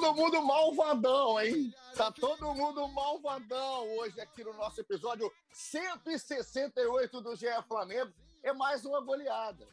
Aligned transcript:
Todo 0.00 0.14
mundo 0.14 0.42
malvadão, 0.42 1.40
hein? 1.40 1.74
Tá 1.96 2.12
todo 2.12 2.54
mundo 2.54 2.86
malvadão 2.88 3.96
hoje 3.96 4.20
aqui 4.20 4.44
no 4.44 4.52
nosso 4.52 4.80
episódio 4.80 5.32
168 5.52 7.20
do 7.20 7.34
GE 7.34 7.46
Flamengo. 7.66 8.12
É 8.42 8.52
mais 8.52 8.84
uma 8.84 9.00
goleada. 9.00 9.66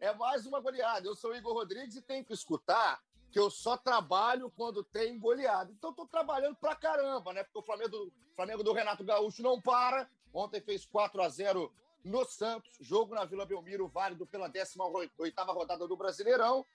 É 0.00 0.12
mais 0.14 0.44
uma 0.46 0.58
goleada. 0.58 1.06
Eu 1.06 1.14
sou 1.14 1.34
Igor 1.36 1.54
Rodrigues 1.54 1.94
e 1.94 2.02
tenho 2.02 2.24
que 2.24 2.32
escutar 2.32 3.00
que 3.30 3.38
eu 3.38 3.48
só 3.48 3.76
trabalho 3.76 4.52
quando 4.56 4.82
tem 4.82 5.16
goleada. 5.16 5.70
Então 5.70 5.92
tô 5.92 6.06
trabalhando 6.06 6.56
pra 6.56 6.74
caramba, 6.74 7.32
né? 7.32 7.44
Porque 7.44 7.60
o 7.60 7.62
Flamengo, 7.62 8.12
Flamengo 8.34 8.64
do 8.64 8.72
Renato 8.72 9.04
Gaúcho 9.04 9.42
não 9.42 9.60
para. 9.60 10.10
Ontem 10.34 10.60
fez 10.60 10.84
4 10.84 11.22
a 11.22 11.28
0 11.28 11.72
no 12.02 12.24
Santos. 12.24 12.72
Jogo 12.80 13.14
na 13.14 13.24
Vila 13.24 13.46
Belmiro, 13.46 13.86
válido 13.86 14.26
pela 14.26 14.50
18ª 14.50 15.54
rodada 15.54 15.86
do 15.86 15.96
Brasileirão. 15.96 16.66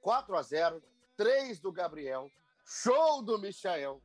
4 0.00 0.36
a 0.36 0.42
0 0.42 0.80
3 1.18 1.58
do 1.58 1.72
Gabriel, 1.72 2.30
show 2.64 3.20
do 3.20 3.36
Michael, 3.40 4.00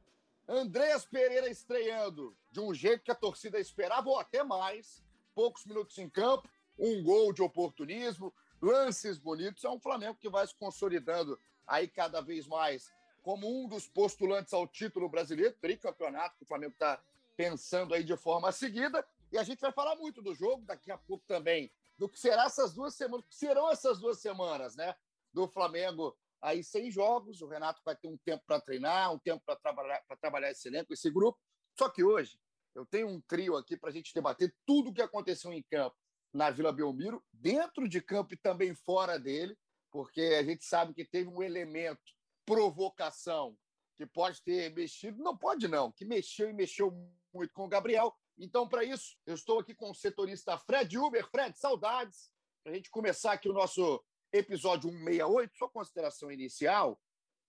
Andrés 0.48 1.06
Pereira 1.06 1.48
estreando 1.48 2.36
de 2.52 2.60
um 2.60 2.74
jeito 2.74 3.04
que 3.04 3.12
a 3.12 3.16
torcida 3.16 3.60
esperava, 3.60 4.10
ou 4.10 4.18
até 4.18 4.44
mais, 4.44 5.04
poucos 5.36 5.64
minutos 5.64 5.96
em 6.00 6.10
campo, 6.10 6.50
um 6.78 7.04
gol 7.04 7.32
de 7.32 7.44
oportunismo, 7.44 8.34
lances 8.60 9.20
bonitos, 9.20 9.64
é 9.64 9.70
um 9.70 9.80
Flamengo 9.80 10.18
que 10.20 10.28
vai 10.28 10.46
se 10.48 10.56
consolidando 10.56 11.40
aí 11.68 11.88
cada 11.88 12.20
vez 12.20 12.48
mais 12.48 12.92
como 13.22 13.48
um 13.48 13.68
dos 13.68 13.88
postulantes 13.88 14.52
ao 14.52 14.68
título 14.68 15.08
brasileiro, 15.08 15.56
tricampeonato 15.62 16.36
que 16.38 16.44
o 16.44 16.48
Flamengo 16.48 16.74
está 16.74 17.00
pensando 17.38 17.94
aí 17.94 18.04
de 18.04 18.18
forma 18.18 18.52
seguida, 18.52 19.06
e 19.32 19.38
a 19.38 19.44
gente 19.44 19.62
vai 19.62 19.72
falar 19.72 19.96
muito 19.98 20.20
do 20.20 20.34
jogo, 20.34 20.66
daqui 20.66 20.90
a 20.90 20.98
pouco 20.98 21.24
também, 21.28 21.72
do 21.96 22.10
que 22.10 22.20
será 22.20 22.46
essas 22.46 22.74
duas 22.74 22.96
semanas, 22.96 23.24
serão 23.30 23.70
essas 23.70 24.00
duas 24.00 24.18
semanas, 24.18 24.76
né? 24.76 24.96
Do 25.32 25.48
Flamengo 25.48 26.18
aí 26.44 26.64
sem 26.64 26.92
jogos, 26.92 27.42
o 27.42 27.48
Renato 27.48 27.82
vai 27.86 27.96
ter 27.96 28.08
um 28.08 28.18
tempo 28.18 28.44
para 28.46 28.60
treinar, 28.60 29.14
um 29.14 29.18
tempo 29.18 29.42
para 29.46 29.56
trabalhar, 29.56 30.04
trabalhar 30.20 30.52
esse 30.52 30.68
elenco, 30.68 30.94
esse 30.94 31.10
grupo. 31.10 31.40
Só 31.80 31.90
que 31.90 32.04
hoje 32.04 32.38
eu 32.76 32.86
tenho 32.86 33.08
um 33.08 33.22
trio 33.22 33.56
aqui 33.56 33.78
para 33.78 33.90
a 33.90 33.94
gente 33.94 34.14
debater 34.14 34.54
tudo 34.66 34.90
o 34.90 34.94
que 34.94 35.02
aconteceu 35.02 35.54
em 35.54 35.64
campo 35.64 35.96
na 36.34 36.50
Vila 36.50 36.74
Belmiro, 36.74 37.24
dentro 37.32 37.88
de 37.88 38.02
campo 38.02 38.34
e 38.34 38.38
também 38.38 38.76
fora 38.76 39.18
dele, 39.18 39.58
porque 39.92 40.22
a 40.40 40.44
gente 40.44 40.66
sabe 40.66 40.94
que 40.94 41.06
teve 41.06 41.30
um 41.30 41.42
elemento 41.42 42.02
provocação 42.46 43.56
que 43.96 44.06
pode 44.06 44.42
ter 44.44 44.74
mexido, 44.74 45.24
não 45.24 45.38
pode 45.38 45.68
não, 45.68 45.92
que 45.92 46.04
mexeu 46.04 46.50
e 46.50 46.54
mexeu 46.54 46.92
muito 47.32 47.54
com 47.54 47.66
o 47.66 47.70
Gabriel. 47.70 48.14
Então, 48.38 48.68
para 48.68 48.84
isso, 48.84 49.16
eu 49.26 49.36
estou 49.36 49.60
aqui 49.60 49.76
com 49.76 49.92
o 49.92 49.96
setorista 49.96 50.58
Fred 50.58 50.98
Uber. 50.98 51.30
Fred, 51.30 51.58
saudades. 51.58 52.32
Para 52.64 52.74
a 52.74 52.76
gente 52.76 52.90
começar 52.90 53.34
aqui 53.34 53.48
o 53.48 53.54
nosso 53.54 54.04
episódio 54.34 54.90
168, 54.90 55.56
sua 55.56 55.70
consideração 55.70 56.32
inicial. 56.32 57.00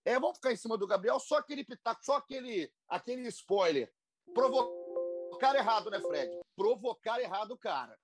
É, 0.05 0.19
vamos 0.19 0.37
ficar 0.37 0.53
em 0.53 0.55
cima 0.55 0.77
do 0.77 0.85
Gabriel, 0.85 1.19
só 1.19 1.39
aquele 1.39 1.63
pitaco, 1.63 2.05
só 2.05 2.17
aquele, 2.17 2.71
aquele 2.87 3.27
spoiler. 3.29 3.91
Provocar 4.33 5.55
errado, 5.55 5.89
né, 5.89 5.99
Fred? 5.99 6.31
Provocar 6.55 7.19
errado 7.19 7.57
cara. 7.57 7.97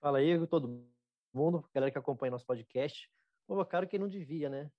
Fala 0.00 0.18
aí, 0.18 0.46
todo 0.46 0.86
mundo, 1.32 1.66
galera 1.74 1.90
que 1.90 1.98
acompanha 1.98 2.30
nosso 2.30 2.46
podcast. 2.46 3.10
Provocaram 3.46 3.88
quem 3.88 3.98
não 3.98 4.08
devia, 4.08 4.50
né? 4.50 4.70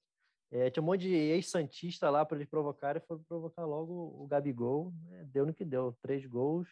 É, 0.51 0.69
tinha 0.69 0.81
um 0.81 0.85
monte 0.85 1.01
de 1.01 1.13
ex-santista 1.13 2.09
lá 2.09 2.23
para 2.25 2.37
eles 2.37 2.49
provocarem 2.49 3.01
e 3.01 3.05
foi 3.05 3.19
provocar 3.19 3.65
logo 3.65 4.23
o 4.23 4.27
Gabigol. 4.27 4.93
né? 5.03 5.23
Deu 5.25 5.45
no 5.45 5.53
que 5.53 5.65
deu, 5.65 5.97
três 6.01 6.25
gols, 6.25 6.67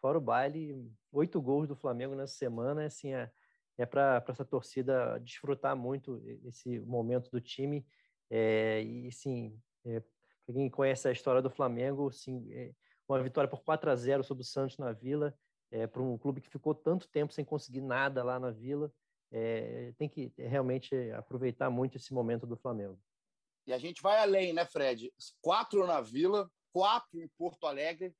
fora 0.00 0.18
o 0.18 0.20
baile, 0.20 0.92
oito 1.12 1.40
gols 1.40 1.68
do 1.68 1.76
Flamengo 1.76 2.14
nessa 2.14 2.34
semana. 2.34 2.86
Assim, 2.86 3.14
é, 3.14 3.30
é 3.78 3.84
para 3.84 4.24
essa 4.28 4.44
torcida 4.44 5.18
desfrutar 5.18 5.76
muito 5.76 6.22
esse 6.44 6.80
momento 6.80 7.30
do 7.30 7.40
time. 7.40 7.86
É, 8.30 8.80
e, 8.82 9.12
sim, 9.12 9.60
é, 9.84 10.00
para 10.00 10.54
quem 10.54 10.70
conhece 10.70 11.08
a 11.08 11.12
história 11.12 11.42
do 11.42 11.50
Flamengo, 11.50 12.10
sim, 12.10 12.50
é, 12.52 12.72
uma 13.08 13.22
vitória 13.22 13.48
por 13.48 13.62
4 13.62 13.90
a 13.90 13.94
0 13.94 14.24
sobre 14.24 14.42
o 14.42 14.46
Santos 14.46 14.78
na 14.78 14.92
Vila, 14.92 15.36
para 15.92 16.00
um 16.00 16.16
clube 16.16 16.40
que 16.40 16.48
ficou 16.48 16.74
tanto 16.74 17.08
tempo 17.08 17.32
sem 17.32 17.44
conseguir 17.44 17.80
nada 17.80 18.22
lá 18.22 18.38
na 18.38 18.50
Vila, 18.50 18.90
tem 19.98 20.08
que 20.08 20.32
realmente 20.38 20.94
aproveitar 21.10 21.68
muito 21.70 21.96
esse 21.96 22.14
momento 22.14 22.46
do 22.46 22.56
Flamengo. 22.56 22.98
E 23.66 23.72
a 23.72 23.78
gente 23.78 24.00
vai 24.00 24.18
além, 24.18 24.52
né, 24.52 24.64
Fred? 24.64 25.12
Quatro 25.42 25.84
na 25.86 26.00
Vila, 26.00 26.48
quatro 26.72 27.20
em 27.20 27.28
Porto 27.36 27.66
Alegre, 27.66 28.14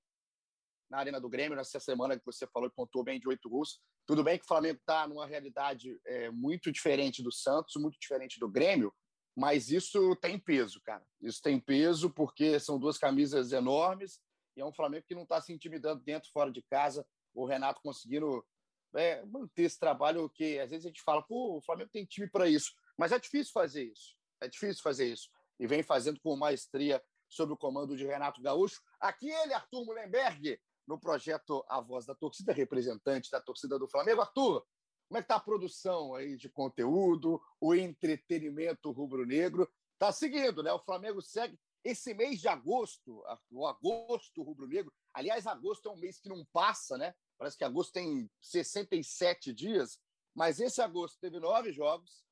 na 0.91 0.99
Arena 0.99 1.21
do 1.21 1.29
Grêmio, 1.29 1.57
nessa 1.57 1.79
semana 1.79 2.19
que 2.19 2.27
você 2.27 2.47
falou 2.49 2.69
que 2.69 2.77
pontuou 2.77 3.05
bem 3.05 3.21
de 3.21 3.29
oito 3.29 3.49
gols. 3.49 3.81
Tudo 4.07 4.23
bem 4.23 4.39
que 4.39 4.45
o 4.45 4.49
Flamengo 4.49 4.79
está 4.79 5.09
numa 5.09 5.27
realidade 5.27 6.01
é, 6.07 6.31
muito 6.31 6.71
diferente 6.71 7.23
do 7.23 7.33
Santos, 7.33 7.75
muito 7.77 7.99
diferente 7.99 8.39
do 8.39 8.49
Grêmio, 8.49 8.95
mas 9.37 9.71
isso 9.71 10.15
tem 10.17 10.39
peso, 10.39 10.81
cara. 10.83 11.05
Isso 11.21 11.43
tem 11.43 11.59
peso 11.59 12.09
porque 12.11 12.59
são 12.61 12.79
duas 12.79 12.97
camisas 12.97 13.53
enormes 13.53 14.21
e 14.57 14.61
é 14.61 14.65
um 14.65 14.73
Flamengo 14.73 15.05
que 15.07 15.15
não 15.15 15.25
está 15.25 15.41
se 15.41 15.53
intimidando 15.53 16.03
dentro 16.03 16.31
fora 16.33 16.51
de 16.51 16.63
casa. 16.63 17.07
O 17.35 17.45
Renato 17.45 17.83
conseguindo 17.83 18.47
é, 18.95 19.25
manter 19.27 19.65
esse 19.65 19.79
trabalho 19.79 20.31
que 20.31 20.59
às 20.59 20.71
vezes 20.71 20.87
a 20.87 20.89
gente 20.89 21.03
fala, 21.03 21.23
pô, 21.23 21.59
o 21.59 21.63
Flamengo 21.63 21.91
tem 21.93 22.05
time 22.05 22.31
para 22.31 22.49
isso, 22.49 22.73
mas 22.97 23.13
é 23.13 23.19
difícil 23.19 23.53
fazer 23.53 23.85
isso. 23.85 24.17
É 24.41 24.49
difícil 24.49 24.83
fazer 24.83 25.13
isso. 25.13 25.29
E 25.59 25.67
vem 25.67 25.83
fazendo 25.83 26.21
com 26.21 26.37
maestria 26.37 27.03
sob 27.29 27.53
o 27.53 27.57
comando 27.57 27.97
de 27.97 28.07
Renato 28.07 28.41
Gaúcho. 28.41 28.81
Aqui 29.01 29.29
ele, 29.29 29.53
Arthur 29.53 29.85
Mullenberg, 29.85 30.59
no 30.87 30.99
projeto 30.99 31.65
A 31.69 31.81
Voz 31.81 32.07
da 32.07 32.15
Torcida, 32.15 32.53
representante 32.53 33.31
da 33.31 33.41
torcida 33.41 33.79
do 33.79 33.89
Flamengo. 33.89 34.21
Arthur, 34.21 34.65
como 35.09 35.19
é 35.19 35.21
que 35.21 35.25
está 35.25 35.37
a 35.37 35.41
produção 35.41 36.15
aí 36.15 36.37
de 36.37 36.49
conteúdo, 36.49 37.41
o 37.61 37.75
entretenimento 37.75 38.91
rubro-negro? 38.91 39.71
Está 39.95 40.13
seguindo, 40.13 40.63
né? 40.63 40.73
O 40.73 40.79
Flamengo 40.79 41.23
segue 41.23 41.59
esse 41.85 42.13
mês 42.13 42.41
de 42.41 42.49
agosto, 42.49 43.23
o 43.51 43.67
agosto 43.67 44.43
rubro-negro. 44.43 44.93
Aliás, 45.15 45.47
agosto 45.47 45.89
é 45.89 45.93
um 45.93 45.97
mês 45.97 46.19
que 46.19 46.29
não 46.29 46.45
passa, 46.53 46.99
né? 46.99 47.15
Parece 47.39 47.57
que 47.57 47.65
agosto 47.65 47.93
tem 47.93 48.29
67 48.41 49.53
dias, 49.53 50.01
mas 50.35 50.59
esse 50.59 50.83
agosto 50.83 51.19
teve 51.21 51.39
nove 51.39 51.73
jogos, 51.73 52.25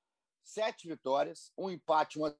sete 0.43 0.89
vitórias, 0.89 1.53
um 1.57 1.71
empate, 1.71 2.19
uma 2.19 2.37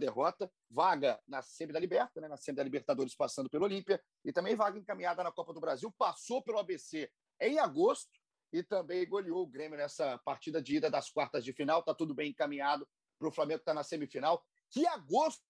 derrota, 0.00 0.50
vaga 0.68 1.20
na 1.28 1.42
Semi 1.42 1.72
da 1.72 1.78
Liberta, 1.78 2.20
né? 2.20 2.26
na 2.26 2.36
Semi 2.36 2.56
da 2.56 2.64
Libertadores 2.64 3.14
passando 3.14 3.48
pelo 3.48 3.64
Olímpia, 3.64 4.02
e 4.24 4.32
também 4.32 4.56
vaga 4.56 4.78
encaminhada 4.78 5.22
na 5.22 5.30
Copa 5.30 5.52
do 5.52 5.60
Brasil, 5.60 5.92
passou 5.96 6.42
pelo 6.42 6.58
ABC 6.58 7.08
em 7.40 7.58
agosto 7.58 8.18
e 8.52 8.62
também 8.62 9.08
goleou 9.08 9.42
o 9.42 9.46
Grêmio 9.46 9.78
nessa 9.78 10.18
partida 10.18 10.60
de 10.60 10.76
ida 10.76 10.90
das 10.90 11.10
quartas 11.10 11.44
de 11.44 11.52
final. 11.52 11.80
Está 11.80 11.94
tudo 11.94 12.14
bem 12.14 12.30
encaminhado 12.30 12.86
para 13.18 13.28
o 13.28 13.32
Flamengo 13.32 13.58
que 13.58 13.62
está 13.62 13.74
na 13.74 13.84
semifinal. 13.84 14.44
Que 14.70 14.86
agosto 14.86 15.40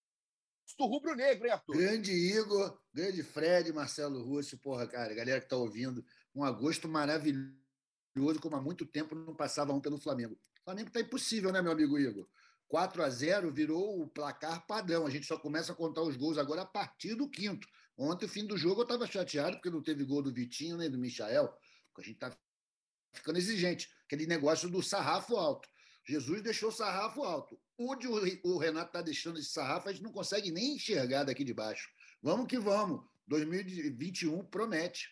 rubro-negro, 0.78 1.46
hein, 1.46 1.52
Arthur? 1.52 1.76
Grande 1.76 2.12
Igor, 2.12 2.78
grande 2.92 3.22
Fred, 3.22 3.72
Marcelo 3.72 4.22
Russo, 4.22 4.58
porra, 4.58 4.86
cara, 4.86 5.14
galera 5.14 5.40
que 5.40 5.46
está 5.46 5.56
ouvindo, 5.56 6.04
um 6.34 6.44
agosto 6.44 6.88
maravilhoso, 6.88 8.40
como 8.40 8.56
há 8.56 8.60
muito 8.60 8.86
tempo 8.86 9.14
não 9.14 9.34
passava 9.34 9.72
um 9.72 9.80
pelo 9.80 9.98
Flamengo. 9.98 10.34
O 10.34 10.64
Flamengo 10.64 10.88
está 10.88 11.00
impossível, 11.00 11.50
né, 11.52 11.62
meu 11.62 11.72
amigo 11.72 11.98
Igor? 11.98 12.28
4 12.70 13.02
a 13.02 13.10
0 13.10 13.50
virou 13.50 14.00
o 14.00 14.06
placar 14.06 14.64
padrão. 14.64 15.04
A 15.04 15.10
gente 15.10 15.26
só 15.26 15.36
começa 15.36 15.72
a 15.72 15.74
contar 15.74 16.02
os 16.02 16.16
gols 16.16 16.38
agora 16.38 16.62
a 16.62 16.66
partir 16.66 17.16
do 17.16 17.28
quinto. 17.28 17.66
Ontem, 17.98 18.28
fim 18.28 18.46
do 18.46 18.56
jogo, 18.56 18.80
eu 18.80 18.84
estava 18.84 19.08
chateado 19.08 19.56
porque 19.56 19.68
não 19.68 19.82
teve 19.82 20.04
gol 20.04 20.22
do 20.22 20.32
Vitinho 20.32 20.76
nem 20.76 20.88
do 20.88 20.96
Michael. 20.96 21.48
Porque 21.88 22.00
a 22.00 22.04
gente 22.04 22.14
está 22.14 22.38
ficando 23.12 23.38
exigente. 23.38 23.90
Aquele 24.06 24.24
negócio 24.24 24.70
do 24.70 24.80
sarrafo 24.84 25.36
alto. 25.36 25.68
Jesus 26.06 26.42
deixou 26.42 26.68
o 26.68 26.72
sarrafo 26.72 27.24
alto. 27.24 27.60
Onde 27.76 28.06
o 28.06 28.56
Renato 28.56 28.86
está 28.86 29.02
deixando 29.02 29.40
esse 29.40 29.50
sarrafo, 29.50 29.88
a 29.88 29.92
gente 29.92 30.04
não 30.04 30.12
consegue 30.12 30.52
nem 30.52 30.76
enxergar 30.76 31.24
daqui 31.24 31.42
de 31.42 31.52
baixo. 31.52 31.90
Vamos 32.22 32.46
que 32.46 32.58
vamos. 32.58 33.04
2021 33.26 34.44
promete. 34.44 35.08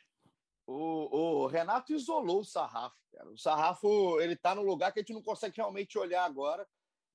O, 0.65 1.43
o 1.43 1.47
Renato 1.49 1.93
isolou 1.93 2.41
o 2.41 2.45
sarrafo. 2.45 2.97
Cara. 3.13 3.29
O 3.31 3.37
sarrafo 3.37 4.21
ele 4.21 4.35
está 4.35 4.55
no 4.55 4.63
lugar 4.63 4.93
que 4.93 5.01
a 5.01 5.03
gente 5.03 5.13
não 5.13 5.23
consegue 5.23 5.57
realmente 5.57 5.99
olhar 5.99 6.25
agora. 6.25 6.65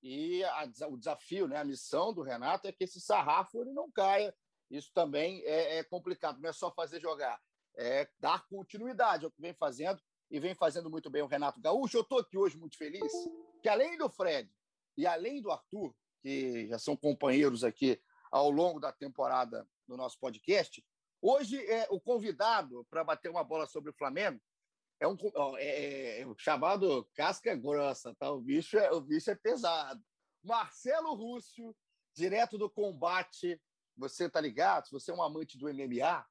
E 0.03 0.43
a, 0.43 0.69
o 0.89 0.97
desafio, 0.97 1.47
né, 1.47 1.57
a 1.57 1.63
missão 1.63 2.13
do 2.13 2.21
Renato 2.21 2.67
é 2.67 2.73
que 2.73 2.83
esse 2.83 2.99
sarrafo 2.99 3.61
ele 3.61 3.71
não 3.71 3.89
caia. 3.89 4.35
Isso 4.69 4.91
também 4.93 5.41
é, 5.45 5.77
é 5.77 5.83
complicado. 5.83 6.41
Não 6.41 6.49
é 6.49 6.53
só 6.53 6.69
fazer 6.71 6.99
jogar, 6.99 7.39
é 7.75 8.09
dar 8.19 8.45
continuidade 8.47 9.23
ao 9.23 9.31
que 9.31 9.41
vem 9.41 9.53
fazendo 9.53 10.01
e 10.29 10.39
vem 10.39 10.53
fazendo 10.53 10.89
muito 10.89 11.09
bem 11.09 11.21
o 11.21 11.27
Renato 11.27 11.61
Gaúcho. 11.61 11.97
Eu 11.97 12.01
estou 12.01 12.19
aqui 12.19 12.37
hoje 12.37 12.57
muito 12.57 12.77
feliz 12.77 13.11
que 13.61 13.69
além 13.69 13.97
do 13.97 14.09
Fred 14.09 14.51
e 14.97 15.07
além 15.07 15.41
do 15.41 15.51
Arthur, 15.51 15.95
que 16.21 16.67
já 16.67 16.77
são 16.77 16.97
companheiros 16.97 17.63
aqui 17.63 18.01
ao 18.29 18.49
longo 18.49 18.79
da 18.79 18.91
temporada 18.91 19.65
do 19.87 19.95
nosso 19.95 20.19
podcast, 20.19 20.83
hoje 21.21 21.57
é 21.69 21.87
o 21.89 21.99
convidado 21.99 22.85
para 22.89 23.03
bater 23.03 23.29
uma 23.29 23.43
bola 23.43 23.65
sobre 23.67 23.89
o 23.89 23.93
Flamengo 23.93 24.41
é 24.99 25.07
um 25.07 25.17
é, 25.57 25.65
é, 25.65 26.21
é 26.21 26.33
chamado 26.37 27.07
casca 27.15 27.55
grossa, 27.55 28.15
tá? 28.15 28.31
O 28.31 28.41
bicho 28.41 28.77
é, 28.77 28.91
o 28.91 29.01
bicho 29.01 29.29
é 29.29 29.35
pesado. 29.35 30.01
Marcelo 30.43 31.13
Rússio, 31.13 31.75
direto 32.15 32.57
do 32.57 32.69
combate. 32.69 33.59
Você 33.97 34.29
tá 34.29 34.41
ligado? 34.41 34.85
Se 34.85 34.91
você 34.91 35.11
é 35.11 35.13
um 35.13 35.21
amante 35.21 35.57
do 35.57 35.71
MMA, 35.71 36.25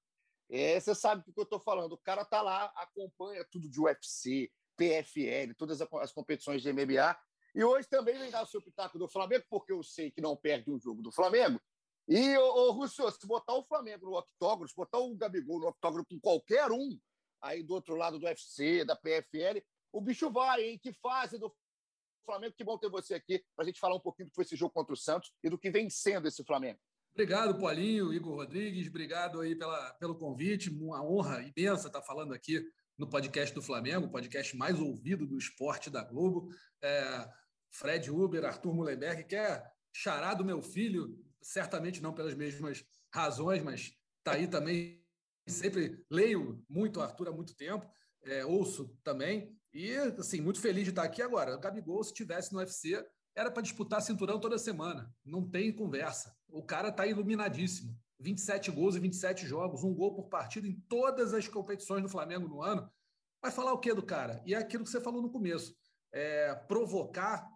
é, 0.51 0.79
você 0.79 0.95
sabe 0.95 1.25
do 1.25 1.33
que 1.33 1.41
eu 1.41 1.45
estou 1.45 1.61
falando. 1.61 1.93
O 1.93 1.99
cara 1.99 2.25
tá 2.25 2.43
lá, 2.43 2.73
acompanha 2.77 3.45
tudo 3.51 3.69
de 3.69 3.81
UFC, 3.81 4.51
PFL, 4.77 5.55
todas 5.57 5.81
as 5.81 6.13
competições 6.13 6.63
de 6.63 6.73
MMA. 6.73 7.17
E 7.55 7.63
hoje 7.63 7.89
também 7.89 8.19
vem 8.19 8.31
dar 8.31 8.43
o 8.43 8.47
seu 8.47 8.63
pitaco 8.63 8.99
do 8.99 9.09
Flamengo, 9.09 9.45
porque 9.49 9.73
eu 9.73 9.83
sei 9.83 10.11
que 10.11 10.21
não 10.21 10.37
perde 10.37 10.71
um 10.71 10.79
jogo 10.79 11.03
do 11.03 11.13
Flamengo. 11.13 11.61
E, 12.09 12.37
ô, 12.37 12.73
ô 12.73 12.89
se 12.89 13.27
botar 13.27 13.55
o 13.55 13.63
Flamengo 13.63 14.07
no 14.07 14.19
octógono, 14.19 14.69
se 14.69 14.75
botar 14.75 14.99
o 14.99 15.15
Gabigol 15.15 15.61
no 15.61 15.69
octógono 15.69 16.05
com 16.05 16.19
qualquer 16.19 16.71
um, 16.73 16.99
aí 17.43 17.63
do 17.63 17.75
outro 17.75 17.97
lado 17.97 18.19
do 18.19 18.27
UFC, 18.27 18.85
da 18.85 18.97
PFL, 18.97 19.61
o 19.93 20.01
bicho 20.01 20.31
vai, 20.31 20.63
hein? 20.63 20.79
Que 20.79 20.93
fase 20.93 21.39
do 21.39 21.53
Flamengo. 22.25 22.55
Que 22.57 22.65
bom 22.65 22.79
ter 22.79 22.89
você 22.89 23.15
aqui 23.15 23.45
para 23.55 23.65
a 23.65 23.67
gente 23.67 23.81
falar 23.81 23.97
um 23.97 24.01
pouquinho 24.01 24.29
do 24.29 24.31
que 24.31 24.37
foi 24.37 24.45
esse 24.45 24.57
jogo 24.57 24.73
contra 24.73 24.95
o 24.95 24.97
Santos 24.97 25.33
e 25.43 25.51
do 25.51 25.59
que 25.59 25.71
vem 25.71 25.91
sendo 25.91 26.29
esse 26.29 26.45
Flamengo. 26.45 26.79
Obrigado, 27.15 27.59
Paulinho, 27.61 28.13
Igor 28.13 28.37
Rodrigues. 28.37 28.89
Obrigado 28.89 29.41
aí 29.41 29.55
pela, 29.55 29.93
pelo 29.95 30.15
convite. 30.15 30.71
Uma 30.71 31.05
honra 31.05 31.43
imensa 31.43 31.89
estar 31.89 32.01
falando 32.01 32.33
aqui 32.33 32.65
no 32.97 33.09
podcast 33.09 33.55
do 33.55 33.61
Flamengo, 33.61 34.07
o 34.07 34.11
podcast 34.11 34.57
mais 34.57 34.81
ouvido 34.81 35.27
do 35.27 35.37
esporte 35.37 35.91
da 35.91 36.03
Globo. 36.03 36.49
É, 36.81 37.29
Fred 37.71 38.11
Uber, 38.11 38.45
Arthur 38.45 38.75
Mullenberg, 38.75 39.25
que 39.25 39.37
é 39.37 39.63
chará 39.93 40.33
do 40.33 40.45
meu 40.45 40.63
filho, 40.63 41.19
certamente 41.43 42.03
não 42.03 42.15
pelas 42.15 42.35
mesmas 42.35 42.83
razões, 43.13 43.63
mas 43.63 43.93
está 44.19 44.33
aí 44.33 44.47
também 44.47 45.02
sempre 45.51 46.05
leio 46.11 46.63
muito 46.69 47.01
Arthur 47.01 47.29
há 47.29 47.33
muito 47.33 47.57
tempo, 47.57 47.87
é, 48.25 48.45
ouço 48.45 48.97
também, 49.03 49.57
e 49.75 49.95
assim, 49.97 50.41
muito 50.41 50.61
feliz 50.61 50.85
de 50.85 50.91
estar 50.91 51.03
aqui 51.03 51.23
agora. 51.23 51.57
O 51.57 51.61
Gabigol, 51.61 52.05
se 52.05 52.13
tivesse 52.13 52.53
no 52.53 52.59
UFC, 52.59 53.05
era 53.35 53.51
para 53.51 53.63
disputar 53.63 54.03
cinturão 54.03 54.39
toda 54.39 54.59
semana. 54.59 55.13
Não 55.25 55.49
tem 55.49 55.75
conversa. 55.75 56.37
O 56.49 56.63
cara 56.63 56.89
está 56.89 57.07
iluminadíssimo. 57.07 57.97
27 58.21 58.71
gols 58.71 58.95
e 58.95 59.01
27 59.01 59.47
jogos, 59.47 59.83
um 59.83 59.93
gol 59.93 60.15
por 60.15 60.29
partida 60.29 60.69
em 60.69 60.79
todas 60.89 61.35
as 61.35 61.49
competições 61.49 62.03
do 62.03 62.09
Flamengo 62.09 62.47
no 62.47 62.63
ano. 62.63 62.89
Vai 63.41 63.51
falar 63.51 63.73
o 63.73 63.79
que 63.79 63.93
do 63.93 64.03
cara? 64.03 64.41
E 64.47 64.55
é 64.55 64.59
aquilo 64.59 64.85
que 64.85 64.91
você 64.91 65.01
falou 65.01 65.21
no 65.21 65.31
começo. 65.31 65.75
É, 66.13 66.55
provocar, 66.55 67.49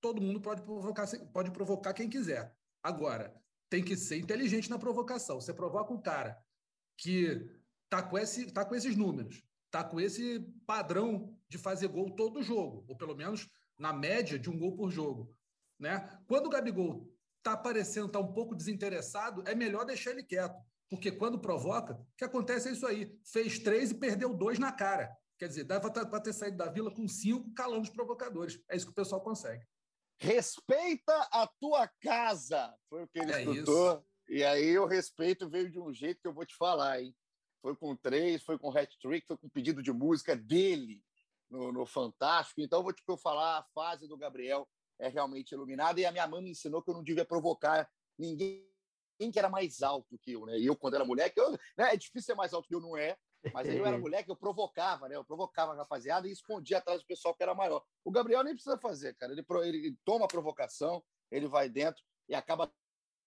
todo 0.00 0.20
mundo 0.20 0.40
pode 0.40 0.62
provocar, 0.62 1.06
pode 1.32 1.50
provocar 1.50 1.92
quem 1.92 2.08
quiser. 2.08 2.54
Agora, 2.82 3.34
tem 3.68 3.82
que 3.82 3.96
ser 3.96 4.18
inteligente 4.18 4.70
na 4.70 4.78
provocação. 4.78 5.40
Você 5.40 5.52
provoca 5.52 5.92
um 5.92 6.00
cara 6.00 6.38
que 6.96 7.48
está 7.84 8.02
com, 8.02 8.18
esse, 8.18 8.50
tá 8.52 8.64
com 8.64 8.74
esses 8.74 8.96
números, 8.96 9.42
está 9.66 9.84
com 9.84 10.00
esse 10.00 10.40
padrão 10.66 11.36
de 11.48 11.58
fazer 11.58 11.88
gol 11.88 12.10
todo 12.10 12.42
jogo, 12.42 12.84
ou 12.88 12.96
pelo 12.96 13.14
menos 13.14 13.48
na 13.78 13.92
média 13.92 14.38
de 14.38 14.50
um 14.50 14.58
gol 14.58 14.76
por 14.76 14.90
jogo. 14.90 15.34
Né? 15.78 16.08
Quando 16.26 16.46
o 16.46 16.50
Gabigol 16.50 17.12
está 17.38 17.52
aparecendo, 17.52 18.06
está 18.06 18.18
um 18.18 18.32
pouco 18.32 18.54
desinteressado, 18.54 19.42
é 19.46 19.54
melhor 19.54 19.84
deixar 19.84 20.10
ele 20.10 20.22
quieto. 20.22 20.56
Porque 20.88 21.10
quando 21.10 21.38
provoca, 21.38 21.94
o 21.94 22.16
que 22.16 22.24
acontece 22.24 22.68
é 22.68 22.72
isso 22.72 22.86
aí. 22.86 23.18
Fez 23.24 23.58
três 23.58 23.90
e 23.90 23.94
perdeu 23.94 24.32
dois 24.32 24.58
na 24.58 24.72
cara. 24.72 25.14
Quer 25.38 25.48
dizer, 25.48 25.64
dava 25.64 25.90
para 25.90 26.20
ter 26.20 26.32
saído 26.32 26.56
da 26.56 26.70
vila 26.70 26.90
com 26.90 27.06
cinco 27.06 27.52
calando 27.52 27.82
os 27.82 27.90
provocadores. 27.90 28.58
É 28.70 28.76
isso 28.76 28.86
que 28.86 28.92
o 28.92 28.94
pessoal 28.94 29.20
consegue. 29.20 29.66
Respeita 30.18 31.12
a 31.30 31.46
tua 31.60 31.88
casa, 32.00 32.74
foi 32.88 33.02
o 33.02 33.08
que 33.08 33.18
ele 33.18 33.32
é 33.32 33.42
escutou. 33.42 34.02
E 34.28 34.42
aí 34.42 34.78
o 34.78 34.86
respeito 34.86 35.48
veio 35.48 35.70
de 35.70 35.78
um 35.78 35.92
jeito 35.92 36.20
que 36.20 36.28
eu 36.28 36.34
vou 36.34 36.44
te 36.44 36.56
falar, 36.56 37.00
hein? 37.00 37.14
Foi 37.62 37.74
com 37.76 37.96
três, 37.96 38.42
foi 38.42 38.58
com 38.58 38.76
hat-trick, 38.76 39.26
foi 39.26 39.36
com 39.36 39.48
pedido 39.48 39.82
de 39.82 39.92
música 39.92 40.36
dele 40.36 41.02
no, 41.50 41.72
no 41.72 41.86
Fantástico. 41.86 42.60
Então, 42.60 42.80
eu 42.80 42.82
vou 42.84 42.92
te 42.92 43.02
falar, 43.22 43.58
a 43.58 43.62
fase 43.74 44.06
do 44.06 44.16
Gabriel 44.16 44.68
é 44.98 45.08
realmente 45.08 45.52
iluminada. 45.52 46.00
E 46.00 46.06
a 46.06 46.12
minha 46.12 46.26
mãe 46.26 46.42
me 46.42 46.50
ensinou 46.50 46.82
que 46.82 46.90
eu 46.90 46.94
não 46.94 47.02
devia 47.02 47.24
provocar 47.24 47.88
ninguém 48.18 48.66
que 49.32 49.38
era 49.38 49.48
mais 49.48 49.82
alto 49.82 50.18
que 50.18 50.32
eu, 50.32 50.44
né? 50.44 50.58
E 50.58 50.66
eu, 50.66 50.76
quando 50.76 50.94
era 50.94 51.04
mulher, 51.04 51.30
que 51.30 51.40
eu, 51.40 51.50
né? 51.50 51.58
é 51.78 51.96
difícil 51.96 52.26
ser 52.26 52.34
mais 52.34 52.52
alto 52.52 52.68
que 52.68 52.74
eu, 52.74 52.80
não 52.80 52.96
é. 52.96 53.16
Mas 53.52 53.68
eu 53.68 53.86
era 53.86 53.96
mulher 53.96 54.24
que 54.24 54.30
eu 54.30 54.36
provocava, 54.36 55.08
né? 55.08 55.16
Eu 55.16 55.24
provocava 55.24 55.72
a 55.72 55.76
rapaziada 55.76 56.28
e 56.28 56.32
escondia 56.32 56.78
atrás 56.78 57.00
do 57.00 57.06
pessoal 57.06 57.34
que 57.34 57.42
era 57.42 57.54
maior. 57.54 57.82
O 58.04 58.10
Gabriel 58.10 58.42
nem 58.42 58.54
precisa 58.54 58.76
fazer, 58.76 59.14
cara. 59.14 59.32
Ele, 59.32 59.44
ele 59.64 59.96
toma 60.04 60.24
a 60.24 60.28
provocação, 60.28 61.02
ele 61.30 61.46
vai 61.46 61.68
dentro 61.68 62.02
e 62.28 62.34
acaba 62.34 62.72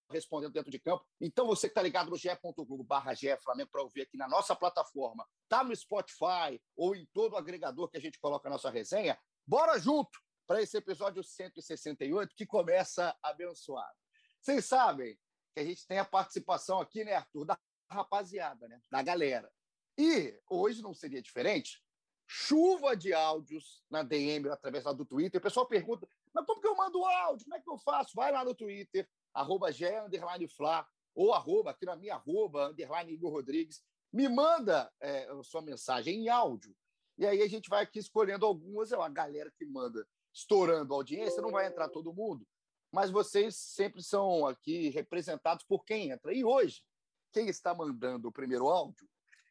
respondendo 0.10 0.54
dentro 0.54 0.72
de 0.72 0.80
campo. 0.80 1.06
Então, 1.20 1.46
você 1.46 1.68
que 1.68 1.72
está 1.72 1.82
ligado 1.82 2.10
no 2.10 2.18
ge.globo 2.18 2.84
barra 2.84 3.14
Flamengo 3.42 3.70
para 3.72 3.84
ouvir 3.84 4.02
aqui 4.02 4.18
na 4.18 4.28
nossa 4.28 4.56
plataforma, 4.56 5.28
tá 5.48 5.64
no 5.64 5.76
Spotify 5.76 6.62
ou 6.76 6.96
em 6.96 7.06
todo 7.14 7.38
agregador 7.38 7.90
que 7.90 7.98
a 7.98 8.02
gente 8.02 8.20
coloca 8.20 8.48
a 8.48 8.52
nossa 8.52 8.70
resenha, 8.70 9.18
bora 9.46 9.78
junto 9.80 10.20
para 10.48 10.62
esse 10.62 10.78
episódio 10.78 11.24
168 11.24 12.34
que 12.36 12.46
começa 12.46 13.16
abençoado. 13.22 13.96
Vocês 14.42 14.66
sabem 14.66 15.18
que 15.54 15.60
a 15.60 15.64
gente 15.64 15.86
tem 15.86 16.00
a 16.00 16.06
participação 16.06 16.80
aqui, 16.80 17.04
né, 17.04 17.14
Arthur, 17.14 17.46
da 17.46 17.60
rapaziada, 17.90 18.68
né, 18.68 18.82
da 18.90 19.02
galera. 19.02 19.52
E 19.98 20.40
hoje 20.50 20.82
não 20.82 20.94
seria 20.94 21.22
diferente. 21.22 21.84
Chuva 22.26 22.96
de 22.96 23.14
áudios 23.14 23.84
na 23.90 24.02
DM 24.02 24.50
através 24.50 24.84
do 24.86 25.06
Twitter. 25.06 25.40
O 25.40 25.44
pessoal 25.44 25.68
pergunta, 25.68 26.08
mas 26.34 26.46
como 26.46 26.62
que 26.62 26.68
eu 26.68 26.76
mando 26.76 27.04
áudio? 27.04 27.46
Como 27.46 27.56
é 27.56 27.62
que 27.62 27.70
eu 27.70 27.78
faço? 27.78 28.12
Vai 28.16 28.32
lá 28.32 28.46
no 28.46 28.56
Twitter, 28.56 29.08
arroba 29.34 29.72
Gé, 29.72 30.02
underline 30.02 30.48
Flá, 30.48 30.88
ou 31.16 31.34
arroba, 31.34 31.72
aqui 31.72 31.86
na 31.86 31.96
minha 31.96 32.16
arroba, 32.16 32.70
underline 32.70 33.12
Igor 33.12 33.32
Rodrigues, 33.32 33.84
me 34.12 34.28
manda 34.28 34.92
é, 35.00 35.28
sua 35.44 35.62
mensagem 35.62 36.24
em 36.24 36.30
áudio. 36.30 36.76
E 37.18 37.26
aí 37.26 37.42
a 37.42 37.48
gente 37.48 37.70
vai 37.70 37.84
aqui 37.84 38.00
escolhendo 38.00 38.46
algumas, 38.46 38.92
é 38.92 38.98
uma 38.98 39.10
galera 39.10 39.52
que 39.58 39.66
manda 39.66 40.08
estourando 40.34 40.94
a 40.94 40.98
audiência, 40.98 41.42
não 41.42 41.52
vai 41.52 41.68
entrar 41.68 41.90
todo 41.90 42.14
mundo, 42.14 42.48
mas 42.92 43.12
vocês 43.12 43.56
sempre 43.56 44.02
são 44.02 44.46
aqui 44.48 44.90
representados 44.90 45.66
por 45.66 45.84
quem 45.84 46.12
entra. 46.12 46.34
E 46.34 46.44
hoje, 46.44 46.82
quem 47.32 47.48
está 47.48 47.74
mandando 47.74 48.28
o 48.28 48.32
primeiro 48.32 48.68
áudio 48.68 49.08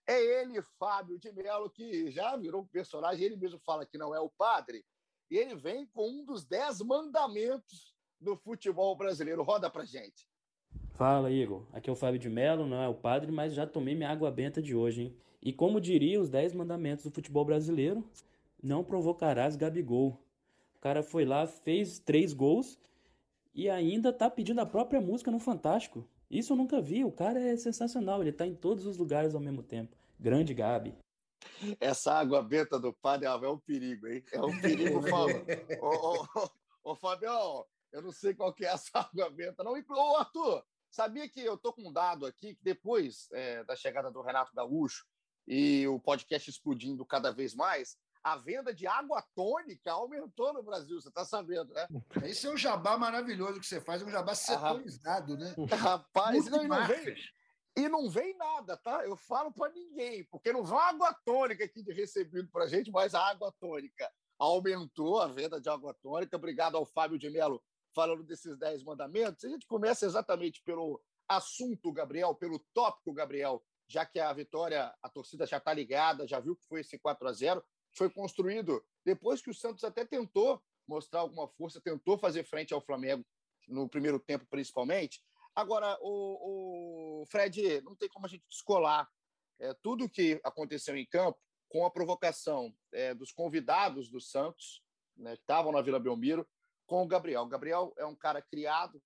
é 0.06 0.40
ele, 0.40 0.62
Fábio 0.78 1.18
de 1.18 1.30
Mello, 1.32 1.68
que 1.70 2.10
já 2.10 2.36
virou 2.36 2.62
um 2.62 2.66
personagem, 2.66 3.26
ele 3.26 3.36
mesmo 3.36 3.60
fala 3.60 3.84
que 3.84 3.98
não 3.98 4.14
é 4.14 4.20
o 4.20 4.30
padre, 4.30 4.84
e 5.30 5.36
ele 5.36 5.54
vem 5.54 5.86
com 5.86 6.08
um 6.08 6.24
dos 6.24 6.46
dez 6.46 6.80
mandamentos 6.80 7.94
do 8.20 8.36
futebol 8.36 8.94
brasileiro. 8.96 9.42
Roda 9.42 9.70
pra 9.70 9.84
gente. 9.84 10.28
Fala, 10.90 11.30
Igor. 11.30 11.64
Aqui 11.72 11.88
é 11.88 11.92
o 11.92 11.96
Fábio 11.96 12.18
de 12.18 12.28
Mello, 12.28 12.66
não 12.66 12.82
é 12.82 12.88
o 12.88 12.94
padre, 12.94 13.30
mas 13.30 13.54
já 13.54 13.66
tomei 13.66 13.94
minha 13.94 14.10
água 14.10 14.30
benta 14.30 14.60
de 14.60 14.74
hoje, 14.74 15.02
hein? 15.02 15.16
E 15.40 15.52
como 15.52 15.80
diria 15.80 16.20
os 16.20 16.28
10 16.28 16.52
mandamentos 16.54 17.04
do 17.04 17.10
futebol 17.10 17.44
brasileiro, 17.44 18.04
não 18.62 18.82
provocarás 18.82 19.54
Gabigol. 19.56 20.20
O 20.76 20.80
cara 20.80 21.02
foi 21.02 21.24
lá, 21.24 21.46
fez 21.46 21.98
três 21.98 22.32
gols 22.32 22.78
e 23.54 23.70
ainda 23.70 24.12
tá 24.12 24.28
pedindo 24.28 24.60
a 24.60 24.66
própria 24.66 25.00
música 25.00 25.30
no 25.30 25.38
Fantástico. 25.38 26.04
Isso 26.30 26.52
eu 26.52 26.56
nunca 26.56 26.80
vi, 26.80 27.04
o 27.04 27.12
cara 27.12 27.40
é 27.40 27.56
sensacional, 27.56 28.20
ele 28.20 28.32
tá 28.32 28.46
em 28.46 28.54
todos 28.54 28.84
os 28.86 28.96
lugares 28.98 29.34
ao 29.34 29.40
mesmo 29.40 29.62
tempo. 29.62 29.96
Grande 30.18 30.52
Gabi. 30.52 30.94
Essa 31.80 32.12
água 32.12 32.42
benta 32.42 32.78
do 32.78 32.92
padre 32.92 33.26
é 33.26 33.48
um 33.48 33.58
perigo, 33.58 34.06
hein? 34.06 34.22
É 34.32 34.40
um 34.40 34.60
perigo, 34.60 35.00
Fábio. 35.08 35.44
ô, 35.80 36.40
ô, 36.40 36.50
ô, 36.84 36.94
Fabião, 36.94 37.64
eu 37.92 38.02
não 38.02 38.12
sei 38.12 38.34
qual 38.34 38.52
que 38.52 38.64
é 38.64 38.68
essa 38.68 38.90
água 39.12 39.30
benta, 39.30 39.62
não. 39.64 39.72
Ô, 39.72 40.16
Arthur, 40.16 40.64
sabia 40.90 41.28
que 41.28 41.40
eu 41.40 41.56
tô 41.56 41.72
com 41.72 41.88
um 41.88 41.92
dado 41.92 42.26
aqui 42.26 42.54
que 42.54 42.64
depois 42.64 43.28
é, 43.32 43.64
da 43.64 43.76
chegada 43.76 44.10
do 44.10 44.22
Renato 44.22 44.54
Gaúcho 44.54 45.04
e 45.46 45.86
o 45.88 45.98
podcast 45.98 46.50
explodindo 46.50 47.04
cada 47.06 47.32
vez 47.32 47.54
mais, 47.54 47.96
a 48.22 48.36
venda 48.36 48.74
de 48.74 48.86
água 48.86 49.24
tônica 49.34 49.90
aumentou 49.90 50.52
no 50.52 50.62
Brasil, 50.62 51.00
você 51.00 51.08
está 51.08 51.24
sabendo, 51.24 51.72
né? 51.72 51.86
Esse 52.30 52.46
é 52.46 52.50
um 52.50 52.56
jabá 52.56 52.98
maravilhoso 52.98 53.60
que 53.60 53.66
você 53.66 53.80
faz, 53.80 54.02
é 54.02 54.04
um 54.04 54.10
jabá 54.10 54.34
setorizado, 54.34 55.36
né? 55.36 55.54
Rapaz, 55.72 56.46
não, 56.46 56.64
e, 56.64 56.68
não 56.68 56.86
vem, 56.86 57.16
e 57.76 57.88
não 57.88 58.10
vem 58.10 58.36
nada, 58.36 58.76
tá? 58.76 59.04
Eu 59.04 59.16
falo 59.16 59.52
para 59.52 59.72
ninguém, 59.72 60.24
porque 60.24 60.52
não 60.52 60.64
vem 60.64 60.78
água 60.78 61.14
tônica 61.24 61.64
aqui 61.64 61.82
de 61.82 61.92
recebido 61.92 62.48
para 62.50 62.66
gente, 62.66 62.90
mas 62.90 63.14
a 63.14 63.26
água 63.26 63.52
tônica 63.58 64.10
aumentou 64.38 65.20
a 65.20 65.26
venda 65.26 65.60
de 65.60 65.68
água 65.68 65.94
tônica. 65.94 66.36
Obrigado 66.36 66.76
ao 66.76 66.84
Fábio 66.84 67.18
de 67.18 67.28
Mello 67.30 67.62
falando 67.98 68.22
desses 68.22 68.56
dez 68.56 68.84
mandamentos, 68.84 69.44
a 69.44 69.48
gente 69.48 69.66
começa 69.66 70.06
exatamente 70.06 70.62
pelo 70.62 71.02
assunto, 71.28 71.92
Gabriel, 71.92 72.32
pelo 72.32 72.60
tópico, 72.72 73.12
Gabriel, 73.12 73.60
já 73.88 74.06
que 74.06 74.20
a 74.20 74.32
vitória, 74.32 74.94
a 75.02 75.08
torcida 75.08 75.44
já 75.44 75.56
está 75.56 75.74
ligada, 75.74 76.24
já 76.24 76.38
viu 76.38 76.54
que 76.54 76.64
foi 76.68 76.82
esse 76.82 76.96
4 76.96 77.26
a 77.26 77.32
0 77.32 77.64
foi 77.90 78.08
construído 78.08 78.80
depois 79.04 79.42
que 79.42 79.50
o 79.50 79.54
Santos 79.54 79.82
até 79.82 80.04
tentou 80.04 80.62
mostrar 80.86 81.22
alguma 81.22 81.48
força, 81.48 81.80
tentou 81.80 82.16
fazer 82.16 82.44
frente 82.44 82.72
ao 82.72 82.80
Flamengo 82.80 83.26
no 83.66 83.88
primeiro 83.88 84.20
tempo, 84.20 84.46
principalmente. 84.48 85.20
Agora, 85.52 85.98
o, 86.00 87.22
o 87.22 87.26
Fred, 87.26 87.80
não 87.80 87.96
tem 87.96 88.08
como 88.08 88.26
a 88.26 88.28
gente 88.28 88.44
descolar 88.48 89.10
é, 89.58 89.74
tudo 89.82 90.08
que 90.08 90.40
aconteceu 90.44 90.96
em 90.96 91.04
campo 91.04 91.36
com 91.68 91.84
a 91.84 91.90
provocação 91.90 92.72
é, 92.92 93.12
dos 93.12 93.32
convidados 93.32 94.08
do 94.08 94.20
Santos, 94.20 94.84
né, 95.16 95.34
estavam 95.34 95.72
na 95.72 95.82
Vila 95.82 95.98
Belmiro, 95.98 96.46
com 96.88 97.02
o 97.02 97.06
Gabriel. 97.06 97.42
O 97.42 97.48
Gabriel 97.48 97.92
é 97.96 98.04
um 98.04 98.16
cara 98.16 98.42
criado 98.42 99.00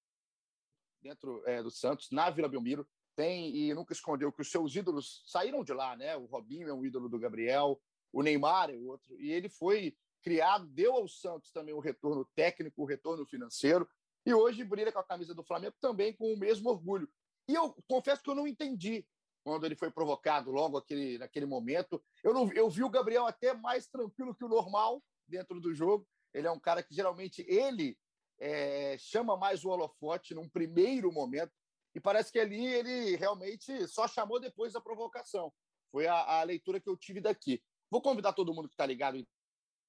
dentro 1.02 1.42
é, 1.44 1.62
do 1.62 1.70
Santos, 1.70 2.10
na 2.12 2.30
Vila 2.30 2.48
Belmiro, 2.48 2.88
tem 3.16 3.54
e 3.54 3.74
nunca 3.74 3.92
escondeu 3.92 4.32
que 4.32 4.40
os 4.40 4.50
seus 4.50 4.74
ídolos 4.74 5.22
saíram 5.26 5.62
de 5.64 5.74
lá, 5.74 5.96
né? 5.96 6.16
O 6.16 6.24
Robinho 6.24 6.68
é 6.68 6.72
um 6.72 6.86
ídolo 6.86 7.08
do 7.08 7.18
Gabriel, 7.18 7.78
o 8.12 8.22
Neymar 8.22 8.70
é 8.70 8.76
outro, 8.76 9.20
e 9.20 9.32
ele 9.32 9.48
foi 9.48 9.94
criado, 10.22 10.66
deu 10.68 10.94
ao 10.94 11.08
Santos 11.08 11.50
também 11.50 11.74
o 11.74 11.80
retorno 11.80 12.24
técnico, 12.36 12.82
o 12.82 12.86
retorno 12.86 13.26
financeiro, 13.26 13.86
e 14.24 14.32
hoje 14.32 14.64
brilha 14.64 14.92
com 14.92 15.00
a 15.00 15.04
camisa 15.04 15.34
do 15.34 15.42
Flamengo 15.42 15.74
também 15.80 16.14
com 16.14 16.32
o 16.32 16.38
mesmo 16.38 16.70
orgulho. 16.70 17.08
E 17.48 17.54
eu 17.54 17.74
confesso 17.88 18.22
que 18.22 18.30
eu 18.30 18.36
não 18.36 18.46
entendi 18.46 19.04
quando 19.42 19.66
ele 19.66 19.74
foi 19.74 19.90
provocado 19.90 20.52
logo 20.52 20.78
aquele, 20.78 21.18
naquele 21.18 21.46
momento. 21.46 22.00
Eu, 22.22 22.32
não, 22.32 22.50
eu 22.52 22.70
vi 22.70 22.84
o 22.84 22.88
Gabriel 22.88 23.26
até 23.26 23.52
mais 23.52 23.88
tranquilo 23.88 24.34
que 24.34 24.44
o 24.44 24.48
normal 24.48 25.02
dentro 25.26 25.60
do 25.60 25.74
jogo. 25.74 26.06
Ele 26.34 26.46
é 26.46 26.50
um 26.50 26.60
cara 26.60 26.82
que 26.82 26.94
geralmente 26.94 27.44
ele 27.48 27.98
é, 28.38 28.96
chama 28.98 29.36
mais 29.36 29.64
o 29.64 29.70
holofote 29.70 30.34
num 30.34 30.48
primeiro 30.48 31.12
momento. 31.12 31.52
E 31.94 32.00
parece 32.00 32.32
que 32.32 32.38
ali 32.38 32.64
ele 32.64 33.16
realmente 33.16 33.86
só 33.86 34.08
chamou 34.08 34.40
depois 34.40 34.72
da 34.72 34.80
provocação. 34.80 35.52
Foi 35.90 36.06
a, 36.06 36.40
a 36.40 36.42
leitura 36.42 36.80
que 36.80 36.88
eu 36.88 36.96
tive 36.96 37.20
daqui. 37.20 37.62
Vou 37.90 38.00
convidar 38.00 38.32
todo 38.32 38.54
mundo 38.54 38.68
que 38.68 38.74
está 38.74 38.86
ligado 38.86 39.22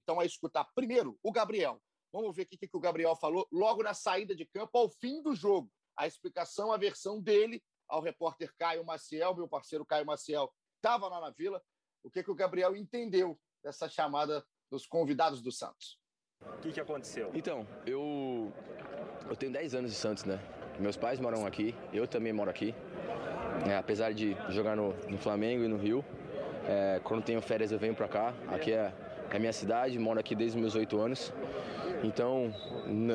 então 0.02 0.20
a 0.20 0.24
escutar 0.26 0.64
primeiro 0.74 1.18
o 1.22 1.32
Gabriel. 1.32 1.82
Vamos 2.12 2.36
ver 2.36 2.42
o 2.42 2.46
que, 2.46 2.68
que 2.68 2.76
o 2.76 2.80
Gabriel 2.80 3.16
falou 3.16 3.48
logo 3.50 3.82
na 3.82 3.94
saída 3.94 4.36
de 4.36 4.44
campo, 4.46 4.78
ao 4.78 4.88
fim 4.88 5.22
do 5.22 5.34
jogo. 5.34 5.68
A 5.96 6.06
explicação, 6.06 6.70
a 6.70 6.76
versão 6.76 7.20
dele 7.20 7.62
ao 7.88 8.00
repórter 8.00 8.54
Caio 8.56 8.84
Maciel, 8.84 9.34
meu 9.34 9.48
parceiro 9.48 9.84
Caio 9.84 10.06
Maciel, 10.06 10.52
estava 10.76 11.08
lá 11.08 11.20
na 11.20 11.30
Vila. 11.30 11.62
O 12.02 12.10
que, 12.10 12.22
que 12.22 12.30
o 12.30 12.34
Gabriel 12.34 12.76
entendeu 12.76 13.40
dessa 13.62 13.88
chamada 13.88 14.46
dos 14.70 14.86
convidados 14.86 15.42
do 15.42 15.50
Santos? 15.50 15.98
O 16.58 16.62
que, 16.62 16.72
que 16.72 16.80
aconteceu? 16.80 17.30
Então, 17.34 17.66
eu, 17.86 18.52
eu 19.28 19.36
tenho 19.36 19.52
10 19.52 19.74
anos 19.74 19.90
de 19.90 19.96
Santos, 19.96 20.24
né? 20.24 20.38
Meus 20.78 20.96
pais 20.96 21.20
moram 21.20 21.46
aqui, 21.46 21.74
eu 21.92 22.06
também 22.06 22.32
moro 22.32 22.50
aqui. 22.50 22.74
É, 23.68 23.76
apesar 23.76 24.12
de 24.12 24.36
jogar 24.48 24.74
no, 24.74 24.92
no, 25.08 25.16
Flamengo 25.16 25.62
e 25.64 25.68
no 25.68 25.76
Rio, 25.76 26.04
é, 26.68 27.00
quando 27.04 27.22
tenho 27.22 27.40
férias 27.40 27.70
eu 27.70 27.78
venho 27.78 27.94
para 27.94 28.08
cá. 28.08 28.34
Aqui 28.48 28.72
é, 28.72 28.92
é 29.30 29.38
minha 29.38 29.52
cidade, 29.52 29.98
moro 29.98 30.18
aqui 30.18 30.34
desde 30.34 30.58
meus 30.58 30.74
8 30.74 31.00
anos. 31.00 31.32
Então, 32.02 32.52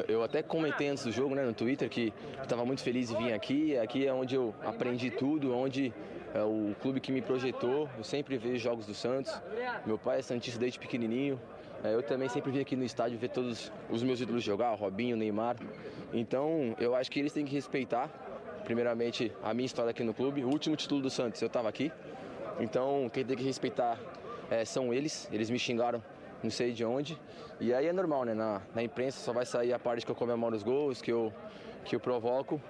eu 0.07 0.23
até 0.23 0.41
comentei 0.41 0.87
antes 0.87 1.03
do 1.03 1.11
jogo, 1.11 1.35
né, 1.35 1.43
no 1.43 1.53
Twitter, 1.53 1.87
que 1.89 2.11
estava 2.41 2.65
muito 2.65 2.81
feliz 2.81 3.09
de 3.09 3.15
vir 3.15 3.33
aqui. 3.33 3.77
Aqui 3.77 4.07
é 4.07 4.13
onde 4.13 4.35
eu 4.35 4.55
aprendi 4.63 5.11
tudo, 5.11 5.55
onde 5.55 5.93
é 6.33 6.41
o 6.41 6.75
clube 6.81 6.99
que 6.99 7.11
me 7.11 7.21
projetou. 7.21 7.89
Eu 7.97 8.03
sempre 8.03 8.37
vejo 8.37 8.57
jogos 8.57 8.85
do 8.87 8.93
Santos. 8.93 9.39
Meu 9.85 9.97
pai 9.97 10.19
é 10.19 10.21
santista 10.21 10.59
desde 10.59 10.79
pequenininho. 10.79 11.39
É, 11.83 11.93
eu 11.93 12.03
também 12.03 12.27
sempre 12.27 12.51
vim 12.51 12.59
aqui 12.59 12.75
no 12.75 12.83
estádio 12.83 13.17
ver 13.17 13.29
todos 13.29 13.71
os 13.89 14.03
meus 14.03 14.19
ídolos 14.19 14.43
jogar, 14.43 14.73
o 14.73 14.75
Robinho, 14.75 15.15
o 15.15 15.19
Neymar. 15.19 15.55
Então, 16.13 16.75
eu 16.79 16.93
acho 16.93 17.09
que 17.09 17.19
eles 17.19 17.31
têm 17.31 17.45
que 17.45 17.53
respeitar, 17.53 18.09
primeiramente, 18.65 19.31
a 19.41 19.53
minha 19.53 19.65
história 19.65 19.91
aqui 19.91 20.03
no 20.03 20.13
clube. 20.13 20.43
O 20.43 20.49
último 20.49 20.75
título 20.75 21.01
do 21.01 21.09
Santos, 21.09 21.41
eu 21.41 21.47
estava 21.47 21.69
aqui. 21.69 21.91
Então, 22.59 23.09
quem 23.13 23.25
tem 23.25 23.37
que 23.37 23.43
respeitar 23.43 23.97
é, 24.49 24.65
são 24.65 24.93
eles. 24.93 25.29
Eles 25.31 25.49
me 25.49 25.57
xingaram, 25.57 26.03
não 26.43 26.51
sei 26.51 26.73
de 26.73 26.83
onde. 26.83 27.17
E 27.61 27.73
aí 27.73 27.87
é 27.87 27.93
normal, 27.93 28.25
né? 28.25 28.33
Na, 28.33 28.61
na 28.75 28.83
imprensa 28.83 29.19
só 29.19 29.31
vai 29.31 29.45
sair 29.45 29.71
a 29.71 29.79
parte 29.79 30.05
que 30.05 30.11
eu 30.11 30.15
comemoro 30.15 30.55
os 30.55 30.63
gols, 30.63 31.01
que 31.01 31.11
eu, 31.11 31.33
que 31.85 31.95
eu 31.95 31.99
provoco. 31.99 32.61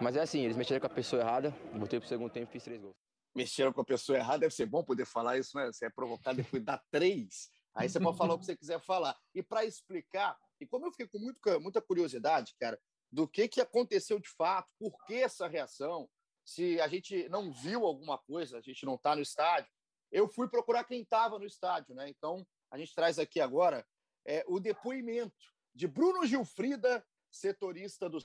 Mas 0.00 0.16
é 0.16 0.20
assim, 0.20 0.44
eles 0.44 0.56
mexeram 0.56 0.80
com 0.80 0.86
a 0.86 0.90
pessoa 0.90 1.20
errada, 1.20 1.54
voltei 1.74 1.98
pro 1.98 2.08
segundo 2.08 2.30
tempo 2.30 2.48
e 2.50 2.52
fiz 2.52 2.62
três 2.62 2.80
gols. 2.80 2.94
Mexeram 3.34 3.72
com 3.72 3.80
a 3.80 3.84
pessoa 3.84 4.18
errada, 4.18 4.40
deve 4.40 4.54
ser 4.54 4.66
bom 4.66 4.84
poder 4.84 5.04
falar 5.04 5.38
isso, 5.38 5.56
né? 5.56 5.66
Você 5.66 5.86
é 5.86 5.90
provocado 5.90 6.36
depois 6.36 6.62
dá 6.62 6.80
três. 6.90 7.50
Aí 7.74 7.88
você 7.88 7.98
pode 7.98 8.18
falar 8.18 8.34
o 8.34 8.38
que 8.38 8.44
você 8.44 8.56
quiser 8.56 8.80
falar. 8.80 9.18
E 9.34 9.42
para 9.42 9.64
explicar, 9.64 10.38
e 10.60 10.66
como 10.66 10.86
eu 10.86 10.90
fiquei 10.90 11.08
com 11.08 11.18
muito, 11.18 11.60
muita 11.60 11.80
curiosidade, 11.80 12.54
cara, 12.58 12.78
do 13.10 13.26
que, 13.26 13.48
que 13.48 13.60
aconteceu 13.60 14.18
de 14.18 14.28
fato, 14.28 14.68
por 14.78 14.92
que 15.04 15.14
essa 15.14 15.46
reação, 15.46 16.08
se 16.44 16.80
a 16.80 16.88
gente 16.88 17.28
não 17.28 17.52
viu 17.52 17.84
alguma 17.84 18.18
coisa, 18.18 18.58
a 18.58 18.60
gente 18.60 18.84
não 18.84 18.94
está 18.94 19.14
no 19.14 19.22
estádio, 19.22 19.70
eu 20.10 20.28
fui 20.28 20.48
procurar 20.48 20.84
quem 20.84 21.02
estava 21.02 21.38
no 21.38 21.46
estádio, 21.46 21.94
né? 21.94 22.08
Então, 22.08 22.46
a 22.70 22.78
gente 22.78 22.94
traz 22.94 23.18
aqui 23.18 23.40
agora 23.40 23.86
é, 24.26 24.44
o 24.46 24.60
depoimento 24.60 25.52
de 25.74 25.86
Bruno 25.86 26.26
Gilfrida, 26.26 27.04
setorista 27.30 28.08
do 28.08 28.18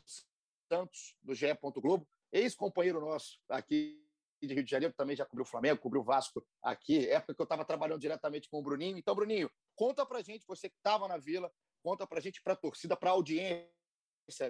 Santos, 0.70 1.16
do 1.22 1.34
GE. 1.34 1.48
Globo, 1.78 2.08
ex-companheiro 2.32 3.00
nosso 3.00 3.40
aqui 3.50 4.07
de 4.46 4.54
Rio 4.54 4.64
de 4.64 4.70
Janeiro, 4.70 4.94
também 4.96 5.16
já 5.16 5.26
cobriu 5.26 5.44
o 5.44 5.48
Flamengo, 5.48 5.80
cobriu 5.80 6.02
o 6.02 6.04
Vasco 6.04 6.46
aqui, 6.62 7.10
época 7.10 7.34
que 7.34 7.42
eu 7.42 7.46
estava 7.46 7.66
trabalhando 7.66 8.02
diretamente 8.02 8.50
com 8.50 8.60
o 8.60 8.62
Bruninho. 8.62 8.98
Então, 8.98 9.16
Bruninho, 9.16 9.50
conta 9.76 10.06
pra 10.06 10.22
gente, 10.22 10.46
você 10.46 10.70
que 10.70 10.76
estava 10.76 11.08
na 11.08 11.18
Vila, 11.18 11.52
conta 11.84 12.06
pra 12.06 12.20
gente, 12.20 12.42
pra 12.44 12.56
torcida, 12.56 12.96
pra 12.96 13.12
audiência 13.12 13.68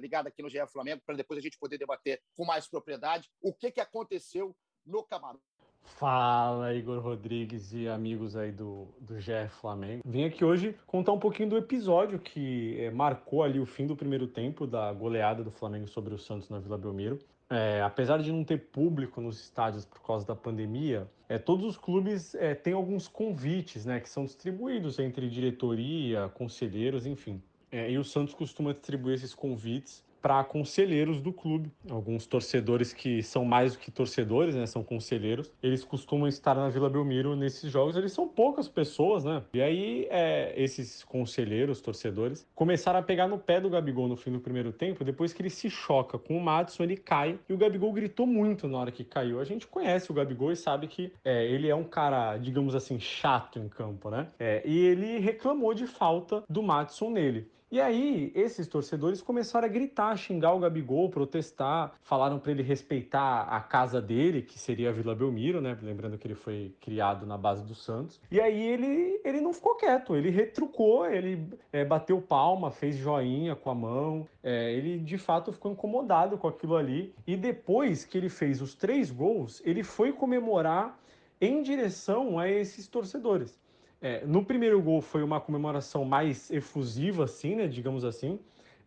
ligada 0.01 0.29
aqui 0.29 0.41
no 0.41 0.49
GE 0.49 0.65
Flamengo, 0.67 1.01
para 1.05 1.15
depois 1.15 1.37
a 1.37 1.41
gente 1.41 1.57
poder 1.59 1.77
debater 1.77 2.21
com 2.35 2.43
mais 2.43 2.67
propriedade 2.67 3.29
o 3.39 3.53
que, 3.53 3.71
que 3.71 3.79
aconteceu 3.79 4.55
no 4.85 5.03
Camarote. 5.03 5.43
Fala, 5.87 6.73
Igor 6.73 7.01
Rodrigues 7.01 7.71
e 7.73 7.87
amigos 7.87 8.35
aí 8.35 8.51
do, 8.51 8.93
do 8.99 9.19
GE 9.19 9.47
Flamengo. 9.49 10.03
Vim 10.05 10.25
aqui 10.25 10.43
hoje 10.43 10.77
contar 10.85 11.13
um 11.13 11.19
pouquinho 11.19 11.49
do 11.49 11.57
episódio 11.57 12.19
que 12.19 12.79
é, 12.79 12.91
marcou 12.91 13.41
ali 13.41 13.59
o 13.59 13.65
fim 13.65 13.87
do 13.87 13.95
primeiro 13.95 14.27
tempo 14.27 14.67
da 14.67 14.91
goleada 14.91 15.43
do 15.43 15.51
Flamengo 15.51 15.87
sobre 15.87 16.13
o 16.13 16.17
Santos 16.17 16.49
na 16.49 16.59
Vila 16.59 16.77
Belmiro. 16.77 17.19
É, 17.49 17.81
apesar 17.81 18.21
de 18.21 18.31
não 18.31 18.43
ter 18.43 18.57
público 18.57 19.21
nos 19.21 19.39
estádios 19.39 19.85
por 19.85 20.01
causa 20.01 20.25
da 20.25 20.35
pandemia, 20.35 21.09
é, 21.29 21.37
todos 21.37 21.65
os 21.65 21.77
clubes 21.77 22.35
é, 22.35 22.53
têm 22.53 22.73
alguns 22.73 23.07
convites 23.07 23.85
né, 23.85 23.99
que 24.01 24.09
são 24.09 24.25
distribuídos 24.25 24.99
entre 24.99 25.29
diretoria, 25.29 26.29
conselheiros, 26.29 27.05
enfim. 27.05 27.41
É, 27.71 27.89
e 27.89 27.97
o 27.97 28.03
Santos 28.03 28.33
costuma 28.33 28.73
distribuir 28.73 29.15
esses 29.15 29.33
convites 29.33 30.03
para 30.21 30.43
conselheiros 30.43 31.21
do 31.21 31.31
clube. 31.31 31.71
Alguns 31.89 32.25
torcedores 32.25 32.93
que 32.93 33.21
são 33.23 33.45
mais 33.45 33.73
do 33.73 33.79
que 33.79 33.91
torcedores, 33.91 34.55
né, 34.55 34.65
são 34.65 34.83
conselheiros, 34.83 35.51
eles 35.61 35.83
costumam 35.83 36.27
estar 36.27 36.55
na 36.55 36.69
Vila 36.69 36.89
Belmiro 36.89 37.35
nesses 37.35 37.71
jogos. 37.71 37.95
Eles 37.95 38.11
são 38.11 38.27
poucas 38.27 38.67
pessoas, 38.67 39.23
né? 39.23 39.43
E 39.53 39.61
aí, 39.61 40.07
é, 40.09 40.53
esses 40.55 41.03
conselheiros, 41.03 41.81
torcedores, 41.81 42.45
começaram 42.55 42.99
a 42.99 43.03
pegar 43.03 43.27
no 43.27 43.37
pé 43.37 43.59
do 43.59 43.69
Gabigol 43.69 44.07
no 44.07 44.15
fim 44.15 44.31
do 44.31 44.39
primeiro 44.39 44.71
tempo. 44.71 45.03
Depois 45.03 45.33
que 45.33 45.41
ele 45.41 45.49
se 45.49 45.69
choca 45.69 46.17
com 46.17 46.37
o 46.37 46.41
Madison, 46.41 46.83
ele 46.83 46.97
cai 46.97 47.39
e 47.47 47.53
o 47.53 47.57
Gabigol 47.57 47.93
gritou 47.93 48.25
muito 48.25 48.67
na 48.67 48.77
hora 48.77 48.91
que 48.91 49.03
caiu. 49.03 49.39
A 49.39 49.43
gente 49.43 49.67
conhece 49.67 50.11
o 50.11 50.13
Gabigol 50.13 50.51
e 50.51 50.55
sabe 50.55 50.87
que 50.87 51.11
é, 51.23 51.45
ele 51.45 51.69
é 51.69 51.75
um 51.75 51.83
cara, 51.83 52.37
digamos 52.37 52.75
assim, 52.75 52.99
chato 52.99 53.59
em 53.59 53.67
campo, 53.67 54.09
né? 54.09 54.27
É, 54.39 54.61
e 54.65 54.77
ele 54.77 55.19
reclamou 55.19 55.73
de 55.73 55.87
falta 55.87 56.43
do 56.49 56.61
Madison 56.61 57.09
nele. 57.09 57.47
E 57.69 57.81
aí, 57.81 58.31
esses 58.33 58.65
torcedores 58.65 59.21
começaram 59.21 59.65
a 59.65 59.69
gritar, 59.69 60.15
xingar 60.15 60.53
o 60.53 60.59
Gabigol, 60.59 61.09
protestar, 61.09 61.93
falaram 62.01 62.39
para 62.39 62.51
ele 62.51 62.63
respeitar 62.63 63.41
a 63.41 63.59
casa 63.59 64.01
dele, 64.01 64.41
que 64.41 64.57
seria 64.57 64.89
a 64.89 64.93
Vila 64.93 65.13
Belmiro, 65.13 65.59
né? 65.59 65.77
Lembrando 65.81 66.17
que 66.17 66.25
ele 66.25 66.33
foi 66.33 66.73
criado 66.79 67.25
na 67.25 67.37
base 67.37 67.65
do 67.65 67.75
Santos. 67.75 68.21
E 68.31 68.39
aí 68.39 68.57
ele, 68.57 69.19
ele 69.21 69.41
não 69.41 69.51
ficou 69.51 69.75
quieto, 69.75 70.15
ele 70.15 70.29
retrucou, 70.29 71.05
ele 71.05 71.45
é, 71.73 71.83
bateu 71.83 72.21
palma, 72.21 72.71
fez 72.71 72.95
joinha 72.95 73.53
com 73.53 73.69
a 73.69 73.75
mão. 73.75 74.25
É, 74.41 74.71
ele 74.71 74.97
de 74.99 75.17
fato 75.17 75.51
ficou 75.51 75.73
incomodado 75.73 76.37
com 76.37 76.47
aquilo 76.47 76.77
ali. 76.77 77.13
E 77.27 77.35
depois 77.35 78.05
que 78.05 78.17
ele 78.17 78.29
fez 78.29 78.61
os 78.61 78.75
três 78.75 79.11
gols, 79.11 79.61
ele 79.65 79.83
foi 79.83 80.13
comemorar 80.13 80.97
em 81.41 81.61
direção 81.61 82.39
a 82.39 82.49
esses 82.49 82.87
torcedores. 82.87 83.59
É, 84.01 84.25
no 84.25 84.43
primeiro 84.45 84.81
gol 84.81 85.01
foi 85.01 85.23
uma 85.23 85.41
comemoração 85.41 86.05
mais 86.05 86.51
efusiva, 86.51 87.23
assim, 87.23 87.55
né? 87.55 87.67
Digamos 87.67 88.05
assim. 88.05 88.39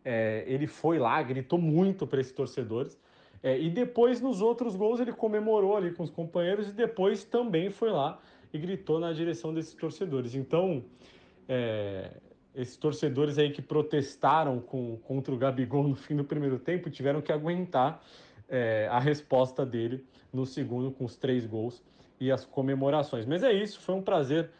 É, 0.05 0.45
ele 0.47 0.67
foi 0.67 0.99
lá, 0.99 1.23
gritou 1.23 1.59
muito 1.59 2.07
para 2.07 2.21
esses 2.21 2.33
torcedores. 2.33 2.99
É, 3.43 3.59
e 3.59 3.71
depois, 3.71 4.21
nos 4.21 4.41
outros 4.41 4.77
gols, 4.77 5.01
ele 5.01 5.13
comemorou 5.13 5.77
ali 5.77 5.93
com 5.93 6.03
os 6.03 6.11
companheiros 6.11 6.69
e 6.69 6.73
depois 6.73 7.25
também 7.25 7.71
foi 7.71 7.91
lá 7.91 8.21
e 8.53 8.59
gritou 8.59 9.01
na 9.01 9.13
direção 9.13 9.53
desses 9.55 9.75
torcedores. 9.75 10.35
Então, 10.35 10.85
é, 11.49 12.11
esses 12.55 12.77
torcedores 12.77 13.39
aí 13.39 13.51
que 13.51 13.63
protestaram 13.63 14.61
com, 14.61 14.97
contra 14.99 15.33
o 15.35 15.39
Gabigol 15.39 15.89
no 15.89 15.95
fim 15.95 16.17
do 16.17 16.25
primeiro 16.25 16.59
tempo 16.59 16.91
tiveram 16.91 17.21
que 17.21 17.33
aguentar 17.33 18.03
é, 18.49 18.89
a 18.91 18.99
resposta 18.99 19.65
dele 19.65 20.05
no 20.33 20.45
segundo 20.45 20.91
com 20.91 21.05
os 21.05 21.17
três 21.17 21.47
gols 21.47 21.83
e 22.19 22.31
as 22.31 22.45
comemorações. 22.45 23.25
Mas 23.25 23.43
é 23.43 23.53
isso, 23.53 23.81
foi 23.81 23.95
um 23.95 24.03
prazer 24.03 24.51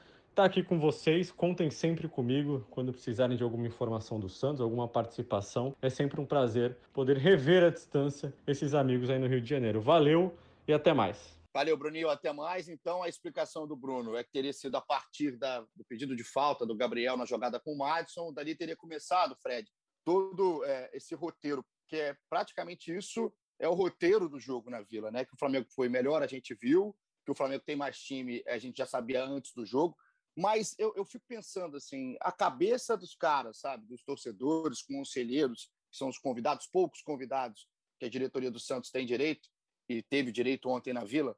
estar 0.41 0.45
aqui 0.47 0.63
com 0.63 0.81
vocês. 0.81 1.31
Contem 1.31 1.71
sempre 1.71 2.09
comigo 2.09 2.67
quando 2.71 2.93
precisarem 2.93 3.37
de 3.37 3.43
alguma 3.43 3.67
informação 3.67 4.19
do 4.19 4.31
Santos, 4.31 4.63
alguma 4.63 4.89
participação. 4.89 5.77
É 5.83 5.91
sempre 5.91 6.19
um 6.19 6.25
prazer 6.25 6.79
poder 6.95 7.19
rever 7.19 7.63
à 7.63 7.69
distância 7.69 8.33
esses 8.47 8.73
amigos 8.73 9.11
aí 9.11 9.19
no 9.19 9.27
Rio 9.27 9.43
de 9.43 9.51
Janeiro. 9.51 9.83
Valeu 9.83 10.35
e 10.67 10.73
até 10.73 10.95
mais. 10.95 11.39
Valeu, 11.53 11.77
Bruninho, 11.77 12.09
até 12.09 12.33
mais. 12.33 12.71
Então, 12.71 13.03
a 13.03 13.09
explicação 13.09 13.67
do 13.67 13.77
Bruno 13.77 14.17
é 14.17 14.25
que 14.25 14.31
teria 14.31 14.53
sido 14.53 14.77
a 14.77 14.81
partir 14.81 15.37
da, 15.37 15.61
do 15.77 15.85
pedido 15.87 16.17
de 16.17 16.25
falta 16.25 16.65
do 16.65 16.75
Gabriel 16.75 17.19
na 17.19 17.27
jogada 17.27 17.61
com 17.61 17.75
o 17.75 17.79
Madison. 17.79 18.33
Dali 18.33 18.55
teria 18.55 18.77
começado, 18.77 19.37
Fred, 19.43 19.69
todo 20.07 20.65
é, 20.65 20.91
esse 20.95 21.15
roteiro, 21.15 21.63
que 21.87 21.97
é 21.97 22.17
praticamente 22.31 22.97
isso, 22.97 23.31
é 23.59 23.69
o 23.69 23.75
roteiro 23.75 24.27
do 24.27 24.41
jogo 24.41 24.71
na 24.71 24.81
Vila, 24.81 25.11
né? 25.11 25.23
Que 25.23 25.35
o 25.35 25.39
Flamengo 25.39 25.67
foi 25.69 25.91
melhor, 25.91 26.23
a 26.23 26.27
gente 26.27 26.55
viu, 26.55 26.97
que 27.27 27.31
o 27.31 27.35
Flamengo 27.35 27.63
tem 27.67 27.77
mais 27.77 27.99
time, 27.99 28.43
a 28.47 28.57
gente 28.57 28.79
já 28.79 28.87
sabia 28.87 29.23
antes 29.23 29.53
do 29.53 29.67
jogo 29.67 29.95
Mas 30.37 30.75
eu, 30.79 30.93
eu 30.97 31.05
fico 31.05 31.25
pensando 31.27 31.77
assim, 31.77 32.17
a 32.21 32.33
cabeça 32.33 32.97
dos 32.97 33.15
caras, 33.15 33.59
sabe, 33.59 33.87
dos 33.87 34.03
torcedores, 34.03 34.83
conselheiros, 34.83 35.71
que 35.91 35.97
são 35.97 36.09
os 36.09 36.19
convidados, 36.19 36.67
poucos 36.67 37.03
convidados 37.03 37.69
que 37.99 38.07
a 38.07 38.11
diretoria 38.11 38.51
do 38.51 38.61
Santos 38.61 38.91
tem 38.91 39.05
direito 39.05 39.49
e 39.89 40.03
teve 40.03 40.31
direito 40.33 40.69
ontem 40.69 40.93
na 40.93 41.05
Vila. 41.05 41.37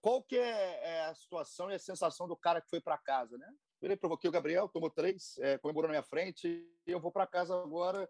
Qual 0.00 0.22
que 0.22 0.38
é, 0.38 0.80
é 0.82 1.04
a 1.06 1.14
situação 1.14 1.70
e 1.70 1.74
a 1.74 1.78
sensação 1.78 2.26
do 2.26 2.36
cara 2.36 2.60
que 2.60 2.70
foi 2.70 2.80
para 2.80 2.96
casa, 2.96 3.36
né? 3.36 3.52
Eu 3.82 3.96
provoquei 3.98 4.28
o 4.28 4.32
Gabriel, 4.32 4.68
tomou 4.68 4.90
três, 4.90 5.36
é, 5.38 5.58
comemorou 5.58 5.88
na 5.88 5.94
minha 5.94 6.02
frente 6.02 6.48
e 6.86 6.90
eu 6.90 7.00
vou 7.00 7.10
para 7.10 7.26
casa 7.26 7.54
agora 7.54 8.08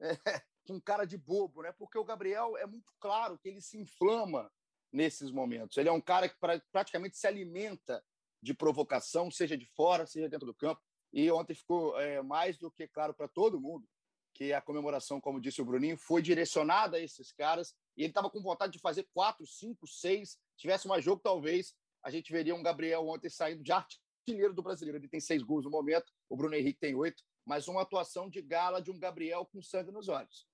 é, 0.00 0.10
com 0.66 0.80
cara 0.80 1.04
de 1.04 1.16
bobo, 1.16 1.62
né? 1.62 1.72
Porque 1.72 1.98
o 1.98 2.04
Gabriel 2.04 2.56
é 2.56 2.66
muito 2.66 2.92
claro 3.00 3.38
que 3.38 3.48
ele 3.48 3.60
se 3.60 3.78
inflama 3.78 4.52
nesses 4.92 5.30
momentos. 5.30 5.76
Ele 5.76 5.88
é 5.88 5.92
um 5.92 6.00
cara 6.00 6.28
que 6.28 6.38
pra, 6.38 6.60
praticamente 6.70 7.16
se 7.16 7.26
alimenta 7.26 8.04
de 8.42 8.52
provocação, 8.52 9.30
seja 9.30 9.56
de 9.56 9.66
fora, 9.66 10.06
seja 10.06 10.28
dentro 10.28 10.46
do 10.46 10.54
campo. 10.54 10.80
E 11.12 11.30
ontem 11.30 11.54
ficou 11.54 11.98
é, 12.00 12.22
mais 12.22 12.58
do 12.58 12.70
que 12.70 12.88
claro 12.88 13.14
para 13.14 13.28
todo 13.28 13.60
mundo 13.60 13.86
que 14.34 14.52
a 14.52 14.60
comemoração, 14.60 15.20
como 15.20 15.40
disse 15.40 15.60
o 15.60 15.64
Bruninho, 15.64 15.96
foi 15.96 16.22
direcionada 16.22 16.96
a 16.96 17.00
esses 17.00 17.32
caras. 17.32 17.74
E 17.96 18.02
ele 18.02 18.08
estava 18.08 18.30
com 18.30 18.40
vontade 18.40 18.72
de 18.72 18.78
fazer 18.78 19.06
quatro, 19.12 19.46
cinco, 19.46 19.86
seis. 19.86 20.30
Se 20.30 20.62
tivesse 20.62 20.88
mais 20.88 21.04
jogo, 21.04 21.20
talvez 21.22 21.74
a 22.02 22.10
gente 22.10 22.32
veria 22.32 22.54
um 22.54 22.62
Gabriel 22.62 23.06
ontem 23.06 23.28
saindo 23.28 23.62
de 23.62 23.70
artilheiro 23.70 24.54
do 24.54 24.62
brasileiro. 24.62 24.98
Ele 24.98 25.08
tem 25.08 25.20
seis 25.20 25.42
gols 25.42 25.64
no 25.64 25.70
momento, 25.70 26.10
o 26.28 26.36
Bruno 26.36 26.54
Henrique 26.54 26.80
tem 26.80 26.94
oito, 26.94 27.22
mas 27.44 27.68
uma 27.68 27.82
atuação 27.82 28.28
de 28.28 28.40
gala 28.40 28.80
de 28.80 28.90
um 28.90 28.98
Gabriel 28.98 29.46
com 29.46 29.62
sangue 29.62 29.92
nos 29.92 30.08
olhos. 30.08 30.48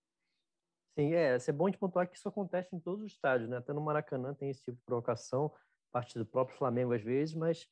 Sim, 0.99 1.15
é, 1.15 1.37
é 1.37 1.53
bom 1.53 1.71
de 1.71 1.79
pontuar 1.79 2.11
que 2.11 2.17
isso 2.17 2.29
acontece 2.29 2.75
em 2.75 2.81
todos 2.81 3.05
os 3.05 3.13
estádios, 3.13 3.49
né? 3.49 3.59
Até 3.59 3.73
no 3.73 3.81
Maracanã 3.81 4.35
tem 4.35 4.51
esse 4.51 4.61
tipo 4.61 4.77
de 4.77 4.83
provocação, 4.85 5.55
parte 5.93 6.19
do 6.19 6.27
próprio 6.27 6.59
Flamengo 6.59 6.93
às 6.93 7.03
vezes, 7.03 7.37
mas 7.37 7.69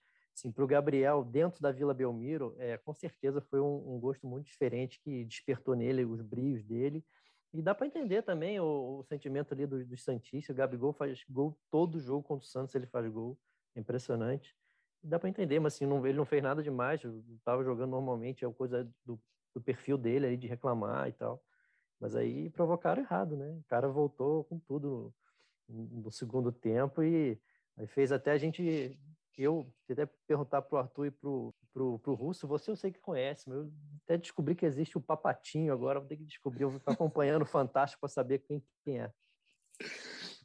Para 0.54 0.64
o 0.64 0.66
Gabriel, 0.66 1.24
dentro 1.24 1.62
da 1.62 1.72
Vila 1.72 1.94
Belmiro, 1.94 2.54
é, 2.58 2.76
com 2.76 2.92
certeza 2.92 3.40
foi 3.40 3.60
um, 3.60 3.94
um, 3.94 3.98
gosto 3.98 4.26
muito 4.26 4.46
diferente 4.46 5.00
que 5.00 5.24
despertou 5.24 5.74
nele 5.74 6.04
os 6.04 6.20
brios 6.20 6.62
dele. 6.62 7.02
E 7.54 7.62
dá 7.62 7.74
para 7.74 7.86
entender 7.86 8.22
também 8.22 8.60
o, 8.60 8.98
o, 8.98 9.04
sentimento 9.04 9.54
ali 9.54 9.66
dos 9.66 9.86
do 9.86 9.96
Santistas. 9.96 10.54
O 10.54 10.56
Gabigol 10.56 10.92
faz 10.92 11.24
gol 11.28 11.58
todo 11.70 11.98
jogo 11.98 12.22
contra 12.22 12.44
o 12.44 12.48
Santos, 12.48 12.74
ele 12.74 12.86
faz 12.86 13.10
gol. 13.10 13.38
É 13.74 13.80
impressionante. 13.80 14.54
E 15.02 15.06
dá 15.06 15.18
para 15.18 15.28
entender, 15.28 15.58
mas 15.58 15.74
assim, 15.74 15.86
não, 15.86 16.06
ele 16.06 16.18
não 16.18 16.26
fez 16.26 16.42
nada 16.42 16.62
demais. 16.62 17.02
Estava 17.34 17.64
jogando 17.64 17.92
normalmente, 17.92 18.44
é 18.44 18.52
coisa 18.52 18.84
do, 19.06 19.18
do 19.54 19.60
perfil 19.60 19.96
dele 19.96 20.26
aí 20.26 20.36
de 20.36 20.46
reclamar 20.46 21.08
e 21.08 21.12
tal. 21.12 21.42
Mas 21.98 22.14
aí 22.14 22.50
provocaram 22.50 23.02
errado, 23.02 23.36
né? 23.36 23.48
O 23.52 23.64
cara 23.68 23.88
voltou 23.88 24.44
com 24.44 24.58
tudo 24.58 25.14
no, 25.66 26.02
no 26.02 26.10
segundo 26.10 26.52
tempo 26.52 27.02
e 27.02 27.40
aí 27.76 27.86
fez 27.86 28.12
até 28.12 28.32
a 28.32 28.38
gente 28.38 28.98
eu 29.42 29.72
até 29.90 30.06
perguntar 30.26 30.62
para 30.62 30.76
o 30.76 30.78
Arthur 30.78 31.06
e 31.06 31.10
para 31.10 31.28
o 31.28 31.54
pro, 31.72 32.14
Russo, 32.14 32.46
você 32.46 32.70
eu 32.70 32.76
sei 32.76 32.90
que 32.90 32.98
conhece, 32.98 33.48
mas 33.48 33.58
eu 33.58 33.72
até 34.04 34.16
descobri 34.16 34.54
que 34.54 34.64
existe 34.64 34.96
o 34.96 35.00
Papatinho 35.00 35.72
agora, 35.72 36.00
vou 36.00 36.08
ter 36.08 36.16
que 36.16 36.24
descobrir, 36.24 36.62
eu 36.62 36.70
vou 36.70 36.78
estar 36.78 36.92
acompanhando 36.92 37.42
o 37.42 37.46
Fantástico 37.46 38.00
para 38.00 38.08
saber 38.08 38.38
quem, 38.38 38.64
quem 38.82 39.00
é. 39.00 39.12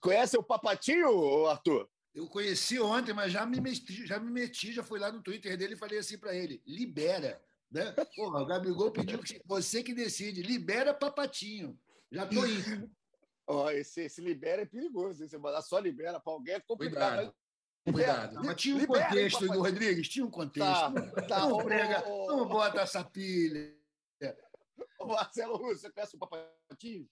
Conhece 0.01 0.37
o 0.37 0.43
Papatinho, 0.43 1.47
Arthur? 1.47 1.87
Eu 2.13 2.27
conheci 2.27 2.79
ontem, 2.79 3.13
mas 3.13 3.31
já 3.31 3.45
me 3.45 3.61
meti, 3.61 4.05
já 4.05 4.19
me 4.19 4.29
meti, 4.29 4.73
já 4.73 4.83
fui 4.83 4.99
lá 4.99 5.11
no 5.11 5.21
Twitter 5.21 5.57
dele 5.57 5.75
e 5.75 5.77
falei 5.77 5.99
assim 5.99 6.17
para 6.17 6.35
ele: 6.35 6.61
libera. 6.67 7.41
Né? 7.71 7.89
Porra, 8.17 8.41
o 8.41 8.45
Gabigol 8.45 8.91
pediu 8.91 9.19
que 9.19 9.41
você 9.45 9.81
que 9.81 9.93
decide, 9.93 10.41
libera 10.41 10.93
Papatinho. 10.93 11.79
Já 12.11 12.27
tô 12.27 12.45
indo. 12.45 12.91
Ó, 13.47 13.69
esse, 13.71 14.01
esse 14.01 14.19
libera 14.19 14.63
é 14.63 14.65
perigoso. 14.65 15.25
Você 15.25 15.37
mandar 15.37 15.61
só 15.61 15.79
libera 15.79 16.19
para 16.19 16.33
alguém 16.33 16.55
é 16.55 16.59
complicado. 16.59 17.33
Cuidado. 17.83 18.27
Cuidado. 18.27 18.45
Mas 18.45 18.55
tinha 18.55 18.75
um 18.75 18.85
contexto, 18.85 19.45
Igor 19.45 19.57
Rodrigues, 19.57 20.09
tinha 20.09 20.25
um 20.25 20.31
contexto. 20.31 20.93
Tá, 20.93 21.21
tá, 21.27 21.39
não, 21.47 21.57
prega, 21.63 22.03
não 22.07 22.47
bota 22.47 22.81
essa 22.81 23.03
pilha. 23.03 23.75
Marcelo 25.05 25.57
Russo, 25.57 25.81
você 25.81 25.91
conhece 25.91 26.15
o 26.15 26.19
Papatinho? 26.19 27.07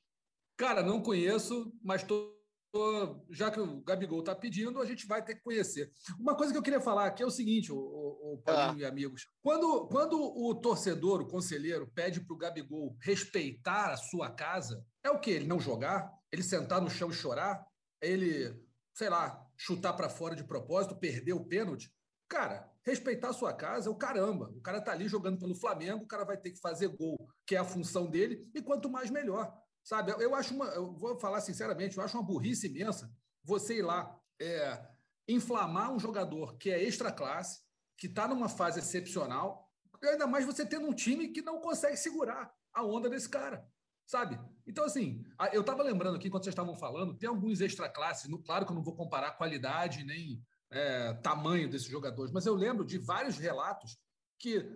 Cara, 0.57 0.83
não 0.83 1.01
conheço, 1.01 1.73
mas 1.81 2.03
tô, 2.03 2.35
tô, 2.71 3.25
já 3.29 3.49
que 3.49 3.59
o 3.59 3.81
Gabigol 3.81 4.19
está 4.19 4.35
pedindo, 4.35 4.81
a 4.81 4.85
gente 4.85 5.07
vai 5.07 5.23
ter 5.23 5.35
que 5.35 5.41
conhecer. 5.41 5.91
Uma 6.19 6.35
coisa 6.35 6.51
que 6.51 6.57
eu 6.57 6.63
queria 6.63 6.81
falar 6.81 7.05
aqui 7.05 7.23
é 7.23 7.25
o 7.25 7.31
seguinte, 7.31 7.71
o, 7.71 7.77
o, 7.77 8.33
o 8.33 8.37
Paulinho 8.39 8.85
ah. 8.85 8.87
e 8.87 8.91
amigos. 8.91 9.27
Quando, 9.41 9.87
quando 9.87 10.21
o 10.21 10.53
torcedor, 10.55 11.21
o 11.21 11.27
conselheiro, 11.27 11.89
pede 11.95 12.21
para 12.21 12.33
o 12.33 12.37
Gabigol 12.37 12.95
respeitar 13.01 13.93
a 13.93 13.97
sua 13.97 14.29
casa, 14.29 14.85
é 15.03 15.09
o 15.09 15.19
quê? 15.19 15.31
Ele 15.31 15.47
não 15.47 15.59
jogar? 15.59 16.11
Ele 16.31 16.43
sentar 16.43 16.81
no 16.81 16.89
chão 16.89 17.09
e 17.09 17.13
chorar? 17.13 17.65
Ele, 18.01 18.53
sei 18.93 19.09
lá, 19.09 19.48
chutar 19.59 19.91
para 19.93 20.09
fora 20.09 20.35
de 20.35 20.43
propósito, 20.43 20.95
perder 20.95 21.33
o 21.33 21.43
pênalti. 21.43 21.93
Cara, 22.29 22.71
respeitar 22.81 23.29
a 23.29 23.33
sua 23.33 23.53
casa 23.53 23.89
é 23.89 23.91
o 23.91 23.95
caramba. 23.95 24.49
O 24.55 24.61
cara 24.61 24.79
tá 24.79 24.93
ali 24.93 25.07
jogando 25.07 25.37
pelo 25.37 25.53
Flamengo, 25.53 26.05
o 26.05 26.07
cara 26.07 26.23
vai 26.23 26.37
ter 26.37 26.51
que 26.51 26.59
fazer 26.59 26.87
gol, 26.87 27.17
que 27.45 27.55
é 27.55 27.59
a 27.59 27.65
função 27.65 28.09
dele, 28.09 28.49
e 28.55 28.61
quanto 28.61 28.89
mais 28.89 29.09
melhor. 29.09 29.53
Sabe? 29.83 30.11
Eu 30.11 30.33
acho 30.33 30.55
uma, 30.55 30.67
eu 30.67 30.93
vou 30.93 31.19
falar 31.19 31.41
sinceramente, 31.41 31.97
eu 31.97 32.03
acho 32.03 32.17
uma 32.17 32.25
burrice 32.25 32.67
imensa 32.67 33.11
você 33.43 33.79
ir 33.79 33.81
lá 33.81 34.17
é, 34.39 34.87
inflamar 35.27 35.91
um 35.91 35.99
jogador 35.99 36.57
que 36.57 36.69
é 36.69 36.81
extra 36.81 37.11
classe, 37.11 37.61
que 37.97 38.07
está 38.07 38.27
numa 38.27 38.47
fase 38.47 38.79
excepcional, 38.79 39.69
ainda 40.01 40.27
mais 40.27 40.45
você 40.45 40.65
tendo 40.65 40.87
um 40.87 40.93
time 40.93 41.29
que 41.29 41.41
não 41.41 41.59
consegue 41.59 41.97
segurar 41.97 42.53
a 42.71 42.83
onda 42.83 43.09
desse 43.09 43.27
cara 43.27 43.67
sabe? 44.09 44.39
Então, 44.65 44.85
assim, 44.85 45.23
eu 45.53 45.61
estava 45.61 45.83
lembrando 45.83 46.15
aqui, 46.15 46.31
quando 46.31 46.43
vocês 46.43 46.53
estavam 46.53 46.73
falando, 46.73 47.13
tem 47.13 47.29
alguns 47.29 47.61
extra 47.61 47.87
classes, 47.87 48.27
claro 48.43 48.65
que 48.65 48.71
eu 48.71 48.75
não 48.75 48.81
vou 48.81 48.95
comparar 48.95 49.37
qualidade 49.37 50.03
nem 50.03 50.43
é, 50.71 51.13
tamanho 51.21 51.69
desses 51.69 51.87
jogadores, 51.87 52.31
mas 52.31 52.47
eu 52.47 52.55
lembro 52.55 52.83
de 52.83 52.97
vários 52.97 53.37
relatos 53.37 53.99
que, 54.39 54.67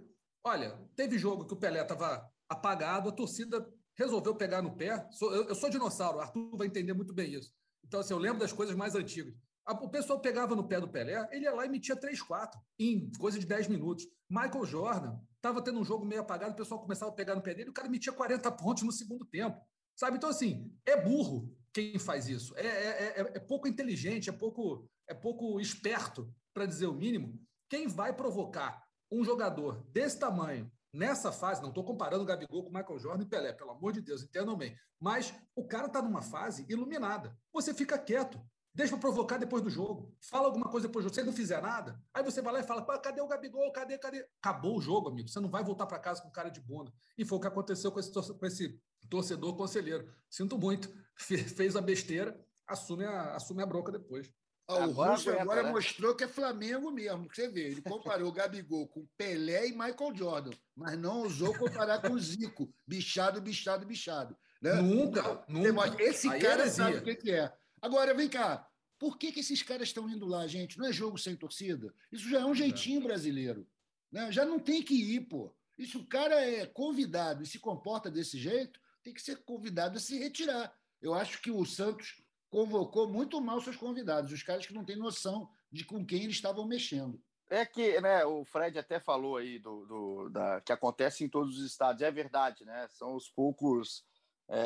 olha, 0.43 0.79
teve 0.95 1.17
jogo 1.17 1.47
que 1.47 1.53
o 1.53 1.57
Pelé 1.57 1.81
estava 1.81 2.29
apagado, 2.47 3.09
a 3.09 3.11
torcida 3.11 3.67
resolveu 3.97 4.35
pegar 4.35 4.61
no 4.61 4.75
pé. 4.75 5.03
Eu 5.19 5.55
sou 5.55 5.69
dinossauro, 5.69 6.19
Arthur 6.19 6.55
vai 6.55 6.67
entender 6.67 6.93
muito 6.93 7.11
bem 7.11 7.33
isso. 7.33 7.51
Então, 7.83 8.01
assim, 8.01 8.13
eu 8.13 8.19
lembro 8.19 8.39
das 8.39 8.53
coisas 8.53 8.75
mais 8.75 8.93
antigas. 8.93 9.33
O 9.67 9.89
pessoal 9.89 10.19
pegava 10.19 10.55
no 10.55 10.67
pé 10.67 10.79
do 10.79 10.89
Pelé, 10.89 11.27
ele 11.31 11.45
ia 11.45 11.55
lá 11.55 11.65
e 11.65 11.69
metia 11.69 11.95
3, 11.95 12.21
4 12.21 12.59
em 12.77 13.11
coisa 13.17 13.39
de 13.39 13.47
10 13.47 13.67
minutos. 13.67 14.05
Michael 14.29 14.65
Jordan 14.65 15.19
estava 15.43 15.61
tendo 15.61 15.77
um 15.77 15.83
jogo 15.83 16.05
meio 16.05 16.21
apagado, 16.21 16.53
o 16.53 16.55
pessoal 16.55 16.79
começava 16.79 17.11
a 17.11 17.13
pegar 17.13 17.35
no 17.35 17.41
pé 17.41 17.53
dele, 17.53 17.69
o 17.69 17.73
cara 17.73 17.89
metia 17.89 18.13
40 18.13 18.49
pontos 18.53 18.83
no 18.83 18.93
segundo 18.93 19.25
tempo. 19.25 19.61
Sabe? 19.93 20.15
Então, 20.15 20.29
assim, 20.29 20.73
é 20.85 20.95
burro 20.95 21.53
quem 21.73 21.99
faz 21.99 22.29
isso. 22.29 22.57
É, 22.57 22.65
é, 22.65 23.21
é, 23.21 23.21
é 23.35 23.39
pouco 23.39 23.67
inteligente, 23.67 24.29
é 24.29 24.33
pouco, 24.33 24.89
é 25.05 25.13
pouco 25.13 25.59
esperto, 25.59 26.33
para 26.53 26.65
dizer 26.65 26.87
o 26.87 26.93
mínimo. 26.93 27.37
Quem 27.69 27.87
vai 27.87 28.13
provocar 28.13 28.81
um 29.11 29.23
jogador 29.23 29.83
desse 29.91 30.17
tamanho, 30.17 30.71
nessa 30.93 31.31
fase, 31.31 31.61
não 31.61 31.69
estou 31.69 31.83
comparando 31.83 32.23
o 32.23 32.25
Gabigol 32.25 32.63
com 32.63 32.69
o 32.69 32.73
Michael 32.73 32.99
Jordan 32.99 33.23
e 33.23 33.27
Pelé, 33.27 33.51
pelo 33.51 33.71
amor 33.71 33.91
de 33.91 34.01
Deus, 34.01 34.23
entendam 34.23 34.55
bem, 34.55 34.77
mas 34.99 35.33
o 35.55 35.67
cara 35.67 35.87
está 35.87 36.01
numa 36.01 36.21
fase 36.21 36.65
iluminada. 36.69 37.37
Você 37.51 37.73
fica 37.73 37.97
quieto, 37.97 38.39
Deixa 38.75 38.93
para 38.93 39.01
provocar 39.01 39.37
depois 39.37 39.61
do 39.61 39.69
jogo. 39.69 40.15
Fala 40.19 40.45
alguma 40.47 40.67
coisa 40.67 40.87
depois 40.87 41.05
do 41.05 41.07
jogo. 41.07 41.15
Você 41.15 41.23
não 41.23 41.33
fizer 41.33 41.61
nada, 41.61 42.01
aí 42.11 42.23
você 42.23 42.41
vai 42.41 42.53
lá 42.53 42.59
e 42.59 42.63
fala: 42.63 42.83
cadê 42.99 43.21
o 43.21 43.27
Gabigol? 43.27 43.71
Cadê, 43.71 43.97
cadê? 43.99 44.25
Acabou 44.41 44.77
o 44.77 44.81
jogo, 44.81 45.09
amigo. 45.09 45.29
Você 45.29 45.39
não 45.39 45.49
vai 45.49 45.63
voltar 45.63 45.85
para 45.85 45.99
casa 45.99 46.23
com 46.23 46.31
cara 46.31 46.49
de 46.49 46.59
bunda. 46.59 46.91
E 47.17 47.23
foi 47.23 47.37
o 47.37 47.41
que 47.41 47.47
aconteceu 47.47 47.91
com 47.91 47.99
esse, 47.99 48.11
com 48.11 48.45
esse 48.45 48.81
torcedor 49.09 49.55
conselheiro. 49.55 50.11
Sinto 50.27 50.57
muito. 50.57 50.91
Fez 51.15 51.75
a 51.75 51.81
besteira, 51.81 52.35
assume 52.67 53.05
a, 53.05 53.35
assume 53.35 53.61
a 53.61 53.65
bronca 53.65 53.91
depois. 53.91 54.33
Ah, 54.67 54.75
o 54.75 54.83
agora 54.83 55.11
Russo 55.11 55.29
agora 55.29 55.63
né? 55.63 55.71
mostrou 55.71 56.15
que 56.15 56.23
é 56.23 56.27
Flamengo 56.27 56.89
mesmo. 56.89 57.27
Você 57.31 57.49
vê, 57.49 57.67
ele 57.67 57.81
comparou 57.81 58.29
o 58.29 58.33
Gabigol 58.33 58.87
com 58.87 59.05
Pelé 59.17 59.67
e 59.67 59.71
Michael 59.71 60.15
Jordan, 60.15 60.51
mas 60.75 60.97
não 60.97 61.19
ousou 61.23 61.53
comparar 61.53 62.01
com 62.01 62.13
o 62.13 62.19
Zico. 62.19 62.73
Bichado, 62.87 63.41
bichado, 63.41 63.85
bichado. 63.85 64.37
Né? 64.61 64.73
Nunca, 64.75 65.43
nunca. 65.49 66.01
Esse 66.01 66.29
Aí 66.29 66.41
cara 66.41 66.69
sabe 66.69 66.97
o 66.97 67.03
que, 67.03 67.15
que 67.15 67.31
é. 67.31 67.53
Agora, 67.83 68.13
vem 68.13 68.29
cá. 68.29 68.65
Por 68.97 69.17
que, 69.17 69.29
que 69.33 69.41
esses 69.41 69.61
caras 69.61 69.89
estão 69.89 70.09
indo 70.09 70.25
lá, 70.25 70.47
gente? 70.47 70.77
Não 70.77 70.85
é 70.85 70.93
jogo 70.93 71.17
sem 71.17 71.35
torcida? 71.35 71.93
Isso 72.09 72.29
já 72.29 72.39
é 72.39 72.45
um 72.45 72.55
jeitinho 72.55 73.01
brasileiro. 73.01 73.67
Né? 74.09 74.31
Já 74.31 74.45
não 74.45 74.57
tem 74.57 74.81
que 74.81 74.93
ir, 74.93 75.27
pô. 75.27 75.53
E 75.77 75.85
se 75.85 75.97
o 75.97 76.05
cara 76.05 76.39
é 76.39 76.65
convidado 76.65 77.43
e 77.43 77.45
se 77.45 77.59
comporta 77.59 78.09
desse 78.09 78.37
jeito, 78.37 78.79
tem 79.03 79.13
que 79.13 79.21
ser 79.21 79.43
convidado 79.43 79.97
a 79.97 79.99
se 79.99 80.17
retirar. 80.17 80.73
Eu 81.01 81.13
acho 81.13 81.41
que 81.41 81.51
o 81.51 81.65
Santos 81.65 82.23
convocou 82.49 83.05
muito 83.05 83.41
mal 83.41 83.59
seus 83.59 83.75
convidados, 83.75 84.31
os 84.31 84.43
caras 84.43 84.65
que 84.65 84.73
não 84.73 84.85
têm 84.85 84.95
noção 84.95 85.49
de 85.69 85.83
com 85.83 86.05
quem 86.05 86.23
eles 86.23 86.37
estavam 86.37 86.65
mexendo. 86.65 87.21
É 87.49 87.65
que 87.65 87.99
né, 87.99 88.23
o 88.23 88.45
Fred 88.45 88.79
até 88.79 88.97
falou 88.97 89.35
aí 89.35 89.59
do, 89.59 89.85
do 89.85 90.29
da, 90.29 90.61
que 90.61 90.71
acontece 90.71 91.25
em 91.25 91.27
todos 91.27 91.57
os 91.57 91.65
estados. 91.65 92.01
É 92.01 92.09
verdade, 92.09 92.63
né? 92.63 92.87
São 92.91 93.13
os 93.13 93.27
poucos 93.27 94.05
é, 94.49 94.59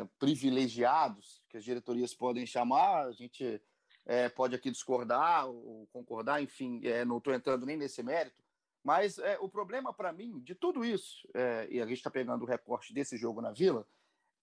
é, 0.00 0.08
privilegiados, 0.18 1.42
que 1.48 1.56
as 1.56 1.64
diretorias 1.64 2.14
podem 2.14 2.46
chamar, 2.46 3.06
a 3.06 3.12
gente 3.12 3.60
é, 4.06 4.28
pode 4.28 4.54
aqui 4.54 4.70
discordar 4.70 5.48
ou 5.48 5.86
concordar, 5.92 6.42
enfim, 6.42 6.80
é, 6.84 7.04
não 7.04 7.18
estou 7.18 7.34
entrando 7.34 7.66
nem 7.66 7.76
nesse 7.76 8.02
mérito, 8.02 8.42
mas 8.82 9.18
é, 9.18 9.38
o 9.40 9.48
problema 9.48 9.92
para 9.92 10.12
mim 10.12 10.40
de 10.40 10.54
tudo 10.54 10.84
isso, 10.84 11.28
é, 11.34 11.66
e 11.70 11.80
a 11.80 11.86
gente 11.86 11.98
está 11.98 12.10
pegando 12.10 12.42
o 12.42 12.46
recorte 12.48 12.92
desse 12.92 13.16
jogo 13.16 13.40
na 13.40 13.50
Vila, 13.50 13.86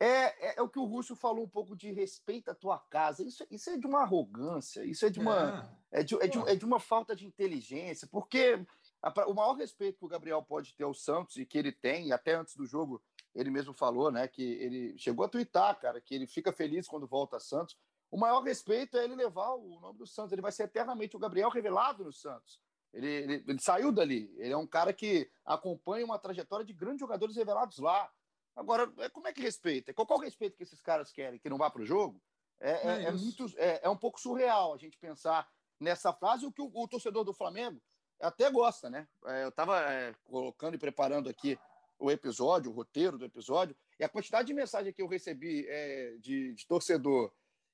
é, 0.04 0.60
o 0.60 0.68
que 0.68 0.80
o 0.80 0.84
Russo 0.86 1.16
falou 1.16 1.46
um 1.46 1.50
pouco 1.50 1.76
de 1.76 1.92
respeito 1.92 2.50
à 2.50 2.56
tua 2.56 2.80
casa. 2.80 3.24
Isso, 3.24 3.46
isso 3.52 3.70
é 3.70 3.78
de 3.78 3.86
uma 3.86 4.02
arrogância, 4.02 4.84
isso 4.84 5.06
é 5.06 5.12
de 5.12 5.20
uma, 5.20 5.72
é. 5.92 6.02
de, 6.02 6.16
é, 6.16 6.28
de, 6.28 6.40
é 6.50 6.56
de 6.56 6.66
uma 6.66 6.80
falta 6.80 7.16
de 7.16 7.28
inteligência, 7.28 8.08
porque 8.12 8.66
a- 9.00 9.28
o 9.28 9.36
maior 9.36 9.54
respeito 9.54 10.00
que 10.00 10.06
o 10.06 10.08
Gabriel 10.08 10.42
pode 10.42 10.74
ter 10.74 10.86
ao 10.86 10.94
Santos 10.96 11.36
e 11.38 11.46
que 11.46 11.56
ele 11.56 11.72
tem, 11.72 12.12
até 12.12 12.34
antes 12.34 12.56
do 12.56 12.66
jogo 12.66 13.00
ele 13.34 13.50
mesmo 13.50 13.74
falou, 13.74 14.12
né, 14.12 14.28
que 14.28 14.44
ele 14.44 14.98
chegou 14.98 15.26
a 15.26 15.30
twittar, 15.30 15.80
cara, 15.80 16.02
que 16.02 16.14
ele 16.14 16.28
fica 16.28 16.52
feliz 16.52 16.88
quando 16.88 17.08
volta 17.08 17.38
a 17.38 17.40
Santos. 17.40 17.78
O 18.10 18.18
maior 18.18 18.42
respeito 18.42 18.98
é 18.98 19.06
ele 19.06 19.16
levar 19.16 19.54
o 19.56 19.80
nome 19.80 19.98
do 19.98 20.06
Santos. 20.06 20.34
Ele 20.34 20.42
vai 20.42 20.52
ser 20.52 20.64
eternamente 20.64 21.16
o 21.16 21.20
Gabriel 21.20 21.50
revelado 21.50 22.04
no 22.04 22.12
Santos. 22.12 22.60
Ele, 22.94 23.08
ele, 23.08 23.34
ele 23.48 23.60
saiu 23.62 23.90
dali. 23.90 24.34
Ele 24.38 24.52
é 24.52 24.58
um 24.58 24.68
cara 24.68 24.92
que 24.92 25.32
acompanha 25.46 26.04
uma 26.04 26.20
trajetória 26.20 26.66
de 26.66 26.74
grandes 26.74 27.00
jogadores 27.00 27.38
revelados 27.38 27.78
lá. 27.80 28.12
Agora, 28.54 28.92
é- 28.98 29.08
como 29.08 29.30
é 29.30 29.34
que 29.34 29.42
respeita? 29.42 29.94
Qual, 29.94 30.06
qual 30.06 30.20
o 30.20 30.22
respeito 30.22 30.58
que 30.58 30.64
esses 30.64 30.82
caras 30.82 31.10
querem? 31.10 31.40
Que 31.40 31.50
não 31.50 31.58
vá 31.58 31.70
para 31.70 31.82
o 31.84 31.86
jogo? 31.86 32.22
É, 32.60 32.72
é, 32.72 33.04
É 33.04 33.04
é 33.06 33.12
muito, 33.12 33.46
é, 33.58 33.80
é 33.84 33.90
um 33.90 33.96
pouco 33.98 34.20
surreal 34.20 34.74
a 34.74 34.78
gente 34.78 34.98
pensar 34.98 35.50
nessa 35.80 36.12
frase. 36.12 36.46
O 36.46 36.52
que 36.52 36.62
o, 36.62 36.70
o 36.74 36.88
torcedor 36.90 37.24
do 37.24 37.34
Flamengo 37.34 37.82
até 38.20 38.52
gosta, 38.52 38.90
né? 38.90 39.08
É, 39.26 39.44
eu 39.46 39.50
estava 39.50 39.82
colocando 40.26 40.76
e 40.76 40.78
preparando 40.78 41.30
aqui 41.30 41.58
o 42.02 42.12
episódio, 42.12 42.72
o 42.72 42.74
roteiro 42.74 43.18
do 43.18 43.26
episódio, 43.26 43.76
e 44.00 44.04
a 44.04 44.10
quantidade 44.10 44.48
de 44.48 44.54
mensagem 44.54 44.92
que 44.92 45.02
eu 45.02 45.08
recebi 45.08 45.66
é, 45.68 46.18
de, 46.20 46.54
de 46.54 46.68
torcedor 46.68 47.32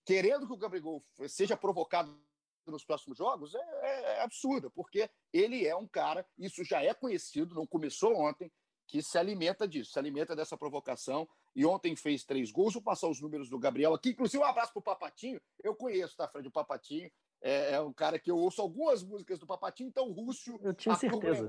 querendo 0.07 0.47
que 0.47 0.53
o 0.53 0.57
Gabigol 0.57 1.03
seja 1.27 1.57
provocado 1.57 2.17
nos 2.65 2.85
próximos 2.85 3.17
jogos 3.17 3.53
é, 3.53 3.59
é, 3.59 4.01
é 4.19 4.21
absurda, 4.21 4.69
porque 4.69 5.09
ele 5.33 5.67
é 5.67 5.75
um 5.75 5.85
cara, 5.85 6.25
isso 6.37 6.63
já 6.63 6.81
é 6.81 6.93
conhecido, 6.93 7.53
não 7.53 7.67
começou 7.67 8.15
ontem, 8.15 8.49
que 8.87 9.01
se 9.01 9.17
alimenta 9.17 9.67
disso, 9.67 9.91
se 9.91 9.99
alimenta 9.99 10.33
dessa 10.33 10.57
provocação. 10.57 11.27
E 11.53 11.65
ontem 11.65 11.93
fez 11.93 12.23
três 12.23 12.51
gols. 12.51 12.75
Vou 12.75 12.81
passar 12.81 13.09
os 13.09 13.19
números 13.19 13.49
do 13.49 13.59
Gabriel 13.59 13.93
aqui. 13.93 14.11
Inclusive, 14.11 14.41
um 14.41 14.45
abraço 14.45 14.71
pro 14.71 14.81
Papatinho. 14.81 15.41
Eu 15.61 15.75
conheço, 15.75 16.15
tá, 16.15 16.25
Fred? 16.25 16.47
O 16.47 16.51
Papatinho 16.51 17.11
é, 17.41 17.73
é 17.73 17.81
um 17.81 17.91
cara 17.91 18.17
que 18.17 18.31
eu 18.31 18.37
ouço 18.37 18.61
algumas 18.61 19.03
músicas 19.03 19.39
do 19.39 19.45
Papatinho. 19.45 19.89
Então, 19.89 20.07
o 20.07 20.13
Rússio, 20.13 20.57
Eu 20.63 20.73
tinha 20.73 20.93
Arthur 20.93 21.09
certeza. 21.09 21.43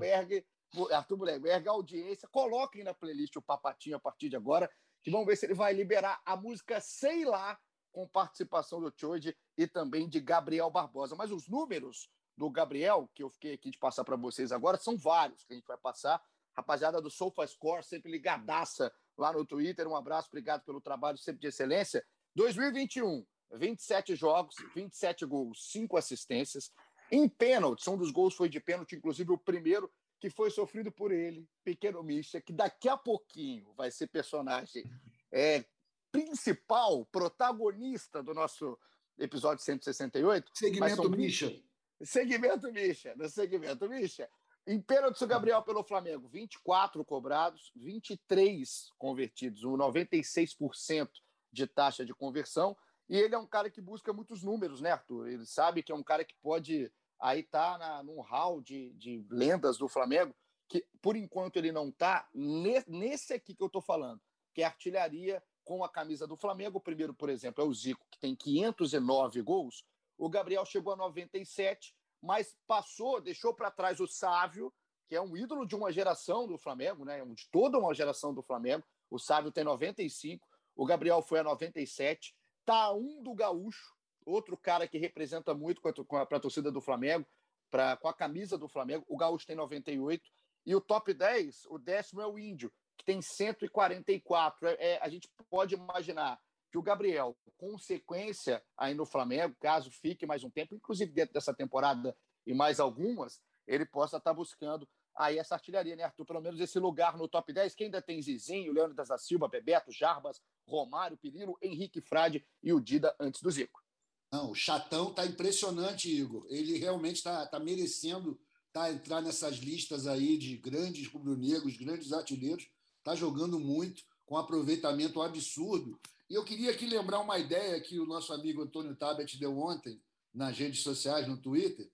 Arthur 0.91 1.17
Mullenberg, 1.17 1.67
a 1.67 1.71
audiência, 1.71 2.27
coloquem 2.27 2.83
na 2.83 2.93
playlist 2.93 3.35
o 3.35 3.41
Papatinho 3.41 3.95
a 3.95 3.99
partir 3.99 4.29
de 4.29 4.35
agora, 4.35 4.69
que 5.01 5.09
vamos 5.09 5.25
ver 5.25 5.35
se 5.35 5.45
ele 5.45 5.53
vai 5.53 5.73
liberar 5.73 6.21
a 6.25 6.35
música 6.35 6.79
Sei 6.79 7.25
Lá, 7.25 7.59
com 7.91 8.07
participação 8.07 8.79
do 8.79 8.93
Choide 8.95 9.35
e 9.57 9.67
também 9.67 10.07
de 10.07 10.19
Gabriel 10.19 10.69
Barbosa. 10.69 11.15
Mas 11.15 11.31
os 11.31 11.47
números 11.47 12.09
do 12.37 12.49
Gabriel, 12.49 13.09
que 13.13 13.23
eu 13.23 13.29
fiquei 13.29 13.53
aqui 13.53 13.69
de 13.69 13.77
passar 13.77 14.03
para 14.03 14.15
vocês 14.15 14.51
agora, 14.51 14.77
são 14.77 14.97
vários 14.97 15.43
que 15.43 15.53
a 15.53 15.55
gente 15.55 15.67
vai 15.67 15.77
passar. 15.77 16.21
Rapaziada 16.55 17.01
do 17.01 17.09
SofaScore, 17.09 17.83
sempre 17.83 18.11
ligadaça 18.11 18.91
lá 19.17 19.33
no 19.33 19.45
Twitter. 19.45 19.87
Um 19.87 19.95
abraço, 19.95 20.29
obrigado 20.29 20.63
pelo 20.63 20.79
trabalho 20.79 21.17
sempre 21.17 21.41
de 21.41 21.47
excelência. 21.47 22.05
2021, 22.35 23.25
27 23.53 24.15
jogos, 24.15 24.55
27 24.75 25.25
gols, 25.25 25.71
5 25.71 25.97
assistências. 25.97 26.71
Em 27.11 27.27
pênaltis, 27.27 27.87
um 27.87 27.97
dos 27.97 28.11
gols 28.11 28.35
foi 28.35 28.47
de 28.47 28.59
pênalti, 28.59 28.95
inclusive 28.95 29.31
o 29.31 29.37
primeiro 29.37 29.91
que 30.19 30.29
foi 30.29 30.51
sofrido 30.51 30.91
por 30.91 31.11
ele, 31.11 31.47
Pequeno 31.63 32.03
Misha, 32.03 32.41
que 32.41 32.51
daqui 32.51 32.89
a 32.89 32.97
pouquinho 32.97 33.73
vai 33.73 33.89
ser 33.89 34.07
personagem 34.07 34.83
é, 35.31 35.63
principal, 36.11 37.05
protagonista 37.05 38.21
do 38.21 38.33
nosso 38.33 38.77
episódio 39.17 39.63
168. 39.63 40.51
Segmento 40.53 41.09
Misha. 41.09 41.63
Segmento 42.01 42.71
Misha, 42.71 43.15
no 43.15 43.29
segmento 43.29 43.87
Misha. 43.89 44.29
Em 44.67 44.79
pênalti, 44.79 45.23
o 45.23 45.27
Gabriel 45.27 45.63
pelo 45.63 45.83
Flamengo, 45.83 46.27
24 46.27 47.03
cobrados, 47.03 47.71
23 47.75 48.91
convertidos, 48.97 49.63
um 49.63 49.75
96% 49.75 51.09
de 51.51 51.65
taxa 51.65 52.05
de 52.05 52.13
conversão. 52.13 52.77
E 53.09 53.17
ele 53.17 53.33
é 53.33 53.37
um 53.37 53.47
cara 53.47 53.69
que 53.69 53.81
busca 53.81 54.13
muitos 54.13 54.43
números, 54.43 54.81
né, 54.81 54.91
Arthur? 54.91 55.27
Ele 55.27 55.45
sabe 55.45 55.81
que 55.81 55.91
é 55.91 55.95
um 55.95 56.03
cara 56.03 56.23
que 56.23 56.35
pode 56.35 56.91
aí 57.19 57.43
tá 57.43 58.01
num 58.03 58.21
hall 58.21 58.61
de, 58.61 58.93
de 58.93 59.25
lendas 59.29 59.77
do 59.77 59.87
Flamengo, 59.87 60.33
que 60.67 60.85
por 61.01 61.15
enquanto 61.15 61.57
ele 61.57 61.71
não 61.71 61.89
está 61.89 62.27
nesse 62.33 63.33
aqui 63.33 63.55
que 63.55 63.63
eu 63.63 63.67
estou 63.67 63.81
falando, 63.81 64.21
que 64.53 64.61
é 64.61 64.65
artilharia 64.65 65.43
com 65.63 65.83
a 65.83 65.89
camisa 65.89 66.25
do 66.25 66.37
Flamengo. 66.37 66.77
O 66.77 66.81
primeiro, 66.81 67.13
por 67.13 67.29
exemplo, 67.29 67.63
é 67.63 67.67
o 67.67 67.73
Zico, 67.73 68.05
que 68.09 68.19
tem 68.19 68.35
509 68.35 69.41
gols. 69.41 69.83
O 70.17 70.29
Gabriel 70.29 70.65
chegou 70.65 70.93
a 70.93 70.95
97, 70.95 71.95
mas 72.21 72.57
passou, 72.67 73.21
deixou 73.21 73.53
para 73.53 73.71
trás 73.71 73.99
o 73.99 74.07
Sávio, 74.07 74.73
que 75.07 75.15
é 75.15 75.21
um 75.21 75.35
ídolo 75.35 75.65
de 75.65 75.75
uma 75.75 75.91
geração 75.91 76.47
do 76.47 76.57
Flamengo, 76.57 77.03
né? 77.05 77.23
de 77.25 77.49
toda 77.51 77.77
uma 77.77 77.93
geração 77.93 78.33
do 78.33 78.43
Flamengo. 78.43 78.83
O 79.09 79.17
Sávio 79.17 79.51
tem 79.51 79.63
95, 79.63 80.47
o 80.75 80.85
Gabriel 80.85 81.21
foi 81.21 81.39
a 81.39 81.43
97. 81.43 82.35
Tá 82.65 82.91
um 82.93 83.23
do 83.23 83.33
Gaúcho, 83.33 83.95
outro 84.25 84.57
cara 84.57 84.87
que 84.87 84.97
representa 84.97 85.53
muito 85.53 85.81
para 85.81 86.37
a 86.37 86.39
torcida 86.39 86.71
do 86.71 86.81
Flamengo, 86.81 87.25
pra, 87.69 87.97
com 87.97 88.07
a 88.07 88.13
camisa 88.13 88.57
do 88.57 88.67
Flamengo. 88.67 89.05
O 89.07 89.17
Gaúcho 89.17 89.45
tem 89.45 89.55
98. 89.55 90.23
E 90.65 90.75
o 90.75 90.81
top 90.81 91.13
10, 91.13 91.65
o 91.67 91.77
décimo 91.77 92.21
é 92.21 92.27
o 92.27 92.37
Índio, 92.37 92.71
que 92.97 93.05
tem 93.05 93.21
144. 93.21 94.67
É, 94.67 94.73
é, 94.79 94.99
a 95.01 95.09
gente 95.09 95.29
pode 95.49 95.75
imaginar 95.75 96.39
que 96.71 96.77
o 96.77 96.83
Gabriel, 96.83 97.35
com 97.57 97.77
sequência 97.77 98.63
aí 98.77 98.93
no 98.93 99.05
Flamengo, 99.05 99.55
caso 99.59 99.89
fique 99.89 100.25
mais 100.25 100.43
um 100.43 100.49
tempo, 100.49 100.75
inclusive 100.75 101.11
dentro 101.11 101.33
dessa 101.33 101.53
temporada 101.53 102.15
e 102.45 102.53
mais 102.53 102.79
algumas, 102.79 103.41
ele 103.67 103.85
possa 103.85 104.17
estar 104.17 104.33
buscando 104.33 104.87
aí 105.15 105.37
essa 105.37 105.55
artilharia, 105.55 105.95
né, 105.95 106.03
Arthur? 106.03 106.25
Pelo 106.25 106.41
menos 106.41 106.59
esse 106.59 106.79
lugar 106.79 107.17
no 107.17 107.27
top 107.27 107.51
10, 107.51 107.75
que 107.75 107.83
ainda 107.83 108.01
tem 108.01 108.21
Zizinho, 108.21 108.71
Leandro 108.71 108.95
da 108.95 109.17
Silva, 109.17 109.47
Bebeto, 109.47 109.91
Jarbas, 109.91 110.41
Romário, 110.67 111.17
Pirilo, 111.17 111.57
Henrique 111.61 112.01
Frade 112.01 112.45
e 112.63 112.71
o 112.71 112.79
Dida 112.79 113.15
antes 113.19 113.41
do 113.41 113.51
Zico. 113.51 113.81
Não, 114.31 114.51
o 114.51 114.55
Chatão 114.55 115.13
tá 115.13 115.25
impressionante, 115.25 116.09
Igor. 116.09 116.45
Ele 116.49 116.77
realmente 116.77 117.17
está 117.17 117.45
tá 117.47 117.59
merecendo 117.59 118.39
tá, 118.71 118.91
entrar 118.91 119.21
nessas 119.21 119.57
listas 119.57 120.05
aí 120.05 120.37
de 120.37 120.57
grandes 120.57 121.07
rubro-negros, 121.07 121.77
grandes 121.77 122.13
artilheiros. 122.13 122.67
Está 122.99 123.15
jogando 123.15 123.59
muito, 123.59 124.03
com 124.25 124.37
aproveitamento 124.37 125.21
absurdo. 125.21 125.99
E 126.29 126.35
eu 126.35 126.45
queria 126.45 126.69
aqui 126.69 126.85
lembrar 126.85 127.21
uma 127.21 127.39
ideia 127.39 127.81
que 127.81 127.99
o 127.99 128.05
nosso 128.05 128.31
amigo 128.31 128.61
Antônio 128.61 128.95
Tabet 128.95 129.39
deu 129.39 129.57
ontem 129.57 129.99
nas 130.31 130.55
redes 130.55 130.83
sociais, 130.83 131.27
no 131.27 131.37
Twitter, 131.37 131.89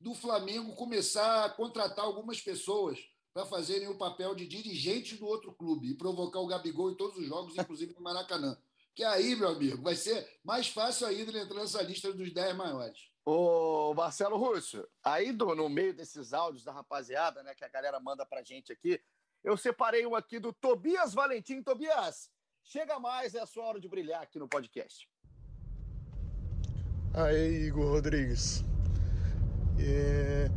do 0.00 0.12
Flamengo 0.12 0.74
começar 0.74 1.44
a 1.44 1.50
contratar 1.50 2.04
algumas 2.04 2.40
pessoas 2.40 2.98
para 3.32 3.46
fazerem 3.46 3.86
o 3.86 3.96
papel 3.96 4.34
de 4.34 4.46
dirigente 4.46 5.14
do 5.16 5.26
outro 5.26 5.52
clube 5.54 5.90
e 5.90 5.94
provocar 5.94 6.40
o 6.40 6.46
Gabigol 6.46 6.90
em 6.90 6.96
todos 6.96 7.16
os 7.18 7.26
jogos, 7.26 7.56
inclusive 7.56 7.94
no 7.94 8.00
Maracanã. 8.00 8.58
Que 8.96 9.04
aí, 9.04 9.36
meu 9.36 9.50
amigo, 9.50 9.82
vai 9.82 9.94
ser 9.94 10.26
mais 10.42 10.68
fácil 10.68 11.06
ainda 11.06 11.30
ele 11.30 11.40
entrar 11.40 11.60
nessa 11.60 11.82
lista 11.82 12.10
dos 12.14 12.32
10 12.32 12.56
maiores. 12.56 12.98
Ô, 13.26 13.92
Marcelo 13.94 14.38
Russo, 14.38 14.88
aí 15.04 15.32
do, 15.32 15.54
no 15.54 15.68
meio 15.68 15.92
desses 15.92 16.32
áudios 16.32 16.64
da 16.64 16.72
rapaziada, 16.72 17.42
né, 17.42 17.54
que 17.54 17.62
a 17.62 17.68
galera 17.68 18.00
manda 18.00 18.24
pra 18.24 18.42
gente 18.42 18.72
aqui, 18.72 18.98
eu 19.44 19.54
separei 19.54 20.06
um 20.06 20.14
aqui 20.14 20.38
do 20.38 20.50
Tobias 20.50 21.12
Valentim. 21.12 21.62
Tobias, 21.62 22.30
chega 22.64 22.98
mais, 22.98 23.34
é 23.34 23.40
a 23.40 23.46
sua 23.46 23.66
hora 23.66 23.78
de 23.78 23.86
brilhar 23.86 24.22
aqui 24.22 24.38
no 24.38 24.48
podcast. 24.48 25.06
Aí, 27.12 27.66
Igor 27.66 27.90
Rodrigues. 27.90 28.64
É, 29.78 30.48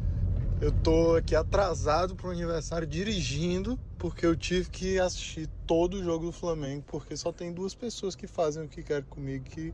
eu 0.62 0.72
tô 0.84 1.16
aqui 1.16 1.36
atrasado 1.36 2.16
pro 2.16 2.30
aniversário 2.32 2.88
dirigindo, 2.88 3.78
porque 3.98 4.26
eu 4.26 4.36
tive 4.36 4.70
que 4.70 5.00
assistir 5.00 5.48
todo 5.66 5.96
o 5.96 6.04
jogo 6.04 6.26
do 6.26 6.32
Flamengo, 6.32 6.84
porque 6.88 7.16
só 7.16 7.32
tem 7.32 7.54
duas 7.54 7.74
pessoas 7.76 8.16
que 8.16 8.28
fazem 8.28 8.66
o 8.66 8.70
que 8.70 8.84
querem 8.84 9.08
comigo, 9.08 9.46
que 9.46 9.74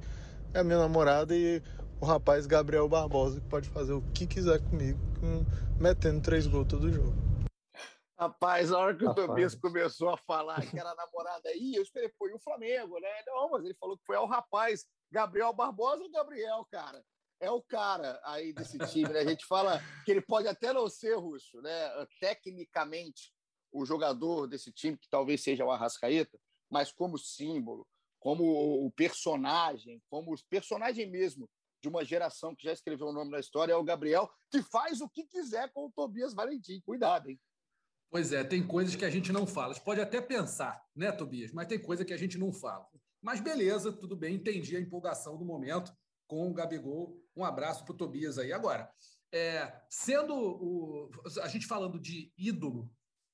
é 0.53 0.59
a 0.59 0.63
minha 0.63 0.77
namorada 0.79 1.35
e 1.35 1.61
o 1.99 2.05
rapaz 2.05 2.45
Gabriel 2.45 2.87
Barbosa, 2.87 3.41
que 3.41 3.47
pode 3.47 3.69
fazer 3.69 3.93
o 3.93 4.01
que 4.13 4.27
quiser 4.27 4.61
comigo, 4.61 4.99
com- 5.19 5.45
metendo 5.79 6.21
três 6.21 6.45
gols 6.47 6.67
todo 6.67 6.91
jogo. 6.91 7.15
Rapaz, 8.17 8.71
a 8.71 8.77
hora 8.79 8.95
que 8.95 9.03
o 9.03 9.07
Rapaz. 9.07 9.27
Tobias 9.27 9.55
começou 9.55 10.09
a 10.09 10.17
falar 10.17 10.65
que 10.67 10.79
era 10.79 10.91
a 10.91 10.95
namorada 10.95 11.49
aí, 11.49 11.75
eu 11.75 11.83
esperei, 11.83 12.09
foi 12.17 12.31
o 12.33 12.39
Flamengo, 12.39 12.99
né? 12.99 13.09
Não, 13.27 13.49
mas 13.49 13.65
ele 13.65 13.75
falou 13.75 13.97
que 13.97 14.05
foi 14.05 14.15
ao 14.15 14.25
rapaz 14.25 14.85
Gabriel 15.11 15.51
Barbosa 15.53 16.03
ou 16.03 16.11
Gabriel, 16.11 16.65
cara? 16.71 17.03
É 17.39 17.51
o 17.51 17.61
cara 17.61 18.19
aí 18.23 18.53
desse 18.53 18.77
time, 18.89 19.09
né? 19.09 19.19
A 19.19 19.25
gente 19.25 19.45
fala 19.45 19.81
que 20.05 20.11
ele 20.11 20.21
pode 20.21 20.47
até 20.47 20.71
não 20.71 20.89
ser 20.89 21.15
russo, 21.15 21.61
né? 21.61 22.05
Tecnicamente, 22.19 23.33
o 23.71 23.85
jogador 23.85 24.47
desse 24.47 24.71
time, 24.71 24.97
que 24.97 25.09
talvez 25.09 25.43
seja 25.43 25.65
o 25.65 25.71
Arrascaeta, 25.71 26.39
mas 26.69 26.91
como 26.91 27.17
símbolo, 27.17 27.87
como 28.19 28.43
o 28.85 28.89
personagem, 28.91 30.01
como 30.09 30.33
o 30.33 30.43
personagem 30.49 31.09
mesmo 31.09 31.49
de 31.81 31.89
uma 31.89 32.03
geração 32.03 32.55
que 32.55 32.63
já 32.63 32.73
escreveu 32.73 33.07
o 33.07 33.13
nome 33.13 33.29
na 33.29 33.39
história, 33.39 33.73
é 33.73 33.75
o 33.75 33.83
Gabriel, 33.83 34.29
que 34.49 34.63
faz 34.63 35.01
o 35.01 35.09
que 35.09 35.25
quiser 35.25 35.71
com 35.71 35.85
o 35.85 35.91
Tobias 35.91 36.33
Valentim. 36.33 36.81
Cuidado, 36.81 37.29
hein? 37.29 37.39
Pois 38.09 38.31
é, 38.31 38.43
tem 38.43 38.65
coisas 38.65 38.95
que 38.95 39.05
a 39.05 39.09
gente 39.09 39.31
não 39.31 39.45
fala. 39.45 39.71
A 39.71 39.73
gente 39.73 39.83
pode 39.83 40.01
até 40.01 40.21
pensar, 40.21 40.83
né, 40.95 41.11
Tobias? 41.11 41.51
Mas 41.51 41.67
tem 41.67 41.79
coisa 41.79 42.05
que 42.05 42.13
a 42.13 42.17
gente 42.17 42.37
não 42.37 42.51
fala. 42.51 42.87
Mas 43.21 43.41
beleza, 43.41 43.91
tudo 43.91 44.15
bem, 44.15 44.35
entendi 44.35 44.75
a 44.75 44.79
empolgação 44.79 45.37
do 45.37 45.45
momento 45.45 45.95
com 46.27 46.49
o 46.49 46.53
Gabigol. 46.53 47.19
Um 47.35 47.43
abraço 47.43 47.83
para 47.83 47.93
o 47.93 47.97
Tobias 47.97 48.37
aí. 48.37 48.51
Agora, 48.53 48.89
é, 49.33 49.81
sendo 49.89 50.33
o. 50.33 51.09
A 51.41 51.47
gente 51.47 51.65
falando 51.67 51.99
de 51.99 52.31
ídolo, 52.37 52.89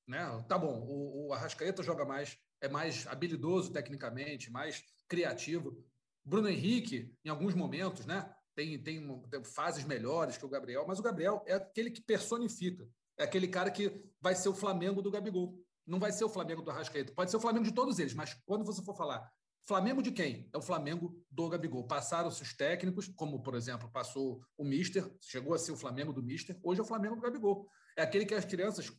né? 0.06 0.26
Tá 0.48 0.58
bom, 0.58 0.80
o, 0.80 1.28
o 1.28 1.32
Arrascaeta 1.32 1.82
joga 1.82 2.04
mais, 2.04 2.36
é 2.60 2.68
mais 2.68 3.06
habilidoso 3.06 3.72
tecnicamente, 3.72 4.50
mais 4.50 4.82
criativo. 5.08 5.84
Bruno 6.24 6.48
Henrique, 6.48 7.14
em 7.24 7.28
alguns 7.28 7.54
momentos, 7.54 8.06
né? 8.06 8.32
Tem, 8.54 8.82
tem, 8.82 9.22
tem 9.30 9.44
fases 9.44 9.84
melhores 9.84 10.36
que 10.36 10.44
o 10.44 10.48
Gabriel, 10.48 10.84
mas 10.86 10.98
o 10.98 11.02
Gabriel 11.02 11.42
é 11.46 11.54
aquele 11.54 11.90
que 11.90 12.02
personifica 12.02 12.86
É 13.16 13.24
aquele 13.24 13.48
cara 13.48 13.70
que 13.70 14.04
vai 14.20 14.34
ser 14.34 14.48
o 14.48 14.54
Flamengo 14.54 15.00
do 15.00 15.10
Gabigol. 15.10 15.58
Não 15.86 15.98
vai 15.98 16.12
ser 16.12 16.24
o 16.24 16.28
Flamengo 16.28 16.62
do 16.62 16.70
Arrascaeta. 16.70 17.12
Pode 17.14 17.30
ser 17.30 17.36
o 17.36 17.40
Flamengo 17.40 17.64
de 17.64 17.72
todos 17.72 17.98
eles, 17.98 18.14
mas 18.14 18.34
quando 18.44 18.64
você 18.64 18.82
for 18.84 18.96
falar 18.96 19.30
Flamengo 19.64 20.02
de 20.02 20.10
quem? 20.10 20.48
É 20.52 20.58
o 20.58 20.62
Flamengo 20.62 21.16
do 21.30 21.48
Gabigol. 21.48 21.86
Passaram-se 21.86 22.42
os 22.42 22.52
técnicos, 22.52 23.08
como, 23.08 23.42
por 23.42 23.54
exemplo, 23.54 23.88
passou 23.90 24.44
o 24.56 24.64
Mister, 24.64 25.08
chegou 25.20 25.54
a 25.54 25.58
ser 25.58 25.72
o 25.72 25.76
Flamengo 25.76 26.12
do 26.12 26.22
Mister, 26.22 26.58
hoje 26.62 26.80
é 26.80 26.82
o 26.82 26.86
Flamengo 26.86 27.14
do 27.14 27.22
Gabigol. 27.22 27.68
É 27.96 28.02
aquele 28.02 28.26
que 28.26 28.34
as 28.34 28.44
crianças, 28.44 28.92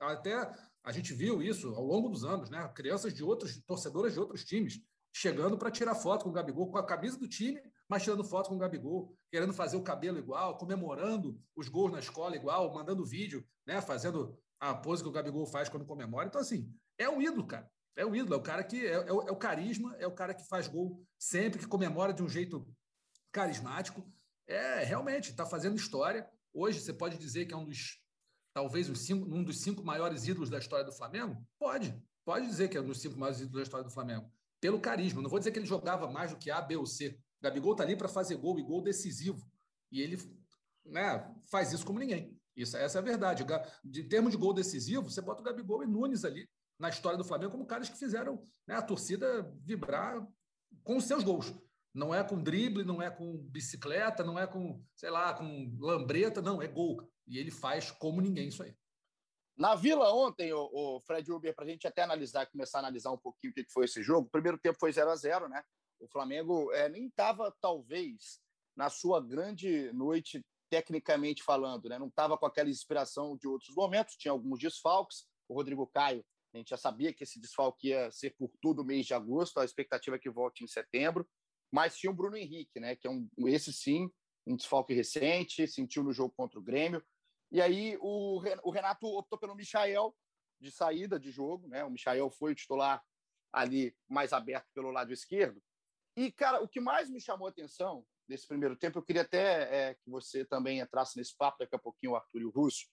até 0.00 0.50
a 0.82 0.92
gente 0.92 1.12
viu 1.12 1.42
isso 1.42 1.74
ao 1.74 1.84
longo 1.84 2.08
dos 2.08 2.24
anos, 2.24 2.48
né? 2.48 2.66
Crianças 2.74 3.12
de 3.12 3.22
outros, 3.22 3.62
torcedoras 3.66 4.14
de 4.14 4.20
outros 4.20 4.44
times, 4.44 4.80
chegando 5.12 5.58
para 5.58 5.70
tirar 5.70 5.94
foto 5.94 6.24
com 6.24 6.30
o 6.30 6.32
Gabigol, 6.32 6.70
com 6.70 6.78
a 6.78 6.86
camisa 6.86 7.18
do 7.18 7.28
time, 7.28 7.60
mas 7.88 8.02
tirando 8.02 8.24
foto 8.24 8.48
com 8.48 8.56
o 8.56 8.58
Gabigol, 8.58 9.14
querendo 9.30 9.52
fazer 9.52 9.76
o 9.76 9.82
cabelo 9.82 10.18
igual, 10.18 10.56
comemorando 10.56 11.38
os 11.54 11.68
gols 11.68 11.92
na 11.92 11.98
escola 11.98 12.36
igual, 12.36 12.72
mandando 12.72 13.04
vídeo, 13.04 13.46
né? 13.66 13.82
Fazendo 13.82 14.38
a 14.58 14.74
pose 14.74 15.02
que 15.02 15.08
o 15.08 15.12
Gabigol 15.12 15.46
faz 15.46 15.68
quando 15.68 15.84
comemora. 15.84 16.26
Então, 16.26 16.40
assim, 16.40 16.72
é 16.96 17.08
um 17.08 17.20
ídolo, 17.20 17.46
cara. 17.46 17.70
É 17.96 18.04
o 18.04 18.14
ídolo, 18.14 18.34
é 18.34 18.36
o 18.36 18.42
cara 18.42 18.62
que 18.62 18.86
é, 18.86 18.92
é, 18.92 19.12
o, 19.12 19.22
é, 19.22 19.32
o, 19.32 19.36
carisma, 19.36 19.96
é 19.98 20.06
o 20.06 20.12
cara 20.12 20.34
que 20.34 20.46
faz 20.46 20.68
gol 20.68 21.02
sempre, 21.18 21.58
que 21.58 21.66
comemora 21.66 22.12
de 22.12 22.22
um 22.22 22.28
jeito 22.28 22.68
carismático. 23.32 24.06
É, 24.46 24.84
realmente, 24.84 25.30
está 25.30 25.46
fazendo 25.46 25.76
história. 25.76 26.28
Hoje 26.52 26.78
você 26.78 26.92
pode 26.92 27.16
dizer 27.16 27.46
que 27.46 27.54
é 27.54 27.56
um 27.56 27.64
dos, 27.64 27.98
talvez 28.52 28.90
um, 28.90 28.94
cinco, 28.94 29.34
um 29.34 29.42
dos 29.42 29.62
cinco 29.62 29.82
maiores 29.82 30.28
ídolos 30.28 30.50
da 30.50 30.58
história 30.58 30.84
do 30.84 30.92
Flamengo? 30.92 31.42
Pode, 31.58 31.98
pode 32.22 32.46
dizer 32.46 32.68
que 32.68 32.76
é 32.76 32.80
um 32.82 32.86
dos 32.86 33.00
cinco 33.00 33.18
maiores 33.18 33.40
ídolos 33.40 33.56
da 33.56 33.62
história 33.62 33.84
do 33.84 33.90
Flamengo. 33.90 34.30
Pelo 34.60 34.78
carisma. 34.78 35.22
Não 35.22 35.30
vou 35.30 35.38
dizer 35.38 35.50
que 35.50 35.58
ele 35.58 35.66
jogava 35.66 36.06
mais 36.10 36.30
do 36.30 36.36
que 36.36 36.50
A, 36.50 36.60
B 36.60 36.76
ou 36.76 36.86
C. 36.86 37.18
Gabigol 37.40 37.72
está 37.72 37.82
ali 37.82 37.96
para 37.96 38.08
fazer 38.08 38.36
gol 38.36 38.58
e 38.58 38.62
gol 38.62 38.82
decisivo. 38.82 39.50
E 39.90 40.02
ele 40.02 40.18
né, 40.84 41.34
faz 41.50 41.72
isso 41.72 41.86
como 41.86 41.98
ninguém. 41.98 42.38
Isso, 42.54 42.76
essa 42.76 42.98
é 42.98 43.00
a 43.00 43.04
verdade. 43.04 43.44
De 43.82 44.04
termos 44.04 44.32
de 44.32 44.38
gol 44.38 44.52
decisivo, 44.52 45.10
você 45.10 45.22
bota 45.22 45.40
o 45.40 45.44
Gabigol 45.44 45.82
e 45.82 45.86
Nunes 45.86 46.24
ali 46.24 46.46
na 46.78 46.88
história 46.88 47.16
do 47.16 47.24
Flamengo 47.24 47.52
como 47.52 47.66
caras 47.66 47.88
que 47.88 47.98
fizeram 47.98 48.42
né, 48.66 48.74
a 48.74 48.82
torcida 48.82 49.42
vibrar 49.64 50.26
com 50.82 50.96
os 50.96 51.04
seus 51.04 51.24
gols. 51.24 51.52
Não 51.94 52.14
é 52.14 52.22
com 52.22 52.42
drible, 52.42 52.84
não 52.84 53.00
é 53.00 53.10
com 53.10 53.38
bicicleta, 53.38 54.22
não 54.22 54.38
é 54.38 54.46
com, 54.46 54.84
sei 54.94 55.08
lá, 55.08 55.32
com 55.32 55.74
lambreta, 55.80 56.42
não, 56.42 56.60
é 56.60 56.66
gol. 56.68 57.00
E 57.26 57.38
ele 57.38 57.50
faz 57.50 57.90
como 57.90 58.20
ninguém 58.20 58.48
isso 58.48 58.62
aí. 58.62 58.76
Na 59.56 59.74
Vila 59.74 60.12
ontem, 60.12 60.52
o, 60.52 60.68
o 60.70 61.00
Fred 61.00 61.32
Uber, 61.32 61.54
para 61.54 61.64
a 61.64 61.68
gente 61.68 61.86
até 61.86 62.02
analisar, 62.02 62.46
começar 62.50 62.78
a 62.78 62.80
analisar 62.80 63.10
um 63.10 63.16
pouquinho 63.16 63.50
o 63.50 63.54
que 63.54 63.64
foi 63.72 63.86
esse 63.86 64.02
jogo, 64.02 64.26
o 64.26 64.30
primeiro 64.30 64.58
tempo 64.58 64.78
foi 64.78 64.92
0 64.92 65.10
a 65.10 65.16
0 65.16 65.48
né? 65.48 65.62
O 65.98 66.06
Flamengo 66.08 66.70
é, 66.72 66.90
nem 66.90 67.06
estava, 67.06 67.50
talvez, 67.62 68.38
na 68.76 68.90
sua 68.90 69.18
grande 69.18 69.90
noite, 69.94 70.44
tecnicamente 70.68 71.42
falando, 71.42 71.88
né? 71.88 71.98
Não 71.98 72.08
estava 72.08 72.36
com 72.36 72.44
aquela 72.44 72.68
inspiração 72.68 73.38
de 73.38 73.48
outros 73.48 73.74
momentos, 73.74 74.16
tinha 74.16 74.32
alguns 74.32 74.58
desfalques. 74.58 75.26
O 75.48 75.54
Rodrigo 75.54 75.86
Caio 75.86 76.22
a 76.56 76.58
gente 76.58 76.70
já 76.70 76.76
sabia 76.76 77.12
que 77.12 77.22
esse 77.22 77.38
desfalque 77.38 77.88
ia 77.88 78.10
ser 78.10 78.34
por 78.36 78.50
todo 78.60 78.80
o 78.80 78.84
mês 78.84 79.06
de 79.06 79.14
agosto, 79.14 79.60
a 79.60 79.64
expectativa 79.64 80.16
é 80.16 80.18
que 80.18 80.30
volte 80.30 80.64
em 80.64 80.66
setembro. 80.66 81.28
Mas 81.70 81.96
tinha 81.96 82.10
o 82.10 82.14
Bruno 82.14 82.36
Henrique, 82.36 82.80
né? 82.80 82.96
Que 82.96 83.06
é 83.06 83.10
um, 83.10 83.28
esse 83.46 83.72
sim, 83.72 84.10
um 84.46 84.56
desfalque 84.56 84.94
recente, 84.94 85.66
sentiu 85.66 86.02
no 86.02 86.12
jogo 86.12 86.32
contra 86.36 86.58
o 86.58 86.62
Grêmio. 86.62 87.04
E 87.52 87.60
aí 87.60 87.96
o, 88.00 88.40
o 88.64 88.70
Renato 88.70 89.06
optou 89.06 89.38
pelo 89.38 89.54
Michael 89.54 90.16
de 90.60 90.70
saída 90.70 91.18
de 91.18 91.30
jogo, 91.30 91.68
né? 91.68 91.84
O 91.84 91.90
Michael 91.90 92.30
foi 92.30 92.52
o 92.52 92.54
titular 92.54 93.02
ali 93.52 93.94
mais 94.08 94.32
aberto 94.32 94.66
pelo 94.72 94.90
lado 94.90 95.12
esquerdo. 95.12 95.62
E, 96.16 96.32
cara, 96.32 96.62
o 96.62 96.68
que 96.68 96.80
mais 96.80 97.10
me 97.10 97.20
chamou 97.20 97.46
a 97.46 97.50
atenção 97.50 98.06
nesse 98.26 98.46
primeiro 98.46 98.76
tempo, 98.76 98.98
eu 98.98 99.02
queria 99.02 99.22
até 99.22 99.90
é, 99.90 99.94
que 99.94 100.08
você 100.10 100.44
também 100.44 100.80
entrasse 100.80 101.16
nesse 101.18 101.36
papo 101.36 101.58
daqui 101.58 101.76
a 101.76 101.78
pouquinho, 101.78 102.12
o 102.12 102.16
Arthur 102.16 102.40
e 102.40 102.44
o 102.44 102.50
Russo, 102.50 102.86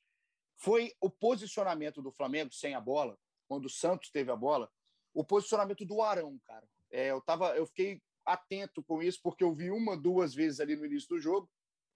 foi 0.57 0.93
o 1.01 1.09
posicionamento 1.09 2.01
do 2.01 2.11
Flamengo 2.11 2.53
sem 2.53 2.75
a 2.75 2.81
bola 2.81 3.17
quando 3.47 3.65
o 3.65 3.69
Santos 3.69 4.09
teve 4.09 4.31
a 4.31 4.35
bola, 4.35 4.69
o 5.13 5.23
posicionamento 5.23 5.85
do 5.85 6.01
Arão, 6.01 6.39
cara. 6.45 6.67
É, 6.91 7.11
eu, 7.11 7.21
tava, 7.21 7.55
eu 7.55 7.65
fiquei 7.65 8.01
atento 8.25 8.83
com 8.83 9.01
isso, 9.01 9.19
porque 9.21 9.43
eu 9.43 9.53
vi 9.53 9.69
uma, 9.69 9.97
duas 9.97 10.33
vezes 10.33 10.59
ali 10.59 10.75
no 10.75 10.85
início 10.85 11.09
do 11.09 11.19
jogo, 11.19 11.49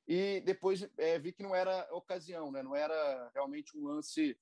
e 0.07 0.41
depois 0.41 0.87
é, 0.97 1.19
vi 1.19 1.33
que 1.33 1.43
não 1.43 1.53
era 1.53 1.87
ocasião, 1.91 2.51
né? 2.51 2.63
não 2.63 2.75
era 2.75 3.29
realmente 3.33 3.77
um 3.77 3.85
lance 3.85 4.37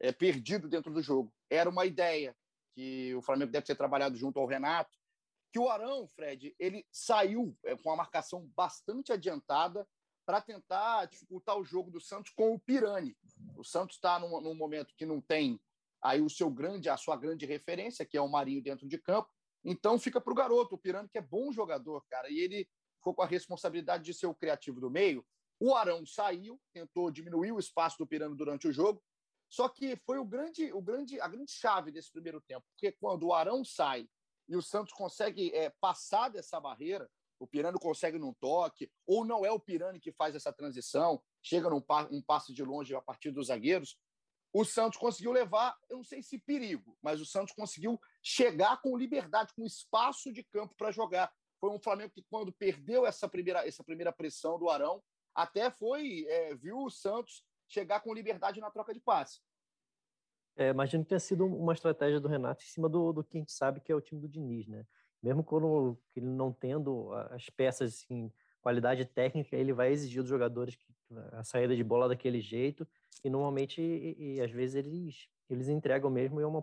é, 0.00 0.12
perdido 0.12 0.68
dentro 0.68 0.92
do 0.92 1.02
jogo. 1.02 1.32
Era 1.50 1.68
uma 1.68 1.84
ideia 1.84 2.36
que 2.74 3.14
o 3.14 3.22
Flamengo 3.22 3.50
deve 3.50 3.66
ter 3.66 3.74
trabalhado 3.74 4.16
junto 4.16 4.38
ao 4.38 4.46
Renato, 4.46 4.96
que 5.52 5.58
o 5.58 5.68
Arão, 5.68 6.06
Fred, 6.06 6.54
ele 6.58 6.86
saiu 6.92 7.56
é, 7.64 7.76
com 7.76 7.90
a 7.90 7.96
marcação 7.96 8.46
bastante 8.54 9.12
adiantada 9.12 9.86
para 10.24 10.40
tentar 10.40 11.06
dificultar 11.06 11.58
o 11.58 11.64
jogo 11.64 11.90
do 11.90 12.00
Santos 12.00 12.32
com 12.32 12.54
o 12.54 12.60
Pirani. 12.60 13.16
O 13.56 13.64
Santos 13.64 13.96
está 13.96 14.18
num, 14.18 14.40
num 14.40 14.54
momento 14.54 14.94
que 14.94 15.06
não 15.06 15.20
tem 15.20 15.58
aí 16.02 16.20
o 16.20 16.30
seu 16.30 16.50
grande, 16.50 16.88
a 16.88 16.96
sua 16.96 17.16
grande 17.16 17.46
referência, 17.46 18.04
que 18.04 18.16
é 18.16 18.20
o 18.20 18.28
Marinho 18.28 18.62
dentro 18.62 18.86
de 18.86 18.98
campo. 18.98 19.28
Então 19.64 19.98
fica 19.98 20.20
para 20.20 20.32
o 20.32 20.36
garoto, 20.36 20.74
o 20.74 20.78
Pirani, 20.78 21.08
que 21.08 21.18
é 21.18 21.22
bom 21.22 21.52
jogador, 21.52 22.04
cara, 22.08 22.30
e 22.30 22.38
ele 22.38 22.68
ficou 22.96 23.14
com 23.14 23.22
a 23.22 23.26
responsabilidade 23.26 24.04
de 24.04 24.14
ser 24.14 24.26
o 24.26 24.34
criativo 24.34 24.80
do 24.80 24.90
meio. 24.90 25.24
O 25.60 25.74
Arão 25.74 26.06
saiu, 26.06 26.60
tentou 26.72 27.10
diminuir 27.10 27.52
o 27.52 27.58
espaço 27.58 27.98
do 27.98 28.06
Pirani 28.06 28.36
durante 28.36 28.68
o 28.68 28.72
jogo, 28.72 29.02
só 29.48 29.68
que 29.68 29.96
foi 29.96 30.18
o 30.18 30.24
grande, 30.24 30.72
o 30.72 30.80
grande, 30.80 31.20
a 31.20 31.26
grande 31.26 31.50
chave 31.50 31.90
desse 31.90 32.12
primeiro 32.12 32.40
tempo, 32.40 32.64
porque 32.70 32.92
quando 32.92 33.26
o 33.26 33.32
Arão 33.32 33.64
sai 33.64 34.08
e 34.48 34.56
o 34.56 34.62
Santos 34.62 34.92
consegue 34.92 35.54
é, 35.54 35.70
passar 35.80 36.28
dessa 36.28 36.60
barreira, 36.60 37.10
o 37.40 37.46
Pirani 37.46 37.78
consegue 37.78 38.18
num 38.18 38.34
toque, 38.34 38.90
ou 39.06 39.24
não 39.24 39.44
é 39.44 39.50
o 39.50 39.60
Pirani 39.60 40.00
que 40.00 40.12
faz 40.12 40.34
essa 40.34 40.52
transição, 40.52 41.22
chega 41.42 41.70
num 41.70 41.82
um 42.10 42.22
passe 42.22 42.52
de 42.52 42.64
longe 42.64 42.94
a 42.94 43.00
partir 43.00 43.30
dos 43.30 43.46
zagueiros, 43.46 43.96
o 44.52 44.64
Santos 44.64 44.98
conseguiu 44.98 45.32
levar, 45.32 45.76
eu 45.88 45.98
não 45.98 46.04
sei 46.04 46.22
se 46.22 46.38
perigo, 46.38 46.96
mas 47.02 47.20
o 47.20 47.26
Santos 47.26 47.54
conseguiu 47.54 48.00
chegar 48.22 48.80
com 48.80 48.96
liberdade, 48.96 49.52
com 49.54 49.64
espaço 49.64 50.32
de 50.32 50.42
campo 50.42 50.74
para 50.76 50.90
jogar. 50.90 51.32
Foi 51.60 51.70
um 51.70 51.80
Flamengo 51.80 52.12
que, 52.14 52.24
quando 52.30 52.52
perdeu 52.52 53.06
essa 53.06 53.28
primeira, 53.28 53.66
essa 53.66 53.84
primeira 53.84 54.12
pressão 54.12 54.58
do 54.58 54.70
Arão, 54.70 55.02
até 55.34 55.70
foi, 55.70 56.24
é, 56.28 56.54
viu 56.54 56.78
o 56.78 56.90
Santos 56.90 57.44
chegar 57.68 58.00
com 58.00 58.14
liberdade 58.14 58.60
na 58.60 58.70
troca 58.70 58.94
de 58.94 59.00
passe. 59.00 59.40
É, 60.56 60.70
imagino 60.70 61.04
que 61.04 61.10
tenha 61.10 61.20
sido 61.20 61.46
uma 61.46 61.72
estratégia 61.72 62.18
do 62.18 62.26
Renato 62.26 62.64
em 62.64 62.66
cima 62.66 62.88
do, 62.88 63.12
do 63.12 63.22
que 63.22 63.36
a 63.36 63.40
gente 63.40 63.52
sabe 63.52 63.80
que 63.80 63.92
é 63.92 63.94
o 63.94 64.00
time 64.00 64.20
do 64.20 64.28
Diniz, 64.28 64.66
né? 64.66 64.84
Mesmo 65.22 65.44
quando 65.44 65.96
ele 66.16 66.26
não 66.26 66.52
tendo 66.52 67.12
as 67.30 67.48
peças 67.50 67.94
assim, 67.94 68.32
qualidade 68.60 69.04
técnica, 69.04 69.56
ele 69.56 69.72
vai 69.72 69.92
exigir 69.92 70.22
dos 70.22 70.28
jogadores 70.28 70.74
que, 70.74 70.86
a 71.32 71.44
saída 71.44 71.76
de 71.76 71.84
bola 71.84 72.08
daquele 72.08 72.40
jeito, 72.40 72.86
e 73.24 73.30
normalmente, 73.30 73.80
e, 73.80 74.36
e 74.36 74.40
às 74.40 74.50
vezes, 74.50 74.76
eles, 74.76 75.28
eles 75.48 75.68
entregam 75.68 76.10
mesmo 76.10 76.40
e 76.40 76.42
é 76.42 76.46
uma 76.46 76.62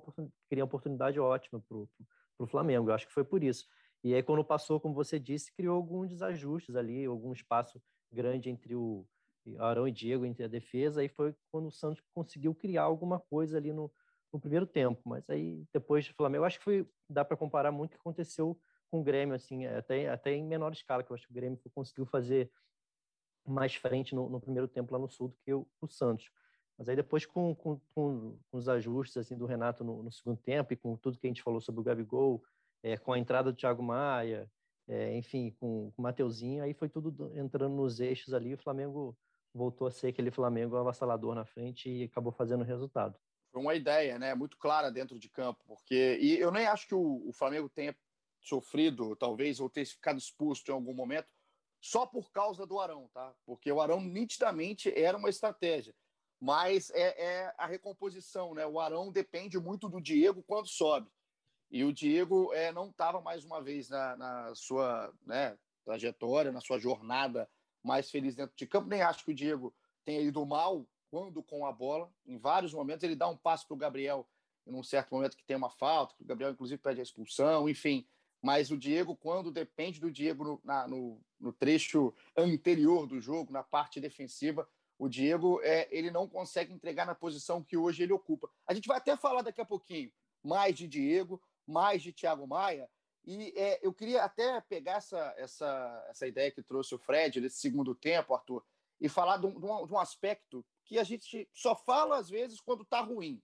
cria 0.49 0.63
uma 0.63 0.67
oportunidade 0.67 1.19
ótima 1.19 1.61
para 1.61 1.77
o 1.77 2.47
Flamengo. 2.47 2.89
Eu 2.89 2.93
acho 2.93 3.07
que 3.07 3.13
foi 3.13 3.23
por 3.23 3.43
isso. 3.43 3.65
E 4.03 4.13
aí, 4.13 4.21
quando 4.21 4.43
passou, 4.43 4.79
como 4.79 4.93
você 4.93 5.19
disse, 5.19 5.51
criou 5.53 5.75
alguns 5.75 6.09
desajustes 6.09 6.75
ali, 6.75 7.05
algum 7.05 7.33
espaço 7.33 7.81
grande 8.11 8.49
entre 8.49 8.75
o 8.75 9.05
Arão 9.59 9.87
e 9.87 9.91
Diego, 9.91 10.25
entre 10.25 10.43
a 10.43 10.47
defesa, 10.47 11.03
e 11.03 11.09
foi 11.09 11.35
quando 11.51 11.67
o 11.67 11.71
Santos 11.71 12.03
conseguiu 12.13 12.53
criar 12.53 12.83
alguma 12.83 13.19
coisa 13.19 13.57
ali 13.57 13.73
no, 13.73 13.91
no 14.31 14.39
primeiro 14.39 14.65
tempo. 14.65 15.01
Mas 15.05 15.29
aí, 15.29 15.63
depois 15.73 16.07
do 16.07 16.13
Flamengo, 16.13 16.45
acho 16.45 16.57
que 16.59 16.63
foi, 16.63 16.87
dá 17.09 17.23
para 17.25 17.37
comparar 17.37 17.71
muito 17.71 17.91
o 17.91 17.95
que 17.95 18.01
aconteceu 18.01 18.59
com 18.89 19.01
o 19.01 19.03
Grêmio, 19.03 19.35
assim, 19.35 19.65
até, 19.65 20.09
até 20.09 20.33
em 20.33 20.45
menor 20.45 20.71
escala, 20.71 21.03
que 21.03 21.11
eu 21.11 21.15
acho 21.15 21.25
que 21.25 21.31
o 21.31 21.35
Grêmio 21.35 21.59
conseguiu 21.73 22.05
fazer 22.05 22.51
mais 23.45 23.75
frente 23.75 24.15
no, 24.15 24.29
no 24.29 24.39
primeiro 24.39 24.67
tempo 24.67 24.93
lá 24.93 24.99
no 24.99 25.07
Sul 25.07 25.29
do 25.29 25.37
que 25.43 25.53
o, 25.53 25.67
o 25.81 25.87
Santos. 25.87 26.29
Mas 26.77 26.89
aí 26.89 26.95
depois 26.95 27.25
com, 27.25 27.55
com, 27.55 27.79
com, 27.93 28.37
os 28.51 28.67
ajustes 28.67 29.17
assim 29.17 29.37
do 29.37 29.45
Renato 29.45 29.83
no, 29.83 30.03
no, 30.03 30.11
segundo 30.11 30.37
tempo 30.37 30.73
e 30.73 30.75
com 30.75 30.97
tudo 30.97 31.17
que 31.17 31.27
a 31.27 31.29
gente 31.29 31.43
falou 31.43 31.61
sobre 31.61 31.81
o 31.81 31.83
Gabigol, 31.83 32.43
é, 32.83 32.97
com 32.97 33.13
a 33.13 33.19
entrada 33.19 33.51
do 33.51 33.57
Thiago 33.57 33.81
Maia, 33.81 34.51
é, 34.87 35.15
enfim, 35.17 35.55
com, 35.59 35.91
com 35.91 36.01
o 36.01 36.03
Mateuzinho, 36.03 36.63
aí 36.63 36.73
foi 36.73 36.89
tudo 36.89 37.31
entrando 37.35 37.75
nos 37.75 37.99
eixos 37.99 38.33
ali, 38.33 38.53
o 38.53 38.57
Flamengo 38.57 39.17
voltou 39.53 39.87
a 39.87 39.91
ser 39.91 40.07
aquele 40.07 40.31
Flamengo 40.31 40.75
avassalador 40.75 41.33
na 41.33 41.45
frente 41.45 41.89
e 41.89 42.03
acabou 42.03 42.31
fazendo 42.31 42.61
o 42.61 42.65
resultado. 42.65 43.17
Foi 43.51 43.61
uma 43.61 43.73
ideia, 43.73 44.19
né, 44.19 44.35
muito 44.35 44.57
clara 44.57 44.91
dentro 44.91 45.17
de 45.17 45.29
campo, 45.29 45.63
porque 45.65 46.17
e 46.21 46.37
eu 46.37 46.51
nem 46.51 46.67
acho 46.67 46.87
que 46.87 46.93
o, 46.93 47.23
o 47.25 47.31
Flamengo 47.31 47.69
tenha 47.69 47.95
sofrido, 48.41 49.15
talvez, 49.15 49.59
ou 49.59 49.69
ter 49.69 49.85
ficado 49.85 50.19
exposto 50.19 50.69
em 50.69 50.73
algum 50.73 50.93
momento, 50.93 51.27
só 51.85 52.03
por 52.03 52.31
causa 52.31 52.65
do 52.65 52.79
Arão, 52.79 53.07
tá? 53.13 53.31
Porque 53.45 53.71
o 53.71 53.79
Arão 53.79 54.01
nitidamente 54.01 54.91
era 54.99 55.15
uma 55.15 55.29
estratégia. 55.29 55.93
Mas 56.41 56.89
é, 56.89 57.23
é 57.23 57.55
a 57.59 57.67
recomposição, 57.67 58.55
né? 58.55 58.65
O 58.65 58.79
Arão 58.79 59.11
depende 59.11 59.59
muito 59.59 59.87
do 59.87 60.01
Diego 60.01 60.41
quando 60.47 60.67
sobe. 60.67 61.07
E 61.69 61.83
o 61.83 61.93
Diego 61.93 62.51
é, 62.53 62.71
não 62.71 62.89
estava 62.89 63.21
mais 63.21 63.45
uma 63.45 63.61
vez 63.61 63.87
na, 63.87 64.17
na 64.17 64.55
sua 64.55 65.13
né, 65.23 65.55
trajetória, 65.83 66.51
na 66.51 66.59
sua 66.59 66.79
jornada 66.79 67.47
mais 67.83 68.09
feliz 68.09 68.35
dentro 68.35 68.55
de 68.55 68.65
campo. 68.65 68.89
Nem 68.89 69.03
acho 69.03 69.23
que 69.23 69.31
o 69.31 69.35
Diego 69.35 69.71
tenha 70.03 70.21
ido 70.21 70.43
mal 70.43 70.87
quando 71.11 71.43
com 71.43 71.67
a 71.67 71.71
bola. 71.71 72.11
Em 72.25 72.39
vários 72.39 72.73
momentos 72.73 73.03
ele 73.03 73.15
dá 73.15 73.27
um 73.27 73.37
passo 73.37 73.67
para 73.67 73.75
o 73.75 73.77
Gabriel 73.77 74.27
em 74.65 74.73
um 74.73 74.81
certo 74.81 75.13
momento 75.13 75.37
que 75.37 75.45
tem 75.45 75.55
uma 75.55 75.69
falta, 75.69 76.15
que 76.15 76.23
o 76.23 76.25
Gabriel 76.25 76.51
inclusive 76.51 76.81
pede 76.81 76.99
a 76.99 77.03
expulsão, 77.03 77.69
enfim. 77.69 78.07
Mas 78.45 78.69
o 78.69 78.77
Diego, 78.77 79.15
quando 79.15 79.51
depende 79.51 79.99
do 79.99 80.11
Diego 80.11 80.43
no, 80.43 80.61
na, 80.63 80.87
no, 80.87 81.19
no 81.39 81.51
trecho 81.51 82.13
anterior 82.37 83.07
do 83.07 83.19
jogo, 83.19 83.51
na 83.51 83.63
parte 83.63 83.99
defensiva, 83.99 84.69
O 84.99 85.09
Diego, 85.09 85.59
é, 85.63 85.87
ele 85.89 86.11
não 86.11 86.27
consegue 86.27 86.71
entregar 86.71 87.05
na 87.05 87.15
posição 87.15 87.63
que 87.63 87.75
hoje 87.75 88.03
ele 88.03 88.13
ocupa. 88.13 88.47
A 88.67 88.73
gente 88.73 88.87
vai 88.87 88.97
até 88.97 89.17
falar 89.17 89.41
daqui 89.41 89.59
a 89.59 89.65
pouquinho 89.65 90.11
mais 90.43 90.75
de 90.75 90.87
Diego, 90.87 91.41
mais 91.65 92.03
de 92.03 92.13
Thiago 92.13 92.47
Maia. 92.47 92.87
E 93.25 93.51
é, 93.57 93.79
eu 93.81 93.91
queria 93.91 94.23
até 94.23 94.61
pegar 94.61 94.97
essa, 94.97 95.33
essa, 95.37 96.05
essa 96.09 96.27
ideia 96.27 96.51
que 96.51 96.61
trouxe 96.61 96.93
o 96.93 96.99
Fred 96.99 97.41
nesse 97.41 97.57
segundo 97.57 97.95
tempo, 97.95 98.33
Arthur, 98.33 98.63
e 99.01 99.09
falar 99.09 99.37
de 99.37 99.47
um, 99.47 99.59
de 99.59 99.65
um, 99.65 99.87
de 99.87 99.93
um 99.93 99.99
aspecto 99.99 100.63
que 100.85 100.99
a 100.99 101.03
gente 101.03 101.49
só 101.51 101.75
fala 101.75 102.17
às 102.17 102.29
vezes 102.29 102.61
quando 102.61 102.83
está 102.83 103.01
ruim, 103.01 103.41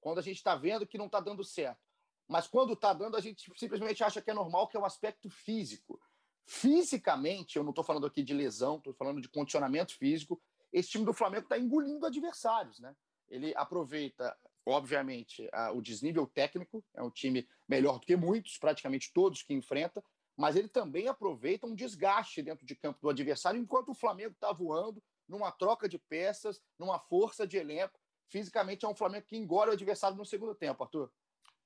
quando 0.00 0.18
a 0.18 0.22
gente 0.22 0.38
está 0.38 0.56
vendo 0.56 0.86
que 0.86 0.98
não 0.98 1.06
está 1.06 1.20
dando 1.20 1.44
certo. 1.44 1.88
Mas 2.30 2.46
quando 2.46 2.74
está 2.74 2.92
dando, 2.92 3.16
a 3.16 3.20
gente 3.20 3.52
simplesmente 3.56 4.04
acha 4.04 4.22
que 4.22 4.30
é 4.30 4.32
normal, 4.34 4.68
que 4.68 4.76
é 4.76 4.80
o 4.80 4.84
aspecto 4.84 5.28
físico. 5.28 6.00
Fisicamente, 6.46 7.56
eu 7.56 7.64
não 7.64 7.70
estou 7.70 7.82
falando 7.82 8.06
aqui 8.06 8.22
de 8.22 8.32
lesão, 8.32 8.76
estou 8.76 8.94
falando 8.94 9.20
de 9.20 9.28
condicionamento 9.28 9.96
físico. 9.96 10.40
Esse 10.72 10.90
time 10.90 11.04
do 11.04 11.12
Flamengo 11.12 11.42
está 11.42 11.58
engolindo 11.58 12.06
adversários, 12.06 12.78
né? 12.78 12.94
Ele 13.28 13.52
aproveita, 13.56 14.36
obviamente, 14.64 15.48
a, 15.52 15.72
o 15.72 15.82
desnível 15.82 16.24
técnico, 16.24 16.84
é 16.94 17.02
um 17.02 17.10
time 17.10 17.48
melhor 17.68 17.98
do 17.98 18.06
que 18.06 18.14
muitos, 18.14 18.58
praticamente 18.58 19.12
todos 19.12 19.42
que 19.42 19.52
enfrenta, 19.52 20.00
mas 20.36 20.54
ele 20.54 20.68
também 20.68 21.08
aproveita 21.08 21.66
um 21.66 21.74
desgaste 21.74 22.42
dentro 22.42 22.64
de 22.64 22.76
campo 22.76 23.00
do 23.02 23.10
adversário, 23.10 23.60
enquanto 23.60 23.88
o 23.88 23.94
Flamengo 23.94 24.34
está 24.34 24.52
voando 24.52 25.02
numa 25.28 25.50
troca 25.50 25.88
de 25.88 25.98
peças, 25.98 26.62
numa 26.78 27.00
força 27.00 27.44
de 27.44 27.56
elenco. 27.56 27.98
Fisicamente 28.28 28.84
é 28.84 28.88
um 28.88 28.94
Flamengo 28.94 29.26
que 29.26 29.36
engole 29.36 29.70
o 29.70 29.74
adversário 29.74 30.16
no 30.16 30.24
segundo 30.24 30.54
tempo, 30.54 30.84
Arthur. 30.84 31.10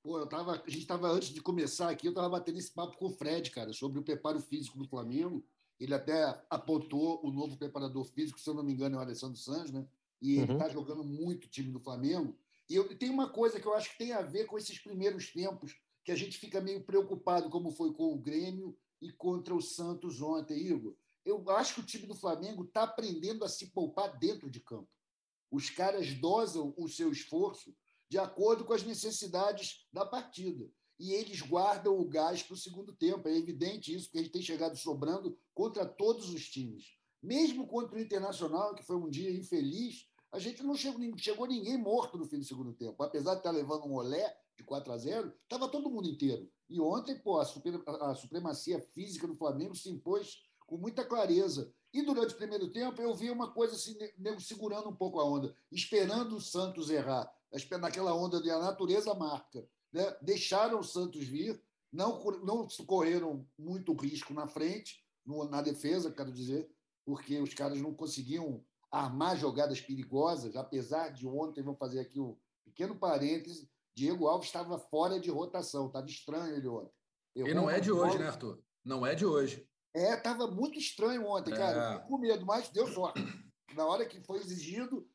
Pô, 0.05 0.19
eu 0.19 0.27
tava, 0.27 0.53
a 0.53 0.69
gente 0.69 0.83
estava, 0.83 1.09
antes 1.09 1.31
de 1.31 1.41
começar 1.41 1.89
aqui, 1.89 2.07
eu 2.07 2.11
estava 2.11 2.29
batendo 2.29 2.59
esse 2.59 2.71
papo 2.71 2.95
com 2.99 3.07
o 3.07 3.11
Fred, 3.11 3.51
cara, 3.51 3.73
sobre 3.73 3.99
o 3.99 4.03
preparo 4.03 4.39
físico 4.39 4.77
do 4.77 4.87
Flamengo. 4.87 5.43
Ele 5.81 5.95
até 5.95 6.45
apontou 6.51 7.25
o 7.25 7.33
novo 7.33 7.57
preparador 7.57 8.05
físico, 8.05 8.39
se 8.39 8.47
eu 8.47 8.53
não 8.53 8.63
me 8.63 8.75
engano, 8.75 8.97
é 8.97 8.99
o 8.99 9.01
Alessandro 9.01 9.39
Santos, 9.39 9.73
né? 9.73 9.89
E 10.21 10.37
ele 10.37 10.53
está 10.53 10.67
uhum. 10.67 10.73
jogando 10.73 11.03
muito 11.03 11.47
o 11.47 11.49
time 11.49 11.73
do 11.73 11.81
Flamengo. 11.81 12.37
E 12.69 12.75
eu, 12.75 12.87
tem 12.99 13.09
uma 13.09 13.31
coisa 13.31 13.59
que 13.59 13.67
eu 13.67 13.73
acho 13.73 13.93
que 13.93 13.97
tem 13.97 14.13
a 14.13 14.21
ver 14.21 14.45
com 14.45 14.59
esses 14.59 14.79
primeiros 14.79 15.33
tempos, 15.33 15.75
que 16.05 16.13
a 16.13 16.17
gente 16.17 16.37
fica 16.37 16.61
meio 16.61 16.85
preocupado, 16.85 17.49
como 17.49 17.71
foi 17.71 17.95
com 17.95 18.13
o 18.13 18.19
Grêmio 18.19 18.77
e 19.01 19.11
contra 19.11 19.55
o 19.55 19.63
Santos 19.63 20.21
ontem, 20.21 20.67
Igor. 20.67 20.95
Eu 21.25 21.43
acho 21.49 21.77
que 21.77 21.81
o 21.81 21.87
time 21.87 22.07
do 22.07 22.15
Flamengo 22.15 22.65
está 22.65 22.83
aprendendo 22.83 23.43
a 23.43 23.49
se 23.49 23.69
poupar 23.69 24.19
dentro 24.19 24.51
de 24.51 24.61
campo. 24.61 24.91
Os 25.51 25.71
caras 25.71 26.13
dosam 26.13 26.75
o 26.77 26.89
seu 26.89 27.11
esforço 27.11 27.75
de 28.09 28.19
acordo 28.19 28.65
com 28.65 28.73
as 28.73 28.83
necessidades 28.83 29.87
da 29.93 30.05
partida. 30.05 30.71
E 30.99 31.13
eles 31.13 31.41
guardam 31.41 31.99
o 31.99 32.05
gás 32.05 32.43
para 32.43 32.55
o 32.55 32.59
segundo 32.59 32.95
tempo. 32.95 33.29
É 33.29 33.37
evidente 33.37 33.95
isso, 33.95 34.07
porque 34.07 34.19
a 34.19 34.23
gente 34.23 34.33
tem 34.33 34.43
chegado 34.43 34.77
sobrando 34.77 35.37
contra 35.53 35.85
todos 35.85 36.33
os 36.33 36.49
times. 36.49 36.97
Mesmo 37.23 37.67
contra 37.67 37.97
o 37.97 38.01
Internacional, 38.01 38.75
que 38.75 38.85
foi 38.85 38.97
um 38.97 39.09
dia 39.09 39.31
infeliz, 39.31 40.07
a 40.31 40.39
gente 40.39 40.63
não 40.63 40.75
chegou, 40.75 41.01
chegou 41.17 41.47
ninguém 41.47 41.79
morto 41.79 42.19
no 42.19 42.27
fim 42.27 42.39
do 42.39 42.45
segundo 42.45 42.73
tempo. 42.73 43.03
Apesar 43.03 43.33
de 43.35 43.39
estar 43.39 43.51
levando 43.51 43.87
um 43.87 43.95
olé 43.95 44.37
de 44.57 44.63
4 44.63 44.93
a 44.93 44.99
0, 44.99 45.33
estava 45.43 45.69
todo 45.69 45.91
mundo 45.91 46.09
inteiro. 46.09 46.49
E 46.69 46.81
ontem, 46.81 47.19
pô, 47.19 47.41
a, 47.41 47.43
a 47.43 48.15
supremacia 48.15 48.81
física 48.81 49.27
do 49.27 49.37
Flamengo 49.37 49.75
se 49.75 49.91
impôs 49.91 50.45
com 50.67 50.77
muita 50.77 51.05
clareza. 51.05 51.73
E 51.93 52.03
durante 52.03 52.35
o 52.35 52.37
primeiro 52.37 52.71
tempo 52.73 53.01
eu 53.01 53.15
vi 53.15 53.31
uma 53.31 53.53
coisa 53.53 53.75
assim, 53.75 53.97
segurando 54.41 54.89
um 54.89 54.97
pouco 54.97 55.21
a 55.21 55.25
onda, 55.25 55.55
esperando 55.71 56.37
o 56.37 56.41
Santos 56.41 56.91
errar 56.91 57.33
naquela 57.81 58.15
onda 58.15 58.41
de 58.41 58.51
a 58.51 58.59
natureza 58.59 59.15
marca. 59.15 59.67
Né? 59.93 60.17
Deixaram 60.21 60.81
o 60.81 60.85
Santos 60.85 61.25
vir, 61.25 61.63
não, 61.93 62.23
não 62.43 62.67
correram 62.87 63.47
muito 63.59 63.93
risco 63.95 64.35
na 64.35 64.47
frente, 64.47 65.05
no, 65.25 65.45
na 65.49 65.63
defesa, 65.63 66.13
quero 66.13 66.33
dizer, 66.33 66.69
porque 67.05 67.41
os 67.41 67.55
caras 67.55 67.81
não 67.81 67.95
conseguiam 67.95 68.65
armar 68.91 69.37
jogadas 69.37 69.81
perigosas, 69.81 70.55
apesar 70.57 71.11
de 71.11 71.27
ontem, 71.27 71.63
vamos 71.63 71.79
fazer 71.79 72.01
aqui 72.01 72.21
um 72.21 72.37
pequeno 72.65 72.97
parêntese, 72.97 73.69
Diego 73.97 74.27
Alves 74.27 74.49
estava 74.49 74.79
fora 74.79 75.21
de 75.21 75.31
rotação, 75.31 75.87
estava 75.87 76.07
estranho 76.07 76.57
ele 76.57 76.67
ontem. 76.67 76.93
Errou 77.37 77.51
e 77.51 77.55
não 77.55 77.71
é 77.71 77.81
de 77.81 77.93
hoje, 77.93 78.19
né, 78.19 78.27
Arthur? 78.27 78.63
Não 78.85 79.07
é 79.07 79.15
de 79.15 79.25
hoje. 79.25 79.69
É, 79.95 80.15
estava 80.15 80.49
muito 80.49 80.79
estranho 80.79 81.27
ontem, 81.27 81.53
é. 81.53 81.57
cara. 81.57 81.93
Fiquei 81.93 82.09
com 82.09 82.19
medo, 82.19 82.45
mas 82.45 82.69
deu 82.69 82.87
sorte. 82.89 83.21
Na 83.75 83.87
hora 83.87 84.05
que 84.07 84.21
foi 84.21 84.39
exigido, 84.39 85.09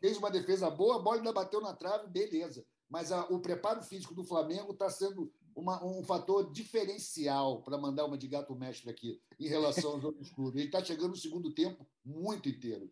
fez 0.00 0.16
uma 0.16 0.30
defesa 0.30 0.70
boa, 0.70 0.96
a 0.96 0.98
bola 0.98 1.16
ainda 1.16 1.32
bateu 1.32 1.60
na 1.60 1.74
trave, 1.74 2.08
beleza. 2.08 2.64
Mas 2.88 3.10
a, 3.10 3.26
o 3.28 3.40
preparo 3.40 3.82
físico 3.82 4.14
do 4.14 4.24
Flamengo 4.24 4.72
está 4.72 4.90
sendo 4.90 5.32
uma, 5.54 5.84
um 5.84 6.02
fator 6.02 6.52
diferencial 6.52 7.62
para 7.62 7.78
mandar 7.78 8.04
uma 8.04 8.18
de 8.18 8.28
gato 8.28 8.54
mestre 8.54 8.90
aqui 8.90 9.20
em 9.38 9.48
relação 9.48 9.92
aos 9.92 10.04
outros 10.04 10.30
clubes. 10.34 10.56
Ele 10.56 10.68
está 10.68 10.84
chegando 10.84 11.10
no 11.10 11.16
segundo 11.16 11.52
tempo 11.52 11.86
muito 12.04 12.48
inteiro. 12.48 12.90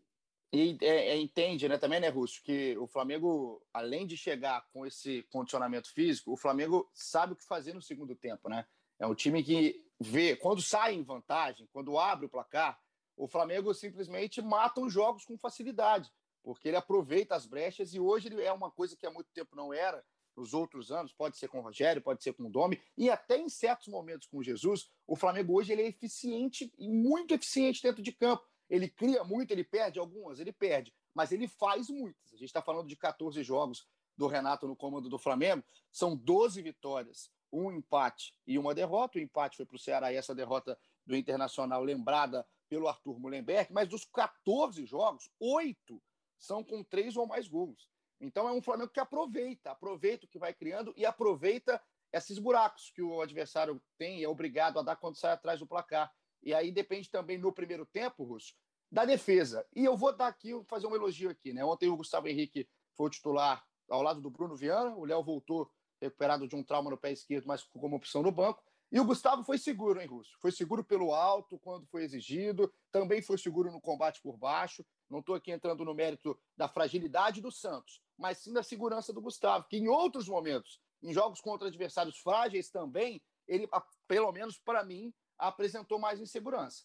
E 0.52 0.76
é, 0.82 1.08
é, 1.08 1.16
entende, 1.16 1.66
né, 1.66 1.78
também, 1.78 1.98
né, 1.98 2.08
Russo, 2.10 2.42
que 2.42 2.76
o 2.76 2.86
Flamengo, 2.86 3.62
além 3.72 4.06
de 4.06 4.18
chegar 4.18 4.66
com 4.70 4.84
esse 4.84 5.22
condicionamento 5.30 5.90
físico, 5.90 6.30
o 6.32 6.36
Flamengo 6.36 6.90
sabe 6.92 7.32
o 7.32 7.36
que 7.36 7.44
fazer 7.44 7.72
no 7.72 7.80
segundo 7.80 8.14
tempo, 8.14 8.50
né? 8.50 8.66
É 8.98 9.06
um 9.06 9.14
time 9.14 9.42
que 9.42 9.82
vê, 9.98 10.36
quando 10.36 10.60
sai 10.60 10.94
em 10.94 11.02
vantagem, 11.02 11.66
quando 11.72 11.98
abre 11.98 12.26
o 12.26 12.28
placar, 12.28 12.78
o 13.16 13.26
Flamengo 13.26 13.72
simplesmente 13.72 14.42
mata 14.42 14.80
os 14.80 14.92
jogos 14.92 15.24
com 15.24 15.38
facilidade 15.38 16.12
porque 16.42 16.68
ele 16.68 16.76
aproveita 16.76 17.34
as 17.34 17.46
brechas 17.46 17.94
e 17.94 18.00
hoje 18.00 18.28
ele 18.28 18.42
é 18.42 18.52
uma 18.52 18.70
coisa 18.70 18.96
que 18.96 19.06
há 19.06 19.10
muito 19.10 19.30
tempo 19.32 19.54
não 19.54 19.72
era, 19.72 20.04
nos 20.36 20.54
outros 20.54 20.90
anos, 20.90 21.12
pode 21.12 21.36
ser 21.36 21.48
com 21.48 21.58
o 21.58 21.62
Rogério, 21.62 22.02
pode 22.02 22.22
ser 22.22 22.32
com 22.32 22.44
o 22.44 22.50
Domi, 22.50 22.80
e 22.96 23.10
até 23.10 23.36
em 23.36 23.48
certos 23.48 23.88
momentos 23.88 24.26
com 24.26 24.38
o 24.38 24.42
Jesus, 24.42 24.90
o 25.06 25.16
Flamengo 25.16 25.54
hoje 25.54 25.72
ele 25.72 25.82
é 25.82 25.86
eficiente 25.88 26.72
e 26.78 26.88
muito 26.88 27.34
eficiente 27.34 27.82
dentro 27.82 28.02
de 28.02 28.12
campo. 28.12 28.42
Ele 28.68 28.88
cria 28.88 29.22
muito, 29.22 29.50
ele 29.50 29.64
perde 29.64 29.98
algumas, 29.98 30.40
ele 30.40 30.52
perde, 30.52 30.94
mas 31.14 31.32
ele 31.32 31.46
faz 31.46 31.90
muitas. 31.90 32.32
A 32.32 32.36
gente 32.36 32.46
está 32.46 32.62
falando 32.62 32.88
de 32.88 32.96
14 32.96 33.42
jogos 33.42 33.86
do 34.16 34.26
Renato 34.26 34.66
no 34.66 34.76
comando 34.76 35.08
do 35.08 35.18
Flamengo, 35.18 35.62
são 35.90 36.16
12 36.16 36.62
vitórias, 36.62 37.30
um 37.52 37.70
empate 37.70 38.34
e 38.46 38.58
uma 38.58 38.74
derrota. 38.74 39.18
O 39.18 39.20
empate 39.20 39.56
foi 39.56 39.66
para 39.66 39.76
o 39.76 39.78
Ceará 39.78 40.12
e 40.12 40.16
essa 40.16 40.34
derrota 40.34 40.78
do 41.04 41.14
Internacional 41.14 41.82
lembrada 41.84 42.46
pelo 42.68 42.88
Arthur 42.88 43.20
Mullenberg, 43.20 43.70
mas 43.70 43.86
dos 43.86 44.06
14 44.06 44.86
jogos, 44.86 45.30
oito 45.38 46.02
são 46.42 46.62
com 46.62 46.82
três 46.82 47.16
ou 47.16 47.26
mais 47.26 47.46
gols. 47.48 47.88
Então 48.20 48.48
é 48.48 48.52
um 48.52 48.60
Flamengo 48.60 48.90
que 48.90 49.00
aproveita, 49.00 49.70
aproveita 49.70 50.26
o 50.26 50.28
que 50.28 50.38
vai 50.38 50.52
criando 50.52 50.92
e 50.96 51.06
aproveita 51.06 51.80
esses 52.12 52.38
buracos 52.38 52.90
que 52.90 53.00
o 53.00 53.22
adversário 53.22 53.80
tem 53.96 54.20
e 54.20 54.24
é 54.24 54.28
obrigado 54.28 54.78
a 54.78 54.82
dar 54.82 54.96
quando 54.96 55.16
sai 55.16 55.32
atrás 55.32 55.60
do 55.60 55.66
placar. 55.66 56.12
E 56.42 56.52
aí 56.52 56.70
depende 56.70 57.08
também 57.08 57.38
no 57.38 57.52
primeiro 57.52 57.86
tempo, 57.86 58.24
Russo, 58.24 58.54
da 58.90 59.04
defesa. 59.04 59.66
E 59.74 59.84
eu 59.84 59.96
vou 59.96 60.14
dar 60.14 60.26
aqui, 60.26 60.52
fazer 60.68 60.86
um 60.86 60.94
elogio 60.94 61.30
aqui, 61.30 61.52
né? 61.52 61.64
Ontem 61.64 61.88
o 61.88 61.96
Gustavo 61.96 62.28
Henrique 62.28 62.68
foi 62.96 63.06
o 63.06 63.10
titular 63.10 63.64
ao 63.88 64.02
lado 64.02 64.20
do 64.20 64.30
Bruno 64.30 64.56
Viana, 64.56 64.94
o 64.96 65.04
Léo 65.04 65.22
voltou 65.22 65.70
recuperado 66.00 66.48
de 66.48 66.56
um 66.56 66.62
trauma 66.62 66.90
no 66.90 66.98
pé 66.98 67.12
esquerdo, 67.12 67.46
mas 67.46 67.62
como 67.62 67.96
opção 67.96 68.22
no 68.22 68.32
banco. 68.32 68.62
E 68.90 69.00
o 69.00 69.04
Gustavo 69.04 69.42
foi 69.42 69.56
seguro, 69.56 70.00
hein, 70.00 70.06
Russo? 70.06 70.36
Foi 70.38 70.52
seguro 70.52 70.84
pelo 70.84 71.14
alto 71.14 71.58
quando 71.60 71.86
foi 71.86 72.02
exigido, 72.02 72.70
também 72.90 73.22
foi 73.22 73.38
seguro 73.38 73.70
no 73.70 73.80
combate 73.80 74.20
por 74.20 74.36
baixo. 74.36 74.84
Não 75.12 75.18
estou 75.18 75.34
aqui 75.34 75.52
entrando 75.52 75.84
no 75.84 75.94
mérito 75.94 76.38
da 76.56 76.66
fragilidade 76.66 77.42
do 77.42 77.52
Santos, 77.52 78.00
mas 78.16 78.38
sim 78.38 78.50
da 78.50 78.62
segurança 78.62 79.12
do 79.12 79.20
Gustavo, 79.20 79.66
que 79.68 79.76
em 79.76 79.86
outros 79.86 80.26
momentos, 80.26 80.80
em 81.02 81.12
jogos 81.12 81.38
contra 81.38 81.68
adversários 81.68 82.16
frágeis 82.16 82.70
também, 82.70 83.22
ele, 83.46 83.68
pelo 84.08 84.32
menos 84.32 84.58
para 84.58 84.82
mim, 84.82 85.12
apresentou 85.36 85.98
mais 85.98 86.18
insegurança. 86.18 86.84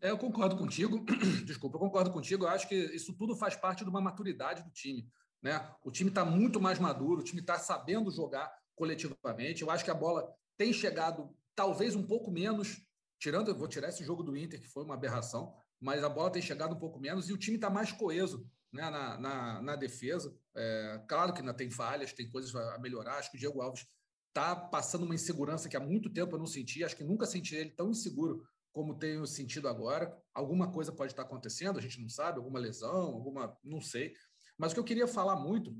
É, 0.00 0.10
eu 0.10 0.18
concordo 0.18 0.56
contigo. 0.56 1.04
Desculpa, 1.46 1.76
eu 1.76 1.80
concordo 1.80 2.10
contigo. 2.10 2.44
Eu 2.44 2.48
acho 2.48 2.68
que 2.68 2.74
isso 2.74 3.16
tudo 3.16 3.36
faz 3.36 3.54
parte 3.54 3.84
de 3.84 3.90
uma 3.90 4.00
maturidade 4.00 4.64
do 4.64 4.70
time. 4.70 5.08
Né? 5.40 5.72
O 5.84 5.92
time 5.92 6.10
está 6.10 6.24
muito 6.24 6.60
mais 6.60 6.80
maduro, 6.80 7.20
o 7.20 7.24
time 7.24 7.40
está 7.40 7.56
sabendo 7.56 8.10
jogar 8.10 8.52
coletivamente. 8.74 9.62
Eu 9.62 9.70
acho 9.70 9.84
que 9.84 9.92
a 9.92 9.94
bola 9.94 10.28
tem 10.56 10.72
chegado 10.72 11.32
talvez 11.54 11.94
um 11.94 12.04
pouco 12.04 12.32
menos, 12.32 12.84
tirando, 13.20 13.48
eu 13.48 13.54
vou 13.54 13.68
tirar 13.68 13.90
esse 13.90 14.02
jogo 14.02 14.24
do 14.24 14.36
Inter, 14.36 14.60
que 14.60 14.66
foi 14.66 14.82
uma 14.82 14.94
aberração, 14.94 15.54
mas 15.84 16.02
a 16.02 16.08
bola 16.08 16.32
tem 16.32 16.40
chegado 16.40 16.74
um 16.74 16.78
pouco 16.78 16.98
menos 16.98 17.28
e 17.28 17.32
o 17.34 17.36
time 17.36 17.56
está 17.56 17.68
mais 17.68 17.92
coeso 17.92 18.50
né, 18.72 18.88
na, 18.88 19.18
na, 19.18 19.62
na 19.62 19.76
defesa. 19.76 20.34
É, 20.56 21.04
claro 21.06 21.34
que 21.34 21.40
ainda 21.40 21.52
tem 21.52 21.70
falhas, 21.70 22.14
tem 22.14 22.26
coisas 22.30 22.56
a 22.56 22.78
melhorar. 22.78 23.18
Acho 23.18 23.30
que 23.30 23.36
o 23.36 23.40
Diego 23.40 23.60
Alves 23.60 23.86
está 24.28 24.56
passando 24.56 25.04
uma 25.04 25.14
insegurança 25.14 25.68
que 25.68 25.76
há 25.76 25.80
muito 25.80 26.10
tempo 26.10 26.34
eu 26.34 26.38
não 26.38 26.46
senti. 26.46 26.82
Acho 26.82 26.96
que 26.96 27.04
nunca 27.04 27.26
senti 27.26 27.54
ele 27.54 27.68
tão 27.68 27.90
inseguro 27.90 28.42
como 28.72 28.98
tenho 28.98 29.26
sentido 29.26 29.68
agora. 29.68 30.10
Alguma 30.32 30.72
coisa 30.72 30.90
pode 30.90 31.12
estar 31.12 31.20
acontecendo, 31.20 31.78
a 31.78 31.82
gente 31.82 32.00
não 32.00 32.08
sabe, 32.08 32.38
alguma 32.38 32.58
lesão, 32.58 33.02
alguma. 33.02 33.54
não 33.62 33.82
sei. 33.82 34.14
Mas 34.56 34.72
o 34.72 34.76
que 34.76 34.80
eu 34.80 34.84
queria 34.84 35.06
falar 35.06 35.36
muito 35.36 35.76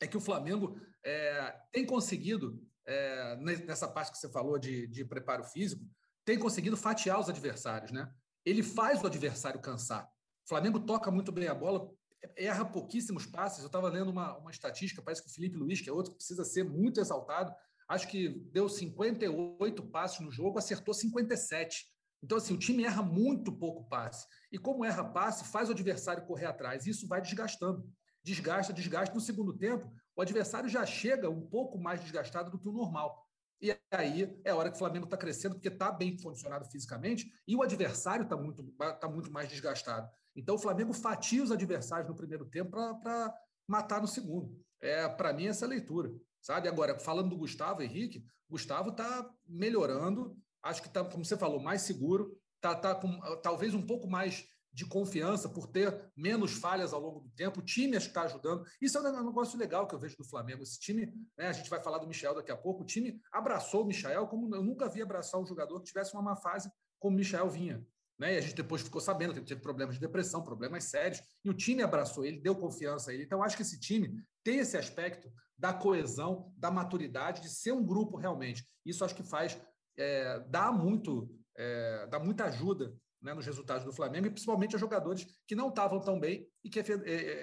é 0.00 0.06
que 0.06 0.16
o 0.16 0.22
Flamengo 0.22 0.80
é, 1.04 1.54
tem 1.70 1.84
conseguido 1.84 2.66
é, 2.86 3.36
nessa 3.36 3.86
parte 3.86 4.10
que 4.10 4.16
você 4.16 4.30
falou 4.30 4.58
de, 4.58 4.86
de 4.86 5.04
preparo 5.04 5.44
físico, 5.44 5.84
tem 6.24 6.38
conseguido 6.38 6.78
fatiar 6.78 7.20
os 7.20 7.28
adversários, 7.28 7.92
né? 7.92 8.10
Ele 8.44 8.62
faz 8.62 9.02
o 9.02 9.06
adversário 9.06 9.60
cansar. 9.60 10.08
O 10.44 10.48
Flamengo 10.48 10.80
toca 10.80 11.10
muito 11.10 11.32
bem 11.32 11.48
a 11.48 11.54
bola, 11.54 11.90
erra 12.36 12.64
pouquíssimos 12.64 13.26
passes. 13.26 13.60
Eu 13.60 13.66
estava 13.66 13.88
lendo 13.88 14.10
uma, 14.10 14.36
uma 14.36 14.50
estatística, 14.50 15.02
parece 15.02 15.22
que 15.22 15.28
o 15.28 15.32
Felipe 15.32 15.56
Luiz, 15.56 15.80
que 15.80 15.88
é 15.88 15.92
outro 15.92 16.12
que 16.12 16.18
precisa 16.18 16.44
ser 16.44 16.64
muito 16.64 17.00
exaltado, 17.00 17.54
acho 17.88 18.08
que 18.08 18.28
deu 18.52 18.68
58 18.68 19.82
passes 19.84 20.20
no 20.20 20.30
jogo, 20.30 20.58
acertou 20.58 20.92
57. 20.94 21.86
Então, 22.22 22.38
assim, 22.38 22.54
o 22.54 22.58
time 22.58 22.84
erra 22.84 23.02
muito 23.02 23.52
pouco 23.52 23.88
passe. 23.88 24.26
E 24.50 24.58
como 24.58 24.84
erra 24.84 25.04
passe, 25.04 25.44
faz 25.44 25.68
o 25.68 25.72
adversário 25.72 26.26
correr 26.26 26.46
atrás. 26.46 26.86
Isso 26.86 27.06
vai 27.06 27.20
desgastando. 27.20 27.86
Desgasta, 28.22 28.72
desgasta. 28.72 29.14
No 29.14 29.20
segundo 29.20 29.52
tempo, 29.52 29.92
o 30.16 30.22
adversário 30.22 30.68
já 30.68 30.86
chega 30.86 31.28
um 31.28 31.46
pouco 31.46 31.78
mais 31.78 32.00
desgastado 32.00 32.50
do 32.50 32.58
que 32.58 32.68
o 32.68 32.72
normal. 32.72 33.23
E 33.64 33.74
aí 33.90 34.38
é 34.44 34.52
hora 34.52 34.68
que 34.68 34.76
o 34.76 34.78
Flamengo 34.78 35.06
está 35.06 35.16
crescendo, 35.16 35.54
porque 35.54 35.68
está 35.68 35.90
bem 35.90 36.14
condicionado 36.18 36.66
fisicamente, 36.66 37.32
e 37.48 37.56
o 37.56 37.62
adversário 37.62 38.24
está 38.24 38.36
muito, 38.36 38.62
tá 39.00 39.08
muito 39.08 39.32
mais 39.32 39.48
desgastado. 39.48 40.06
Então 40.36 40.56
o 40.56 40.58
Flamengo 40.58 40.92
fatia 40.92 41.42
os 41.42 41.50
adversários 41.50 42.06
no 42.06 42.14
primeiro 42.14 42.44
tempo 42.44 42.72
para 42.72 43.34
matar 43.66 44.02
no 44.02 44.06
segundo. 44.06 44.54
É, 44.82 45.08
para 45.08 45.32
mim, 45.32 45.46
essa 45.46 45.64
é 45.64 45.68
leitura. 45.68 46.12
Sabe? 46.42 46.68
Agora, 46.68 46.98
falando 46.98 47.30
do 47.30 47.38
Gustavo 47.38 47.80
Henrique, 47.80 48.22
Gustavo 48.50 48.90
está 48.90 49.26
melhorando, 49.48 50.36
acho 50.62 50.82
que 50.82 50.88
está, 50.88 51.02
como 51.02 51.24
você 51.24 51.38
falou, 51.38 51.58
mais 51.58 51.80
seguro, 51.80 52.38
está 52.56 52.74
tá 52.74 52.94
com 52.94 53.18
talvez 53.40 53.72
um 53.72 53.80
pouco 53.80 54.06
mais 54.06 54.46
de 54.74 54.84
confiança 54.84 55.48
por 55.48 55.68
ter 55.68 56.10
menos 56.16 56.52
falhas 56.52 56.92
ao 56.92 57.00
longo 57.00 57.20
do 57.20 57.30
tempo. 57.30 57.60
O 57.60 57.64
time 57.64 57.96
está 57.96 58.22
ajudando. 58.22 58.64
Isso 58.80 58.98
é 58.98 59.00
um 59.00 59.24
negócio 59.24 59.56
legal 59.56 59.86
que 59.86 59.94
eu 59.94 59.98
vejo 59.98 60.16
do 60.16 60.24
Flamengo. 60.24 60.64
Esse 60.64 60.80
time, 60.80 61.06
né, 61.38 61.46
a 61.46 61.52
gente 61.52 61.70
vai 61.70 61.80
falar 61.80 61.98
do 61.98 62.08
Michel 62.08 62.34
daqui 62.34 62.50
a 62.50 62.56
pouco, 62.56 62.82
o 62.82 62.86
time 62.86 63.20
abraçou 63.32 63.84
o 63.84 63.86
Michel 63.86 64.26
como 64.26 64.52
eu 64.54 64.62
nunca 64.62 64.88
vi 64.88 65.00
abraçar 65.00 65.40
um 65.40 65.46
jogador 65.46 65.78
que 65.78 65.86
tivesse 65.86 66.12
uma 66.12 66.22
má 66.22 66.36
fase 66.36 66.68
como 66.98 67.14
o 67.14 67.18
Michel 67.18 67.48
vinha. 67.48 67.86
Né? 68.18 68.34
E 68.34 68.38
a 68.38 68.40
gente 68.40 68.56
depois 68.56 68.82
ficou 68.82 69.00
sabendo 69.00 69.32
que 69.32 69.38
ele 69.38 69.46
teve 69.46 69.60
problemas 69.60 69.94
de 69.94 70.00
depressão, 70.00 70.42
problemas 70.42 70.84
sérios, 70.84 71.22
e 71.44 71.50
o 71.50 71.54
time 71.54 71.82
abraçou 71.82 72.24
ele, 72.24 72.40
deu 72.40 72.56
confiança 72.56 73.10
a 73.10 73.14
ele. 73.14 73.24
Então, 73.24 73.42
acho 73.42 73.56
que 73.56 73.62
esse 73.62 73.78
time 73.78 74.20
tem 74.42 74.58
esse 74.58 74.76
aspecto 74.76 75.30
da 75.56 75.72
coesão, 75.72 76.52
da 76.56 76.70
maturidade, 76.70 77.40
de 77.40 77.48
ser 77.48 77.72
um 77.72 77.84
grupo 77.84 78.16
realmente. 78.16 78.66
Isso 78.84 79.04
acho 79.04 79.14
que 79.14 79.22
faz, 79.22 79.56
é, 79.96 80.40
dá 80.48 80.72
muito, 80.72 81.30
é, 81.56 82.06
dá 82.08 82.18
muita 82.18 82.44
ajuda 82.46 82.92
né, 83.24 83.32
nos 83.32 83.46
resultados 83.46 83.84
do 83.84 83.92
Flamengo, 83.92 84.26
e 84.26 84.30
principalmente 84.30 84.76
a 84.76 84.78
jogadores 84.78 85.26
que 85.48 85.54
não 85.56 85.70
estavam 85.70 85.98
tão 85.98 86.20
bem 86.20 86.46
e 86.62 86.68
que 86.68 86.78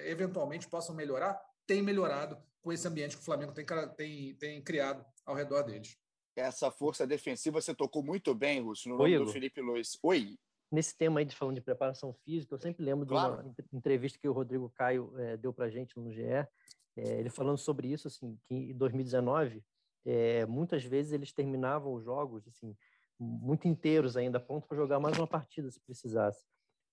eventualmente 0.05 0.69
possam 0.69 0.95
melhorar, 0.95 1.41
têm 1.65 1.81
melhorado 1.81 2.37
com 2.61 2.71
esse 2.71 2.87
ambiente 2.87 3.15
que 3.17 3.21
o 3.21 3.25
Flamengo 3.25 3.51
tem, 3.51 3.65
tem, 3.97 4.35
tem 4.35 4.63
criado 4.63 5.03
ao 5.25 5.35
redor 5.35 5.63
deles. 5.63 5.97
Essa 6.35 6.71
força 6.71 7.05
defensiva 7.07 7.59
você 7.59 7.73
tocou 7.73 8.03
muito 8.03 8.33
bem, 8.35 8.61
Russo, 8.61 8.87
no 8.87 8.95
Oi, 8.95 8.99
nome 9.01 9.13
Igor. 9.15 9.25
do 9.25 9.33
Felipe 9.33 9.59
Luiz. 9.59 9.97
Oi. 10.03 10.37
Nesse 10.71 10.95
tema 10.95 11.19
aí 11.19 11.25
de 11.25 11.35
falando 11.35 11.55
de 11.55 11.61
preparação 11.61 12.13
física, 12.13 12.53
eu 12.53 12.59
sempre 12.59 12.85
lembro 12.85 13.05
Claro. 13.05 13.37
de 13.37 13.41
uma 13.41 13.49
ent- 13.49 13.73
entrevista 13.73 14.17
que 14.19 14.29
o 14.29 14.31
Rodrigo 14.31 14.69
Caio 14.69 15.11
eh, 15.19 15.35
deu 15.35 15.51
para 15.51 15.69
gente 15.69 15.99
no 15.99 16.09
GE, 16.13 16.21
eh, 16.23 16.47
ele 16.95 17.29
falando 17.29 17.57
sobre 17.57 17.91
isso, 17.91 18.07
assim, 18.07 18.37
que 18.45 18.53
em 18.55 18.77
2019, 18.77 19.61
eh, 20.05 20.45
muitas 20.45 20.83
vezes 20.85 21.11
eles 21.11 21.33
terminavam 21.33 21.91
os 21.93 22.05
jogos, 22.05 22.47
assim, 22.47 22.77
muito 23.21 23.67
inteiros 23.67 24.17
ainda, 24.17 24.39
ponto 24.39 24.67
para 24.67 24.77
jogar 24.77 24.99
mais 24.99 25.17
uma 25.17 25.27
partida 25.27 25.69
se 25.69 25.79
precisasse, 25.79 26.45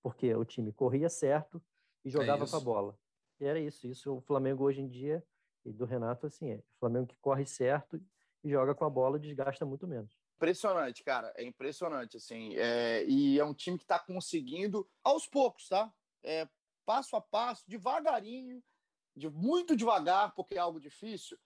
porque 0.03 0.35
o 0.35 0.45
time 0.45 0.73
corria 0.73 1.09
certo 1.09 1.63
e 2.05 2.11
jogava 2.11 2.47
com 2.47 2.57
a 2.57 2.61
bola. 2.61 2.99
E 3.41 3.47
era 3.47 3.59
isso, 3.59 3.87
isso 3.87 4.17
o 4.17 4.21
Flamengo 4.21 4.65
hoje 4.65 4.81
em 4.83 4.89
dia, 4.89 5.25
e 5.65 5.73
do 5.73 5.85
Renato, 5.85 6.27
assim, 6.27 6.51
é 6.51 6.57
o 6.57 6.79
Flamengo 6.79 7.07
que 7.07 7.17
corre 7.17 7.47
certo 7.47 7.97
e 8.45 8.51
joga 8.51 8.75
com 8.75 8.85
a 8.85 8.91
bola 8.91 9.19
desgasta 9.19 9.65
muito 9.65 9.87
menos. 9.87 10.19
Impressionante, 10.37 11.03
cara. 11.03 11.33
É 11.37 11.43
impressionante, 11.43 12.17
assim. 12.17 12.55
É, 12.57 13.05
e 13.07 13.41
é 13.41 13.45
um 13.45 13.55
time 13.55 13.77
que 13.77 13.85
está 13.85 13.99
conseguindo, 13.99 14.89
aos 15.03 15.27
poucos, 15.27 15.69
tá? 15.69 15.93
É, 16.23 16.49
passo 16.87 17.17
a 17.17 17.21
passo, 17.21 17.65
devagarinho, 17.67 18.63
de 19.17 19.29
muito 19.29 19.75
devagar, 19.75 20.33
porque 20.35 20.55
é 20.55 20.59
algo 20.59 20.79
difícil. 20.79 21.37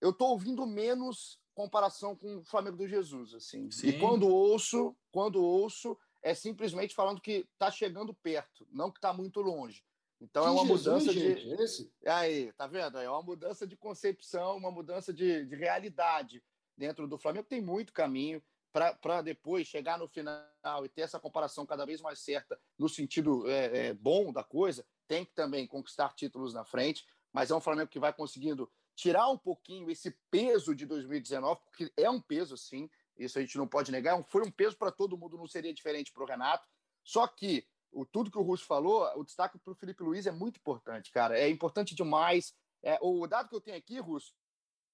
Eu 0.00 0.12
tô 0.12 0.26
ouvindo 0.26 0.66
menos 0.66 1.38
comparação 1.54 2.16
com 2.16 2.38
o 2.38 2.44
Flamengo 2.44 2.76
do 2.76 2.88
Jesus, 2.88 3.34
assim. 3.34 3.70
Sim. 3.70 3.88
E 3.88 3.98
quando 3.98 4.28
ouço, 4.28 4.96
quando 5.10 5.42
ouço, 5.42 5.96
é 6.22 6.34
simplesmente 6.34 6.94
falando 6.94 7.20
que 7.20 7.48
tá 7.58 7.70
chegando 7.70 8.14
perto, 8.14 8.66
não 8.70 8.90
que 8.90 9.00
tá 9.00 9.12
muito 9.12 9.40
longe. 9.40 9.84
Então 10.20 10.42
é 10.42 10.46
Que 10.46 10.52
uma 10.52 10.66
Jesus, 10.66 10.86
mudança 10.86 11.12
de 11.12 11.20
gente, 11.20 11.62
esse? 11.62 11.92
Aí, 12.06 12.52
tá 12.52 12.66
vendo? 12.66 12.98
É 12.98 13.08
uma 13.08 13.22
mudança 13.22 13.66
de 13.66 13.76
concepção, 13.76 14.56
uma 14.56 14.70
mudança 14.70 15.12
de, 15.12 15.46
de 15.46 15.56
realidade 15.56 16.42
dentro 16.76 17.08
do 17.08 17.18
Flamengo. 17.18 17.48
Tem 17.48 17.60
muito 17.60 17.92
caminho 17.92 18.42
para 18.72 19.22
depois 19.22 19.66
chegar 19.66 19.98
no 19.98 20.06
final 20.06 20.84
e 20.84 20.88
ter 20.88 21.02
essa 21.02 21.18
comparação 21.18 21.66
cada 21.66 21.84
vez 21.84 22.00
mais 22.00 22.20
certa 22.20 22.58
no 22.78 22.88
sentido 22.88 23.48
é, 23.48 23.88
é, 23.88 23.94
bom 23.94 24.32
da 24.32 24.44
coisa. 24.44 24.84
Tem 25.08 25.24
que 25.24 25.32
também 25.32 25.66
conquistar 25.66 26.14
títulos 26.14 26.54
na 26.54 26.64
frente, 26.64 27.06
mas 27.32 27.50
é 27.50 27.54
um 27.54 27.60
Flamengo 27.60 27.90
que 27.90 27.98
vai 27.98 28.12
conseguindo 28.12 28.70
tirar 29.00 29.28
um 29.30 29.38
pouquinho 29.38 29.90
esse 29.90 30.10
peso 30.30 30.74
de 30.74 30.84
2019, 30.84 31.58
porque 31.64 31.90
é 31.96 32.10
um 32.10 32.20
peso, 32.20 32.54
sim, 32.56 32.88
isso 33.16 33.38
a 33.38 33.40
gente 33.40 33.56
não 33.56 33.66
pode 33.66 33.90
negar. 33.90 34.18
É 34.18 34.22
Foi 34.24 34.42
um 34.42 34.50
peso 34.50 34.76
para 34.76 34.92
todo 34.92 35.16
mundo, 35.16 35.38
não 35.38 35.46
seria 35.46 35.72
diferente 35.72 36.12
para 36.12 36.22
o 36.22 36.26
Renato. 36.26 36.68
Só 37.02 37.26
que 37.26 37.66
o 37.90 38.04
tudo 38.04 38.30
que 38.30 38.36
o 38.38 38.42
Russo 38.42 38.66
falou, 38.66 39.10
o 39.18 39.24
destaque 39.24 39.58
para 39.58 39.72
o 39.72 39.74
Felipe 39.74 40.02
Luiz 40.02 40.26
é 40.26 40.30
muito 40.30 40.58
importante, 40.58 41.10
cara. 41.10 41.38
É 41.38 41.48
importante 41.48 41.94
demais. 41.94 42.54
É, 42.82 42.98
o 43.00 43.26
dado 43.26 43.48
que 43.48 43.54
eu 43.54 43.60
tenho 43.60 43.78
aqui, 43.78 43.98
Russo, 43.98 44.34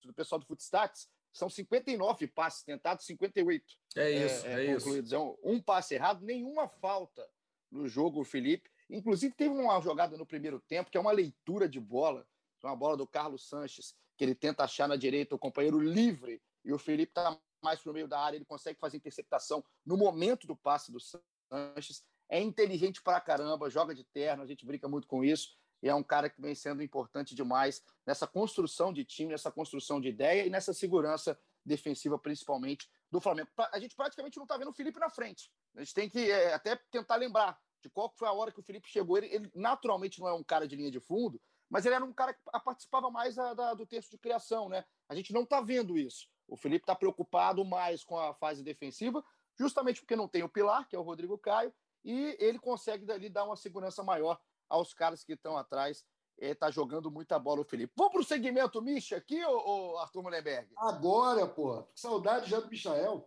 do 0.04 0.14
pessoal 0.14 0.38
do 0.38 0.46
Footstats, 0.46 1.08
são 1.32 1.50
59 1.50 2.28
passes 2.28 2.62
tentados, 2.62 3.04
58 3.06 3.76
É 3.96 4.10
isso, 4.10 4.46
é, 4.46 4.64
isso. 4.66 4.84
concluídos. 4.84 5.12
É 5.12 5.18
um, 5.18 5.36
um 5.42 5.60
passe 5.60 5.94
errado, 5.94 6.24
nenhuma 6.24 6.68
falta 6.68 7.28
no 7.72 7.88
jogo, 7.88 8.20
o 8.20 8.24
Felipe. 8.24 8.70
Inclusive, 8.88 9.34
teve 9.34 9.50
uma 9.52 9.80
jogada 9.80 10.16
no 10.16 10.24
primeiro 10.24 10.60
tempo, 10.60 10.90
que 10.90 10.96
é 10.96 11.00
uma 11.00 11.10
leitura 11.10 11.68
de 11.68 11.80
bola, 11.80 12.26
uma 12.64 12.76
bola 12.76 12.96
do 12.96 13.06
Carlos 13.06 13.48
Sanches, 13.48 13.94
que 14.16 14.24
ele 14.24 14.34
tenta 14.34 14.64
achar 14.64 14.88
na 14.88 14.96
direita 14.96 15.34
o 15.34 15.38
companheiro 15.38 15.78
livre, 15.78 16.42
e 16.64 16.72
o 16.72 16.78
Felipe 16.78 17.10
está 17.10 17.38
mais 17.62 17.80
para 17.80 17.92
meio 17.92 18.08
da 18.08 18.18
área, 18.18 18.36
ele 18.36 18.44
consegue 18.44 18.78
fazer 18.78 18.96
interceptação 18.96 19.64
no 19.84 19.96
momento 19.96 20.46
do 20.46 20.56
passe 20.56 20.90
do 20.92 20.98
Sanches. 21.00 22.04
É 22.28 22.40
inteligente 22.40 23.02
pra 23.02 23.20
caramba, 23.20 23.70
joga 23.70 23.94
de 23.94 24.04
terno, 24.04 24.42
a 24.42 24.46
gente 24.46 24.66
brinca 24.66 24.88
muito 24.88 25.06
com 25.06 25.24
isso. 25.24 25.56
E 25.82 25.88
é 25.88 25.94
um 25.94 26.02
cara 26.02 26.28
que 26.30 26.40
vem 26.40 26.54
sendo 26.54 26.82
importante 26.82 27.34
demais 27.34 27.82
nessa 28.06 28.26
construção 28.26 28.92
de 28.92 29.04
time, 29.04 29.32
nessa 29.32 29.52
construção 29.52 30.00
de 30.00 30.08
ideia 30.08 30.46
e 30.46 30.50
nessa 30.50 30.72
segurança 30.72 31.38
defensiva, 31.64 32.18
principalmente 32.18 32.88
do 33.10 33.20
Flamengo. 33.20 33.48
A 33.72 33.78
gente 33.78 33.94
praticamente 33.94 34.36
não 34.36 34.44
está 34.44 34.56
vendo 34.56 34.70
o 34.70 34.74
Felipe 34.74 34.98
na 34.98 35.10
frente. 35.10 35.50
A 35.76 35.80
gente 35.80 35.94
tem 35.94 36.08
que 36.08 36.30
é, 36.30 36.54
até 36.54 36.76
tentar 36.90 37.16
lembrar 37.16 37.58
de 37.82 37.90
qual 37.90 38.12
foi 38.16 38.26
a 38.26 38.32
hora 38.32 38.50
que 38.50 38.60
o 38.60 38.62
Felipe 38.62 38.88
chegou. 38.88 39.18
Ele, 39.18 39.26
ele 39.26 39.50
naturalmente 39.54 40.18
não 40.18 40.28
é 40.28 40.32
um 40.32 40.42
cara 40.42 40.66
de 40.66 40.74
linha 40.74 40.90
de 40.90 41.00
fundo, 41.00 41.40
mas 41.70 41.84
ele 41.86 41.94
era 41.94 42.04
um 42.04 42.12
cara 42.12 42.32
que 42.34 42.40
participava 42.64 43.10
mais 43.10 43.34
da- 43.34 43.54
da- 43.54 43.74
do 43.74 43.86
texto 43.86 44.10
de 44.12 44.18
criação, 44.18 44.68
né? 44.68 44.84
A 45.08 45.14
gente 45.14 45.32
não 45.32 45.42
está 45.42 45.60
vendo 45.60 45.96
isso. 45.98 46.28
O 46.48 46.56
Felipe 46.56 46.84
está 46.84 46.94
preocupado 46.94 47.64
mais 47.64 48.04
com 48.04 48.16
a 48.18 48.32
fase 48.34 48.62
defensiva, 48.62 49.24
justamente 49.58 50.00
porque 50.00 50.14
não 50.16 50.28
tem 50.28 50.42
o 50.42 50.48
pilar, 50.48 50.86
que 50.88 50.94
é 50.94 50.98
o 50.98 51.02
Rodrigo 51.02 51.36
Caio, 51.38 51.72
e 52.04 52.36
ele 52.38 52.58
consegue 52.58 53.04
dali 53.04 53.28
dar 53.28 53.44
uma 53.44 53.56
segurança 53.56 54.02
maior 54.02 54.40
aos 54.68 54.94
caras 54.94 55.24
que 55.24 55.32
estão 55.32 55.56
atrás. 55.56 56.04
Está 56.38 56.70
jogando 56.70 57.10
muita 57.10 57.38
bola 57.38 57.62
o 57.62 57.64
Felipe. 57.64 57.94
Vamos 57.96 58.12
para 58.12 58.20
o 58.20 58.24
segmento 58.24 58.82
Misha 58.82 59.16
aqui, 59.16 59.42
ô, 59.44 59.92
ô 59.94 59.98
Arthur 59.98 60.22
Mullenberg? 60.22 60.68
Agora, 60.76 61.46
pô. 61.46 61.82
Que 61.84 61.98
saudade 62.00 62.50
já 62.50 62.60
do 62.60 62.68
Michael. 62.68 63.26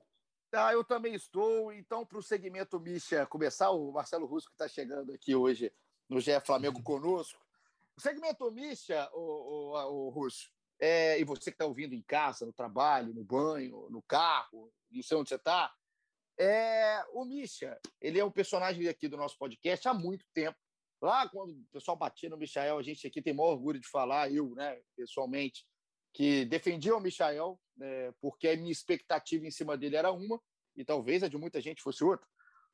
Ah, 0.53 0.71
eu 0.73 0.83
também 0.83 1.15
estou. 1.15 1.73
Então, 1.73 2.05
para 2.05 2.19
o 2.19 2.23
segmento 2.23 2.79
Misha 2.79 3.25
começar, 3.25 3.71
o 3.71 3.91
Marcelo 3.91 4.27
Russo 4.27 4.47
que 4.47 4.53
está 4.53 4.67
chegando 4.67 5.11
aqui 5.11 5.33
hoje 5.35 5.73
no 6.07 6.19
GE 6.19 6.39
Flamengo 6.41 6.81
conosco. 6.85 7.39
O 7.99 8.01
segmento 8.01 8.49
Misha, 8.49 9.09
o, 9.11 9.73
o, 9.73 10.07
o 10.07 10.09
Russo, 10.09 10.49
é, 10.79 11.19
e 11.19 11.25
você 11.25 11.51
que 11.51 11.55
está 11.55 11.65
ouvindo 11.65 11.93
em 11.93 12.01
casa, 12.01 12.45
no 12.45 12.53
trabalho, 12.53 13.13
no 13.13 13.25
banho, 13.25 13.89
no 13.89 14.01
carro, 14.01 14.71
não 14.89 15.03
sei 15.03 15.17
onde 15.17 15.27
você 15.27 15.35
está, 15.35 15.69
é, 16.39 17.03
o 17.11 17.25
Misha, 17.25 17.77
ele 17.99 18.17
é 18.17 18.23
um 18.23 18.31
personagem 18.31 18.87
aqui 18.87 19.09
do 19.09 19.17
nosso 19.17 19.37
podcast 19.37 19.85
há 19.85 19.93
muito 19.93 20.25
tempo. 20.33 20.57
Lá, 21.01 21.27
quando 21.27 21.51
o 21.51 21.65
pessoal 21.73 21.97
batia 21.97 22.29
no 22.29 22.37
Michael, 22.37 22.77
a 22.77 22.81
gente 22.81 23.05
aqui 23.05 23.21
tem 23.21 23.33
maior 23.33 23.51
orgulho 23.51 23.81
de 23.81 23.87
falar, 23.89 24.31
eu, 24.31 24.55
né, 24.55 24.81
pessoalmente, 24.95 25.67
que 26.13 26.45
defendia 26.45 26.95
o 26.95 27.01
Michael, 27.01 27.59
né, 27.75 28.13
porque 28.21 28.47
a 28.47 28.55
minha 28.55 28.71
expectativa 28.71 29.45
em 29.45 29.51
cima 29.51 29.77
dele 29.77 29.97
era 29.97 30.09
uma, 30.09 30.41
e 30.73 30.85
talvez 30.85 31.21
a 31.21 31.27
de 31.27 31.37
muita 31.37 31.59
gente 31.59 31.81
fosse 31.81 32.01
outra. 32.01 32.25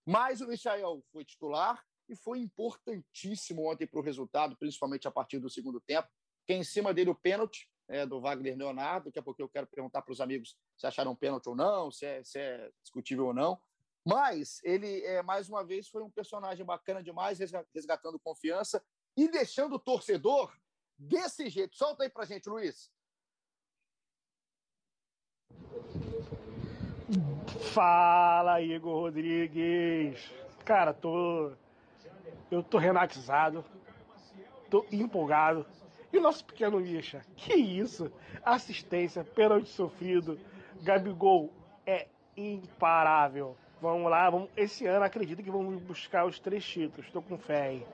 Mas 0.05 0.39
o 0.39 0.47
Michael 0.47 1.03
foi 1.11 1.25
titular 1.25 1.83
e 2.07 2.15
foi 2.15 2.39
importantíssimo 2.39 3.71
ontem 3.71 3.87
para 3.87 3.99
o 3.99 4.03
resultado, 4.03 4.55
principalmente 4.57 5.07
a 5.07 5.11
partir 5.11 5.39
do 5.39 5.49
segundo 5.49 5.79
tempo. 5.81 6.07
Que 6.45 6.53
em 6.53 6.63
cima 6.63 6.93
dele 6.93 7.09
o 7.09 7.15
pênalti 7.15 7.67
é, 7.87 8.05
do 8.05 8.21
Wagner 8.21 8.55
Leonardo. 8.57 9.05
Daqui 9.05 9.19
a 9.19 9.23
pouco 9.23 9.41
eu 9.41 9.49
quero 9.49 9.67
perguntar 9.67 10.01
para 10.01 10.11
os 10.11 10.21
amigos 10.21 10.55
se 10.77 10.85
acharam 10.85 11.15
pênalti 11.15 11.47
ou 11.47 11.55
não, 11.55 11.91
se 11.91 12.05
é, 12.05 12.23
se 12.23 12.39
é 12.39 12.71
discutível 12.83 13.27
ou 13.27 13.33
não. 13.33 13.59
Mas 14.07 14.63
ele, 14.63 15.01
é, 15.03 15.23
mais 15.23 15.49
uma 15.49 15.65
vez, 15.65 15.87
foi 15.89 16.03
um 16.03 16.11
personagem 16.11 16.63
bacana 16.63 17.01
demais, 17.01 17.39
resga- 17.39 17.65
resgatando 17.73 18.19
confiança 18.19 18.83
e 19.17 19.27
deixando 19.27 19.75
o 19.75 19.79
torcedor 19.79 20.55
desse 20.97 21.49
jeito. 21.49 21.75
Solta 21.75 22.03
aí 22.03 22.09
para 22.09 22.25
gente, 22.25 22.47
Luiz. 22.47 22.91
Fala, 27.73 28.61
Igor 28.61 29.01
Rodrigues. 29.01 30.31
Cara, 30.63 30.93
tô. 30.93 31.55
Eu 32.49 32.63
tô 32.63 32.77
renatizado. 32.77 33.63
Tô 34.69 34.85
empolgado. 34.91 35.65
E 36.11 36.17
o 36.17 36.21
nosso 36.21 36.45
pequeno 36.45 36.79
Lixa? 36.79 37.21
Que 37.35 37.53
isso? 37.53 38.11
Assistência, 38.43 39.23
pênalti 39.23 39.69
sofrido. 39.69 40.39
Gabigol 40.81 41.51
é 41.85 42.07
imparável. 42.37 43.55
Vamos 43.81 44.09
lá, 44.09 44.29
vamos, 44.29 44.49
esse 44.55 44.85
ano 44.87 45.05
acredito 45.05 45.43
que 45.43 45.51
vamos 45.51 45.81
buscar 45.81 46.25
os 46.25 46.39
três 46.39 46.65
títulos. 46.65 47.05
Estou 47.05 47.21
com 47.21 47.37
fé, 47.37 47.73
hein? 47.73 47.85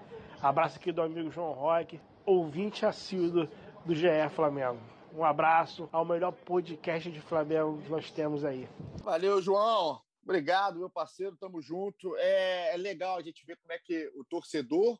Abraço 0.42 0.78
aqui 0.78 0.92
do 0.92 1.02
amigo 1.02 1.30
João 1.30 1.52
Roque, 1.52 2.00
ouvinte 2.26 2.86
assíduo 2.86 3.48
do 3.86 3.96
GE 3.96 4.08
Flamengo. 4.36 4.80
Um 5.14 5.24
abraço 5.24 5.90
ao 5.92 6.06
melhor 6.06 6.32
podcast 6.32 7.12
de 7.12 7.20
Flamengo 7.20 7.80
que 7.82 7.90
nós 7.90 8.10
temos 8.12 8.46
aí. 8.46 8.68
Valeu, 9.04 9.42
João. 9.42 10.11
Obrigado, 10.24 10.80
meu 10.80 10.90
parceiro. 10.90 11.36
Tamo 11.38 11.62
junto. 11.62 12.16
É, 12.18 12.74
é 12.74 12.78
legal 12.78 13.18
a 13.18 13.22
gente 13.22 13.46
ver 13.46 13.58
como 13.58 13.74
é 13.74 13.80
que 13.80 14.12
o 14.16 14.24
torcedor, 14.26 15.00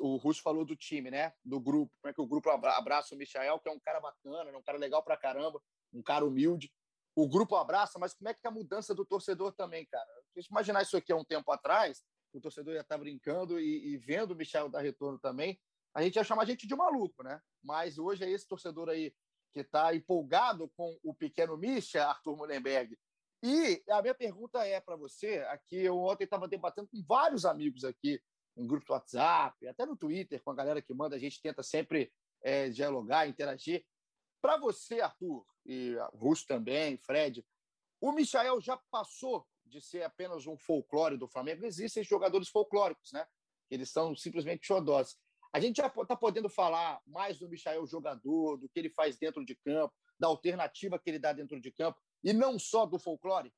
o 0.00 0.16
Russo 0.16 0.42
falou 0.42 0.64
do 0.64 0.74
time, 0.76 1.10
né? 1.10 1.32
Do 1.44 1.60
grupo, 1.60 1.94
como 2.00 2.10
é 2.10 2.14
que 2.14 2.20
o 2.20 2.26
grupo 2.26 2.48
abra- 2.50 2.76
abraça 2.76 3.14
o 3.14 3.18
Michael, 3.18 3.58
que 3.60 3.68
é 3.68 3.72
um 3.72 3.80
cara 3.80 4.00
bacana, 4.00 4.50
né? 4.50 4.56
um 4.56 4.62
cara 4.62 4.78
legal 4.78 5.02
pra 5.02 5.16
caramba, 5.16 5.62
um 5.92 6.02
cara 6.02 6.24
humilde. 6.24 6.72
O 7.14 7.28
grupo 7.28 7.56
abraça, 7.56 7.98
mas 7.98 8.14
como 8.14 8.28
é 8.28 8.34
que 8.34 8.40
é 8.44 8.48
a 8.48 8.52
mudança 8.52 8.94
do 8.94 9.04
torcedor 9.04 9.52
também, 9.52 9.86
cara? 9.86 10.08
A 10.34 10.40
gente 10.40 10.50
imaginar 10.50 10.82
isso 10.82 10.96
aqui 10.96 11.12
há 11.12 11.16
um 11.16 11.24
tempo 11.24 11.50
atrás, 11.50 12.02
o 12.32 12.40
torcedor 12.40 12.74
ia 12.74 12.80
estar 12.80 12.98
brincando 12.98 13.58
e, 13.58 13.88
e 13.88 13.96
vendo 13.96 14.32
o 14.32 14.36
Michel 14.36 14.68
dar 14.68 14.82
retorno 14.82 15.18
também, 15.18 15.58
a 15.94 16.02
gente 16.02 16.16
ia 16.16 16.24
chamar 16.24 16.42
a 16.42 16.46
gente 16.46 16.66
de 16.66 16.74
maluco, 16.76 17.22
né? 17.22 17.40
Mas 17.62 17.98
hoje 17.98 18.24
é 18.24 18.30
esse 18.30 18.46
torcedor 18.46 18.90
aí 18.90 19.14
que 19.54 19.60
está 19.60 19.94
empolgado 19.94 20.68
com 20.76 20.98
o 21.02 21.14
pequeno 21.14 21.56
Misha, 21.56 22.06
Arthur 22.06 22.36
Mullenberg. 22.36 22.98
E 23.42 23.82
a 23.90 24.00
minha 24.00 24.14
pergunta 24.14 24.64
é 24.66 24.80
para 24.80 24.96
você, 24.96 25.38
aqui 25.48 25.76
eu 25.76 25.98
ontem 25.98 26.24
estava 26.24 26.48
debatendo 26.48 26.88
com 26.88 27.02
vários 27.06 27.44
amigos 27.44 27.84
aqui, 27.84 28.20
em 28.56 28.66
grupo 28.66 28.86
do 28.86 28.92
WhatsApp, 28.92 29.66
até 29.68 29.84
no 29.84 29.96
Twitter, 29.96 30.42
com 30.42 30.50
a 30.50 30.54
galera 30.54 30.80
que 30.80 30.94
manda, 30.94 31.16
a 31.16 31.18
gente 31.18 31.40
tenta 31.42 31.62
sempre 31.62 32.10
é, 32.42 32.70
dialogar, 32.70 33.28
interagir. 33.28 33.84
Para 34.40 34.56
você, 34.56 35.00
Arthur, 35.00 35.44
e 35.66 35.96
Russo 36.14 36.46
também, 36.46 36.96
Fred, 36.98 37.44
o 38.00 38.12
Michael 38.12 38.60
já 38.60 38.76
passou 38.90 39.46
de 39.64 39.80
ser 39.80 40.02
apenas 40.04 40.46
um 40.46 40.56
folclore 40.56 41.16
do 41.16 41.28
Flamengo. 41.28 41.66
Existem 41.66 42.04
jogadores 42.04 42.48
folclóricos, 42.48 43.12
né? 43.12 43.26
Eles 43.70 43.90
são 43.90 44.14
simplesmente 44.14 44.66
xodós. 44.66 45.18
A 45.52 45.60
gente 45.60 45.78
já 45.78 45.86
está 45.86 46.14
podendo 46.14 46.48
falar 46.48 47.00
mais 47.06 47.38
do 47.38 47.48
Michael 47.48 47.86
jogador, 47.86 48.56
do 48.58 48.68
que 48.68 48.78
ele 48.78 48.90
faz 48.90 49.16
dentro 49.16 49.44
de 49.44 49.56
campo, 49.56 49.94
da 50.18 50.28
alternativa 50.28 50.98
que 50.98 51.10
ele 51.10 51.18
dá 51.18 51.32
dentro 51.32 51.60
de 51.60 51.72
campo, 51.72 51.98
e 52.26 52.32
não 52.32 52.58
só 52.58 52.84
do 52.84 52.98
folclore? 52.98 53.54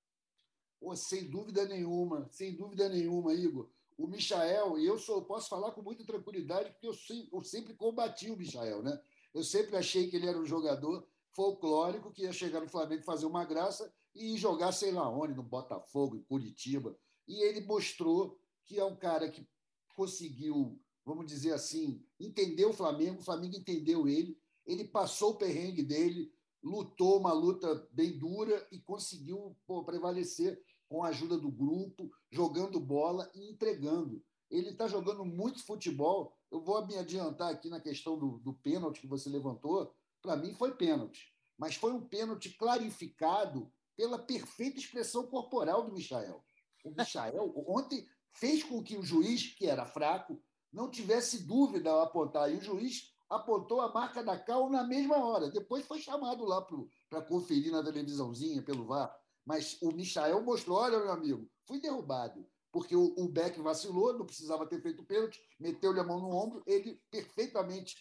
Pô, 0.79 0.95
sem 0.95 1.25
dúvida 1.25 1.65
nenhuma, 1.65 2.29
sem 2.31 2.55
dúvida 2.55 2.87
nenhuma, 2.87 3.33
Igor. 3.33 3.71
O 3.97 4.07
Michael, 4.07 4.79
e 4.79 4.85
eu 4.85 4.99
posso 5.23 5.49
falar 5.49 5.73
com 5.73 5.81
muita 5.81 6.05
tranquilidade, 6.05 6.71
porque 6.73 6.87
eu, 6.87 6.93
sempre, 6.93 7.29
eu 7.33 7.43
sempre 7.43 7.73
combati 7.75 8.31
o 8.31 8.37
Michael, 8.37 8.83
né? 8.83 9.01
Eu 9.33 9.43
sempre 9.43 9.75
achei 9.75 10.11
que 10.11 10.17
ele 10.17 10.29
era 10.29 10.39
um 10.39 10.45
jogador 10.45 11.09
folclórico 11.31 12.13
que 12.13 12.25
ia 12.25 12.33
chegar 12.33 12.61
no 12.61 12.69
Flamengo 12.69 13.03
fazer 13.05 13.25
uma 13.25 13.43
graça 13.43 13.91
e 14.15 14.35
ir 14.35 14.37
jogar 14.37 14.73
sei 14.73 14.93
lá 14.93 15.09
onde, 15.09 15.33
no 15.33 15.43
Botafogo, 15.43 16.17
em 16.17 16.23
Curitiba. 16.23 16.95
E 17.27 17.43
ele 17.43 17.63
mostrou 17.63 18.39
que 18.67 18.79
é 18.79 18.85
um 18.85 18.97
cara 18.97 19.31
que 19.31 19.49
conseguiu, 19.97 20.79
vamos 21.07 21.25
dizer 21.25 21.55
assim, 21.55 22.05
entender 22.21 22.67
o 22.67 22.75
Flamengo, 22.75 23.21
o 23.21 23.25
Flamengo 23.25 23.57
entendeu 23.57 24.07
ele, 24.07 24.39
ele 24.67 24.85
passou 24.85 25.31
o 25.31 25.37
perrengue 25.37 25.83
dele, 25.83 26.31
lutou 26.69 27.19
uma 27.19 27.33
luta 27.33 27.89
bem 27.93 28.19
dura 28.19 28.67
e 28.71 28.79
conseguiu 28.79 29.57
pô, 29.67 29.83
prevalecer 29.85 30.63
com 30.89 31.03
a 31.03 31.09
ajuda 31.09 31.39
do 31.39 31.51
grupo, 31.51 32.11
jogando 32.31 32.79
bola 32.79 33.31
e 33.35 33.51
entregando. 33.51 34.23
Ele 34.51 34.71
está 34.71 34.87
jogando 34.87 35.25
muito 35.25 35.65
futebol. 35.65 36.37
Eu 36.51 36.61
vou 36.61 36.87
me 36.87 36.97
adiantar 36.97 37.51
aqui 37.51 37.69
na 37.69 37.81
questão 37.81 38.19
do, 38.19 38.39
do 38.39 38.53
pênalti 38.55 39.01
que 39.01 39.07
você 39.07 39.29
levantou. 39.29 39.95
Para 40.23 40.37
mim 40.37 40.55
foi 40.55 40.75
pênalti, 40.75 41.35
mas 41.57 41.75
foi 41.75 41.93
um 41.93 42.07
pênalti 42.07 42.51
clarificado 42.51 43.71
pela 43.97 44.19
perfeita 44.19 44.79
expressão 44.79 45.27
corporal 45.27 45.85
do 45.85 45.95
Michael. 45.95 46.43
O 46.85 46.91
Michael 46.91 47.53
ontem 47.67 48.07
fez 48.33 48.63
com 48.63 48.83
que 48.83 48.97
o 48.97 49.03
juiz, 49.03 49.55
que 49.55 49.67
era 49.67 49.85
fraco, 49.85 50.41
não 50.73 50.91
tivesse 50.91 51.45
dúvida 51.45 51.91
ao 51.91 52.03
apontar. 52.03 52.53
E 52.53 52.57
o 52.57 52.61
juiz 52.61 53.13
apontou 53.29 53.81
a 53.81 53.93
marca 53.93 54.23
da 54.23 54.39
cal 54.39 54.71
na 54.71 54.85
mesma 54.85 55.17
hora. 55.25 55.51
Depois 55.51 55.87
foi 55.87 56.01
chamado 56.01 56.45
lá 56.45 56.67
para 57.09 57.23
conferir 57.23 57.73
na 57.73 57.83
televisãozinha 57.83 58.63
pelo 58.63 58.87
VAR. 58.87 59.15
Mas 59.45 59.79
o 59.81 59.93
Michael 59.93 60.43
mostrou: 60.43 60.79
olha, 60.79 60.99
meu 60.99 61.11
amigo, 61.11 61.51
fui 61.65 61.81
derrubado. 61.81 62.47
Porque 62.71 62.95
o, 62.95 63.15
o 63.17 63.29
Beck 63.29 63.59
vacilou, 63.61 64.13
não 64.13 64.27
precisava 64.27 64.67
ter 64.67 64.81
feito 64.83 65.03
pênalti, 65.03 65.41
meteu-lhe 65.59 66.01
a 66.01 66.05
mão 66.05 66.21
no 66.21 66.31
ombro, 66.31 66.63
ele 66.67 67.03
perfeitamente 67.11 67.97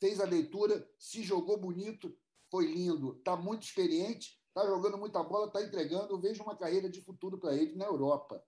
fez 0.00 0.20
a 0.20 0.24
leitura, 0.24 0.88
se 0.98 1.22
jogou 1.22 1.58
bonito, 1.58 2.16
foi 2.50 2.66
lindo, 2.66 3.16
está 3.18 3.36
muito 3.36 3.64
experiente, 3.64 4.40
está 4.48 4.66
jogando 4.66 4.96
muita 4.96 5.22
bola, 5.22 5.48
está 5.48 5.62
entregando. 5.62 6.12
Eu 6.12 6.18
vejo 6.18 6.42
uma 6.42 6.56
carreira 6.56 6.88
de 6.88 7.02
futuro 7.02 7.38
para 7.38 7.54
ele 7.54 7.76
na 7.76 7.84
Europa. 7.84 8.42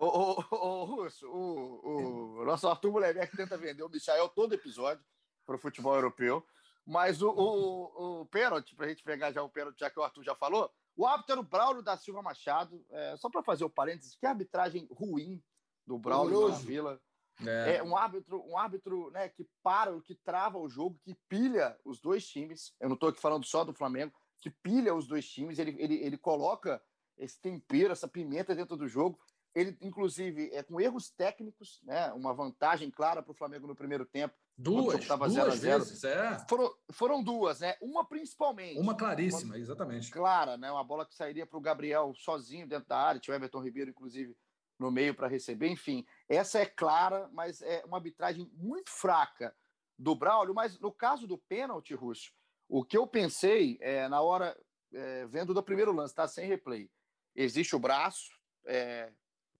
Ô, 0.00 0.06
ô, 0.06 0.56
ô, 0.56 0.84
Russo, 0.84 1.28
o, 1.28 2.38
o 2.40 2.44
nosso 2.46 2.66
Arthur 2.66 2.90
Mulherbeck 2.90 3.36
tenta 3.36 3.58
vender 3.58 3.82
o 3.82 3.88
Michael 3.90 4.30
todo 4.30 4.54
episódio 4.54 5.04
para 5.44 5.56
o 5.56 5.58
futebol 5.58 5.94
europeu, 5.94 6.42
mas 6.86 7.20
o, 7.20 7.28
o, 7.28 8.20
o 8.22 8.26
pênalti, 8.26 8.74
para 8.74 8.86
a 8.86 8.88
gente 8.88 9.04
pegar 9.04 9.30
já 9.30 9.42
o 9.42 9.50
pênalti, 9.50 9.78
já 9.78 9.90
que 9.90 10.00
o 10.00 10.02
Arthur 10.02 10.24
já 10.24 10.34
falou, 10.34 10.72
o 10.96 11.06
árbitro 11.06 11.32
era 11.32 11.40
o 11.42 11.44
Braulio 11.44 11.82
da 11.82 11.98
Silva 11.98 12.22
Machado, 12.22 12.82
é, 12.88 13.14
só 13.18 13.28
para 13.28 13.42
fazer 13.42 13.62
o 13.62 13.68
parênteses, 13.68 14.16
que 14.16 14.24
arbitragem 14.24 14.88
ruim 14.90 15.42
do 15.86 15.98
Braulio 15.98 16.38
Horroroso. 16.38 16.66
Vila. 16.66 16.98
É. 17.46 17.76
É 17.76 17.82
um 17.82 17.94
árbitro, 17.94 18.42
um 18.46 18.56
árbitro 18.56 19.10
né, 19.10 19.28
que 19.28 19.46
para, 19.62 19.98
que 20.00 20.14
trava 20.14 20.56
o 20.56 20.68
jogo, 20.68 20.98
que 21.02 21.14
pilha 21.28 21.78
os 21.84 22.00
dois 22.00 22.26
times. 22.26 22.74
Eu 22.80 22.88
não 22.88 22.94
estou 22.94 23.10
aqui 23.10 23.20
falando 23.20 23.44
só 23.44 23.64
do 23.64 23.74
Flamengo, 23.74 24.14
que 24.40 24.48
pilha 24.48 24.94
os 24.94 25.06
dois 25.06 25.28
times. 25.28 25.58
Ele, 25.58 25.76
ele, 25.78 25.94
ele 26.02 26.16
coloca 26.16 26.82
esse 27.18 27.38
tempero, 27.38 27.92
essa 27.92 28.08
pimenta 28.08 28.54
dentro 28.54 28.76
do 28.76 28.88
jogo. 28.88 29.18
Ele, 29.54 29.76
inclusive, 29.80 30.48
é 30.52 30.62
com 30.62 30.80
erros 30.80 31.10
técnicos, 31.10 31.80
né, 31.82 32.12
uma 32.12 32.32
vantagem 32.32 32.90
clara 32.90 33.22
para 33.22 33.32
o 33.32 33.34
Flamengo 33.34 33.66
no 33.66 33.74
primeiro 33.74 34.06
tempo. 34.06 34.34
Duas, 34.56 35.06
duas 35.06 35.32
0 35.32 35.52
a 35.52 35.56
0. 35.56 35.84
vezes, 35.84 36.04
é. 36.04 36.38
Foram, 36.48 36.74
foram 36.92 37.22
duas, 37.22 37.60
né? 37.60 37.76
Uma 37.80 38.04
principalmente. 38.04 38.78
Uma 38.78 38.94
claríssima, 38.94 39.58
exatamente. 39.58 40.10
Clara, 40.10 40.56
né? 40.58 40.70
Uma 40.70 40.84
bola 40.84 41.06
que 41.06 41.14
sairia 41.14 41.46
para 41.46 41.58
o 41.58 41.62
Gabriel 41.62 42.12
sozinho 42.14 42.68
dentro 42.68 42.86
da 42.86 42.98
área. 42.98 43.20
Tinha 43.20 43.34
o 43.34 43.36
Everton 43.36 43.62
Ribeiro, 43.62 43.90
inclusive, 43.90 44.36
no 44.78 44.90
meio 44.90 45.14
para 45.14 45.28
receber. 45.28 45.68
Enfim, 45.68 46.04
essa 46.28 46.58
é 46.58 46.66
clara, 46.66 47.28
mas 47.32 47.62
é 47.62 47.82
uma 47.86 47.96
arbitragem 47.96 48.50
muito 48.54 48.90
fraca 48.90 49.56
do 49.98 50.14
Braulio. 50.14 50.54
Mas 50.54 50.78
no 50.78 50.92
caso 50.92 51.26
do 51.26 51.38
pênalti, 51.38 51.94
Russo, 51.94 52.30
o 52.68 52.84
que 52.84 52.96
eu 52.96 53.06
pensei 53.06 53.78
é, 53.80 54.08
na 54.08 54.20
hora, 54.20 54.54
é, 54.92 55.26
vendo 55.26 55.54
do 55.54 55.62
primeiro 55.62 55.92
lance, 55.92 56.14
tá? 56.14 56.28
Sem 56.28 56.46
replay. 56.46 56.90
Existe 57.34 57.74
o 57.74 57.80
braço, 57.80 58.30
é, 58.66 59.10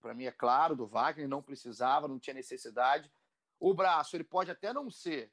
para 0.01 0.15
mim 0.15 0.25
é 0.25 0.33
claro, 0.33 0.75
do 0.75 0.87
Wagner, 0.87 1.29
não 1.29 1.43
precisava, 1.43 2.09
não 2.09 2.19
tinha 2.19 2.35
necessidade. 2.35 3.11
O 3.59 3.75
braço, 3.75 4.17
ele 4.17 4.25
pode 4.25 4.51
até 4.51 4.73
não 4.73 4.91
ser 4.91 5.33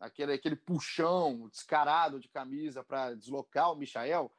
aquele, 0.00 0.32
aquele 0.32 0.56
puxão 0.56 1.48
descarado 1.48 2.20
de 2.20 2.28
camisa 2.28 2.84
para 2.84 3.14
deslocar 3.14 3.72
o 3.72 3.76
Michael, 3.76 4.32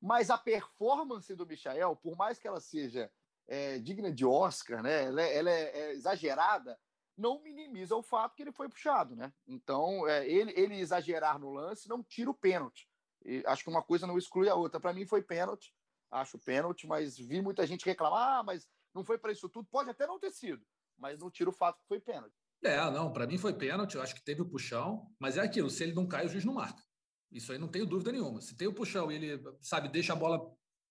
mas 0.00 0.30
a 0.30 0.38
performance 0.38 1.34
do 1.34 1.46
Michael, 1.46 1.96
por 1.96 2.16
mais 2.16 2.38
que 2.38 2.46
ela 2.46 2.60
seja 2.60 3.10
é, 3.46 3.78
digna 3.78 4.12
de 4.12 4.24
Oscar, 4.24 4.82
né, 4.82 5.04
ela, 5.04 5.22
é, 5.22 5.36
ela 5.36 5.50
é, 5.50 5.78
é 5.78 5.92
exagerada, 5.92 6.78
não 7.16 7.40
minimiza 7.42 7.94
o 7.94 8.02
fato 8.02 8.34
que 8.34 8.42
ele 8.42 8.52
foi 8.52 8.68
puxado. 8.68 9.14
Né? 9.14 9.32
Então, 9.46 10.06
é, 10.08 10.28
ele, 10.28 10.52
ele 10.56 10.78
exagerar 10.78 11.38
no 11.38 11.50
lance 11.50 11.88
não 11.88 12.02
tira 12.02 12.30
o 12.30 12.34
pênalti. 12.34 12.88
E 13.24 13.42
acho 13.46 13.64
que 13.64 13.70
uma 13.70 13.82
coisa 13.82 14.06
não 14.06 14.18
exclui 14.18 14.48
a 14.48 14.54
outra. 14.54 14.80
Para 14.80 14.92
mim 14.92 15.06
foi 15.06 15.22
pênalti, 15.22 15.74
acho 16.10 16.38
pênalti, 16.38 16.86
mas 16.86 17.16
vi 17.16 17.40
muita 17.40 17.66
gente 17.66 17.86
reclamar, 17.86 18.40
ah, 18.40 18.42
mas 18.42 18.68
não 18.94 19.04
foi 19.04 19.18
para 19.18 19.32
isso 19.32 19.48
tudo. 19.48 19.66
Pode 19.70 19.90
até 19.90 20.06
não 20.06 20.18
ter 20.18 20.30
sido, 20.30 20.64
mas 20.96 21.18
não 21.18 21.30
tira 21.30 21.50
o 21.50 21.52
fato 21.52 21.80
que 21.80 21.88
foi 21.88 22.00
pênalti. 22.00 22.34
É, 22.62 22.78
não, 22.90 23.12
para 23.12 23.26
mim 23.26 23.36
foi 23.36 23.52
pênalti, 23.52 23.94
eu 23.94 24.02
acho 24.02 24.14
que 24.14 24.24
teve 24.24 24.40
o 24.40 24.48
puxão, 24.48 25.12
mas 25.18 25.36
é 25.36 25.40
aquilo, 25.40 25.68
se 25.68 25.82
ele 25.82 25.92
não 25.92 26.06
cai, 26.06 26.24
o 26.24 26.28
juiz 26.28 26.44
não 26.44 26.54
marca. 26.54 26.82
Isso 27.30 27.52
aí 27.52 27.58
não 27.58 27.68
tenho 27.68 27.84
dúvida 27.84 28.12
nenhuma. 28.12 28.40
Se 28.40 28.56
tem 28.56 28.68
o 28.68 28.72
puxão 28.72 29.10
e 29.10 29.16
ele, 29.16 29.42
sabe, 29.60 29.88
deixa 29.88 30.12
a 30.12 30.16
bola 30.16 30.40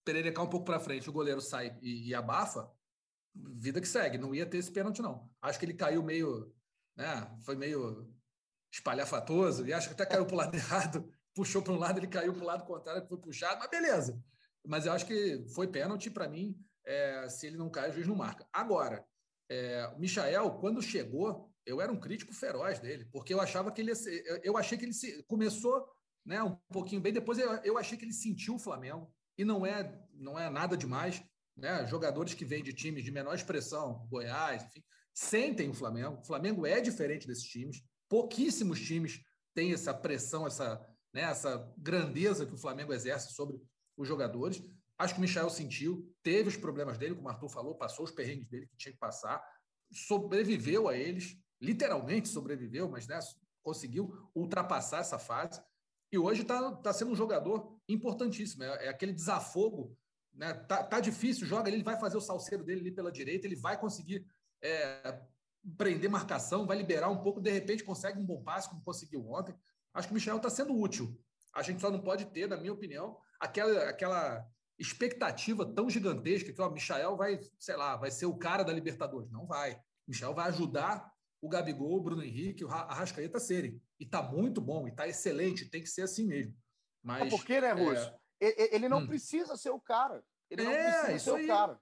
pererecar 0.03 0.43
um 0.43 0.49
pouco 0.49 0.65
para 0.65 0.79
frente, 0.79 1.09
o 1.09 1.13
goleiro 1.13 1.41
sai 1.41 1.79
e, 1.81 2.09
e, 2.09 2.13
abafa, 2.13 2.69
vida 3.33 3.79
que 3.81 3.87
segue, 3.87 4.17
não 4.17 4.35
ia 4.35 4.45
ter 4.45 4.57
esse 4.57 4.71
pênalti 4.71 5.01
não. 5.01 5.31
Acho 5.41 5.57
que 5.57 5.65
ele 5.65 5.73
caiu 5.73 6.03
meio, 6.03 6.53
né, 6.95 7.35
foi 7.43 7.55
meio 7.55 8.13
espalhafatoso, 8.71 9.65
e 9.65 9.73
acho 9.73 9.87
que 9.87 9.93
até 9.93 10.05
caiu 10.05 10.25
para 10.25 10.33
o 10.33 10.37
lado 10.37 10.53
errado, 10.55 11.09
puxou 11.33 11.61
para 11.61 11.73
um 11.73 11.79
lado, 11.79 11.99
ele 11.99 12.07
caiu 12.07 12.33
para 12.33 12.43
o 12.43 12.47
lado 12.47 12.65
contrário, 12.65 13.01
que 13.01 13.07
foi 13.07 13.17
puxado, 13.17 13.59
mas 13.59 13.69
beleza. 13.69 14.21
Mas 14.65 14.85
eu 14.85 14.91
acho 14.91 15.05
que 15.05 15.45
foi 15.55 15.67
pênalti, 15.67 16.09
para 16.09 16.27
mim, 16.27 16.57
é, 16.85 17.27
se 17.29 17.47
ele 17.47 17.57
não 17.57 17.69
cai, 17.69 17.89
o 17.89 17.93
juiz 17.93 18.07
não 18.07 18.15
marca. 18.15 18.47
Agora, 18.51 19.05
é, 19.49 19.87
o 19.95 19.99
Michael, 19.99 20.51
quando 20.59 20.81
chegou, 20.81 21.49
eu 21.65 21.79
era 21.79 21.91
um 21.91 21.99
crítico 21.99 22.33
feroz 22.33 22.79
dele, 22.79 23.05
porque 23.11 23.33
eu 23.33 23.39
achava 23.39 23.71
que 23.71 23.81
ele 23.81 23.95
ser, 23.95 24.23
eu, 24.25 24.41
eu 24.43 24.57
achei 24.57 24.77
que 24.77 24.85
ele 24.85 24.93
se, 24.93 25.23
começou 25.23 25.85
né, 26.25 26.41
um 26.41 26.57
pouquinho 26.71 27.01
bem, 27.01 27.13
depois 27.13 27.37
eu, 27.37 27.51
eu 27.63 27.77
achei 27.77 27.97
que 27.97 28.05
ele 28.05 28.13
sentiu 28.13 28.55
o 28.55 28.59
Flamengo, 28.59 29.13
e 29.37 29.43
não 29.43 29.65
é, 29.65 29.99
não 30.13 30.37
é 30.39 30.49
nada 30.49 30.77
demais. 30.77 31.23
Né? 31.55 31.85
Jogadores 31.87 32.33
que 32.33 32.45
vêm 32.45 32.63
de 32.63 32.73
times 32.73 33.03
de 33.03 33.11
menor 33.11 33.35
expressão, 33.35 34.07
Goiás, 34.09 34.63
enfim, 34.63 34.83
sentem 35.13 35.69
o 35.69 35.73
Flamengo. 35.73 36.19
O 36.19 36.25
Flamengo 36.25 36.65
é 36.65 36.81
diferente 36.81 37.27
desses 37.27 37.45
times. 37.45 37.81
Pouquíssimos 38.09 38.79
times 38.79 39.21
têm 39.53 39.73
essa 39.73 39.93
pressão, 39.93 40.47
essa, 40.47 40.79
né, 41.13 41.21
essa 41.21 41.71
grandeza 41.77 42.45
que 42.45 42.53
o 42.53 42.57
Flamengo 42.57 42.93
exerce 42.93 43.33
sobre 43.33 43.59
os 43.97 44.07
jogadores. 44.07 44.61
Acho 45.03 45.15
que 45.15 45.19
o 45.19 45.21
Michel 45.21 45.49
sentiu, 45.49 46.09
teve 46.23 46.47
os 46.47 46.55
problemas 46.55 46.97
dele, 46.97 47.13
como 47.13 47.27
o 47.27 47.29
Arthur 47.29 47.49
falou, 47.49 47.75
passou 47.75 48.05
os 48.05 48.11
perrengues 48.11 48.47
dele 48.47 48.67
que 48.67 48.77
tinha 48.77 48.93
que 48.93 48.99
passar, 48.99 49.43
sobreviveu 49.91 50.87
a 50.87 50.95
eles, 50.95 51.37
literalmente 51.59 52.29
sobreviveu, 52.29 52.89
mas 52.89 53.05
né, 53.05 53.19
conseguiu 53.61 54.29
ultrapassar 54.33 54.99
essa 54.99 55.19
fase. 55.19 55.61
E 56.09 56.17
hoje 56.17 56.43
está 56.43 56.71
tá 56.77 56.93
sendo 56.93 57.11
um 57.11 57.15
jogador 57.15 57.77
importantíssimo. 57.89 58.63
É, 58.63 58.85
é 58.85 58.87
aquele 58.87 59.11
desafogo. 59.11 59.97
Né? 60.33 60.53
Tá, 60.53 60.81
tá 60.81 61.01
difícil, 61.01 61.45
joga 61.45 61.69
ele 61.69 61.83
vai 61.83 61.99
fazer 61.99 62.15
o 62.15 62.21
salseiro 62.21 62.63
dele 62.63 62.79
ali 62.79 62.91
pela 62.91 63.11
direita, 63.11 63.45
ele 63.45 63.57
vai 63.57 63.77
conseguir 63.77 64.25
é, 64.61 65.21
prender 65.77 66.09
marcação, 66.09 66.65
vai 66.65 66.77
liberar 66.77 67.09
um 67.09 67.21
pouco, 67.21 67.41
de 67.41 67.51
repente 67.51 67.83
consegue 67.83 68.17
um 68.19 68.25
bom 68.25 68.41
passe, 68.41 68.69
como 68.69 68.81
conseguiu 68.81 69.29
ontem. 69.29 69.53
Acho 69.93 70.07
que 70.07 70.13
o 70.13 70.15
Michel 70.15 70.37
está 70.37 70.49
sendo 70.49 70.73
útil. 70.73 71.19
A 71.53 71.61
gente 71.61 71.81
só 71.81 71.91
não 71.91 71.99
pode 71.99 72.25
ter, 72.27 72.47
na 72.47 72.55
minha 72.55 72.71
opinião, 72.71 73.17
aquela, 73.37 73.89
aquela 73.89 74.47
expectativa 74.79 75.65
tão 75.65 75.89
gigantesca 75.89 76.51
que 76.51 76.61
o 76.61 76.71
Michel 76.71 77.15
vai, 77.15 77.39
sei 77.59 77.75
lá, 77.75 77.95
vai 77.95 78.11
ser 78.11 78.25
o 78.25 78.37
cara 78.37 78.63
da 78.63 78.73
Libertadores. 78.73 79.31
Não 79.31 79.45
vai. 79.45 79.73
O 79.75 80.09
Michel 80.09 80.33
vai 80.33 80.47
ajudar 80.49 81.11
o 81.41 81.49
Gabigol, 81.49 81.97
o 81.97 82.01
Bruno 82.01 82.23
Henrique, 82.23 82.63
o 82.63 82.69
Arrascaeta 82.69 83.39
serem. 83.39 83.81
E 83.99 84.05
está 84.05 84.21
muito 84.21 84.61
bom, 84.61 84.87
e 84.87 84.91
está 84.91 85.07
excelente, 85.07 85.69
tem 85.69 85.81
que 85.81 85.89
ser 85.89 86.03
assim 86.03 86.25
mesmo. 86.25 86.55
Mas, 87.03 87.27
é 87.27 87.29
porque, 87.29 87.59
né, 87.59 87.71
Russo? 87.73 88.13
É... 88.41 88.75
Ele 88.75 88.87
não 88.87 88.99
hum. 88.99 89.07
precisa 89.07 89.55
ser 89.57 89.69
o 89.69 89.79
cara. 89.79 90.23
Ele 90.49 90.63
não 90.63 90.71
é, 90.71 91.03
precisa 91.03 91.19
ser 91.19 91.35
aí. 91.35 91.45
o 91.45 91.47
cara. 91.47 91.79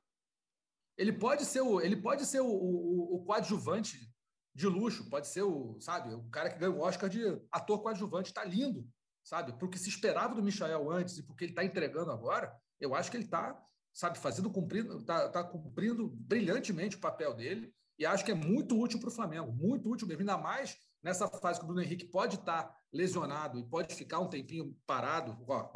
Ele 0.98 1.14
pode 1.14 1.46
ser 1.46 1.62
o, 1.62 1.82
ele 1.82 1.96
pode 1.96 2.26
ser 2.26 2.42
o, 2.42 2.48
o, 2.48 3.16
o 3.16 3.24
coadjuvante 3.24 4.12
de 4.54 4.68
luxo, 4.68 5.10
pode 5.10 5.28
ser 5.28 5.44
o, 5.44 5.80
sabe, 5.80 6.14
o 6.14 6.24
cara 6.30 6.50
que 6.50 6.60
ganhou 6.60 6.78
o 6.78 6.82
Oscar 6.82 7.10
de 7.10 7.24
ator 7.52 7.82
coadjuvante, 7.82 8.30
está 8.30 8.44
lindo, 8.44 8.88
sabe? 9.24 9.54
Para 9.54 9.66
o 9.66 9.70
que 9.70 9.80
se 9.80 9.90
esperava 9.90 10.36
do 10.36 10.44
Michael 10.44 10.92
antes 10.92 11.18
e 11.18 11.24
porque 11.24 11.46
ele 11.46 11.52
está 11.54 11.64
entregando 11.64 12.12
agora, 12.12 12.54
eu 12.82 12.96
acho 12.96 13.10
que 13.10 13.18
ele 13.18 13.24
está, 13.24 13.64
sabe, 13.94 14.18
fazendo 14.18 14.50
cumprindo, 14.50 14.98
está 14.98 15.30
tá 15.30 15.44
cumprindo 15.44 16.10
brilhantemente 16.10 16.98
o 16.98 17.00
papel 17.00 17.34
dele 17.34 17.74
e 17.98 18.06
acho 18.06 18.26
que 18.26 18.32
é 18.32 18.36
muito 18.36 18.78
útil 18.80 19.00
para 19.00 19.10
o 19.10 19.14
Flamengo, 19.14 19.52
muito 19.54 19.90
útil 19.90 20.08
mesmo, 20.08 20.22
ainda 20.22 20.38
mais 20.38 20.76
nessa 21.04 21.28
fase 21.28 21.60
que 21.60 21.66
o 21.66 21.68
Bruno 21.68 21.84
Henrique 21.84 22.06
pode 22.06 22.36
estar 22.36 22.64
tá 22.64 22.76
lesionado 22.92 23.60
e 23.60 23.64
pode 23.64 23.94
ficar 23.94 24.20
um 24.20 24.28
tempinho 24.28 24.76
parado. 24.86 25.38
Ó, 25.48 25.72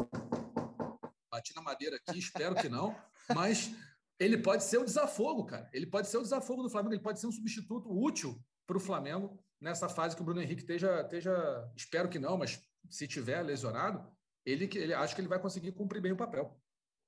bati 1.32 1.54
na 1.56 1.62
madeira 1.62 1.98
aqui, 1.98 2.18
espero 2.18 2.56
que 2.56 2.68
não, 2.68 2.96
mas 3.34 3.72
ele 4.20 4.38
pode 4.38 4.64
ser 4.64 4.80
o 4.80 4.86
desafogo, 4.86 5.46
cara. 5.46 5.70
Ele 5.72 5.86
pode 5.86 6.08
ser 6.08 6.18
o 6.18 6.24
desafogo 6.24 6.64
do 6.64 6.70
Flamengo, 6.70 6.96
ele 6.96 7.04
pode 7.04 7.20
ser 7.20 7.28
um 7.28 7.32
substituto 7.32 7.92
útil 7.92 8.40
para 8.66 8.78
o 8.78 8.80
Flamengo 8.80 9.40
nessa 9.62 9.88
fase 9.88 10.16
que 10.16 10.22
o 10.22 10.26
Bruno 10.26 10.42
Henrique 10.42 10.62
esteja, 10.62 11.02
esteja, 11.02 11.72
espero 11.76 12.10
que 12.10 12.20
não, 12.20 12.38
mas 12.38 12.62
se 12.90 13.08
tiver 13.08 13.42
lesionado, 13.42 14.04
ele, 14.46 14.70
ele 14.76 14.94
acho 14.94 15.16
que 15.16 15.22
ele 15.22 15.28
vai 15.28 15.40
conseguir 15.40 15.72
cumprir 15.72 16.02
bem 16.02 16.12
o 16.12 16.18
papel. 16.18 16.60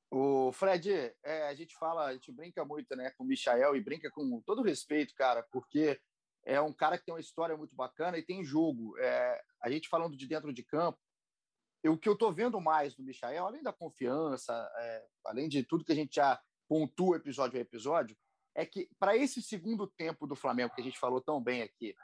O 0.10 0.51
Fred, 0.53 1.14
é, 1.24 1.47
a 1.47 1.53
gente 1.53 1.76
fala, 1.76 2.05
a 2.05 2.14
gente 2.14 2.32
brinca 2.32 2.64
muito 2.64 2.95
né, 2.95 3.12
com 3.12 3.24
o 3.24 3.28
Michael 3.28 3.76
e 3.76 3.82
brinca 3.82 4.10
com 4.10 4.41
todo 4.41 4.62
respeito, 4.62 5.14
cara, 5.14 5.43
porque 5.51 5.99
é 6.45 6.62
um 6.62 6.72
cara 6.72 6.97
que 6.97 7.05
tem 7.05 7.14
uma 7.14 7.20
história 7.20 7.58
muito 7.58 7.76
bacana 7.76 8.18
e 8.18 8.24
tem 8.24 8.43
jogo. 8.43 8.97
É, 8.99 9.43
a 9.62 9.70
gente 9.70 9.89
falando 9.89 10.16
de 10.16 10.26
dentro 10.26 10.53
de 10.53 10.64
campo, 10.64 10.97
eu, 11.84 11.93
o 11.93 11.97
que 11.97 12.08
eu 12.08 12.14
estou 12.14 12.32
vendo 12.32 12.60
mais 12.62 12.95
do 12.95 13.03
Michael, 13.03 13.45
além 13.45 13.62
da 13.62 13.74
confiança, 13.74 14.53
é, 14.78 15.05
além 15.26 15.49
de 15.49 15.64
tudo 15.64 15.84
que 15.84 15.91
a 15.91 15.95
gente 15.95 16.16
já 16.16 16.41
pontua 16.70 17.18
episódio 17.18 17.58
a 17.58 17.62
episódio, 17.62 18.18
é 18.55 18.66
que 18.66 18.89
para 18.97 19.16
esse 19.16 19.41
segundo 19.41 19.88
tempo 19.88 20.26
do 20.26 20.36
Flamengo, 20.36 20.74
que 20.74 20.82
a 20.82 20.84
gente 20.84 20.97
falou 20.97 21.22
tão 21.22 21.41
bem 21.41 21.62
aqui, 21.62 21.95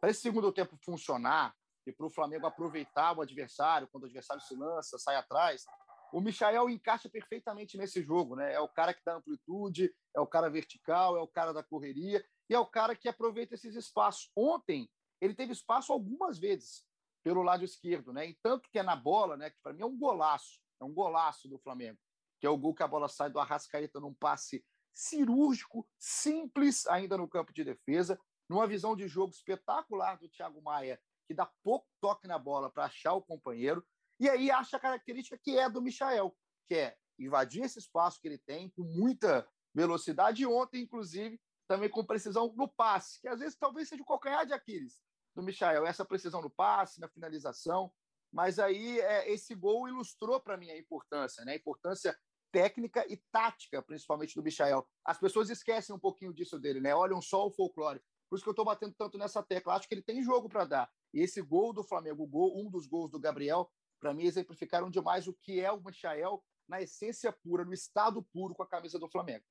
para 0.00 0.10
esse 0.10 0.20
segundo 0.20 0.52
tempo 0.52 0.76
funcionar 0.84 1.54
e 1.86 1.92
para 1.92 2.06
o 2.06 2.10
Flamengo 2.10 2.46
aproveitar 2.46 3.16
o 3.16 3.22
adversário, 3.22 3.88
quando 3.88 4.04
o 4.04 4.06
adversário 4.06 4.42
se 4.42 4.54
lança, 4.54 4.98
sai 4.98 5.16
atrás, 5.16 5.64
o 6.12 6.20
Michael 6.20 6.68
encaixa 6.68 7.08
perfeitamente 7.08 7.76
nesse 7.76 8.02
jogo, 8.02 8.36
né? 8.36 8.52
É 8.52 8.60
o 8.60 8.68
cara 8.68 8.92
que 8.92 9.02
dá 9.04 9.14
amplitude, 9.14 9.92
é 10.14 10.20
o 10.20 10.26
cara 10.26 10.50
vertical, 10.50 11.16
é 11.16 11.20
o 11.20 11.26
cara 11.26 11.52
da 11.52 11.62
correria 11.62 12.24
e 12.48 12.54
é 12.54 12.58
o 12.58 12.66
cara 12.66 12.94
que 12.94 13.08
aproveita 13.08 13.54
esses 13.54 13.74
espaços. 13.74 14.30
Ontem 14.36 14.90
ele 15.20 15.34
teve 15.34 15.52
espaço 15.52 15.92
algumas 15.92 16.38
vezes 16.38 16.84
pelo 17.24 17.42
lado 17.42 17.64
esquerdo, 17.64 18.12
né? 18.12 18.28
E 18.28 18.38
tanto 18.42 18.68
que 18.70 18.78
é 18.78 18.82
na 18.82 18.96
bola, 18.96 19.36
né? 19.36 19.50
Que 19.50 19.58
para 19.62 19.72
mim 19.72 19.82
é 19.82 19.86
um 19.86 19.98
golaço, 19.98 20.60
é 20.80 20.84
um 20.84 20.92
golaço 20.92 21.48
do 21.48 21.58
Flamengo, 21.58 21.98
que 22.40 22.46
é 22.46 22.50
o 22.50 22.58
gol 22.58 22.74
que 22.74 22.82
a 22.82 22.88
bola 22.88 23.08
sai 23.08 23.30
do 23.30 23.38
Arrascaeta 23.38 23.98
num 24.00 24.12
passe 24.12 24.64
cirúrgico, 24.92 25.88
simples 25.98 26.86
ainda 26.86 27.16
no 27.16 27.28
campo 27.28 27.52
de 27.52 27.64
defesa, 27.64 28.20
numa 28.48 28.66
visão 28.66 28.94
de 28.94 29.08
jogo 29.08 29.32
espetacular 29.32 30.18
do 30.18 30.28
Thiago 30.28 30.60
Maia, 30.60 31.00
que 31.26 31.34
dá 31.34 31.50
pouco 31.62 31.86
toque 32.00 32.26
na 32.26 32.38
bola 32.38 32.70
para 32.70 32.84
achar 32.84 33.14
o 33.14 33.22
companheiro, 33.22 33.82
e 34.22 34.30
aí 34.30 34.52
acha 34.52 34.76
a 34.76 34.80
característica 34.80 35.36
que 35.36 35.58
é 35.58 35.68
do 35.68 35.82
Michael, 35.82 36.32
que 36.68 36.76
é 36.76 36.96
invadir 37.18 37.64
esse 37.64 37.80
espaço 37.80 38.20
que 38.20 38.28
ele 38.28 38.38
tem 38.38 38.70
com 38.70 38.84
muita 38.84 39.44
velocidade, 39.74 40.42
e 40.42 40.46
ontem, 40.46 40.82
inclusive, 40.82 41.40
também 41.66 41.90
com 41.90 42.06
precisão 42.06 42.52
no 42.54 42.68
passe, 42.68 43.20
que 43.20 43.26
às 43.26 43.40
vezes 43.40 43.56
talvez 43.58 43.88
seja 43.88 44.00
o 44.00 44.06
calcanhar 44.06 44.46
de 44.46 44.52
Aquiles 44.52 45.02
do 45.34 45.42
Michael, 45.42 45.86
essa 45.86 46.04
precisão 46.04 46.40
no 46.40 46.50
passe, 46.50 47.00
na 47.00 47.08
finalização, 47.08 47.92
mas 48.32 48.60
aí 48.60 49.00
é, 49.00 49.28
esse 49.32 49.56
gol 49.56 49.88
ilustrou 49.88 50.40
para 50.40 50.56
mim 50.56 50.70
a 50.70 50.78
importância, 50.78 51.44
né? 51.44 51.52
a 51.52 51.56
importância 51.56 52.16
técnica 52.52 53.04
e 53.12 53.16
tática, 53.32 53.82
principalmente 53.82 54.36
do 54.36 54.42
Michael. 54.42 54.86
As 55.04 55.18
pessoas 55.18 55.50
esquecem 55.50 55.92
um 55.92 55.98
pouquinho 55.98 56.32
disso 56.32 56.60
dele, 56.60 56.80
né? 56.80 56.94
Olham 56.94 57.20
só 57.20 57.46
o 57.46 57.50
folclore. 57.50 58.00
Por 58.28 58.36
isso 58.36 58.44
que 58.44 58.48
eu 58.48 58.52
estou 58.52 58.64
batendo 58.64 58.94
tanto 58.96 59.18
nessa 59.18 59.42
tecla. 59.42 59.74
Acho 59.74 59.88
que 59.88 59.94
ele 59.94 60.02
tem 60.02 60.22
jogo 60.22 60.48
para 60.48 60.64
dar. 60.64 60.90
E 61.12 61.20
esse 61.20 61.40
gol 61.42 61.72
do 61.72 61.82
Flamengo, 61.82 62.26
gol, 62.26 62.58
um 62.58 62.70
dos 62.70 62.86
gols 62.86 63.10
do 63.10 63.18
Gabriel, 63.18 63.70
para 64.02 64.12
mim 64.12 64.24
exemplificaram 64.24 64.90
demais 64.90 65.28
o 65.28 65.32
que 65.32 65.60
é 65.60 65.70
o 65.70 65.80
Michael 65.80 66.42
na 66.68 66.82
essência 66.82 67.32
pura, 67.32 67.64
no 67.64 67.72
estado 67.72 68.20
puro 68.32 68.52
com 68.52 68.64
a 68.64 68.68
camisa 68.68 68.98
do 68.98 69.08
Flamengo. 69.08 69.44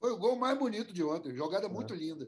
Foi 0.00 0.10
o 0.10 0.16
gol 0.16 0.34
mais 0.34 0.58
bonito 0.58 0.94
de 0.94 1.04
ontem, 1.04 1.34
jogada 1.34 1.66
é. 1.66 1.68
muito 1.68 1.94
linda. 1.94 2.26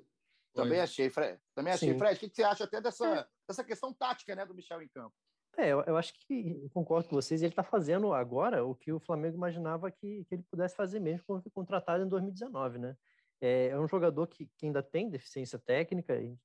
Também 0.52 0.80
achei, 0.80 1.08
Fred. 1.08 1.40
Também 1.54 1.72
achei, 1.72 1.92
Sim. 1.92 1.98
Fred. 1.98 2.16
O 2.16 2.18
que 2.18 2.34
você 2.34 2.42
acha 2.42 2.64
até 2.64 2.80
dessa, 2.80 3.20
é. 3.20 3.26
dessa 3.48 3.64
questão 3.64 3.94
tática 3.94 4.34
né, 4.34 4.44
do 4.44 4.54
Michel 4.54 4.82
em 4.82 4.88
campo? 4.88 5.14
É, 5.56 5.68
eu, 5.68 5.80
eu 5.82 5.96
acho 5.96 6.12
que 6.26 6.60
eu 6.62 6.70
concordo 6.70 7.08
com 7.08 7.16
vocês. 7.16 7.40
Ele 7.40 7.52
está 7.52 7.62
fazendo 7.62 8.12
agora 8.12 8.64
o 8.64 8.74
que 8.74 8.92
o 8.92 9.00
Flamengo 9.00 9.36
imaginava 9.36 9.90
que, 9.90 10.24
que 10.24 10.34
ele 10.34 10.44
pudesse 10.50 10.76
fazer 10.76 11.00
mesmo 11.00 11.24
quando 11.26 11.42
foi 11.42 11.52
contratado 11.52 12.04
em 12.04 12.08
2019, 12.08 12.78
né? 12.78 12.96
É, 13.40 13.68
é 13.68 13.78
um 13.78 13.88
jogador 13.88 14.26
que, 14.26 14.50
que, 14.58 14.66
ainda 14.66 14.82
tem 14.82 15.08
deficiência 15.08 15.58
técnica, 15.58 16.14
e 16.20 16.36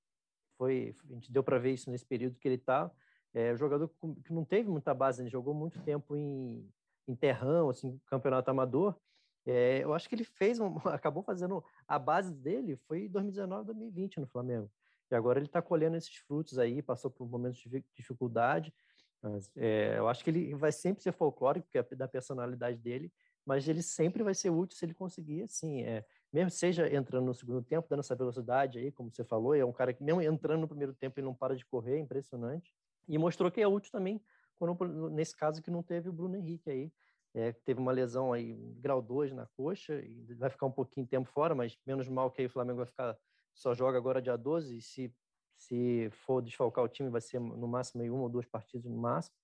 foi, 0.57 0.95
a 1.09 1.13
gente 1.13 1.31
deu 1.31 1.43
para 1.43 1.57
ver 1.57 1.73
isso 1.73 1.89
nesse 1.89 2.05
período 2.05 2.39
que 2.39 2.47
ele 2.47 2.55
está. 2.55 2.89
É 3.35 3.53
um 3.53 3.57
jogador 3.57 3.89
que 4.23 4.31
não 4.31 4.45
teve 4.45 4.69
muita 4.69 4.93
base, 4.93 5.21
ele 5.21 5.29
jogou 5.29 5.53
muito 5.53 5.77
tempo 5.81 6.15
em, 6.15 6.65
em 7.05 7.13
terrão, 7.13 7.69
assim, 7.69 7.99
campeonato 8.05 8.49
amador. 8.49 8.95
É, 9.45 9.83
eu 9.83 9.93
acho 9.93 10.07
que 10.07 10.15
ele 10.15 10.23
fez, 10.23 10.57
um, 10.57 10.77
acabou 10.87 11.21
fazendo 11.21 11.61
a 11.85 11.99
base 11.99 12.33
dele 12.33 12.77
foi 12.87 13.09
2019, 13.09 13.65
2020 13.65 14.21
no 14.21 14.27
Flamengo. 14.27 14.71
E 15.11 15.15
agora 15.15 15.37
ele 15.37 15.47
está 15.47 15.61
colhendo 15.61 15.97
esses 15.97 16.15
frutos 16.15 16.57
aí, 16.57 16.81
passou 16.81 17.11
por 17.11 17.29
momentos 17.29 17.59
de 17.59 17.83
dificuldade, 17.93 18.73
mas, 19.21 19.51
é, 19.57 19.97
eu 19.97 20.07
acho 20.07 20.23
que 20.23 20.29
ele 20.29 20.55
vai 20.55 20.71
sempre 20.71 21.03
ser 21.03 21.11
folclórico, 21.11 21.67
porque 21.67 21.77
é 21.77 21.95
da 21.95 22.07
personalidade 22.07 22.77
dele, 22.77 23.11
mas 23.45 23.67
ele 23.67 23.81
sempre 23.81 24.23
vai 24.23 24.33
ser 24.33 24.49
útil 24.49 24.77
se 24.77 24.85
ele 24.85 24.93
conseguir, 24.93 25.43
assim, 25.43 25.83
é, 25.83 26.05
mesmo 26.31 26.49
seja 26.49 26.91
entrando 26.93 27.25
no 27.25 27.33
segundo 27.33 27.61
tempo, 27.61 27.87
dando 27.89 27.99
essa 27.99 28.15
velocidade 28.15 28.79
aí, 28.79 28.91
como 28.91 29.11
você 29.11 29.23
falou, 29.23 29.53
é 29.53 29.65
um 29.65 29.73
cara 29.73 29.93
que 29.93 30.03
mesmo 30.03 30.21
entrando 30.21 30.61
no 30.61 30.67
primeiro 30.67 30.93
tempo 30.93 31.19
ele 31.19 31.25
não 31.25 31.35
para 31.35 31.55
de 31.55 31.65
correr, 31.65 31.97
é 31.97 31.99
impressionante, 31.99 32.73
e 33.07 33.17
mostrou 33.17 33.51
que 33.51 33.61
é 33.61 33.67
útil 33.67 33.91
também, 33.91 34.21
quando, 34.55 35.09
nesse 35.09 35.35
caso 35.35 35.61
que 35.61 35.69
não 35.69 35.83
teve 35.83 36.09
o 36.09 36.13
Bruno 36.13 36.35
Henrique 36.35 36.69
aí, 36.69 36.91
é, 37.33 37.51
teve 37.51 37.79
uma 37.79 37.91
lesão 37.91 38.31
aí, 38.31 38.53
grau 38.79 39.01
2 39.01 39.33
na 39.33 39.45
coxa, 39.45 39.95
e 40.01 40.33
vai 40.35 40.49
ficar 40.49 40.65
um 40.65 40.71
pouquinho 40.71 41.05
de 41.05 41.09
tempo 41.09 41.29
fora, 41.29 41.53
mas 41.53 41.77
menos 41.85 42.07
mal 42.07 42.31
que 42.31 42.41
aí 42.41 42.47
o 42.47 42.49
Flamengo 42.49 42.77
vai 42.77 42.85
ficar, 42.85 43.17
só 43.53 43.73
joga 43.73 43.97
agora 43.97 44.21
dia 44.21 44.37
12, 44.37 44.77
e 44.77 44.81
se 44.81 45.13
se 45.57 46.09
for 46.11 46.41
desfalcar 46.41 46.83
o 46.83 46.87
time, 46.87 47.09
vai 47.09 47.21
ser 47.21 47.39
no 47.39 47.67
máximo 47.67 48.03
uma 48.03 48.23
ou 48.23 48.29
duas 48.29 48.45
partidas 48.45 48.91
no 48.91 48.97
máximo. 48.97 49.35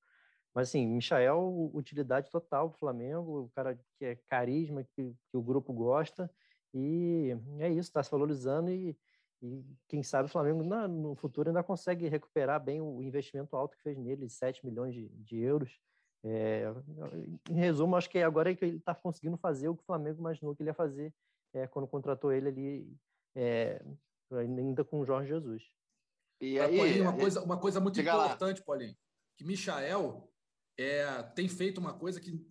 Mas, 0.53 0.67
assim, 0.69 0.85
Michael, 0.85 1.71
utilidade 1.73 2.29
total 2.29 2.67
o 2.67 2.71
Flamengo, 2.71 3.43
o 3.43 3.49
cara 3.49 3.79
que 3.97 4.05
é 4.05 4.15
carisma, 4.27 4.83
que, 4.83 5.15
que 5.29 5.37
o 5.37 5.41
grupo 5.41 5.71
gosta, 5.71 6.29
e 6.73 7.35
é 7.59 7.69
isso, 7.69 7.89
está 7.89 8.03
se 8.03 8.11
valorizando 8.11 8.69
e, 8.69 8.97
e, 9.41 9.65
quem 9.87 10.03
sabe 10.03 10.25
o 10.25 10.31
Flamengo 10.31 10.63
na, 10.63 10.87
no 10.87 11.15
futuro 11.15 11.49
ainda 11.49 11.63
consegue 11.63 12.07
recuperar 12.07 12.63
bem 12.63 12.81
o 12.81 13.01
investimento 13.01 13.55
alto 13.55 13.75
que 13.75 13.83
fez 13.83 13.97
nele, 13.97 14.29
7 14.29 14.65
milhões 14.65 14.93
de, 14.93 15.09
de 15.09 15.39
euros. 15.39 15.79
É, 16.23 16.65
em 17.49 17.55
resumo, 17.55 17.95
acho 17.95 18.09
que 18.09 18.19
agora 18.19 18.51
é 18.51 18.55
que 18.55 18.63
ele 18.63 18.77
está 18.77 18.93
conseguindo 18.93 19.37
fazer 19.37 19.67
o 19.67 19.75
que 19.75 19.81
o 19.81 19.85
Flamengo 19.85 20.19
imaginou 20.19 20.55
que 20.55 20.61
ele 20.61 20.69
ia 20.69 20.73
fazer 20.73 21.11
é, 21.53 21.67
quando 21.67 21.87
contratou 21.87 22.31
ele 22.31 22.47
ali, 22.47 22.97
é, 23.35 23.83
ainda 24.31 24.83
com 24.83 24.99
o 24.99 25.05
Jorge 25.05 25.29
Jesus. 25.29 25.63
E 26.39 26.59
aí, 26.59 26.77
Paulinho, 26.77 27.03
uma, 27.03 27.17
coisa, 27.17 27.43
uma 27.43 27.59
coisa 27.59 27.79
muito 27.79 27.99
importante, 27.99 28.59
lá. 28.59 28.65
Paulinho, 28.65 28.95
que 29.37 29.43
Michael 29.43 30.31
é, 30.77 31.23
tem 31.35 31.47
feito 31.47 31.79
uma 31.79 31.93
coisa 31.97 32.19
que 32.19 32.45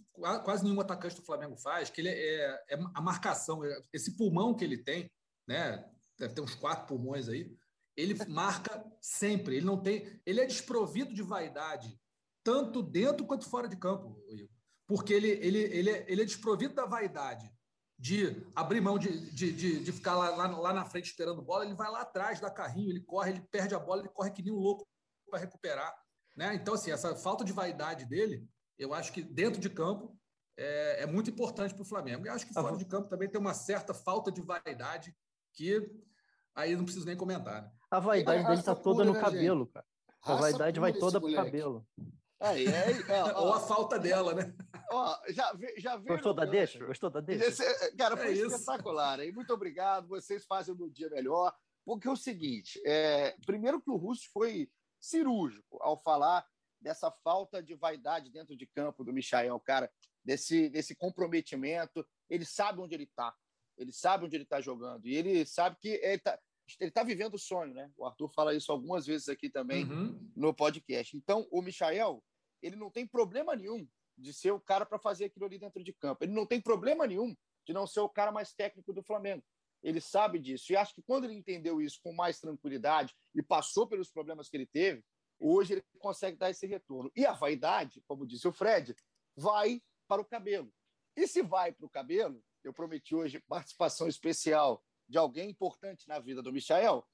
quase 0.44 0.64
nenhum 0.64 0.80
atacante 0.80 1.16
do 1.16 1.22
Flamengo 1.22 1.56
faz, 1.56 1.90
que 1.90 2.00
ele 2.00 2.10
é, 2.10 2.64
é 2.68 2.78
a 2.94 3.00
marcação, 3.00 3.64
é, 3.64 3.82
esse 3.92 4.16
pulmão 4.16 4.54
que 4.54 4.64
ele 4.64 4.78
tem, 4.78 5.10
né? 5.46 5.88
Deve 6.20 6.34
ter 6.34 6.42
uns 6.42 6.54
quatro 6.54 6.86
pulmões 6.86 7.28
aí. 7.28 7.56
Ele 7.96 8.14
marca 8.28 8.84
sempre. 9.00 9.56
Ele 9.56 9.66
não 9.66 9.82
tem, 9.82 10.20
ele 10.26 10.40
é 10.40 10.46
desprovido 10.46 11.12
de 11.14 11.22
vaidade, 11.22 11.98
tanto 12.44 12.82
dentro 12.82 13.26
quanto 13.26 13.48
fora 13.48 13.66
de 13.66 13.76
campo. 13.76 14.16
porque 14.86 15.12
ele, 15.14 15.30
ele, 15.30 15.58
ele, 15.58 15.90
é- 15.90 16.04
ele 16.08 16.22
é 16.22 16.24
desprovido 16.24 16.74
da 16.74 16.84
vaidade 16.84 17.50
de 17.98 18.44
abrir 18.56 18.80
mão 18.80 18.98
de, 18.98 19.30
de, 19.30 19.52
de, 19.52 19.84
de 19.84 19.92
ficar 19.92 20.16
lá, 20.16 20.30
lá, 20.30 20.46
lá 20.46 20.72
na 20.72 20.84
frente 20.84 21.06
esperando 21.10 21.42
bola, 21.42 21.64
ele 21.64 21.74
vai 21.74 21.90
lá 21.90 22.00
atrás, 22.00 22.40
dá 22.40 22.50
carrinho, 22.50 22.90
ele 22.90 23.02
corre, 23.02 23.30
ele 23.30 23.42
perde 23.52 23.74
a 23.74 23.78
bola, 23.78 24.00
ele 24.00 24.08
corre 24.08 24.30
que 24.30 24.42
nem 24.42 24.52
um 24.52 24.56
louco 24.58 24.88
para 25.30 25.38
recuperar. 25.38 25.94
Né? 26.36 26.54
Então, 26.54 26.74
assim, 26.74 26.90
essa 26.90 27.14
falta 27.14 27.44
de 27.44 27.52
vaidade 27.52 28.04
dele, 28.06 28.48
eu 28.78 28.92
acho 28.94 29.12
que 29.12 29.22
dentro 29.22 29.60
de 29.60 29.68
campo 29.70 30.18
é, 30.56 31.02
é 31.02 31.06
muito 31.06 31.30
importante 31.30 31.74
para 31.74 31.82
o 31.82 31.86
Flamengo. 31.86 32.26
Eu 32.26 32.32
acho 32.32 32.46
que 32.46 32.54
fora 32.54 32.76
de 32.76 32.84
campo 32.86 33.08
também 33.08 33.28
tem 33.30 33.40
uma 33.40 33.54
certa 33.54 33.94
falta 33.94 34.32
de 34.32 34.40
vaidade 34.40 35.14
que 35.52 35.88
aí 36.54 36.76
não 36.76 36.84
preciso 36.84 37.06
nem 37.06 37.16
comentar. 37.16 37.62
Né? 37.62 37.70
A 37.90 38.00
vaidade 38.00 38.46
dele 38.46 38.62
tá 38.62 38.74
toda 38.74 38.98
pura, 38.98 39.04
no 39.06 39.12
né, 39.14 39.20
cabelo, 39.20 39.66
cara. 39.66 39.86
A 40.22 40.28
Raça 40.32 40.42
vaidade 40.42 40.80
vai 40.80 40.92
toda 40.92 41.20
pro 41.20 41.32
cabelo. 41.32 41.86
Aí, 42.38 42.66
aí, 42.68 43.04
ó, 43.08 43.40
Ou 43.40 43.48
ó, 43.48 43.54
a 43.54 43.60
falta 43.60 43.98
dela, 43.98 44.34
né? 44.34 44.54
ó, 44.90 45.16
já, 45.28 45.52
vi- 45.52 45.74
já 45.78 45.96
viram 45.96 46.14
Gostou 46.16 46.34
da 46.34 46.44
deixa? 46.44 46.84
Gostou 46.84 47.10
da 47.10 47.20
deixa? 47.20 47.44
Esse- 47.46 47.96
cara, 47.96 48.16
foi 48.16 48.28
É 48.28 48.32
espetacular. 48.32 49.20
Hein? 49.20 49.32
Muito 49.32 49.52
obrigado. 49.52 50.08
Vocês 50.08 50.44
fazem 50.46 50.74
o 50.74 50.78
meu 50.78 50.88
dia 50.88 51.08
melhor. 51.10 51.54
Porque 51.84 52.06
é 52.06 52.10
o 52.10 52.16
seguinte: 52.16 52.80
é, 52.84 53.34
primeiro 53.44 53.80
que 53.80 53.90
o 53.90 53.96
Russo 53.96 54.24
foi 54.32 54.70
cirúrgico 54.98 55.78
ao 55.82 55.96
falar 55.96 56.46
dessa 56.80 57.10
falta 57.10 57.62
de 57.62 57.74
vaidade 57.74 58.30
dentro 58.30 58.56
de 58.56 58.66
campo 58.66 59.04
do 59.04 59.12
Michael, 59.12 59.58
cara, 59.60 59.90
desse, 60.24 60.68
desse 60.68 60.94
comprometimento. 60.94 62.06
Ele 62.28 62.44
sabe 62.44 62.80
onde 62.80 62.94
ele 62.94 63.04
está. 63.04 63.34
Ele 63.80 63.92
sabe 63.92 64.26
onde 64.26 64.36
ele 64.36 64.44
está 64.44 64.60
jogando. 64.60 65.06
E 65.06 65.14
ele 65.16 65.44
sabe 65.46 65.76
que 65.80 65.88
ele 65.88 66.14
está 66.16 66.38
ele 66.78 66.90
tá 66.92 67.02
vivendo 67.02 67.34
o 67.34 67.38
sonho, 67.38 67.74
né? 67.74 67.90
O 67.96 68.06
Arthur 68.06 68.28
fala 68.28 68.54
isso 68.54 68.70
algumas 68.70 69.04
vezes 69.04 69.28
aqui 69.28 69.50
também 69.50 69.84
Uhum. 69.90 70.30
no 70.36 70.54
podcast. 70.54 71.16
Então, 71.16 71.44
o 71.50 71.60
Michael, 71.60 72.22
ele 72.62 72.76
não 72.76 72.88
tem 72.92 73.04
problema 73.04 73.56
nenhum 73.56 73.88
de 74.16 74.32
ser 74.32 74.52
o 74.52 74.60
cara 74.60 74.86
para 74.86 74.96
fazer 74.98 75.24
aquilo 75.24 75.46
ali 75.46 75.58
dentro 75.58 75.82
de 75.82 75.92
campo. 75.92 76.22
Ele 76.22 76.32
não 76.32 76.46
tem 76.46 76.60
problema 76.60 77.08
nenhum 77.08 77.34
de 77.66 77.72
não 77.72 77.88
ser 77.88 77.98
o 78.00 78.08
cara 78.08 78.30
mais 78.30 78.52
técnico 78.54 78.92
do 78.92 79.02
Flamengo. 79.02 79.42
Ele 79.82 80.00
sabe 80.00 80.38
disso. 80.38 80.70
E 80.72 80.76
acho 80.76 80.94
que 80.94 81.02
quando 81.02 81.24
ele 81.24 81.34
entendeu 81.34 81.80
isso 81.80 81.98
com 82.04 82.12
mais 82.12 82.38
tranquilidade 82.38 83.16
e 83.34 83.42
passou 83.42 83.88
pelos 83.88 84.08
problemas 84.08 84.48
que 84.48 84.56
ele 84.56 84.66
teve, 84.66 85.02
hoje 85.40 85.72
ele 85.72 85.82
consegue 85.98 86.36
dar 86.36 86.50
esse 86.50 86.66
retorno. 86.68 87.10
E 87.16 87.26
a 87.26 87.32
vaidade, 87.32 88.00
como 88.06 88.24
disse 88.24 88.46
o 88.46 88.52
Fred, 88.52 88.94
vai 89.34 89.82
para 90.06 90.22
o 90.22 90.24
cabelo. 90.24 90.72
E 91.16 91.26
se 91.26 91.42
vai 91.42 91.72
para 91.72 91.86
o 91.86 91.90
cabelo, 91.90 92.44
eu 92.64 92.72
prometi 92.72 93.14
hoje 93.14 93.42
participação 93.48 94.06
especial 94.08 94.82
de 95.08 95.18
alguém 95.18 95.50
importante 95.50 96.06
na 96.08 96.18
vida 96.18 96.42
do 96.42 96.52
Michael. 96.52 97.04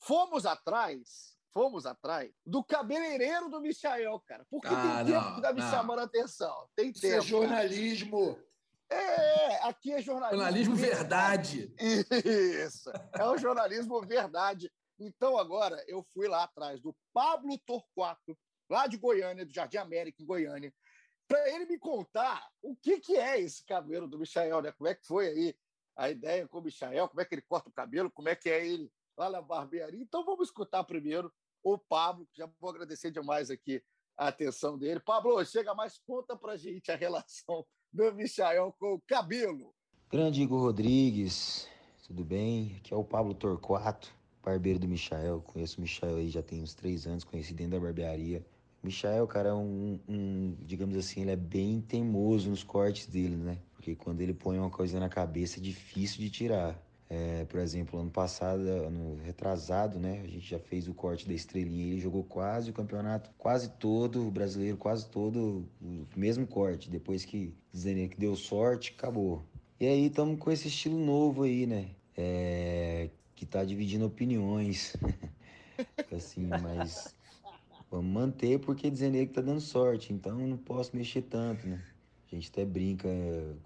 Fomos 0.00 0.44
atrás, 0.44 1.36
fomos 1.52 1.86
atrás 1.86 2.32
do 2.44 2.64
cabeleireiro 2.64 3.48
do 3.48 3.60
Michael, 3.60 4.20
cara. 4.26 4.44
Porque 4.50 4.68
Ah, 4.68 4.96
tem 5.04 5.06
tempo 5.14 5.20
não, 5.26 5.34
que 5.36 5.42
tá 5.42 5.52
me 5.52 5.60
não. 5.60 5.70
chamando 5.70 5.98
a 6.00 6.02
atenção. 6.04 6.68
Tem 6.74 6.90
Isso 6.90 6.98
é 7.06 7.10
tempo. 7.10 7.22
cara. 7.22 7.28
jornalismo. 7.28 8.38
É, 8.90 9.56
aqui 9.68 9.92
é 9.92 10.02
jornalismo. 10.02 10.42
Jornalismo 10.42 10.76
verdade. 10.76 11.74
Isso. 11.80 12.90
É 13.14 13.24
o 13.24 13.36
jornalismo 13.38 14.00
verdade. 14.02 14.70
Então, 14.98 15.38
agora, 15.38 15.82
eu 15.88 16.04
fui 16.12 16.28
lá 16.28 16.44
atrás 16.44 16.80
do 16.80 16.94
Pablo 17.12 17.58
Torquato, 17.66 18.36
lá 18.70 18.86
de 18.86 18.96
Goiânia, 18.96 19.44
do 19.44 19.52
Jardim 19.52 19.78
América, 19.78 20.22
em 20.22 20.26
Goiânia, 20.26 20.72
para 21.26 21.48
ele 21.50 21.66
me 21.66 21.78
contar 21.78 22.50
o 22.62 22.76
que, 22.76 23.00
que 23.00 23.16
é 23.16 23.40
esse 23.40 23.64
cabelo 23.64 24.06
do 24.06 24.18
Michael, 24.18 24.62
né? 24.62 24.72
Como 24.72 24.88
é 24.88 24.94
que 24.94 25.06
foi 25.06 25.28
aí 25.28 25.56
a 25.96 26.10
ideia 26.10 26.46
com 26.48 26.58
o 26.58 26.62
Michael, 26.62 27.08
como 27.08 27.20
é 27.20 27.24
que 27.24 27.34
ele 27.34 27.42
corta 27.42 27.68
o 27.68 27.72
cabelo, 27.72 28.10
como 28.10 28.28
é 28.28 28.34
que 28.34 28.50
é 28.50 28.66
ele 28.66 28.90
lá 29.16 29.30
na 29.30 29.40
barbearia. 29.40 30.02
Então, 30.02 30.24
vamos 30.24 30.48
escutar 30.48 30.84
primeiro 30.84 31.32
o 31.62 31.78
Pablo, 31.78 32.26
que 32.26 32.38
já 32.38 32.50
vou 32.60 32.70
agradecer 32.70 33.10
demais 33.10 33.50
aqui 33.50 33.82
a 34.16 34.28
atenção 34.28 34.78
dele. 34.78 35.00
Pablo, 35.00 35.44
chega 35.44 35.74
mais, 35.74 35.98
conta 35.98 36.36
pra 36.36 36.56
gente 36.56 36.90
a 36.90 36.96
relação 36.96 37.64
do 37.92 38.12
Michael 38.12 38.74
com 38.78 38.94
o 38.94 39.00
cabelo. 39.00 39.74
Grande 40.10 40.42
Igor 40.42 40.60
Rodrigues, 40.60 41.68
tudo 42.06 42.24
bem? 42.24 42.76
Aqui 42.76 42.92
é 42.92 42.96
o 42.96 43.04
Pablo 43.04 43.34
Torquato, 43.34 44.14
barbeiro 44.42 44.78
do 44.78 44.88
Michael. 44.88 45.42
Conheço 45.42 45.78
o 45.78 45.80
Michael 45.80 46.16
aí 46.16 46.28
já 46.28 46.42
tem 46.42 46.62
uns 46.62 46.74
três 46.74 47.06
anos, 47.06 47.24
conheci 47.24 47.54
dentro 47.54 47.72
da 47.72 47.80
barbearia. 47.80 48.44
Michael, 48.84 49.26
cara, 49.26 49.48
é 49.48 49.54
um, 49.54 49.98
um, 50.06 50.56
digamos 50.60 50.96
assim, 50.96 51.22
ele 51.22 51.30
é 51.30 51.36
bem 51.36 51.80
teimoso 51.80 52.50
nos 52.50 52.62
cortes 52.62 53.06
dele, 53.06 53.36
né? 53.36 53.58
Porque 53.74 53.94
quando 53.94 54.20
ele 54.20 54.34
põe 54.34 54.58
uma 54.58 54.68
coisa 54.68 55.00
na 55.00 55.08
cabeça 55.08 55.58
é 55.58 55.62
difícil 55.62 56.20
de 56.20 56.30
tirar. 56.30 56.78
É, 57.08 57.44
por 57.44 57.60
exemplo, 57.60 58.00
ano 58.00 58.10
passado, 58.10 58.60
ano 58.60 59.18
retrasado, 59.24 59.98
né? 59.98 60.20
A 60.22 60.26
gente 60.26 60.48
já 60.50 60.58
fez 60.58 60.86
o 60.88 60.94
corte 60.94 61.26
da 61.26 61.32
estrelinha. 61.32 61.92
Ele 61.92 62.00
jogou 62.00 62.24
quase 62.24 62.70
o 62.70 62.72
campeonato, 62.74 63.30
quase 63.38 63.70
todo, 63.70 64.26
o 64.26 64.30
brasileiro, 64.30 64.76
quase 64.76 65.08
todo, 65.08 65.66
o 65.80 66.06
mesmo 66.16 66.46
corte. 66.46 66.90
Depois 66.90 67.24
que 67.24 67.54
dizendo 67.72 68.08
que 68.08 68.18
deu 68.18 68.36
sorte, 68.36 68.94
acabou. 68.96 69.42
E 69.80 69.86
aí 69.86 70.06
estamos 70.06 70.38
com 70.38 70.50
esse 70.50 70.68
estilo 70.68 70.98
novo 70.98 71.44
aí, 71.44 71.66
né? 71.66 71.90
É, 72.16 73.08
que 73.34 73.46
tá 73.46 73.64
dividindo 73.64 74.04
opiniões. 74.06 74.94
assim, 76.14 76.48
mas 76.62 77.14
vamos 77.94 78.12
manter 78.12 78.58
porque 78.58 78.90
dizendo 78.90 79.14
ele 79.14 79.26
que 79.26 79.34
tá 79.34 79.40
dando 79.40 79.60
sorte, 79.60 80.12
então 80.12 80.36
não 80.36 80.56
posso 80.56 80.96
mexer 80.96 81.22
tanto, 81.22 81.66
né? 81.66 81.80
A 82.30 82.34
gente 82.34 82.50
até 82.50 82.64
brinca, 82.64 83.06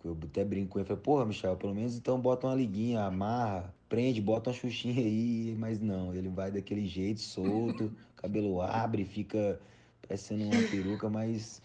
eu 0.05 0.17
até 0.23 0.45
brinco 0.45 0.73
com 0.73 0.79
ele, 0.79 0.87
falo, 0.87 1.01
porra, 1.01 1.25
Michel, 1.25 1.57
pelo 1.57 1.75
menos 1.75 1.97
então 1.97 2.21
bota 2.21 2.47
uma 2.47 2.55
liguinha, 2.55 3.05
amarra, 3.05 3.73
prende, 3.89 4.21
bota 4.21 4.51
uma 4.51 4.57
xuxinha 4.57 5.03
aí, 5.03 5.57
mas 5.59 5.81
não, 5.81 6.15
ele 6.15 6.29
vai 6.29 6.51
daquele 6.51 6.87
jeito, 6.87 7.21
solto, 7.21 7.91
cabelo 8.17 8.61
abre, 8.61 9.07
fica 9.07 9.59
parecendo 10.07 10.45
uma 10.45 10.69
peruca, 10.71 11.09
mas 11.09 11.63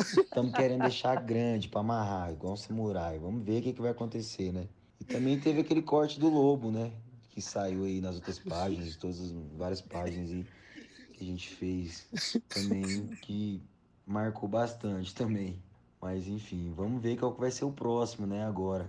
estamos 0.00 0.54
querendo 0.54 0.80
deixar 0.80 1.16
grande 1.22 1.68
para 1.68 1.80
amarrar, 1.80 2.32
igual 2.32 2.54
um 2.54 2.56
samurai. 2.56 3.18
Vamos 3.18 3.44
ver 3.44 3.60
o 3.60 3.62
que, 3.62 3.74
que 3.74 3.82
vai 3.82 3.90
acontecer, 3.90 4.50
né? 4.50 4.66
E 4.98 5.04
também 5.04 5.38
teve 5.38 5.60
aquele 5.60 5.82
corte 5.82 6.18
do 6.18 6.30
lobo, 6.30 6.70
né? 6.70 6.90
Que 7.28 7.42
saiu 7.42 7.84
aí 7.84 8.00
nas 8.00 8.14
outras 8.14 8.38
páginas, 8.38 8.96
todas 8.96 9.20
as 9.20 9.32
várias 9.54 9.82
páginas 9.82 10.30
aí 10.30 10.46
que 11.18 11.24
a 11.24 11.26
gente 11.26 11.48
fez 11.48 12.08
também, 12.48 13.08
que 13.22 13.60
marcou 14.06 14.48
bastante 14.48 15.12
também. 15.14 15.60
Mas 16.00 16.28
enfim, 16.28 16.72
vamos 16.76 17.02
ver 17.02 17.18
qual 17.18 17.34
vai 17.34 17.50
ser 17.50 17.64
o 17.64 17.72
próximo, 17.72 18.26
né, 18.26 18.44
agora. 18.44 18.88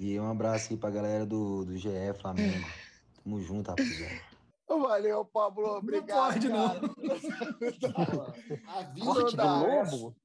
E 0.00 0.18
um 0.18 0.30
abraço 0.30 0.72
aí 0.72 0.78
pra 0.78 0.90
galera 0.90 1.26
do, 1.26 1.64
do 1.64 1.76
GE 1.76 1.90
Flamengo. 2.20 2.66
Tamo 3.22 3.40
junto, 3.42 3.68
rapaziada. 3.68 4.32
Valeu, 4.66 5.24
Pablo. 5.26 5.76
Obrigado. 5.76 6.32
pode, 6.32 6.48
não. 6.48 6.68
cara. 6.68 6.80
A 8.68 8.82
vida 8.84 9.04
Corte 9.04 9.30
do 9.32 9.36
dá, 9.36 9.60
lobo? 9.60 10.16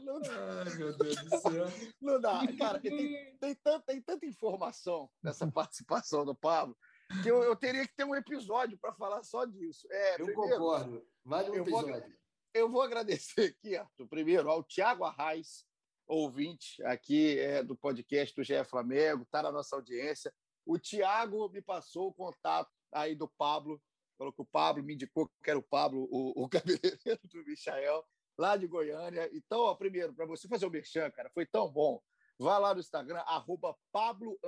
Não 0.00 0.20
dá. 0.20 0.64
Ai, 0.64 0.74
meu 0.76 0.96
Deus 0.96 1.16
do 1.16 1.38
céu. 1.38 1.66
Não 2.00 2.20
dá. 2.20 2.40
Cara, 2.56 2.78
tem, 2.78 3.36
tem, 3.40 3.54
tanta, 3.56 3.80
tem 3.80 4.00
tanta 4.00 4.26
informação 4.26 5.10
nessa 5.20 5.44
participação 5.50 6.24
do 6.24 6.36
Pablo 6.36 6.76
que 7.22 7.28
eu, 7.30 7.42
eu 7.42 7.56
teria 7.56 7.86
que 7.86 7.94
ter 7.94 8.04
um 8.04 8.14
episódio 8.14 8.78
para 8.78 8.92
falar 8.94 9.22
só 9.22 9.44
disso. 9.44 9.86
É, 9.90 10.20
Eu 10.20 10.26
primeiro, 10.26 10.58
concordo. 10.58 11.06
Vale 11.24 11.50
um 11.50 11.54
Eu 11.54 11.64
vou- 11.64 11.80
episódio. 11.82 12.16
Eu 12.54 12.70
vou 12.70 12.82
agradecer 12.82 13.54
aqui, 13.58 13.74
Arthur, 13.76 14.06
primeiro 14.08 14.50
ao 14.50 14.62
Tiago 14.62 15.04
Arraes, 15.04 15.64
ouvinte 16.06 16.82
aqui 16.84 17.38
é, 17.38 17.62
do 17.62 17.74
podcast 17.74 18.34
do 18.36 18.44
GE 18.44 18.62
Flamengo, 18.64 19.22
está 19.22 19.42
na 19.42 19.50
nossa 19.50 19.74
audiência. 19.76 20.32
O 20.66 20.78
Tiago 20.78 21.48
me 21.48 21.62
passou 21.62 22.08
o 22.08 22.12
contato 22.14 22.70
aí 22.92 23.14
do 23.14 23.26
Pablo, 23.38 23.80
falou 24.18 24.32
que 24.32 24.42
o 24.42 24.46
Pablo 24.46 24.82
me 24.82 24.92
indicou 24.94 25.30
que 25.42 25.48
era 25.50 25.58
o 25.58 25.62
Pablo, 25.62 26.06
o, 26.10 26.44
o 26.44 26.48
cabeleireiro 26.50 27.20
do 27.24 27.42
Michael, 27.44 28.04
lá 28.38 28.56
de 28.56 28.66
Goiânia. 28.66 29.30
Então, 29.32 29.60
ó, 29.60 29.74
primeiro, 29.74 30.12
para 30.12 30.26
você 30.26 30.46
fazer 30.46 30.66
o 30.66 30.70
merchan, 30.70 31.10
cara, 31.10 31.30
foi 31.32 31.46
tão 31.46 31.70
bom. 31.72 32.02
Vá 32.38 32.58
lá 32.58 32.74
no 32.74 32.80
Instagram, 32.80 33.20
arroba 33.20 33.76
Pablo 33.92 34.38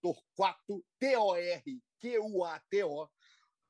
Torquato, 0.00 0.84
T-O-R-Q-U-A-T-O. 0.98 3.08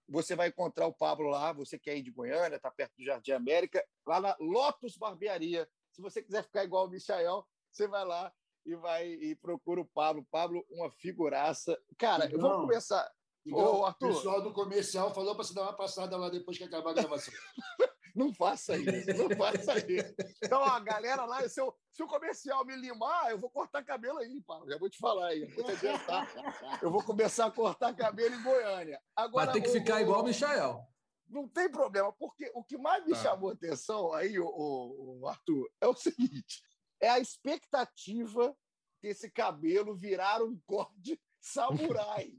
Você 0.09 0.36
vai 0.36 0.49
encontrar 0.49 0.86
o 0.86 0.95
Pablo 0.95 1.28
lá, 1.28 1.53
você 1.53 1.78
que 1.78 1.88
é 1.88 1.95
aí 1.95 2.03
de 2.03 2.11
Goiânia, 2.11 2.57
está 2.57 2.70
perto 2.70 2.95
do 2.97 3.05
Jardim 3.05 3.32
América, 3.32 3.82
lá 4.07 4.20
na 4.20 4.36
Lotus 4.38 4.97
Barbearia. 4.97 5.68
Se 5.90 6.03
você 6.03 6.22
quiser 6.22 6.42
ficar 6.42 6.64
igual 6.64 6.86
o 6.86 6.90
Michael, 6.90 7.47
você 7.70 7.88
vai 7.88 8.05
lá 8.05 8.32
e 8.66 8.74
vai 8.76 9.07
e 9.07 9.34
procura 9.36 9.80
o 9.80 9.86
Pablo. 9.86 10.26
Pablo, 10.30 10.64
uma 10.70 10.90
figuraça. 10.90 11.78
Cara, 11.97 12.30
eu 12.30 12.38
vou 12.38 12.51
Não. 12.51 12.61
começar. 12.62 13.11
Igual 13.45 13.76
Ô, 13.76 13.80
o 13.80 13.86
Arthur. 13.86 14.09
pessoal 14.09 14.42
do 14.42 14.53
comercial 14.53 15.14
falou 15.14 15.34
para 15.34 15.45
você 15.45 15.55
dar 15.55 15.62
uma 15.62 15.76
passada 15.76 16.16
lá 16.16 16.30
depois 16.30 16.57
que 16.57 16.64
acabar 16.64 16.90
a 16.90 16.95
gravação. 16.95 17.32
Não 18.15 18.33
faça 18.33 18.77
isso, 18.77 19.12
não 19.17 19.29
faça 19.37 19.79
isso. 19.91 20.15
Então, 20.43 20.62
a 20.62 20.79
galera 20.79 21.25
lá, 21.25 21.47
se, 21.49 21.61
eu- 21.61 21.75
se 21.93 22.03
o 22.03 22.07
comercial 22.07 22.65
me 22.65 22.77
limar, 22.77 23.31
eu 23.31 23.39
vou 23.39 23.51
cortar 23.51 23.83
cabelo 23.85 24.19
aí, 24.19 24.41
Paulo. 24.43 24.71
Já 24.71 24.79
vou 24.79 24.89
te 24.89 24.99
falar 24.99 25.29
aí. 25.29 25.45
Vou 25.47 25.65
te 25.65 25.73
adiantar. 25.73 26.79
Eu 26.81 26.91
vou 26.93 27.03
começar 27.03 27.47
a 27.47 27.51
cortar 27.51 27.93
cabelo 27.95 28.35
em 28.35 28.43
Goiânia. 28.43 29.01
Agora, 29.17 29.47
Vai 29.47 29.55
ter 29.55 29.62
que 29.62 29.69
o- 29.69 29.73
ficar 29.73 29.97
o- 29.97 30.01
igual 30.01 30.21
o 30.23 30.25
Michael. 30.27 30.81
Não 31.27 31.49
tem 31.49 31.69
problema, 31.69 32.12
porque 32.12 32.51
o 32.55 32.62
que 32.62 32.77
mais 32.79 33.05
me 33.05 33.12
Tá. 33.15 33.23
chamou 33.23 33.51
a 33.51 33.55
atenção 33.55 34.12
aí, 34.12 34.39
o, 34.39 34.47
o- 34.47 35.21
o 35.23 35.27
Arthur, 35.27 35.69
é 35.81 35.87
o 35.89 35.95
seguinte: 35.95 36.62
é 37.01 37.09
a 37.09 37.19
expectativa 37.19 38.55
desse 39.03 39.29
cabelo 39.31 39.97
virar 39.97 40.41
um 40.43 40.57
corte 40.67 41.21
samurai. 41.41 42.33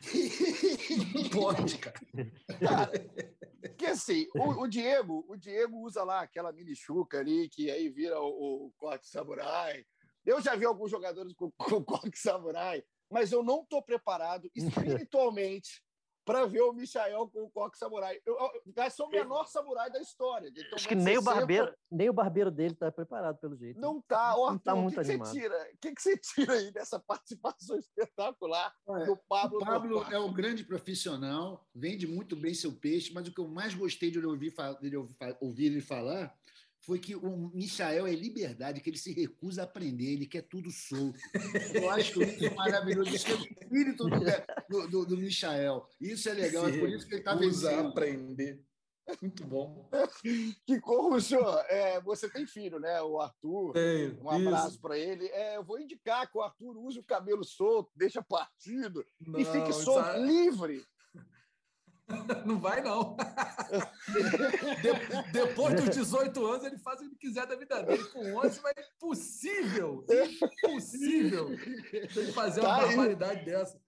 Não 1.14 1.28
pode, 1.30 1.78
cara. 1.78 2.00
Cara, 2.60 2.92
Porque 3.60 3.86
assim, 3.86 4.26
o, 4.34 4.62
o 4.62 4.68
Diego, 4.68 5.24
o 5.28 5.36
Diego 5.36 5.78
usa 5.78 6.04
lá 6.04 6.20
aquela 6.20 6.52
mini 6.52 6.76
chuca 6.76 7.18
ali, 7.18 7.48
que 7.48 7.70
aí 7.70 7.88
vira 7.88 8.20
o, 8.20 8.66
o 8.66 8.72
corte 8.78 9.08
samurai. 9.08 9.84
Eu 10.24 10.40
já 10.40 10.54
vi 10.54 10.64
alguns 10.64 10.90
jogadores 10.90 11.32
com, 11.34 11.50
com 11.50 11.84
corte 11.84 12.18
samurai, 12.18 12.84
mas 13.10 13.32
eu 13.32 13.42
não 13.42 13.62
estou 13.62 13.82
preparado 13.82 14.48
espiritualmente 14.54 15.82
para 16.28 16.44
ver 16.44 16.60
o 16.60 16.74
Michael 16.74 17.26
com 17.28 17.44
o 17.44 17.48
coque 17.48 17.78
samurai. 17.78 18.20
Eu, 18.26 18.36
eu, 18.36 18.90
ser 18.90 19.02
o 19.02 19.08
menor 19.08 19.46
samurai 19.46 19.90
da 19.90 19.98
história. 19.98 20.48
Então, 20.50 20.74
Acho 20.74 20.86
que 20.86 20.94
nem 20.94 21.16
o, 21.16 21.22
barbeiro, 21.22 21.74
nem 21.90 22.10
o 22.10 22.12
barbeiro 22.12 22.50
dele 22.50 22.74
está 22.74 22.92
preparado, 22.92 23.38
pelo 23.38 23.56
jeito. 23.56 23.80
Não 23.80 23.98
está. 23.98 24.34
Não 24.36 24.44
Arthur, 24.44 24.60
tá 24.62 24.74
o 24.74 24.90
que, 24.90 24.96
que 24.96 25.04
você 25.04 25.18
tira? 25.32 25.70
O 25.72 25.78
que, 25.78 25.94
que 25.94 26.02
você 26.02 26.18
tira 26.18 26.52
aí 26.52 26.70
dessa 26.70 27.00
participação 27.00 27.78
espetacular 27.80 28.74
do 29.06 29.16
Pablo? 29.26 29.56
O 29.56 29.64
Pablo 29.64 29.94
Torquato? 29.94 30.14
é 30.14 30.20
um 30.20 30.30
grande 30.30 30.64
profissional, 30.64 31.66
vende 31.74 32.06
muito 32.06 32.36
bem 32.36 32.52
seu 32.52 32.72
peixe, 32.72 33.10
mas 33.14 33.26
o 33.26 33.32
que 33.32 33.40
eu 33.40 33.48
mais 33.48 33.74
gostei 33.74 34.10
de 34.10 34.18
ouvir, 34.18 34.54
dele 34.82 34.98
ouvir, 34.98 35.16
ouvir 35.40 35.64
ele 35.64 35.80
falar 35.80 36.36
foi 36.80 36.98
que 36.98 37.14
o 37.14 37.50
Michael 37.54 38.06
é 38.06 38.12
liberdade, 38.12 38.80
que 38.80 38.90
ele 38.90 38.98
se 38.98 39.12
recusa 39.12 39.62
a 39.62 39.64
aprender, 39.64 40.12
ele 40.12 40.26
quer 40.26 40.42
tudo 40.42 40.70
solto. 40.70 41.18
Eu 41.74 41.90
acho 41.90 42.22
isso 42.22 42.54
maravilhoso. 42.54 43.14
Isso 43.14 43.28
é 43.30 43.34
o 43.34 43.38
espírito 43.38 44.04
do, 44.04 44.20
do, 44.68 44.88
do, 44.88 45.06
do 45.06 45.16
Michael. 45.16 45.86
Isso 46.00 46.28
é 46.28 46.34
legal, 46.34 46.68
é 46.68 46.78
por 46.78 46.88
isso 46.88 47.06
que 47.06 47.14
ele 47.14 47.20
está 47.20 47.34
vencendo. 47.34 47.88
aprender. 47.88 48.62
Muito 49.22 49.44
bom. 49.44 49.88
Que 50.66 50.76
Russo, 50.76 51.36
é, 51.68 52.00
você 52.00 52.28
tem 52.28 52.46
filho, 52.46 52.78
né? 52.78 53.00
O 53.02 53.18
Arthur. 53.18 53.72
Tenho, 53.72 54.22
Um 54.22 54.28
abraço 54.28 54.80
para 54.80 54.98
ele. 54.98 55.26
É, 55.28 55.56
eu 55.56 55.64
vou 55.64 55.80
indicar 55.80 56.30
que 56.30 56.36
o 56.36 56.42
Arthur 56.42 56.76
use 56.76 56.98
o 56.98 57.04
cabelo 57.04 57.42
solto, 57.44 57.90
deixa 57.96 58.22
partido 58.22 59.04
e 59.20 59.30
Não, 59.30 59.52
fique 59.52 59.70
isso 59.70 59.84
solto, 59.84 60.18
livre. 60.20 60.84
Não 62.46 62.58
vai, 62.58 62.80
não. 62.82 63.16
De- 64.82 65.32
depois 65.32 65.74
dos 65.74 65.90
18 65.96 66.46
anos, 66.46 66.64
ele 66.64 66.78
faz 66.78 66.96
o 66.98 67.02
que 67.02 67.08
ele 67.08 67.16
quiser 67.16 67.46
da 67.46 67.54
vida 67.56 67.82
dele. 67.82 68.02
Com 68.04 68.36
11, 68.38 68.60
mas 68.62 68.74
é 68.76 68.88
impossível. 68.96 70.04
Impossível. 70.64 71.46
Tem 71.90 72.08
que 72.08 72.32
fazer 72.32 72.60
uma 72.60 72.68
Tá 72.68 72.80
aí. 72.82 72.86
barbaridade 72.96 73.44
dessa. 73.44 73.80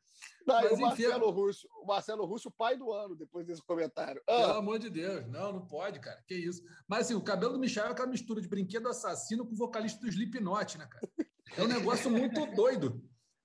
Tá 0.46 0.58
aí 0.58 0.64
Mas, 0.64 0.72
o 0.72 0.74
enfim, 0.74 0.82
Marcelo 0.82 1.30
Russo, 1.30 1.68
o 1.82 1.86
Marcelo 1.86 2.24
Russo, 2.26 2.50
pai 2.50 2.76
do 2.76 2.92
ano, 2.92 3.14
depois 3.16 3.46
desse 3.46 3.62
comentário. 3.62 4.22
Pelo 4.26 4.38
Ah, 4.38 4.58
amor 4.58 4.78
de 4.78 4.90
Deus. 4.90 5.26
Não, 5.28 5.52
não 5.52 5.66
pode, 5.66 5.98
cara. 6.00 6.22
Que 6.26 6.34
isso. 6.34 6.62
Mas 6.88 7.06
assim, 7.06 7.14
o 7.14 7.22
cabelo 7.22 7.52
do 7.54 7.58
Michel 7.58 7.86
é 7.86 7.90
aquela 7.90 8.08
mistura 8.08 8.40
de 8.40 8.48
brinquedo 8.48 8.88
assassino 8.88 9.46
com 9.46 9.52
o 9.52 9.56
vocalista 9.56 10.00
do 10.00 10.08
Slipknot, 10.08 10.76
né, 10.78 10.86
cara? 10.86 11.08
É 11.56 11.62
um 11.62 11.68
negócio 11.68 12.10
muito 12.10 12.44
doido. 12.54 13.02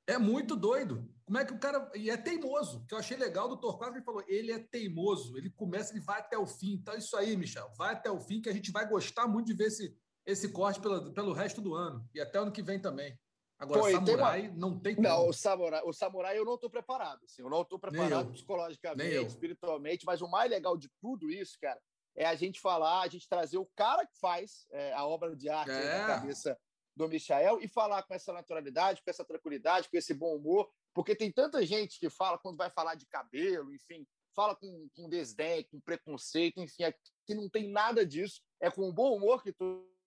É 0.07 0.17
muito 0.17 0.55
doido. 0.55 1.09
Como 1.26 1.39
é 1.39 1.45
que 1.45 1.53
o 1.53 1.59
cara. 1.59 1.91
E 1.95 2.09
é 2.09 2.17
teimoso. 2.17 2.86
que 2.86 2.93
eu 2.93 2.99
achei 2.99 3.17
legal 3.17 3.49
do 3.49 3.57
Torquato, 3.57 3.93
que 3.93 3.97
ele 3.97 4.05
falou: 4.05 4.23
ele 4.28 4.51
é 4.51 4.59
teimoso. 4.59 5.38
Ele 5.38 5.49
começa, 5.49 5.91
ele 5.91 6.01
vai 6.01 6.19
até 6.19 6.38
o 6.38 6.45
fim. 6.45 6.73
Então 6.73 6.93
é 6.93 6.99
isso 6.99 7.17
aí, 7.17 7.36
Michel. 7.36 7.71
Vai 7.76 7.93
até 7.93 8.11
o 8.11 8.19
fim, 8.19 8.41
que 8.41 8.49
a 8.49 8.53
gente 8.53 8.71
vai 8.71 8.88
gostar 8.88 9.28
muito 9.28 9.47
de 9.47 9.53
ver 9.53 9.67
esse, 9.67 9.97
esse 10.26 10.49
corte 10.51 10.80
pelo, 10.80 11.11
pelo 11.13 11.34
resto 11.34 11.61
do 11.61 11.73
ano. 11.73 12.07
E 12.13 12.21
até 12.21 12.38
ano 12.38 12.51
que 12.51 12.61
vem 12.61 12.80
também. 12.80 13.17
Agora, 13.57 13.82
Pô, 13.82 13.89
e 13.89 13.93
tem 13.93 14.05
Samurai 14.05 14.53
não 14.55 14.80
tem 14.80 14.95
como. 14.95 15.07
Não, 15.07 15.30
o 15.30 15.34
samurai, 15.34 15.82
o 15.86 15.93
samurai 15.93 16.38
eu 16.38 16.45
não 16.45 16.55
estou 16.55 16.69
preparado. 16.69 17.23
Assim, 17.23 17.41
eu 17.41 17.49
não 17.49 17.61
estou 17.61 17.80
preparado 17.80 18.32
psicologicamente, 18.32 19.28
espiritualmente, 19.28 20.05
mas 20.05 20.21
o 20.21 20.28
mais 20.28 20.51
legal 20.51 20.76
de 20.78 20.89
tudo 20.99 21.32
isso, 21.32 21.57
cara, 21.59 21.82
é 22.15 22.26
a 22.26 22.36
gente 22.36 22.59
falar, 22.59 23.01
a 23.01 23.07
gente 23.07 23.28
trazer 23.28 23.57
o 23.57 23.69
cara 23.76 24.05
que 24.05 24.17
faz 24.19 24.67
é, 24.71 24.93
a 24.93 25.05
obra 25.05 25.36
de 25.36 25.49
arte 25.49 25.71
É. 25.71 25.99
na 25.99 26.07
cabeça 26.07 26.57
do 26.95 27.07
Michael 27.07 27.59
e 27.61 27.67
falar 27.67 28.03
com 28.03 28.13
essa 28.13 28.34
naturalidade, 28.34 29.01
com 29.01 29.09
essa 29.09 29.23
tranquilidade, 29.23 29.89
com 29.89 29.97
esse 29.97 30.13
bom 30.13 30.36
humor, 30.36 30.69
porque 30.96 31.16
tem 31.16 31.32
tanta 31.32 31.64
gente 31.66 32.00
que 32.00 32.10
fala 32.10 32.39
quando 32.39 32.58
vai 32.58 32.72
falar 32.72 32.96
de 32.96 33.06
cabelo, 33.06 33.72
enfim, 33.74 34.08
fala 34.36 34.56
com, 34.56 34.89
com 34.96 35.08
desdém, 35.10 35.64
com 35.66 35.80
preconceito, 35.80 36.60
enfim, 36.62 36.84
aqui 36.86 37.36
não 37.36 37.48
tem 37.50 37.70
nada 37.70 38.06
disso. 38.06 38.41
É 38.60 38.72
com 38.72 38.89
o 38.89 38.93
bom 38.93 39.16
humor 39.16 39.43
que 39.43 39.54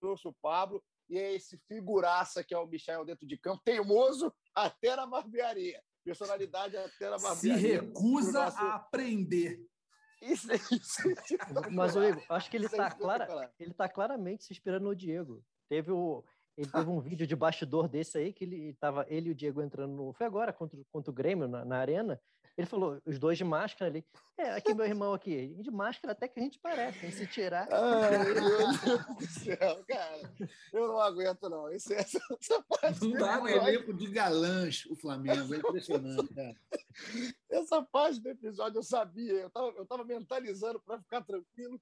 trouxe 0.00 0.26
o 0.26 0.32
Pablo 0.42 0.82
e 1.08 1.16
é 1.18 1.34
esse 1.34 1.56
figuraça 1.68 2.42
que 2.42 2.52
é 2.54 2.58
o 2.58 2.66
Michel 2.66 3.04
dentro 3.04 3.26
de 3.26 3.36
campo, 3.38 3.62
teimoso 3.64 4.34
até 4.54 4.96
na 4.96 5.06
barbearia. 5.06 5.80
Personalidade 6.04 6.76
até 6.76 7.10
na 7.10 7.18
Se 7.18 7.24
barbearia. 7.24 7.80
recusa 7.82 8.32
Pro 8.32 8.40
nosso- 8.44 8.58
a 8.58 8.74
aprender. 8.76 9.66
Isso, 10.22 10.48
isso. 10.72 11.02
Mas, 11.70 11.94
ô 11.94 12.02
Igor, 12.02 12.24
acho 12.30 12.50
que 12.50 12.56
ele 12.56 12.66
Isso 12.66 12.74
é 12.74 12.78
está 12.78 12.88
espetacular. 12.88 13.26
clara, 13.26 13.54
ele 13.58 13.72
tá 13.74 13.88
claramente 13.88 14.44
se 14.44 14.52
inspirando 14.52 14.84
no 14.86 14.96
Diego. 14.96 15.44
Teve 15.68 15.92
o. 15.92 16.24
Ele 16.58 16.68
teve 16.70 16.90
um 16.90 16.98
vídeo 17.00 17.24
de 17.24 17.36
bastidor 17.36 17.86
desse 17.86 18.18
aí, 18.18 18.32
que 18.32 18.42
ele 18.44 18.74
tava, 18.80 19.06
ele 19.08 19.28
e 19.28 19.32
o 19.32 19.34
Diego 19.34 19.62
entrando 19.62 19.94
no. 19.94 20.12
Foi 20.12 20.26
agora 20.26 20.52
contra, 20.52 20.76
o- 20.76 20.84
contra 20.90 21.10
o 21.10 21.14
Grêmio 21.14 21.46
na, 21.46 21.64
na 21.64 21.78
arena. 21.78 22.20
Ele 22.56 22.66
falou, 22.66 23.00
os 23.06 23.16
dois 23.20 23.38
de 23.38 23.44
máscara 23.44 23.88
ali. 23.88 24.04
É, 24.36 24.50
aqui 24.56 24.74
meu 24.74 24.84
irmão 24.84 25.14
aqui, 25.14 25.54
de 25.62 25.70
máscara 25.70 26.10
até 26.10 26.26
que 26.26 26.40
a 26.40 26.42
gente 26.42 26.58
parece, 26.58 27.06
hein? 27.06 27.12
se 27.12 27.24
tirar. 27.28 27.68
Ai, 27.70 28.18
meu 28.18 28.34
Deus 28.34 29.06
do 29.16 29.26
céu, 29.28 29.84
cara. 29.86 30.32
Eu 30.72 30.88
não 30.88 30.98
aguento, 31.00 31.48
não. 31.48 31.70
Esse, 31.70 31.94
essa, 31.94 32.18
essa 32.40 32.60
parte 32.68 33.00
Não 33.02 33.12
do 33.12 33.18
dá, 33.18 33.34
É 33.34 33.36
um 33.36 33.40
não. 33.42 33.46
episódio- 33.48 33.68
elenco 33.74 33.94
de 33.94 34.06
galãs, 34.10 34.84
o 34.86 34.96
Flamengo. 34.96 35.54
É 35.54 35.58
impressionante, 35.58 36.34
cara. 36.34 36.54
Essa 37.48 37.80
parte 37.82 38.18
do 38.20 38.28
episódio 38.30 38.78
eu 38.78 38.82
sabia. 38.82 39.32
Eu 39.34 39.46
estava 39.46 39.68
eu 39.76 39.86
tava 39.86 40.04
mentalizando 40.04 40.80
para 40.80 40.98
ficar 40.98 41.22
tranquilo 41.22 41.80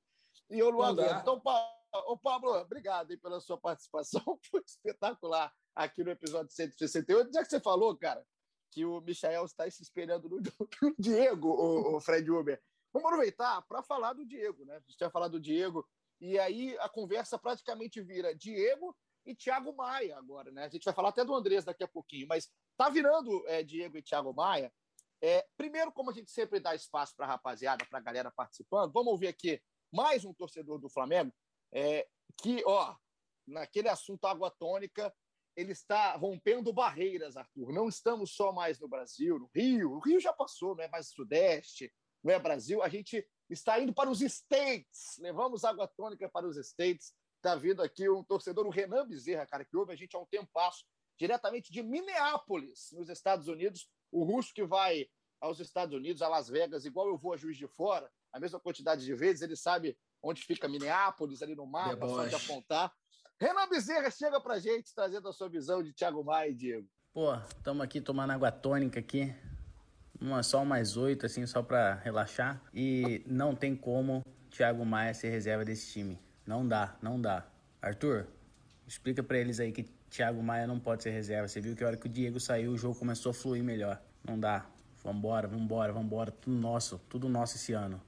e 0.50 0.58
eu 0.58 0.70
não, 0.70 0.78
Não 0.80 0.84
aguento. 0.84 1.08
dá. 1.08 1.20
Então, 1.20 1.40
ô, 2.06 2.18
Pablo, 2.18 2.50
obrigado 2.52 3.10
aí 3.10 3.16
pela 3.16 3.40
sua 3.40 3.58
participação. 3.58 4.22
Foi 4.50 4.62
espetacular 4.64 5.52
aqui 5.74 6.02
no 6.02 6.10
episódio 6.10 6.52
168. 6.52 7.32
Já 7.32 7.42
que 7.42 7.50
você 7.50 7.60
falou, 7.60 7.96
cara, 7.96 8.24
que 8.70 8.84
o 8.84 9.00
Michael 9.00 9.44
está 9.44 9.70
se 9.70 9.82
espelhando 9.82 10.28
no, 10.28 10.40
Diego, 10.98 11.48
o, 11.48 11.96
o 11.96 12.00
Fred 12.00 12.30
Uber. 12.30 12.60
Vamos 12.92 13.08
aproveitar 13.08 13.62
para 13.62 13.82
falar 13.82 14.12
do 14.12 14.24
Diego, 14.24 14.64
né? 14.64 14.76
A 14.76 14.80
gente 14.80 14.96
tinha 14.96 15.10
falado 15.10 15.32
do 15.32 15.40
Diego, 15.40 15.86
e 16.20 16.38
aí 16.38 16.76
a 16.78 16.88
conversa 16.88 17.38
praticamente 17.38 18.00
vira 18.00 18.34
Diego 18.34 18.96
e 19.24 19.34
Thiago 19.34 19.74
Maia 19.74 20.16
agora, 20.16 20.50
né? 20.50 20.64
A 20.64 20.68
gente 20.68 20.84
vai 20.84 20.94
falar 20.94 21.10
até 21.10 21.24
do 21.24 21.34
Andrés 21.34 21.64
daqui 21.64 21.84
a 21.84 21.88
pouquinho, 21.88 22.26
mas 22.28 22.50
tá 22.76 22.88
virando 22.88 23.46
é, 23.48 23.62
Diego 23.62 23.98
e 23.98 24.02
Thiago 24.02 24.32
Maia. 24.32 24.72
É, 25.20 25.46
primeiro, 25.56 25.92
como 25.92 26.10
a 26.10 26.12
gente 26.12 26.30
sempre 26.30 26.60
dá 26.60 26.74
espaço 26.74 27.14
para 27.16 27.26
a 27.26 27.28
rapaziada, 27.28 27.84
para 27.86 27.98
a 27.98 28.02
galera 28.02 28.30
participando, 28.30 28.92
vamos 28.92 29.12
ouvir 29.12 29.28
aqui 29.28 29.60
mais 29.92 30.24
um 30.24 30.32
torcedor 30.32 30.78
do 30.78 30.88
Flamengo 30.88 31.32
é, 31.72 32.06
que, 32.38 32.62
ó, 32.66 32.94
naquele 33.46 33.88
assunto 33.88 34.26
água 34.26 34.50
tônica, 34.50 35.14
ele 35.56 35.72
está 35.72 36.14
rompendo 36.16 36.72
barreiras, 36.72 37.36
Arthur. 37.36 37.72
Não 37.72 37.88
estamos 37.88 38.32
só 38.32 38.52
mais 38.52 38.78
no 38.78 38.88
Brasil, 38.88 39.38
no 39.38 39.50
Rio. 39.54 39.92
O 39.92 40.00
Rio 40.00 40.20
já 40.20 40.32
passou, 40.32 40.76
não 40.76 40.84
é 40.84 40.88
mais 40.88 41.08
Sudeste, 41.08 41.92
não 42.22 42.32
é 42.32 42.38
Brasil. 42.38 42.82
A 42.82 42.88
gente 42.88 43.26
está 43.48 43.80
indo 43.80 43.94
para 43.94 44.10
os 44.10 44.20
States. 44.20 45.16
Levamos 45.18 45.64
água 45.64 45.88
tônica 45.88 46.28
para 46.28 46.46
os 46.46 46.56
States. 46.58 47.14
Está 47.36 47.54
vindo 47.54 47.82
aqui 47.82 48.08
um 48.08 48.22
torcedor, 48.22 48.66
o 48.66 48.70
Renan 48.70 49.06
Bezerra, 49.06 49.46
cara, 49.46 49.64
que 49.64 49.76
ouve 49.76 49.92
a 49.92 49.96
gente 49.96 50.14
há 50.14 50.18
um 50.18 50.26
tempasso, 50.26 50.84
diretamente 51.18 51.72
de 51.72 51.82
Minneapolis, 51.82 52.90
nos 52.92 53.08
Estados 53.08 53.48
Unidos. 53.48 53.88
O 54.10 54.24
russo 54.24 54.52
que 54.52 54.64
vai 54.64 55.08
aos 55.40 55.60
Estados 55.60 55.94
Unidos, 55.94 56.22
a 56.22 56.28
Las 56.28 56.48
Vegas, 56.48 56.84
igual 56.84 57.08
eu 57.08 57.16
vou 57.16 57.32
a 57.32 57.36
Juiz 57.36 57.56
de 57.56 57.68
Fora, 57.68 58.10
a 58.32 58.40
mesma 58.40 58.60
quantidade 58.60 59.04
de 59.04 59.14
vezes, 59.14 59.42
ele 59.42 59.56
sabe 59.56 59.96
onde 60.26 60.42
fica 60.42 60.68
Minneapolis, 60.68 61.42
ali 61.42 61.54
no 61.54 61.66
mapa, 61.66 62.06
só 62.06 62.26
de 62.26 62.34
apontar. 62.34 62.92
Renan 63.38 63.68
Bezerra, 63.68 64.10
chega 64.10 64.40
pra 64.40 64.58
gente, 64.58 64.94
trazendo 64.94 65.28
a 65.28 65.32
sua 65.32 65.48
visão 65.48 65.82
de 65.82 65.92
Thiago 65.92 66.24
Maia 66.24 66.48
e 66.48 66.54
Diego. 66.54 66.88
Pô, 67.12 67.34
estamos 67.34 67.82
aqui 67.82 68.00
tomando 68.00 68.32
água 68.32 68.50
tônica 68.50 68.98
aqui. 68.98 69.34
Uma, 70.20 70.42
só 70.42 70.64
mais 70.64 70.96
oito, 70.96 71.26
assim, 71.26 71.46
só 71.46 71.62
pra 71.62 71.94
relaxar. 71.94 72.60
E 72.72 73.22
não 73.26 73.54
tem 73.54 73.76
como 73.76 74.22
Thiago 74.50 74.84
Maia 74.84 75.14
ser 75.14 75.28
reserva 75.28 75.64
desse 75.64 75.92
time. 75.92 76.18
Não 76.46 76.66
dá, 76.66 76.96
não 77.02 77.20
dá. 77.20 77.46
Arthur, 77.80 78.26
explica 78.86 79.22
pra 79.22 79.38
eles 79.38 79.60
aí 79.60 79.70
que 79.70 79.84
Thiago 80.10 80.42
Maia 80.42 80.66
não 80.66 80.80
pode 80.80 81.02
ser 81.02 81.10
reserva. 81.10 81.46
Você 81.46 81.60
viu 81.60 81.76
que 81.76 81.84
a 81.84 81.88
hora 81.88 81.96
que 81.96 82.06
o 82.06 82.08
Diego 82.08 82.40
saiu, 82.40 82.72
o 82.72 82.78
jogo 82.78 82.98
começou 82.98 83.30
a 83.30 83.34
fluir 83.34 83.62
melhor. 83.62 84.00
Não 84.24 84.38
dá. 84.40 84.66
Vambora, 85.04 85.46
vambora, 85.46 85.92
vambora. 85.92 86.30
Tudo 86.30 86.56
nosso, 86.56 86.98
tudo 87.08 87.28
nosso 87.28 87.56
esse 87.56 87.72
ano. 87.74 88.00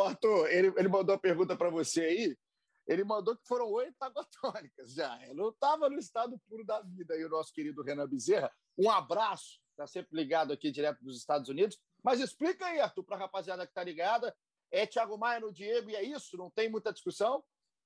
Arthur, 0.00 0.48
ele, 0.50 0.72
ele 0.76 0.88
mandou 0.88 1.14
uma 1.14 1.20
pergunta 1.20 1.56
para 1.56 1.70
você 1.70 2.02
aí. 2.02 2.38
Ele 2.86 3.04
mandou 3.04 3.36
que 3.36 3.46
foram 3.46 3.70
oito 3.70 3.96
aguatônicas 4.00 4.92
já. 4.94 5.20
Eu 5.26 5.34
não 5.34 5.50
estava 5.50 5.88
no 5.88 5.98
estado 5.98 6.40
puro 6.48 6.64
da 6.64 6.80
vida 6.82 7.14
aí, 7.14 7.24
o 7.24 7.28
nosso 7.28 7.52
querido 7.52 7.82
Renan 7.82 8.08
Bezerra. 8.08 8.50
Um 8.76 8.90
abraço, 8.90 9.60
está 9.70 9.86
sempre 9.86 10.16
ligado 10.16 10.52
aqui 10.52 10.70
direto 10.70 11.02
dos 11.02 11.16
Estados 11.16 11.48
Unidos. 11.48 11.78
Mas 12.02 12.20
explica 12.20 12.66
aí, 12.66 12.80
Arthur, 12.80 13.04
para 13.04 13.16
a 13.16 13.20
rapaziada 13.20 13.64
que 13.64 13.70
está 13.70 13.84
ligada. 13.84 14.34
É 14.70 14.86
Thiago 14.86 15.18
Maia 15.18 15.40
no 15.40 15.52
Diego 15.52 15.90
e 15.90 15.96
é 15.96 16.02
isso? 16.02 16.36
Não 16.36 16.50
tem 16.50 16.68
muita 16.68 16.92
discussão? 16.92 17.44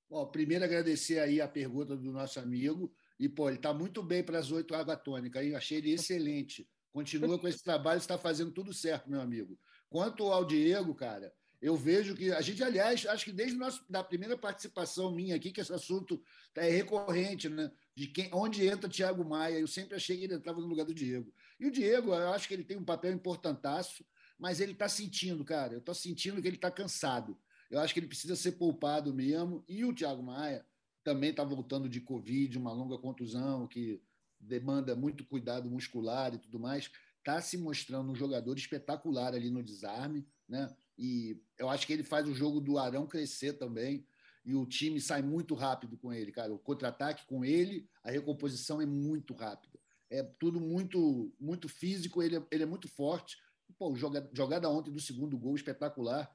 Ó, 0.09 0.25
primeiro 0.25 0.63
agradecer 0.63 1.19
aí 1.19 1.41
a 1.41 1.47
pergunta 1.47 1.95
do 1.95 2.11
nosso 2.11 2.39
amigo. 2.39 2.91
E, 3.19 3.27
pô, 3.27 3.49
ele 3.49 3.57
está 3.57 3.73
muito 3.73 4.01
bem 4.01 4.23
para 4.23 4.39
as 4.39 4.51
oito 4.51 4.73
água 4.73 5.01
aí. 5.35 5.53
Achei 5.53 5.79
ele 5.79 5.91
excelente. 5.91 6.67
Continua 6.93 7.37
com 7.37 7.47
esse 7.47 7.61
trabalho, 7.61 7.97
está 7.97 8.17
fazendo 8.17 8.51
tudo 8.51 8.73
certo, 8.73 9.09
meu 9.09 9.21
amigo. 9.21 9.59
Quanto 9.89 10.31
ao 10.31 10.45
Diego, 10.45 10.95
cara, 10.95 11.31
eu 11.61 11.75
vejo 11.75 12.15
que 12.15 12.31
a 12.31 12.41
gente, 12.41 12.63
aliás, 12.63 13.05
acho 13.07 13.25
que 13.25 13.31
desde 13.31 13.57
nosso, 13.57 13.83
da 13.89 14.03
primeira 14.03 14.37
participação 14.37 15.11
minha 15.11 15.35
aqui, 15.35 15.51
que 15.51 15.59
esse 15.59 15.73
assunto 15.73 16.21
é 16.55 16.69
recorrente, 16.69 17.49
né? 17.49 17.71
De 17.95 18.07
quem, 18.07 18.29
onde 18.31 18.65
entra 18.65 18.89
Thiago 18.89 19.25
Maia. 19.25 19.59
Eu 19.59 19.67
sempre 19.67 19.95
achei 19.95 20.17
que 20.17 20.25
ele 20.25 20.35
entrava 20.35 20.61
no 20.61 20.67
lugar 20.67 20.85
do 20.85 20.93
Diego. 20.93 21.33
E 21.59 21.65
o 21.65 21.71
Diego, 21.71 22.13
eu 22.13 22.29
acho 22.29 22.47
que 22.47 22.53
ele 22.53 22.63
tem 22.63 22.77
um 22.77 22.83
papel 22.83 23.11
importantaço, 23.11 24.05
mas 24.37 24.59
ele 24.59 24.73
está 24.73 24.87
sentindo, 24.87 25.43
cara. 25.43 25.73
Eu 25.73 25.79
estou 25.79 25.95
sentindo 25.95 26.39
que 26.41 26.47
ele 26.47 26.57
está 26.57 26.69
cansado. 26.69 27.35
Eu 27.71 27.79
acho 27.79 27.93
que 27.93 27.99
ele 27.99 28.07
precisa 28.07 28.35
ser 28.35 28.53
poupado 28.53 29.11
mesmo. 29.13 29.63
E 29.67 29.83
o 29.83 29.93
Thiago 29.93 30.21
Maia 30.21 30.63
também 31.03 31.31
está 31.31 31.43
voltando 31.43 31.89
de 31.89 32.01
Covid, 32.01 32.55
uma 32.57 32.71
longa 32.71 32.97
contusão 32.99 33.67
que 33.67 33.99
demanda 34.39 34.95
muito 34.95 35.25
cuidado 35.25 35.69
muscular 35.69 36.35
e 36.35 36.37
tudo 36.37 36.59
mais. 36.59 36.91
Está 37.17 37.41
se 37.41 37.57
mostrando 37.57 38.11
um 38.11 38.15
jogador 38.15 38.55
espetacular 38.57 39.33
ali 39.33 39.49
no 39.49 39.63
desarme, 39.63 40.27
né? 40.47 40.73
E 40.97 41.39
eu 41.57 41.69
acho 41.69 41.85
que 41.85 41.93
ele 41.93 42.03
faz 42.03 42.27
o 42.27 42.33
jogo 42.33 42.59
do 42.59 42.77
Arão 42.77 43.05
crescer 43.05 43.53
também. 43.53 44.05
E 44.43 44.55
o 44.55 44.65
time 44.65 44.99
sai 44.99 45.21
muito 45.21 45.53
rápido 45.53 45.97
com 45.97 46.13
ele, 46.13 46.31
cara. 46.31 46.53
O 46.53 46.59
contra-ataque 46.59 47.25
com 47.27 47.43
ele, 47.43 47.87
a 48.03 48.09
recomposição 48.09 48.81
é 48.81 48.85
muito 48.85 49.33
rápida. 49.33 49.77
É 50.09 50.23
tudo 50.23 50.59
muito 50.59 51.33
muito 51.39 51.67
físico, 51.67 52.23
ele 52.23 52.37
é, 52.37 52.47
ele 52.49 52.63
é 52.63 52.65
muito 52.65 52.87
forte. 52.87 53.37
Pô, 53.77 53.93
joga, 53.95 54.27
jogada 54.33 54.69
ontem 54.69 54.91
do 54.91 55.01
segundo 55.01 55.37
gol, 55.37 55.55
espetacular. 55.55 56.33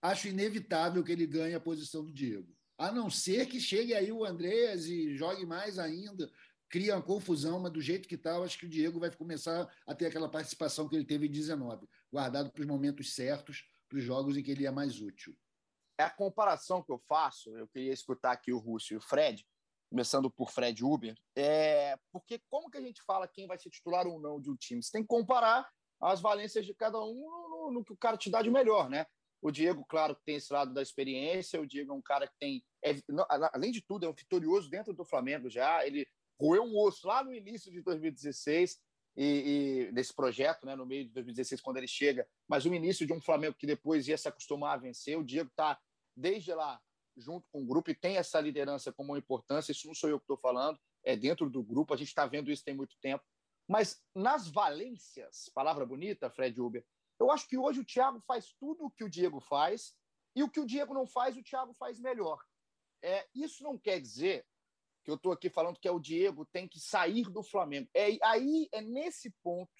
Acho 0.00 0.28
inevitável 0.28 1.04
que 1.04 1.12
ele 1.12 1.26
ganhe 1.26 1.54
a 1.54 1.60
posição 1.60 2.04
do 2.04 2.12
Diego. 2.12 2.54
A 2.76 2.90
não 2.90 3.08
ser 3.08 3.46
que 3.46 3.60
chegue 3.60 3.94
aí 3.94 4.10
o 4.10 4.24
Andreas 4.24 4.86
e 4.86 5.14
jogue 5.14 5.46
mais 5.46 5.78
ainda, 5.78 6.30
cria 6.74 6.96
uma 6.96 7.02
confusão, 7.02 7.60
mas 7.60 7.70
do 7.70 7.80
jeito 7.80 8.08
que 8.08 8.16
está, 8.16 8.36
acho 8.38 8.58
que 8.58 8.66
o 8.66 8.68
Diego 8.68 8.98
vai 8.98 9.08
começar 9.08 9.72
a 9.86 9.94
ter 9.94 10.06
aquela 10.06 10.28
participação 10.28 10.88
que 10.88 10.96
ele 10.96 11.04
teve 11.04 11.28
em 11.28 11.30
19, 11.30 11.88
guardado 12.12 12.50
para 12.50 12.62
os 12.62 12.66
momentos 12.66 13.14
certos, 13.14 13.64
para 13.88 13.98
os 13.98 14.02
jogos 14.02 14.36
em 14.36 14.42
que 14.42 14.50
ele 14.50 14.66
é 14.66 14.72
mais 14.72 15.00
útil. 15.00 15.38
É 15.96 16.02
a 16.02 16.10
comparação 16.10 16.82
que 16.82 16.90
eu 16.90 16.98
faço, 16.98 17.56
eu 17.56 17.68
queria 17.68 17.92
escutar 17.92 18.32
aqui 18.32 18.52
o 18.52 18.58
Rússio 18.58 18.94
e 18.94 18.96
o 18.96 19.00
Fred, 19.00 19.46
começando 19.88 20.28
por 20.28 20.50
Fred 20.50 20.84
Uber, 20.84 21.14
é 21.36 21.96
porque 22.10 22.40
como 22.50 22.68
que 22.68 22.78
a 22.78 22.82
gente 22.82 23.00
fala 23.04 23.28
quem 23.28 23.46
vai 23.46 23.56
ser 23.56 23.70
titular 23.70 24.08
ou 24.08 24.20
não 24.20 24.40
de 24.40 24.50
um 24.50 24.56
time? 24.56 24.82
Você 24.82 24.90
tem 24.90 25.02
que 25.02 25.06
comparar 25.06 25.70
as 26.00 26.20
valências 26.20 26.66
de 26.66 26.74
cada 26.74 27.00
um 27.00 27.14
no, 27.14 27.70
no 27.70 27.84
que 27.84 27.92
o 27.92 27.96
cara 27.96 28.16
te 28.16 28.28
dá 28.28 28.42
de 28.42 28.50
melhor, 28.50 28.90
né? 28.90 29.06
O 29.40 29.52
Diego, 29.52 29.84
claro, 29.88 30.16
tem 30.24 30.34
esse 30.34 30.52
lado 30.52 30.74
da 30.74 30.82
experiência. 30.82 31.60
O 31.60 31.66
Diego 31.66 31.92
é 31.92 31.94
um 31.94 32.02
cara 32.02 32.26
que 32.26 32.34
tem, 32.40 32.64
é, 32.82 32.96
além 33.52 33.70
de 33.70 33.80
tudo, 33.80 34.06
é 34.06 34.08
um 34.08 34.14
vitorioso 34.14 34.68
dentro 34.68 34.92
do 34.92 35.04
Flamengo 35.04 35.48
já. 35.48 35.86
Ele 35.86 36.04
roeu 36.40 36.64
um 36.64 36.78
osso 36.78 37.06
lá 37.06 37.22
no 37.22 37.32
início 37.32 37.70
de 37.70 37.80
2016 37.82 38.80
e, 39.16 39.88
e 39.88 39.92
nesse 39.92 40.12
projeto, 40.12 40.66
né, 40.66 40.74
no 40.74 40.84
meio 40.84 41.04
de 41.04 41.10
2016, 41.10 41.60
quando 41.60 41.76
ele 41.76 41.86
chega. 41.86 42.26
Mas 42.48 42.64
o 42.64 42.74
início 42.74 43.06
de 43.06 43.12
um 43.12 43.20
Flamengo 43.20 43.56
que 43.56 43.66
depois 43.66 44.08
ia 44.08 44.18
se 44.18 44.28
acostumar 44.28 44.74
a 44.74 44.80
vencer. 44.80 45.18
O 45.18 45.24
Diego 45.24 45.50
está 45.50 45.80
desde 46.16 46.52
lá 46.52 46.80
junto 47.16 47.48
com 47.50 47.62
o 47.62 47.66
grupo 47.66 47.90
e 47.90 47.94
tem 47.94 48.16
essa 48.16 48.40
liderança 48.40 48.92
como 48.92 49.12
uma 49.12 49.18
importância. 49.18 49.72
Isso 49.72 49.86
não 49.86 49.94
sou 49.94 50.10
eu 50.10 50.18
que 50.18 50.24
estou 50.24 50.36
falando, 50.36 50.78
é 51.04 51.16
dentro 51.16 51.48
do 51.48 51.62
grupo. 51.62 51.94
A 51.94 51.96
gente 51.96 52.08
está 52.08 52.26
vendo 52.26 52.50
isso 52.50 52.64
tem 52.64 52.74
muito 52.74 52.96
tempo. 53.00 53.24
Mas 53.68 54.02
nas 54.14 54.48
valências, 54.48 55.48
palavra 55.54 55.86
bonita, 55.86 56.28
Fred 56.28 56.60
Uber, 56.60 56.84
eu 57.18 57.30
acho 57.30 57.48
que 57.48 57.56
hoje 57.56 57.80
o 57.80 57.84
Thiago 57.84 58.20
faz 58.26 58.52
tudo 58.58 58.84
o 58.84 58.90
que 58.90 59.04
o 59.04 59.08
Diego 59.08 59.40
faz 59.40 59.94
e 60.36 60.42
o 60.42 60.50
que 60.50 60.60
o 60.60 60.66
Diego 60.66 60.92
não 60.92 61.06
faz, 61.06 61.36
o 61.36 61.42
Thiago 61.42 61.72
faz 61.74 62.00
melhor. 62.00 62.42
É, 63.02 63.26
isso 63.34 63.62
não 63.62 63.78
quer 63.78 64.00
dizer 64.00 64.44
que 65.04 65.10
eu 65.10 65.16
estou 65.16 65.32
aqui 65.32 65.50
falando 65.50 65.78
que 65.78 65.86
é 65.86 65.90
o 65.90 66.00
Diego 66.00 66.46
tem 66.46 66.66
que 66.66 66.80
sair 66.80 67.30
do 67.30 67.42
Flamengo. 67.42 67.88
É 67.94 68.18
aí 68.22 68.68
é 68.72 68.80
nesse 68.80 69.30
ponto 69.42 69.70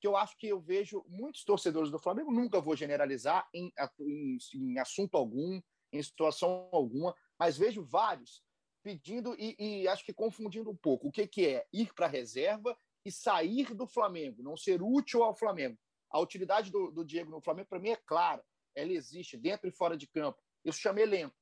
que 0.00 0.06
eu 0.06 0.16
acho 0.16 0.36
que 0.38 0.46
eu 0.46 0.60
vejo 0.60 1.04
muitos 1.08 1.44
torcedores 1.44 1.90
do 1.90 1.98
Flamengo, 1.98 2.30
nunca 2.30 2.60
vou 2.60 2.76
generalizar 2.76 3.48
em, 3.52 3.72
em, 4.00 4.38
em 4.54 4.78
assunto 4.78 5.16
algum, 5.16 5.60
em 5.92 6.02
situação 6.02 6.68
alguma, 6.72 7.14
mas 7.36 7.58
vejo 7.58 7.82
vários 7.84 8.42
pedindo 8.82 9.34
e, 9.38 9.56
e, 9.58 9.88
acho 9.88 10.04
que 10.04 10.14
confundindo 10.14 10.70
um 10.70 10.76
pouco 10.76 11.08
o 11.08 11.12
que, 11.12 11.26
que 11.26 11.46
é 11.46 11.66
ir 11.72 11.92
para 11.94 12.06
a 12.06 12.08
reserva 12.08 12.78
e 13.04 13.10
sair 13.10 13.74
do 13.74 13.86
Flamengo, 13.86 14.42
não 14.42 14.56
ser 14.56 14.80
útil 14.80 15.22
ao 15.22 15.34
Flamengo. 15.34 15.76
A 16.10 16.20
utilidade 16.20 16.70
do, 16.70 16.90
do 16.90 17.04
Diego 17.04 17.30
no 17.30 17.40
Flamengo, 17.40 17.68
para 17.68 17.80
mim, 17.80 17.90
é 17.90 17.96
clara. 17.96 18.42
Ela 18.74 18.92
existe 18.92 19.36
dentro 19.36 19.68
e 19.68 19.72
fora 19.72 19.96
de 19.96 20.06
campo. 20.06 20.38
Eu 20.64 20.72
chamo 20.72 21.00
elenco. 21.00 21.36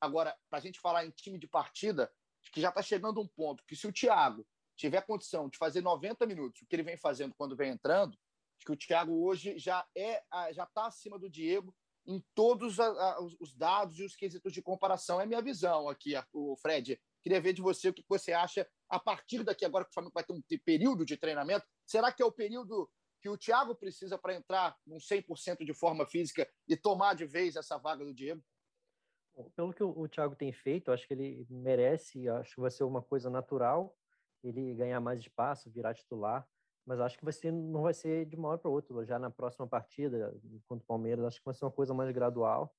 Agora, 0.00 0.36
para 0.48 0.58
a 0.58 0.62
gente 0.62 0.78
falar 0.80 1.04
em 1.04 1.10
time 1.10 1.38
de 1.38 1.48
partida, 1.48 2.12
que 2.50 2.60
já 2.60 2.70
está 2.70 2.82
chegando 2.82 3.20
um 3.20 3.28
ponto 3.28 3.64
que 3.66 3.76
se 3.76 3.86
o 3.86 3.92
Thiago 3.92 4.46
tiver 4.76 5.02
condição 5.02 5.48
de 5.48 5.58
fazer 5.58 5.80
90 5.80 6.26
minutos, 6.26 6.62
o 6.62 6.66
que 6.66 6.74
ele 6.74 6.82
vem 6.82 6.96
fazendo 6.96 7.34
quando 7.36 7.56
vem 7.56 7.70
entrando, 7.70 8.18
acho 8.56 8.66
que 8.66 8.72
o 8.72 8.76
Thiago 8.76 9.24
hoje 9.24 9.58
já 9.58 9.86
é 9.96 10.22
já 10.52 10.64
está 10.64 10.86
acima 10.86 11.18
do 11.18 11.30
Diego 11.30 11.74
em 12.06 12.24
todos 12.34 12.78
os 13.40 13.54
dados 13.54 13.98
e 13.98 14.04
os 14.04 14.16
quesitos 14.16 14.52
de 14.52 14.60
comparação. 14.60 15.20
É 15.20 15.26
minha 15.26 15.42
visão 15.42 15.88
aqui, 15.88 16.14
o 16.32 16.56
Fred. 16.56 17.00
Queria 17.22 17.40
ver 17.40 17.52
de 17.52 17.62
você 17.62 17.88
o 17.90 17.94
que 17.94 18.04
você 18.08 18.32
acha 18.32 18.68
a 18.88 18.98
partir 18.98 19.44
daqui, 19.44 19.64
agora 19.64 19.84
que 19.84 19.90
o 19.90 19.94
Flamengo 19.94 20.12
vai 20.12 20.24
ter 20.24 20.32
um 20.32 20.42
período 20.64 21.04
de 21.04 21.16
treinamento. 21.16 21.64
Será 21.86 22.10
que 22.10 22.22
é 22.22 22.26
o 22.26 22.32
período 22.32 22.90
que 23.20 23.28
o 23.28 23.38
Thiago 23.38 23.76
precisa 23.76 24.18
para 24.18 24.34
entrar 24.34 24.76
num 24.84 24.96
100% 24.96 25.64
de 25.64 25.72
forma 25.72 26.04
física 26.04 26.48
e 26.66 26.76
tomar 26.76 27.14
de 27.14 27.24
vez 27.24 27.54
essa 27.54 27.78
vaga 27.78 28.04
do 28.04 28.12
Diego? 28.12 28.42
Pelo 29.56 29.72
que 29.72 29.82
o, 29.82 30.08
Thiago 30.08 30.36
tem 30.36 30.52
feito, 30.52 30.92
acho 30.92 31.06
que 31.06 31.14
ele 31.14 31.46
merece, 31.48 32.28
acho 32.28 32.54
que 32.54 32.60
vai 32.60 32.70
ser 32.70 32.84
uma 32.84 33.00
coisa 33.00 33.30
natural 33.30 33.96
ele 34.42 34.74
ganhar 34.74 35.00
mais 35.00 35.20
espaço, 35.20 35.70
virar 35.70 35.94
titular, 35.94 36.46
mas 36.84 37.00
acho 37.00 37.16
que 37.16 37.24
vai 37.24 37.32
ser, 37.32 37.52
não 37.52 37.82
vai 37.82 37.94
ser 37.94 38.26
de 38.26 38.36
uma 38.36 38.48
hora 38.48 38.58
para 38.58 38.70
outra. 38.70 39.04
Já 39.04 39.18
na 39.18 39.30
próxima 39.30 39.66
partida 39.66 40.34
contra 40.66 40.82
o 40.82 40.86
Palmeiras, 40.86 41.24
acho 41.24 41.38
que 41.38 41.44
vai 41.44 41.54
ser 41.54 41.64
uma 41.64 41.70
coisa 41.70 41.94
mais 41.94 42.10
gradual. 42.10 42.74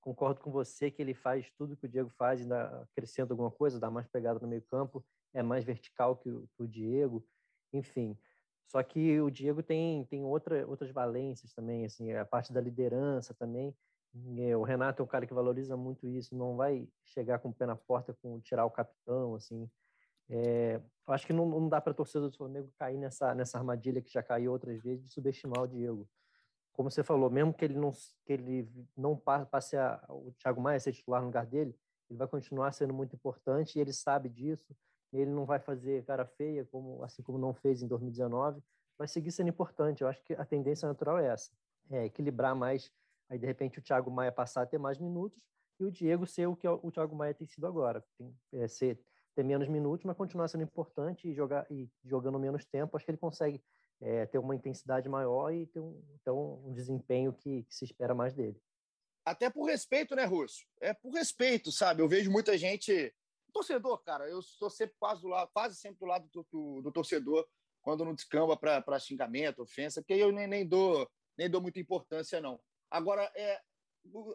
Concordo 0.00 0.40
com 0.40 0.50
você 0.50 0.90
que 0.90 1.00
ele 1.00 1.14
faz 1.14 1.50
tudo 1.52 1.76
que 1.76 1.86
o 1.86 1.88
Diego 1.88 2.10
faz, 2.10 2.40
ainda 2.40 2.82
acrescenta 2.82 3.32
alguma 3.32 3.50
coisa, 3.50 3.80
dá 3.80 3.90
mais 3.90 4.06
pegada 4.06 4.38
no 4.38 4.46
meio 4.46 4.62
campo, 4.62 5.04
é 5.32 5.42
mais 5.42 5.64
vertical 5.64 6.16
que 6.16 6.30
o, 6.30 6.46
que 6.54 6.62
o 6.62 6.68
Diego, 6.68 7.26
enfim. 7.72 8.16
Só 8.68 8.82
que 8.82 9.20
o 9.20 9.30
Diego 9.30 9.62
tem, 9.62 10.04
tem 10.04 10.22
outra, 10.24 10.66
outras 10.66 10.90
valências 10.90 11.54
também, 11.54 11.84
assim, 11.84 12.12
a 12.12 12.24
parte 12.24 12.52
da 12.52 12.60
liderança 12.60 13.32
também. 13.34 13.74
O 14.58 14.62
Renato 14.62 15.02
é 15.02 15.04
um 15.04 15.08
cara 15.08 15.26
que 15.26 15.34
valoriza 15.34 15.76
muito 15.76 16.06
isso, 16.06 16.34
não 16.34 16.56
vai 16.56 16.88
chegar 17.04 17.38
com 17.38 17.50
o 17.50 17.54
pé 17.54 17.66
na 17.66 17.76
porta 17.76 18.14
com 18.22 18.40
tirar 18.40 18.64
o 18.64 18.70
capitão, 18.70 19.34
assim. 19.34 19.70
É, 20.28 20.80
eu 21.06 21.14
acho 21.14 21.26
que 21.26 21.32
não, 21.32 21.46
não 21.46 21.68
dá 21.68 21.80
para 21.80 21.92
a 21.92 21.94
torcida 21.94 22.28
do 22.28 22.36
Flamengo 22.36 22.72
cair 22.78 22.96
nessa, 22.96 23.34
nessa 23.34 23.58
armadilha 23.58 24.00
que 24.00 24.12
já 24.12 24.22
caiu 24.22 24.52
outras 24.52 24.80
vezes 24.82 25.04
de 25.04 25.12
subestimar 25.12 25.62
o 25.62 25.68
Diego. 25.68 26.08
Como 26.72 26.90
você 26.90 27.02
falou, 27.02 27.30
mesmo 27.30 27.54
que 27.54 27.64
ele 27.64 27.78
não, 27.78 27.92
que 28.24 28.32
ele 28.32 28.68
não 28.96 29.16
passe 29.16 29.76
a, 29.76 30.04
o 30.08 30.32
Thiago 30.38 30.60
Maia 30.60 30.80
ser 30.80 30.92
titular 30.92 31.20
no 31.20 31.28
lugar 31.28 31.46
dele, 31.46 31.76
ele 32.08 32.18
vai 32.18 32.28
continuar 32.28 32.72
sendo 32.72 32.94
muito 32.94 33.14
importante 33.14 33.76
e 33.76 33.80
ele 33.80 33.92
sabe 33.92 34.28
disso 34.28 34.74
ele 35.12 35.30
não 35.30 35.44
vai 35.44 35.58
fazer 35.58 36.04
cara 36.04 36.24
feia, 36.24 36.64
como 36.64 37.02
assim 37.02 37.22
como 37.22 37.38
não 37.38 37.54
fez 37.54 37.82
em 37.82 37.86
2019, 37.86 38.62
vai 38.98 39.08
seguir 39.08 39.30
sendo 39.32 39.48
importante. 39.48 40.02
Eu 40.02 40.08
acho 40.08 40.22
que 40.22 40.34
a 40.34 40.44
tendência 40.44 40.88
natural 40.88 41.18
é 41.18 41.28
essa, 41.28 41.50
é 41.90 42.04
equilibrar 42.04 42.54
mais, 42.54 42.90
aí 43.28 43.38
de 43.38 43.46
repente 43.46 43.78
o 43.78 43.82
Thiago 43.82 44.10
Maia 44.10 44.32
passar 44.32 44.62
a 44.62 44.66
ter 44.66 44.78
mais 44.78 44.98
minutos 44.98 45.40
e 45.78 45.84
o 45.84 45.90
Diego 45.90 46.26
ser 46.26 46.46
o 46.46 46.56
que 46.56 46.66
o 46.66 46.90
Thiago 46.90 47.14
Maia 47.14 47.34
tem 47.34 47.46
sido 47.46 47.66
agora, 47.66 48.04
tem, 48.16 48.34
é, 48.54 48.68
ser, 48.68 49.00
ter 49.34 49.42
menos 49.42 49.68
minutos, 49.68 50.04
mas 50.04 50.16
continuar 50.16 50.48
sendo 50.48 50.64
importante 50.64 51.28
e 51.28 51.34
jogar 51.34 51.66
e 51.70 51.90
jogando 52.04 52.38
menos 52.38 52.64
tempo, 52.64 52.96
acho 52.96 53.04
que 53.04 53.10
ele 53.10 53.18
consegue 53.18 53.62
é, 54.00 54.26
ter 54.26 54.38
uma 54.38 54.54
intensidade 54.54 55.08
maior 55.08 55.50
e 55.52 55.66
ter 55.66 55.80
um, 55.80 56.62
um 56.66 56.72
desempenho 56.72 57.32
que, 57.32 57.64
que 57.64 57.74
se 57.74 57.84
espera 57.84 58.14
mais 58.14 58.34
dele 58.34 58.60
até 59.26 59.50
por 59.50 59.64
respeito, 59.64 60.14
né, 60.14 60.24
Russo? 60.24 60.64
É 60.80 60.94
por 60.94 61.12
respeito, 61.12 61.72
sabe? 61.72 62.00
Eu 62.00 62.08
vejo 62.08 62.30
muita 62.30 62.56
gente 62.56 63.12
torcedor, 63.52 63.98
cara, 64.02 64.28
eu 64.28 64.38
estou 64.38 64.70
sempre 64.70 64.94
quase, 64.98 65.22
do 65.22 65.28
lado, 65.28 65.50
quase 65.52 65.74
sempre 65.76 65.98
do 65.98 66.06
lado 66.06 66.28
do, 66.30 66.46
do, 66.52 66.82
do 66.82 66.92
torcedor 66.92 67.46
quando 67.80 68.04
não 68.04 68.14
descamba 68.14 68.56
para 68.56 68.98
xingamento, 68.98 69.62
ofensa, 69.62 70.00
porque 70.00 70.12
eu 70.12 70.30
nem, 70.30 70.46
nem, 70.46 70.66
dou, 70.66 71.10
nem 71.38 71.48
dou 71.48 71.60
muita 71.60 71.80
importância, 71.80 72.40
não. 72.40 72.60
Agora, 72.90 73.30
é, 73.34 73.60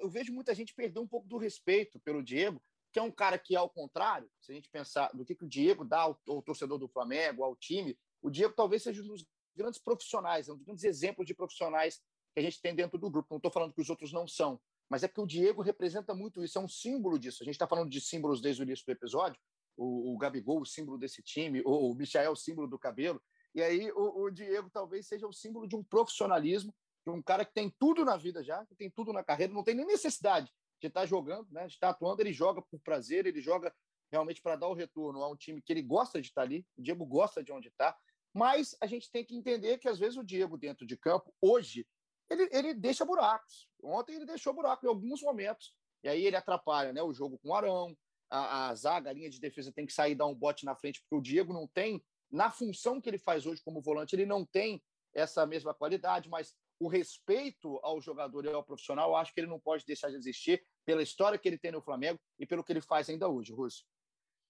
eu 0.02 0.10
vejo 0.10 0.34
muita 0.34 0.54
gente 0.54 0.74
perder 0.74 1.00
um 1.00 1.08
pouco 1.08 1.28
do 1.28 1.38
respeito 1.38 2.00
pelo 2.00 2.24
Diego, 2.24 2.62
que 2.92 3.00
é 3.00 3.02
um 3.02 3.12
cara 3.12 3.38
que, 3.38 3.56
ao 3.56 3.70
contrário, 3.70 4.30
se 4.40 4.52
a 4.52 4.56
gente 4.56 4.70
pensar 4.70 5.10
do 5.14 5.24
que, 5.24 5.36
que 5.36 5.46
o 5.46 5.50
Diego 5.50 5.86
dá 5.86 6.02
ao, 6.02 6.20
ao 6.28 6.42
torcedor 6.42 6.78
do 6.78 6.90
Flamengo, 6.90 7.44
ao 7.44 7.56
time, 7.56 7.98
o 8.22 8.30
Diego 8.30 8.54
talvez 8.54 8.84
seja 8.84 9.02
um 9.02 9.08
dos 9.08 9.26
grandes 9.56 9.80
profissionais, 9.80 10.50
um 10.50 10.56
dos 10.56 10.66
grandes 10.66 10.84
exemplos 10.84 11.26
de 11.26 11.34
profissionais 11.34 12.02
que 12.34 12.40
a 12.40 12.42
gente 12.42 12.62
tem 12.62 12.76
dentro 12.76 12.98
do 12.98 13.10
grupo. 13.10 13.28
Não 13.32 13.38
estou 13.38 13.52
falando 13.52 13.74
que 13.74 13.82
os 13.82 13.90
outros 13.90 14.12
não 14.12 14.28
são, 14.28 14.60
mas 14.90 15.04
é 15.04 15.08
que 15.08 15.22
o 15.22 15.26
Diego 15.26 15.62
representa 15.62 16.14
muito 16.14 16.44
isso, 16.44 16.58
é 16.58 16.62
um 16.62 16.68
símbolo 16.68 17.18
disso. 17.18 17.44
A 17.44 17.46
gente 17.46 17.56
está 17.56 17.68
falando 17.68 17.90
de 17.90 18.02
símbolos 18.02 18.42
desde 18.42 18.62
o 18.62 18.64
início 18.64 18.86
do 18.86 18.92
episódio, 18.92 19.40
o, 19.78 20.14
o 20.14 20.18
Gabigol, 20.18 20.62
o 20.62 20.66
símbolo 20.66 20.98
desse 20.98 21.24
time, 21.24 21.62
ou 21.66 21.92
o 21.92 21.96
Michael, 21.96 22.34
o 22.34 22.36
símbolo 22.36 22.68
do 22.68 22.78
cabelo, 22.78 23.22
e 23.54 23.62
aí 23.62 23.92
o, 23.92 24.24
o, 24.24 24.30
Diego 24.30 24.70
talvez 24.70 25.08
seja 25.08 25.28
o 25.28 25.34
símbolo 25.34 25.68
de 25.68 25.76
um 25.76 25.84
profissionalismo, 25.84 26.74
um 27.08 27.22
cara 27.22 27.46
que 27.46 27.54
tem 27.54 27.70
tudo 27.80 28.06
na 28.06 28.18
vida 28.18 28.44
já, 28.44 28.66
que 28.66 28.76
tem 28.76 28.90
tudo 28.90 29.12
na 29.12 29.24
carreira, 29.24 29.54
não 29.54 29.64
tem 29.64 29.76
nem 29.76 29.86
necessidade 29.86 30.52
de 30.80 30.88
estar 30.88 31.02
tá 31.02 31.06
jogando, 31.06 31.48
né, 31.52 31.68
de 31.68 31.74
estar 31.74 31.88
tá 31.88 31.92
atuando, 31.92 32.22
ele 32.22 32.34
joga 32.34 32.62
por 32.62 32.80
prazer, 32.80 33.26
ele 33.26 33.42
joga 33.42 33.74
realmente 34.12 34.42
para 34.42 34.56
dar 34.56 34.68
o 34.68 34.74
retorno 34.74 35.24
a 35.24 35.30
um 35.30 35.36
time 35.36 35.62
que 35.62 35.72
ele 35.72 35.82
gosta 35.82 36.22
de 36.22 36.28
estar 36.28 36.42
tá 36.42 36.48
ali, 36.48 36.66
o 36.78 36.82
Diego 36.82 37.06
gosta 37.06 37.44
de 37.44 37.52
onde 37.52 37.70
está, 37.70 37.98
mas 38.34 38.76
a 38.82 38.86
gente 38.86 39.10
tem 39.12 39.26
que 39.26 39.36
entender 39.36 39.78
que 39.78 39.88
às 39.88 40.00
vezes 40.00 40.18
o 40.18 40.24
Diego 40.24 40.58
dentro 40.58 40.86
de 40.86 40.98
campo, 40.98 41.34
hoje, 41.42 41.88
ele, 42.30 42.48
ele 42.52 42.74
deixa 42.74 43.06
buracos. 43.06 43.68
Ontem 43.84 44.16
ele 44.16 44.26
deixou 44.26 44.54
buraco 44.54 44.86
em 44.86 44.90
alguns 44.90 45.22
momentos. 45.22 45.76
E 46.04 46.08
aí 46.08 46.26
ele 46.26 46.36
atrapalha 46.36 46.94
né, 46.94 47.04
o 47.04 47.14
jogo 47.14 47.38
com 47.40 47.50
o 47.50 47.54
Arão, 47.54 47.96
a, 48.30 48.70
a 48.70 48.76
zaga, 48.76 49.10
a 49.10 49.14
linha 49.14 49.30
de 49.30 49.40
defesa 49.40 49.72
tem 49.72 49.86
que 49.86 49.94
sair 49.94 50.16
dar 50.16 50.26
um 50.26 50.34
bote 50.34 50.66
na 50.66 50.76
frente, 50.76 51.02
porque 51.02 51.16
o 51.16 51.22
Diego 51.22 51.52
não 51.52 51.68
tem, 51.68 52.02
na 52.32 52.50
função 52.50 53.02
que 53.02 53.10
ele 53.10 53.20
faz 53.20 53.46
hoje 53.46 53.62
como 53.62 53.82
volante, 53.82 54.16
ele 54.16 54.26
não 54.26 54.46
tem 54.46 54.82
essa 55.14 55.46
mesma 55.46 55.74
qualidade, 55.74 56.30
mas 56.30 56.56
o 56.82 56.88
respeito 56.88 57.80
ao 57.84 58.02
jogador 58.02 58.44
e 58.44 58.50
ao 58.50 58.64
profissional, 58.64 59.16
acho 59.16 59.32
que 59.32 59.40
ele 59.40 59.48
não 59.48 59.60
pode 59.60 59.86
deixar 59.86 60.10
de 60.10 60.16
existir 60.16 60.64
pela 60.84 61.04
história 61.04 61.38
que 61.38 61.48
ele 61.48 61.60
tem 61.60 61.72
no 61.72 61.82
Flamengo 61.82 62.20
e 62.40 62.46
pelo 62.46 62.64
que 62.64 62.74
ele 62.74 62.82
faz 62.82 63.08
ainda 63.08 63.30
hoje, 63.30 63.54
Rússio. 63.54 63.86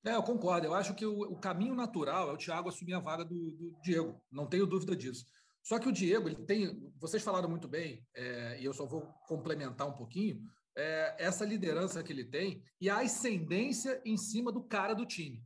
É, 0.06 0.16
eu 0.16 0.24
concordo. 0.24 0.66
Eu 0.66 0.74
acho 0.74 0.96
que 0.96 1.06
o, 1.06 1.24
o 1.24 1.38
caminho 1.38 1.76
natural 1.76 2.30
é 2.30 2.32
o 2.32 2.38
Thiago 2.38 2.70
assumir 2.70 2.94
a 2.94 3.00
vaga 3.00 3.26
do, 3.26 3.52
do, 3.52 3.76
Diego. 3.84 4.20
Não 4.32 4.48
tenho 4.48 4.66
dúvida 4.66 4.96
disso. 4.96 5.26
Só 5.62 5.78
que 5.78 5.90
o 5.90 5.92
Diego, 5.92 6.30
ele 6.30 6.46
tem. 6.46 6.90
Vocês 6.98 7.22
falaram 7.22 7.50
muito 7.50 7.68
bem, 7.68 8.08
é, 8.16 8.58
e 8.62 8.66
eu 8.66 8.74
só 8.74 8.86
vou 8.86 9.02
complementar 9.28 9.86
um 9.86 9.94
pouquinho, 9.94 10.42
é, 10.76 11.16
essa 11.20 11.46
liderança 11.46 12.02
que 12.02 12.14
ele 12.14 12.24
tem 12.24 12.64
e 12.80 12.90
a 12.90 13.02
ascendência 13.02 14.02
em 14.06 14.16
cima 14.16 14.54
do 14.54 14.64
cara 14.64 14.94
do 14.94 15.06
time. 15.06 15.44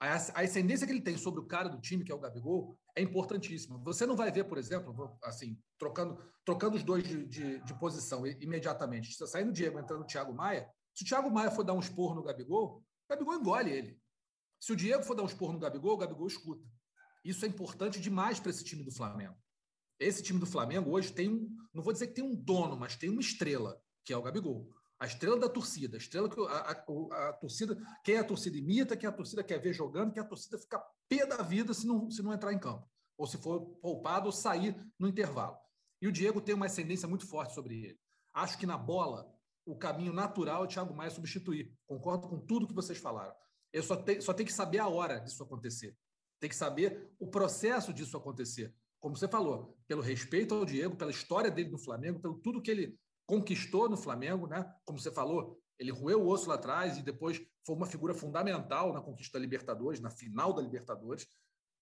A, 0.00 0.14
ascendência 0.14 0.86
que 0.86 0.92
ele 0.92 1.00
tem 1.00 1.16
sobre 1.16 1.40
o 1.40 1.46
cara 1.46 1.68
do 1.68 1.80
time, 1.80 2.04
que 2.04 2.12
é 2.12 2.14
o 2.14 2.20
Gabigol, 2.20 2.76
é 2.96 3.02
importantíssima. 3.02 3.78
Você 3.84 4.06
não 4.06 4.16
vai 4.16 4.30
ver, 4.30 4.44
por 4.44 4.58
exemplo, 4.58 5.18
assim, 5.22 5.58
trocando, 5.78 6.18
trocando 6.44 6.76
os 6.76 6.82
dois 6.82 7.04
de, 7.04 7.26
de, 7.26 7.60
de 7.60 7.78
posição 7.78 8.26
imediatamente. 8.26 9.14
Saindo 9.26 9.50
o 9.50 9.52
Diego, 9.52 9.78
entrando 9.78 10.02
o 10.02 10.06
Thiago 10.06 10.34
Maia, 10.34 10.68
se 10.94 11.04
o 11.04 11.06
Thiago 11.06 11.30
Maia 11.30 11.50
for 11.50 11.64
dar 11.64 11.72
um 11.72 11.80
esporro 11.80 12.14
no 12.14 12.22
Gabigol, 12.22 12.76
o 12.78 13.08
Gabigol 13.08 13.34
engole 13.34 13.70
ele. 13.70 13.98
Se 14.60 14.72
o 14.72 14.76
Diego 14.76 15.02
for 15.02 15.14
dar 15.14 15.22
um 15.22 15.26
esporro 15.26 15.52
no 15.52 15.58
Gabigol, 15.58 15.94
o 15.94 15.98
Gabigol 15.98 16.26
escuta. 16.26 16.66
Isso 17.24 17.44
é 17.44 17.48
importante 17.48 18.00
demais 18.00 18.38
para 18.38 18.50
esse 18.50 18.64
time 18.64 18.84
do 18.84 18.92
Flamengo. 18.92 19.36
Esse 19.98 20.22
time 20.22 20.38
do 20.38 20.46
Flamengo 20.46 20.90
hoje 20.90 21.12
tem 21.12 21.28
um, 21.28 21.48
não 21.72 21.82
vou 21.82 21.92
dizer 21.92 22.08
que 22.08 22.14
tem 22.14 22.24
um 22.24 22.34
dono, 22.34 22.76
mas 22.76 22.96
tem 22.96 23.10
uma 23.10 23.20
estrela, 23.20 23.80
que 24.04 24.12
é 24.12 24.16
o 24.16 24.22
Gabigol. 24.22 24.68
A 24.98 25.06
estrela 25.06 25.38
da 25.38 25.48
torcida, 25.48 25.96
a 25.96 25.98
estrela 25.98 26.28
que 26.28 26.40
a, 26.40 26.44
a, 26.44 27.28
a 27.28 27.32
torcida, 27.32 27.76
quem 28.04 28.16
a 28.16 28.24
torcida 28.24 28.56
imita, 28.56 28.96
quem 28.96 29.08
a 29.08 29.12
torcida 29.12 29.42
quer 29.42 29.58
ver 29.58 29.72
jogando, 29.72 30.12
quem 30.12 30.22
a 30.22 30.26
torcida 30.26 30.58
fica 30.58 30.82
pé 31.08 31.26
da 31.26 31.42
vida 31.42 31.74
se 31.74 31.86
não, 31.86 32.10
se 32.10 32.22
não 32.22 32.32
entrar 32.32 32.52
em 32.52 32.58
campo, 32.58 32.88
ou 33.18 33.26
se 33.26 33.36
for 33.38 33.60
poupado 33.82 34.26
ou 34.26 34.32
sair 34.32 34.76
no 34.98 35.08
intervalo. 35.08 35.56
E 36.00 36.06
o 36.06 36.12
Diego 36.12 36.40
tem 36.40 36.54
uma 36.54 36.66
ascendência 36.66 37.08
muito 37.08 37.26
forte 37.26 37.54
sobre 37.54 37.84
ele. 37.84 38.00
Acho 38.32 38.58
que 38.58 38.66
na 38.66 38.76
bola, 38.76 39.32
o 39.64 39.76
caminho 39.76 40.12
natural 40.12 40.62
é 40.62 40.64
o 40.66 40.68
Thiago 40.68 40.94
Maia 40.94 41.10
substituir. 41.10 41.72
Concordo 41.86 42.28
com 42.28 42.38
tudo 42.38 42.66
que 42.66 42.74
vocês 42.74 42.98
falaram. 42.98 43.34
Eu 43.72 43.82
só, 43.82 43.96
te, 43.96 44.20
só 44.20 44.32
tem 44.32 44.46
que 44.46 44.52
saber 44.52 44.78
a 44.78 44.88
hora 44.88 45.18
disso 45.18 45.42
acontecer. 45.42 45.96
Tem 46.40 46.50
que 46.50 46.56
saber 46.56 47.10
o 47.18 47.26
processo 47.26 47.92
disso 47.92 48.16
acontecer. 48.16 48.74
Como 49.00 49.16
você 49.16 49.28
falou, 49.28 49.76
pelo 49.86 50.02
respeito 50.02 50.54
ao 50.54 50.64
Diego, 50.64 50.96
pela 50.96 51.10
história 51.10 51.50
dele 51.50 51.70
no 51.70 51.78
Flamengo, 51.78 52.20
pelo 52.20 52.38
tudo 52.38 52.60
que 52.60 52.70
ele 52.70 52.98
conquistou 53.26 53.88
no 53.88 53.96
Flamengo, 53.96 54.46
né? 54.46 54.70
Como 54.84 54.98
você 54.98 55.10
falou, 55.10 55.58
ele 55.78 55.90
roeu 55.90 56.22
o 56.22 56.28
osso 56.28 56.48
lá 56.48 56.54
atrás 56.54 56.98
e 56.98 57.02
depois 57.02 57.40
foi 57.64 57.76
uma 57.76 57.86
figura 57.86 58.14
fundamental 58.14 58.92
na 58.92 59.00
conquista 59.00 59.38
da 59.38 59.42
Libertadores, 59.42 60.00
na 60.00 60.10
final 60.10 60.52
da 60.52 60.62
Libertadores. 60.62 61.26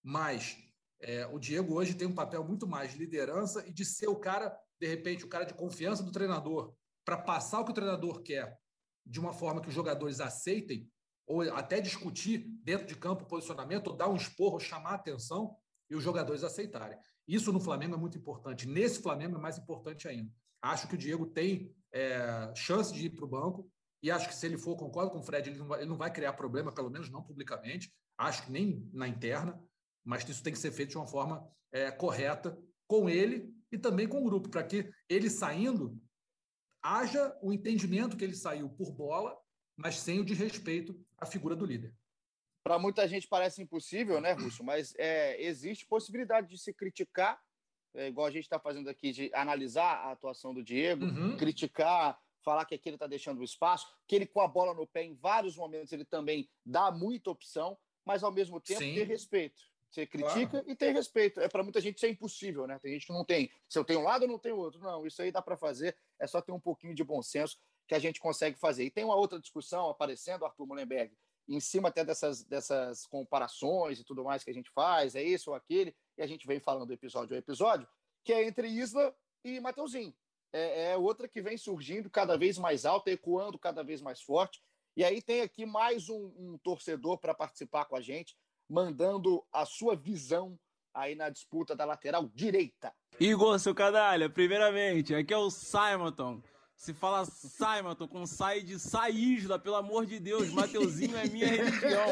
Mas 0.02 0.56
é, 1.00 1.26
o 1.26 1.38
Diego 1.38 1.74
hoje 1.74 1.94
tem 1.94 2.06
um 2.06 2.14
papel 2.14 2.44
muito 2.44 2.66
mais 2.66 2.92
de 2.92 2.98
liderança 2.98 3.66
e 3.66 3.72
de 3.72 3.84
ser 3.84 4.08
o 4.08 4.16
cara, 4.16 4.56
de 4.80 4.86
repente, 4.86 5.24
o 5.24 5.28
cara 5.28 5.44
de 5.44 5.54
confiança 5.54 6.02
do 6.02 6.12
treinador, 6.12 6.74
para 7.04 7.18
passar 7.18 7.60
o 7.60 7.64
que 7.64 7.72
o 7.72 7.74
treinador 7.74 8.22
quer 8.22 8.56
de 9.04 9.18
uma 9.18 9.32
forma 9.32 9.60
que 9.60 9.68
os 9.68 9.74
jogadores 9.74 10.20
aceitem, 10.20 10.88
ou 11.26 11.42
até 11.54 11.80
discutir 11.80 12.46
dentro 12.62 12.86
de 12.86 12.96
campo 12.96 13.24
o 13.24 13.26
posicionamento, 13.26 13.88
ou 13.88 13.96
dar 13.96 14.08
um 14.08 14.16
esporro, 14.16 14.60
chamar 14.60 14.94
atenção 14.94 15.56
e 15.90 15.96
os 15.96 16.02
jogadores 16.02 16.44
aceitarem. 16.44 16.98
Isso 17.26 17.52
no 17.52 17.60
Flamengo 17.60 17.94
é 17.94 17.98
muito 17.98 18.16
importante. 18.16 18.66
Nesse 18.66 19.02
Flamengo 19.02 19.36
é 19.36 19.40
mais 19.40 19.58
importante 19.58 20.06
ainda. 20.06 20.30
Acho 20.62 20.86
que 20.86 20.94
o 20.94 20.98
Diego 20.98 21.26
tem 21.26 21.74
é, 21.92 22.52
chance 22.54 22.92
de 22.94 23.06
ir 23.06 23.10
para 23.10 23.24
o 23.24 23.28
banco 23.28 23.70
e 24.02 24.10
acho 24.10 24.28
que 24.28 24.34
se 24.34 24.46
ele 24.46 24.56
for, 24.56 24.76
concordo 24.76 25.10
com 25.10 25.18
o 25.18 25.22
Fred, 25.22 25.50
ele 25.50 25.58
não, 25.58 25.66
vai, 25.66 25.80
ele 25.80 25.88
não 25.88 25.96
vai 25.96 26.12
criar 26.12 26.32
problema, 26.32 26.72
pelo 26.72 26.90
menos 26.90 27.10
não 27.10 27.22
publicamente. 27.22 27.92
Acho 28.16 28.44
que 28.44 28.52
nem 28.52 28.88
na 28.92 29.06
interna, 29.06 29.60
mas 30.04 30.28
isso 30.28 30.42
tem 30.42 30.52
que 30.52 30.58
ser 30.58 30.72
feito 30.72 30.90
de 30.90 30.96
uma 30.96 31.06
forma 31.06 31.48
é, 31.70 31.90
correta 31.90 32.58
com 32.86 33.08
ele 33.08 33.52
e 33.70 33.78
também 33.78 34.08
com 34.08 34.20
o 34.20 34.24
grupo, 34.24 34.48
para 34.48 34.64
que 34.64 34.92
ele 35.08 35.30
saindo 35.30 36.00
haja 36.82 37.36
o 37.40 37.52
entendimento 37.52 38.16
que 38.16 38.24
ele 38.24 38.34
saiu 38.34 38.68
por 38.68 38.92
bola, 38.92 39.38
mas 39.76 39.98
sem 39.98 40.20
o 40.20 40.24
desrespeito 40.24 41.00
à 41.16 41.24
figura 41.24 41.54
do 41.54 41.64
líder. 41.64 41.94
Para 42.64 42.78
muita 42.78 43.06
gente 43.08 43.26
parece 43.28 43.62
impossível, 43.62 44.20
né, 44.20 44.32
Russo? 44.32 44.62
Mas 44.62 44.94
é, 44.96 45.40
existe 45.42 45.86
possibilidade 45.86 46.48
de 46.48 46.58
se 46.58 46.72
criticar 46.72 47.40
é, 47.94 48.08
igual 48.08 48.26
a 48.26 48.30
gente 48.30 48.44
está 48.44 48.58
fazendo 48.58 48.88
aqui, 48.88 49.12
de 49.12 49.30
analisar 49.34 50.06
a 50.06 50.12
atuação 50.12 50.54
do 50.54 50.62
Diego, 50.62 51.04
uhum. 51.04 51.36
criticar, 51.36 52.20
falar 52.42 52.64
que 52.64 52.74
aqui 52.74 52.88
ele 52.88 52.96
está 52.96 53.06
deixando 53.06 53.40
o 53.40 53.44
espaço, 53.44 53.86
que 54.06 54.16
ele 54.16 54.26
com 54.26 54.40
a 54.40 54.48
bola 54.48 54.74
no 54.74 54.86
pé, 54.86 55.04
em 55.04 55.14
vários 55.14 55.56
momentos, 55.56 55.92
ele 55.92 56.04
também 56.04 56.48
dá 56.64 56.90
muita 56.90 57.30
opção, 57.30 57.78
mas 58.04 58.22
ao 58.22 58.32
mesmo 58.32 58.60
tempo 58.60 58.80
Sim. 58.80 58.94
ter 58.94 59.04
respeito. 59.04 59.62
Você 59.92 60.06
critica 60.06 60.48
claro. 60.48 60.70
e 60.70 60.74
tem 60.74 60.92
respeito. 60.92 61.38
É 61.38 61.48
para 61.48 61.62
muita 61.62 61.78
gente 61.78 61.96
isso 61.98 62.06
é 62.06 62.08
impossível, 62.08 62.66
né? 62.66 62.78
Tem 62.78 62.92
gente 62.94 63.06
que 63.06 63.12
não 63.12 63.26
tem. 63.26 63.50
Se 63.68 63.78
eu 63.78 63.84
tenho 63.84 64.00
um 64.00 64.04
lado, 64.04 64.24
eu 64.24 64.28
não 64.28 64.38
tenho 64.38 64.56
outro. 64.56 64.80
Não, 64.80 65.06
isso 65.06 65.20
aí 65.20 65.30
dá 65.30 65.42
para 65.42 65.54
fazer. 65.54 65.94
É 66.18 66.26
só 66.26 66.40
ter 66.40 66.50
um 66.50 66.58
pouquinho 66.58 66.94
de 66.94 67.04
bom 67.04 67.20
senso 67.20 67.58
que 67.86 67.94
a 67.94 67.98
gente 67.98 68.18
consegue 68.18 68.58
fazer. 68.58 68.84
E 68.84 68.90
tem 68.90 69.04
uma 69.04 69.16
outra 69.16 69.38
discussão 69.38 69.90
aparecendo, 69.90 70.46
Arthur 70.46 70.66
Mullenberg, 70.66 71.14
em 71.54 71.60
cima 71.60 71.88
até 71.88 72.04
dessas, 72.04 72.42
dessas 72.44 73.06
comparações 73.06 74.00
e 74.00 74.04
tudo 74.04 74.24
mais 74.24 74.42
que 74.42 74.50
a 74.50 74.54
gente 74.54 74.70
faz, 74.70 75.14
é 75.14 75.22
esse 75.22 75.48
ou 75.48 75.54
aquele 75.54 75.94
e 76.16 76.22
a 76.22 76.26
gente 76.26 76.46
vem 76.46 76.60
falando 76.60 76.92
episódio 76.92 77.34
a 77.34 77.38
episódio, 77.38 77.86
que 78.24 78.32
é 78.32 78.46
entre 78.46 78.68
Isla 78.68 79.14
e 79.44 79.60
Mateuzinho. 79.60 80.14
É, 80.52 80.92
é 80.92 80.96
outra 80.96 81.28
que 81.28 81.40
vem 81.40 81.56
surgindo 81.56 82.10
cada 82.10 82.36
vez 82.36 82.58
mais 82.58 82.84
alta, 82.84 83.10
ecoando 83.10 83.58
cada 83.58 83.82
vez 83.82 84.00
mais 84.02 84.20
forte. 84.20 84.62
E 84.96 85.04
aí 85.04 85.22
tem 85.22 85.40
aqui 85.40 85.64
mais 85.64 86.08
um, 86.08 86.32
um 86.36 86.58
torcedor 86.62 87.18
para 87.18 87.34
participar 87.34 87.86
com 87.86 87.96
a 87.96 88.00
gente, 88.00 88.36
mandando 88.68 89.44
a 89.52 89.64
sua 89.64 89.96
visão 89.96 90.58
aí 90.94 91.14
na 91.14 91.30
disputa 91.30 91.74
da 91.74 91.84
lateral 91.84 92.28
direita. 92.34 92.94
Igor, 93.18 93.58
seu 93.58 93.74
canalha, 93.74 94.28
primeiramente, 94.28 95.14
aqui 95.14 95.32
é 95.32 95.38
o 95.38 95.50
Simonton. 95.50 96.42
Se 96.82 96.92
fala 96.92 97.24
Simon, 97.24 97.94
com 98.08 98.26
sai 98.26 98.60
de 98.60 98.76
Saísla, 98.76 99.56
pelo 99.56 99.76
amor 99.76 100.04
de 100.04 100.18
Deus, 100.18 100.50
Mateuzinho 100.50 101.16
é 101.16 101.28
minha 101.28 101.46
religião. 101.46 102.08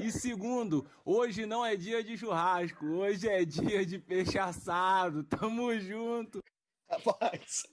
E 0.00 0.10
segundo, 0.10 0.86
hoje 1.04 1.44
não 1.44 1.62
é 1.62 1.76
dia 1.76 2.02
de 2.02 2.16
churrasco, 2.16 2.86
hoje 2.86 3.28
é 3.28 3.44
dia 3.44 3.84
de 3.84 3.98
peixe 3.98 4.38
assado. 4.38 5.24
Tamo 5.24 5.78
junto. 5.78 6.42
Rapaz, 6.88 7.64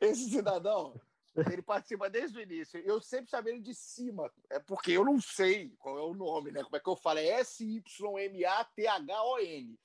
esse 0.00 0.30
cidadão, 0.30 1.00
ele 1.48 1.62
participa 1.62 2.10
desde 2.10 2.38
o 2.38 2.42
início. 2.42 2.80
Eu 2.80 3.00
sempre 3.00 3.30
chamei 3.30 3.52
ele 3.52 3.62
de 3.62 3.72
cima, 3.72 4.28
é 4.50 4.58
porque 4.58 4.90
eu 4.90 5.04
não 5.04 5.20
sei 5.20 5.76
qual 5.78 5.96
é 5.96 6.02
o 6.02 6.12
nome, 6.12 6.50
né? 6.50 6.64
Como 6.64 6.74
é 6.74 6.80
que 6.80 6.88
eu 6.88 6.96
falo? 6.96 7.20
É 7.20 7.26
S-Y-M-A-T-H-O-N. 7.38 7.78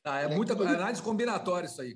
Ah, 0.04 0.22
é 0.22 0.28
muita 0.28 0.54
é 0.54 0.68
análise 0.70 1.04
combinatória 1.04 1.68
isso 1.68 1.84
aí. 1.84 1.96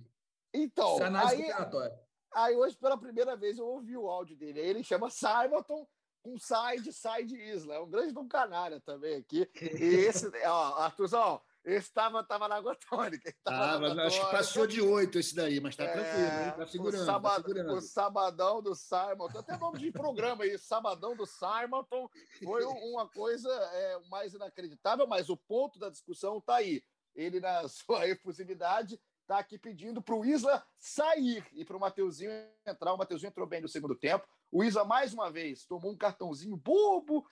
Então, 0.53 0.93
isso 0.93 1.01
é 1.01 1.07
análise 1.07 1.33
aí, 1.33 1.41
combinatória. 1.41 2.02
Aí 2.35 2.55
hoje, 2.55 2.75
pela 2.75 2.97
primeira 2.97 3.35
vez, 3.35 3.57
eu 3.57 3.65
ouvi 3.65 3.97
o 3.97 4.09
áudio 4.09 4.35
dele. 4.35 4.59
Aí 4.59 4.67
ele 4.67 4.83
chama 4.83 5.09
Simonton 5.09 5.87
com 6.23 6.37
side, 6.37 6.91
side 6.93 7.35
Isla. 7.35 7.75
É 7.75 7.79
um 7.79 7.89
grande 7.89 8.13
do 8.13 8.25
canária 8.25 8.79
também 8.79 9.15
aqui. 9.15 9.47
E 9.61 9.83
esse, 10.05 10.25
ó, 10.47 10.75
Arthurzão, 10.79 11.41
esse 11.65 11.93
tava, 11.93 12.23
tava 12.23 12.47
na 12.47 12.55
água 12.55 12.75
tônica. 12.89 13.33
Tava, 13.43 13.87
ah, 13.87 14.05
acho 14.07 14.25
que 14.25 14.31
passou 14.31 14.67
de 14.67 14.81
oito 14.81 15.19
esse 15.19 15.35
daí, 15.35 15.59
mas 15.59 15.75
tá 15.75 15.83
é, 15.83 15.91
tranquilo, 15.91 16.45
hein? 16.45 16.53
Tá 16.57 16.67
segurando, 16.67 17.01
o, 17.01 17.05
sabad, 17.05 17.35
tá 17.35 17.47
segurando. 17.47 17.73
o 17.73 17.81
Sabadão 17.81 18.61
do 18.61 18.75
Simonton, 18.75 19.39
até 19.39 19.57
nome 19.57 19.79
de 19.79 19.91
programa 19.91 20.43
aí, 20.43 20.57
Sabadão 20.57 21.15
do 21.15 21.25
Simonton, 21.25 22.09
foi 22.43 22.65
uma 22.65 23.07
coisa 23.07 23.49
é, 23.49 23.99
mais 24.09 24.33
inacreditável, 24.33 25.07
mas 25.07 25.29
o 25.29 25.37
ponto 25.37 25.79
da 25.79 25.89
discussão 25.89 26.41
tá 26.41 26.55
aí. 26.55 26.83
Ele, 27.15 27.39
na 27.39 27.67
sua 27.69 28.07
efusividade, 28.07 28.99
está 29.23 29.39
aqui 29.39 29.57
pedindo 29.57 30.01
para 30.01 30.15
o 30.15 30.23
Isla 30.23 30.63
sair 30.77 31.45
e 31.53 31.65
para 31.65 31.75
o 31.75 31.79
Mateuzinho 31.79 32.31
entrar. 32.65 32.93
O 32.93 32.97
Mateuzinho 32.97 33.29
entrou 33.29 33.47
bem 33.47 33.61
no 33.61 33.67
segundo 33.67 33.95
tempo. 33.95 34.27
O 34.51 34.63
Isla, 34.63 34.85
mais 34.85 35.13
uma 35.13 35.31
vez, 35.31 35.65
tomou 35.65 35.91
um 35.91 35.97
cartãozinho 35.97 36.55
bobo. 36.55 37.25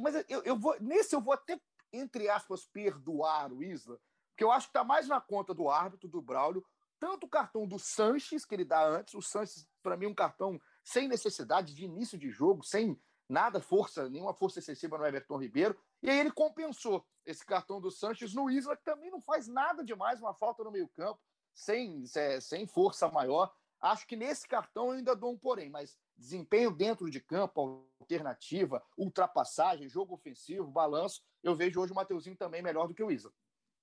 Mas 0.00 0.24
eu, 0.28 0.42
eu 0.42 0.58
vou, 0.58 0.76
nesse 0.80 1.14
eu 1.14 1.20
vou 1.20 1.34
até, 1.34 1.60
entre 1.92 2.28
aspas, 2.28 2.64
perdoar 2.64 3.52
o 3.52 3.62
Isla, 3.62 4.00
porque 4.30 4.44
eu 4.44 4.50
acho 4.50 4.66
que 4.66 4.70
está 4.70 4.82
mais 4.82 5.06
na 5.06 5.20
conta 5.20 5.52
do 5.52 5.68
árbitro, 5.68 6.08
do 6.08 6.22
Braulio. 6.22 6.64
Tanto 6.98 7.26
o 7.26 7.28
cartão 7.28 7.66
do 7.66 7.78
Sanches, 7.78 8.44
que 8.44 8.54
ele 8.54 8.64
dá 8.64 8.86
antes, 8.86 9.14
o 9.14 9.20
Sanches, 9.20 9.68
para 9.82 9.96
mim, 9.96 10.06
um 10.06 10.14
cartão 10.14 10.60
sem 10.82 11.06
necessidade 11.06 11.74
de 11.74 11.84
início 11.84 12.16
de 12.16 12.30
jogo, 12.30 12.64
sem 12.64 12.98
nada 13.28 13.60
força, 13.60 14.08
nenhuma 14.08 14.34
força 14.34 14.58
excessiva 14.58 14.96
no 14.96 15.06
Everton 15.06 15.38
Ribeiro. 15.38 15.78
E 16.04 16.10
aí 16.10 16.18
ele 16.18 16.30
compensou 16.30 17.02
esse 17.24 17.42
cartão 17.42 17.80
do 17.80 17.90
Sanches 17.90 18.34
no 18.34 18.50
Isla, 18.50 18.76
que 18.76 18.84
também 18.84 19.10
não 19.10 19.22
faz 19.22 19.48
nada 19.48 19.82
demais, 19.82 20.20
uma 20.20 20.34
falta 20.34 20.62
no 20.62 20.70
meio-campo, 20.70 21.18
sem, 21.54 22.04
é, 22.14 22.38
sem 22.42 22.66
força 22.66 23.08
maior. 23.08 23.50
Acho 23.80 24.06
que 24.06 24.14
nesse 24.14 24.46
cartão 24.46 24.88
eu 24.88 24.98
ainda 24.98 25.16
dou 25.16 25.32
um 25.32 25.38
porém, 25.38 25.70
mas 25.70 25.96
desempenho 26.14 26.70
dentro 26.70 27.10
de 27.10 27.20
campo, 27.20 27.88
alternativa, 27.98 28.84
ultrapassagem, 28.98 29.88
jogo 29.88 30.14
ofensivo, 30.14 30.66
balanço, 30.66 31.22
eu 31.42 31.56
vejo 31.56 31.80
hoje 31.80 31.92
o 31.92 31.96
Mateuzinho 31.96 32.36
também 32.36 32.60
melhor 32.60 32.86
do 32.86 32.92
que 32.92 33.02
o 33.02 33.10
Isla. 33.10 33.32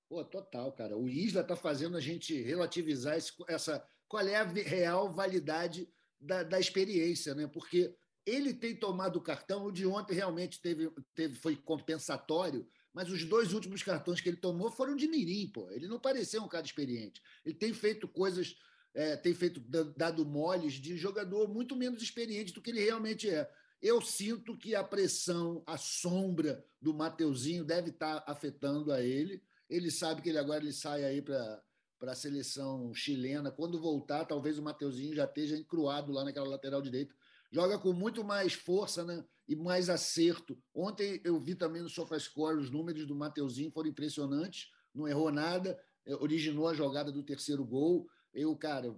Pô, 0.07 0.23
total, 0.23 0.72
cara. 0.73 0.95
O 0.95 1.10
Isla 1.10 1.41
está 1.41 1.56
fazendo 1.56 1.98
a 1.98 2.02
gente 2.02 2.39
relativizar 2.39 3.18
esse, 3.18 3.34
essa. 3.48 3.84
Qual 4.07 4.22
é 4.27 4.35
a 4.35 4.43
real 4.43 5.11
validade 5.11 5.91
da, 6.19 6.43
da 6.43 6.60
experiência, 6.60 7.34
né? 7.34 7.48
Porque 7.48 7.95
ele 8.26 8.53
tem 8.53 8.76
tomado 8.76 9.18
o 9.18 9.22
cartão, 9.22 9.65
o 9.65 9.72
de 9.72 9.85
ontem 9.85 10.14
realmente 10.14 10.61
teve, 10.61 10.91
teve, 11.14 11.35
foi 11.35 11.56
compensatório, 11.56 12.68
mas 12.93 13.10
os 13.10 13.23
dois 13.26 13.53
últimos 13.53 13.81
cartões 13.84 14.22
que 14.22 14.30
ele 14.30 14.38
tomou 14.38 14.72
foram 14.72 14.95
de 14.95 15.07
mirim, 15.07 15.48
pô. 15.48 15.72
Ele 15.72 15.88
não 15.88 15.99
parecia 15.99 16.41
um 16.41 16.48
cara 16.48 16.65
experiente. 16.65 17.22
Ele 17.45 17.56
tem 17.56 17.73
feito 17.73 18.07
coisas 18.07 18.56
é, 18.93 19.15
tem 19.15 19.34
feito 19.34 19.60
da- 19.61 19.84
dado 19.84 20.26
moles 20.26 20.73
de 20.73 20.98
jogador 20.98 21.48
muito 21.48 21.76
menos 21.76 22.02
experiente 22.02 22.53
do 22.53 22.61
que 22.61 22.72
ele 22.72 22.84
realmente 22.84 23.30
é. 23.30 23.49
Eu 23.81 24.02
sinto 24.02 24.57
que 24.57 24.76
a 24.76 24.84
pressão, 24.84 25.64
a 25.65 25.77
sombra 25.77 26.64
do 26.80 26.93
Mateuzinho 26.93 27.64
deve 27.64 27.89
estar 27.89 28.23
afetando 28.27 28.91
a 28.91 29.02
ele. 29.02 29.41
Ele 29.69 29.89
sabe 29.89 30.22
que 30.22 30.30
ele 30.30 30.38
agora 30.38 30.61
ele 30.61 30.73
sai 30.73 31.03
aí 31.03 31.22
para 31.22 31.64
para 31.98 32.14
a 32.14 32.15
seleção 32.15 32.91
chilena. 32.95 33.52
Quando 33.52 33.80
voltar, 33.80 34.26
talvez 34.26 34.57
o 34.57 34.64
Mateuzinho 34.64 35.14
já 35.14 35.26
esteja 35.26 35.56
encruado 35.56 36.11
lá 36.11 36.23
naquela 36.23 36.49
lateral 36.49 36.81
direita. 36.81 37.14
Joga 37.52 37.78
com 37.78 37.91
muito 37.91 38.23
mais 38.23 38.53
força 38.53 39.03
né? 39.03 39.23
e 39.48 39.56
mais 39.56 39.90
acerto. 39.90 40.57
Ontem 40.73 41.19
eu 41.23 41.40
vi 41.40 41.53
também 41.53 41.82
no 41.82 41.90
SofaScore 41.90 42.57
os 42.57 42.69
números 42.69 43.06
do 43.06 43.15
Mateuzinho 43.15 43.72
foram 43.72 43.90
impressionantes. 43.90 44.69
Não 44.94 45.07
errou 45.07 45.32
nada, 45.32 45.78
eh, 46.06 46.15
originou 46.15 46.68
a 46.68 46.73
jogada 46.73 47.11
do 47.11 47.23
terceiro 47.23 47.65
gol. 47.65 48.07
Eu, 48.34 48.56
cara, 48.56 48.98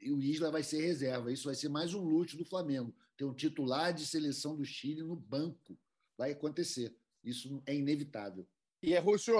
e 0.00 0.12
o 0.12 0.20
Isla 0.20 0.50
vai 0.50 0.62
ser 0.62 0.80
reserva. 0.80 1.32
Isso 1.32 1.46
vai 1.46 1.54
ser 1.54 1.68
mais 1.68 1.92
um 1.92 2.02
luxo 2.02 2.36
do 2.36 2.44
Flamengo. 2.44 2.94
Ter 3.16 3.24
um 3.24 3.34
titular 3.34 3.92
de 3.92 4.06
seleção 4.06 4.56
do 4.56 4.64
Chile 4.64 5.02
no 5.02 5.16
banco. 5.16 5.76
Vai 6.16 6.32
acontecer. 6.32 6.96
Isso 7.24 7.60
é 7.66 7.74
inevitável. 7.74 8.46
E 8.80 8.94
é 8.94 8.98
Rússio, 9.00 9.34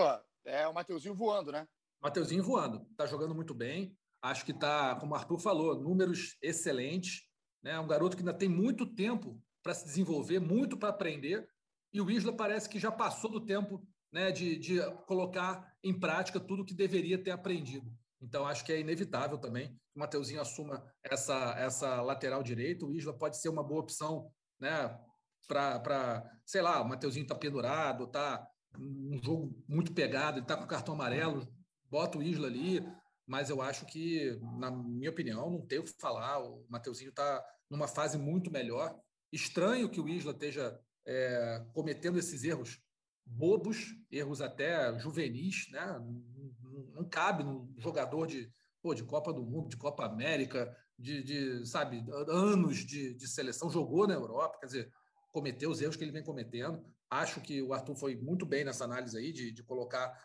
é 0.44 0.66
o 0.66 0.74
Mateuzinho 0.74 1.14
voando, 1.14 1.52
né? 1.52 1.68
Mateuzinho 2.00 2.42
voando, 2.42 2.86
está 2.90 3.06
jogando 3.06 3.34
muito 3.34 3.54
bem. 3.54 3.96
Acho 4.20 4.44
que 4.44 4.50
está, 4.50 4.96
como 4.96 5.12
o 5.12 5.16
Arthur 5.16 5.38
falou, 5.38 5.80
números 5.80 6.36
excelentes. 6.42 7.27
Né? 7.62 7.78
Um 7.78 7.86
garoto 7.86 8.16
que 8.16 8.22
ainda 8.22 8.34
tem 8.34 8.48
muito 8.48 8.86
tempo 8.86 9.40
para 9.62 9.74
se 9.74 9.84
desenvolver, 9.84 10.38
muito 10.38 10.76
para 10.76 10.88
aprender. 10.88 11.48
E 11.92 12.00
o 12.00 12.10
Isla 12.10 12.32
parece 12.32 12.68
que 12.68 12.78
já 12.78 12.92
passou 12.92 13.30
do 13.30 13.44
tempo 13.44 13.86
né, 14.12 14.30
de, 14.30 14.58
de 14.58 14.80
colocar 15.06 15.74
em 15.82 15.98
prática 15.98 16.40
tudo 16.40 16.64
que 16.64 16.74
deveria 16.74 17.22
ter 17.22 17.30
aprendido. 17.30 17.92
Então, 18.20 18.46
acho 18.46 18.64
que 18.64 18.72
é 18.72 18.80
inevitável 18.80 19.38
também 19.38 19.68
que 19.68 19.96
o 19.96 20.00
Mateuzinho 20.00 20.40
assuma 20.40 20.84
essa, 21.04 21.54
essa 21.58 22.00
lateral 22.02 22.42
direita. 22.42 22.84
O 22.84 22.92
Isla 22.92 23.12
pode 23.12 23.38
ser 23.38 23.48
uma 23.48 23.62
boa 23.62 23.80
opção 23.80 24.30
né, 24.58 24.98
para, 25.46 26.28
sei 26.44 26.60
lá, 26.60 26.80
o 26.80 26.88
Mateuzinho 26.88 27.22
está 27.22 27.34
pendurado, 27.34 28.04
está 28.04 28.46
um 28.78 29.18
jogo 29.22 29.56
muito 29.68 29.92
pegado, 29.92 30.38
ele 30.38 30.44
está 30.44 30.56
com 30.56 30.66
cartão 30.66 30.94
amarelo, 30.94 31.48
bota 31.90 32.18
o 32.18 32.22
Isla 32.22 32.48
ali, 32.48 32.84
mas 33.28 33.50
eu 33.50 33.60
acho 33.60 33.84
que, 33.84 34.40
na 34.58 34.70
minha 34.70 35.10
opinião, 35.10 35.50
não 35.50 35.60
tem 35.60 35.78
o 35.78 35.84
que 35.84 35.92
falar. 36.00 36.42
O 36.42 36.64
Mateuzinho 36.66 37.10
está 37.10 37.44
numa 37.68 37.86
fase 37.86 38.16
muito 38.16 38.50
melhor. 38.50 38.98
Estranho 39.30 39.90
que 39.90 40.00
o 40.00 40.08
Isla 40.08 40.32
esteja 40.32 40.80
é, 41.06 41.62
cometendo 41.74 42.18
esses 42.18 42.42
erros 42.42 42.80
bobos, 43.26 43.94
erros 44.10 44.40
até 44.40 44.98
juvenis, 44.98 45.68
né? 45.70 45.98
Não, 46.62 46.84
não 46.94 47.04
cabe 47.04 47.44
num 47.44 47.70
jogador 47.76 48.26
de, 48.26 48.50
pô, 48.80 48.94
de 48.94 49.04
Copa 49.04 49.30
do 49.30 49.44
Mundo, 49.44 49.68
de 49.68 49.76
Copa 49.76 50.06
América, 50.06 50.74
de, 50.98 51.22
de 51.22 51.66
sabe, 51.66 52.02
anos 52.28 52.78
de, 52.78 53.12
de 53.12 53.28
seleção, 53.28 53.70
jogou 53.70 54.06
na 54.06 54.14
Europa, 54.14 54.58
quer 54.58 54.66
dizer, 54.66 54.92
cometeu 55.30 55.68
os 55.68 55.82
erros 55.82 55.96
que 55.96 56.02
ele 56.02 56.12
vem 56.12 56.24
cometendo. 56.24 56.82
Acho 57.10 57.42
que 57.42 57.60
o 57.60 57.74
Arthur 57.74 57.94
foi 57.94 58.16
muito 58.16 58.46
bem 58.46 58.64
nessa 58.64 58.84
análise 58.84 59.18
aí, 59.18 59.32
de, 59.32 59.52
de 59.52 59.62
colocar 59.62 60.18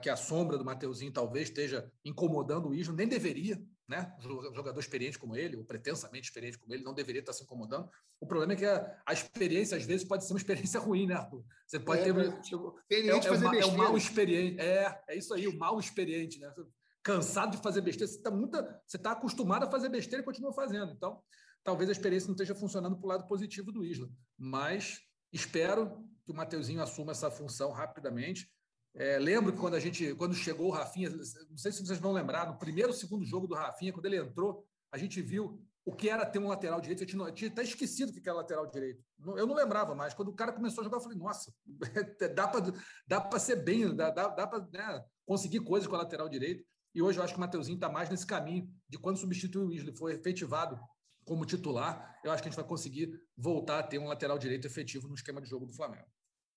que 0.00 0.08
a 0.08 0.16
sombra 0.16 0.56
do 0.56 0.64
Mateuzinho 0.64 1.12
talvez 1.12 1.48
esteja 1.48 1.90
incomodando 2.04 2.68
o 2.68 2.74
Isla, 2.74 2.94
nem 2.94 3.08
deveria, 3.08 3.60
né? 3.88 4.14
Um 4.20 4.54
Jogador 4.54 4.78
experiente 4.78 5.18
como 5.18 5.34
ele, 5.36 5.56
ou 5.56 5.64
pretensamente 5.64 6.28
experiente 6.28 6.58
como 6.58 6.72
ele, 6.72 6.84
não 6.84 6.94
deveria 6.94 7.20
estar 7.20 7.32
se 7.32 7.42
incomodando. 7.42 7.90
O 8.20 8.26
problema 8.26 8.52
é 8.52 8.56
que 8.56 8.64
a, 8.64 9.02
a 9.04 9.12
experiência, 9.12 9.76
às 9.76 9.84
vezes, 9.84 10.06
pode 10.06 10.24
ser 10.24 10.32
uma 10.32 10.38
experiência 10.38 10.78
ruim, 10.80 11.06
né, 11.06 11.14
Arthur? 11.14 11.44
Você 11.66 11.80
pode 11.80 12.00
É, 12.02 12.04
ter. 12.04 12.12
mas 12.14 12.46
chegou- 12.46 12.78
experiente 12.88 13.26
é, 13.26 13.30
é, 13.30 13.68
é 13.68 13.76
mal 13.76 13.96
experiente. 13.96 14.60
É, 14.60 15.02
é 15.08 15.16
isso 15.16 15.34
aí, 15.34 15.48
o 15.48 15.58
mal 15.58 15.78
experiente, 15.78 16.38
né? 16.38 16.54
Cansado 17.02 17.56
de 17.56 17.62
fazer 17.62 17.82
besteira, 17.82 18.10
você 18.10 18.16
está 18.16 18.30
muita, 18.30 18.80
você 18.86 18.96
está 18.96 19.12
acostumado 19.12 19.64
a 19.64 19.70
fazer 19.70 19.90
besteira 19.90 20.22
e 20.22 20.24
continua 20.24 20.52
fazendo. 20.54 20.90
Então, 20.92 21.20
talvez 21.62 21.88
a 21.90 21.92
experiência 21.92 22.28
não 22.28 22.34
esteja 22.34 22.54
funcionando 22.54 22.96
para 22.96 23.04
o 23.04 23.08
lado 23.08 23.26
positivo 23.26 23.70
do 23.70 23.84
Isla. 23.84 24.08
Mas 24.38 25.00
espero 25.30 26.02
que 26.24 26.32
o 26.32 26.34
Mateuzinho 26.34 26.80
assuma 26.80 27.12
essa 27.12 27.30
função 27.30 27.72
rapidamente. 27.72 28.48
É, 28.94 29.18
lembro 29.18 29.52
que 29.52 29.58
quando 29.58 29.74
a 29.74 29.80
gente, 29.80 30.14
quando 30.14 30.34
chegou 30.34 30.68
o 30.68 30.70
Rafinha, 30.70 31.10
não 31.10 31.56
sei 31.56 31.72
se 31.72 31.84
vocês 31.84 31.98
vão 31.98 32.12
lembrar, 32.12 32.46
no 32.46 32.58
primeiro 32.58 32.90
ou 32.90 32.94
segundo 32.94 33.24
jogo 33.24 33.46
do 33.46 33.54
Rafinha, 33.54 33.92
quando 33.92 34.06
ele 34.06 34.18
entrou, 34.18 34.64
a 34.92 34.98
gente 34.98 35.20
viu 35.20 35.60
o 35.84 35.92
que 35.92 36.08
era 36.08 36.24
ter 36.24 36.38
um 36.38 36.48
lateral 36.48 36.80
direito. 36.80 37.02
Eu 37.02 37.06
tinha, 37.06 37.22
eu 37.22 37.32
tinha 37.32 37.50
até 37.50 37.62
esquecido 37.62 38.10
o 38.10 38.12
que 38.12 38.28
era 38.28 38.38
lateral 38.38 38.66
direito. 38.66 39.02
Eu 39.36 39.46
não 39.46 39.54
lembrava 39.54 39.94
mais. 39.94 40.14
Quando 40.14 40.28
o 40.28 40.34
cara 40.34 40.52
começou 40.52 40.80
a 40.80 40.84
jogar, 40.84 40.98
eu 40.98 41.02
falei, 41.02 41.18
nossa, 41.18 41.52
dá 42.34 42.48
para 42.48 42.72
dá 43.06 43.38
ser 43.38 43.56
bem, 43.56 43.94
dá, 43.94 44.10
dá, 44.10 44.28
dá 44.28 44.46
para 44.46 45.04
conseguir 45.26 45.60
coisas 45.60 45.88
com 45.88 45.96
a 45.96 45.98
lateral 45.98 46.28
direito. 46.28 46.64
E 46.94 47.02
hoje 47.02 47.18
eu 47.18 47.24
acho 47.24 47.34
que 47.34 47.38
o 47.38 47.40
Mateuzinho 47.40 47.74
está 47.74 47.88
mais 47.88 48.08
nesse 48.08 48.24
caminho 48.24 48.70
de 48.88 48.96
quando 48.98 49.18
substituir 49.18 49.64
o 49.64 49.68
Wesley 49.70 49.96
foi 49.96 50.14
efetivado 50.14 50.78
como 51.24 51.44
titular, 51.44 52.20
eu 52.22 52.30
acho 52.30 52.42
que 52.42 52.48
a 52.48 52.50
gente 52.50 52.60
vai 52.60 52.68
conseguir 52.68 53.10
voltar 53.36 53.78
a 53.78 53.82
ter 53.82 53.98
um 53.98 54.06
lateral 54.06 54.38
direito 54.38 54.66
efetivo 54.66 55.08
no 55.08 55.14
esquema 55.14 55.40
de 55.40 55.48
jogo 55.48 55.66
do 55.66 55.72
Flamengo. 55.72 56.06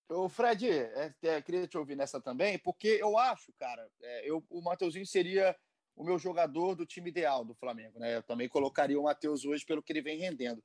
Ô, 0.09 0.29
Fred, 0.29 0.69
é, 0.69 1.13
é, 1.21 1.41
queria 1.41 1.67
te 1.67 1.77
ouvir 1.77 1.95
nessa 1.95 2.21
também, 2.21 2.57
porque 2.59 2.87
eu 2.87 3.17
acho, 3.17 3.51
cara, 3.53 3.89
é, 4.01 4.29
eu, 4.29 4.43
o 4.49 4.61
Mateuzinho 4.61 5.05
seria 5.05 5.55
o 5.95 6.03
meu 6.03 6.17
jogador 6.17 6.75
do 6.75 6.85
time 6.85 7.09
ideal 7.09 7.43
do 7.43 7.55
Flamengo, 7.55 7.99
né? 7.99 8.15
Eu 8.15 8.23
também 8.23 8.47
colocaria 8.47 8.99
o 8.99 9.03
Matheus 9.03 9.43
hoje 9.43 9.65
pelo 9.65 9.83
que 9.83 9.91
ele 9.91 10.01
vem 10.01 10.19
rendendo. 10.19 10.63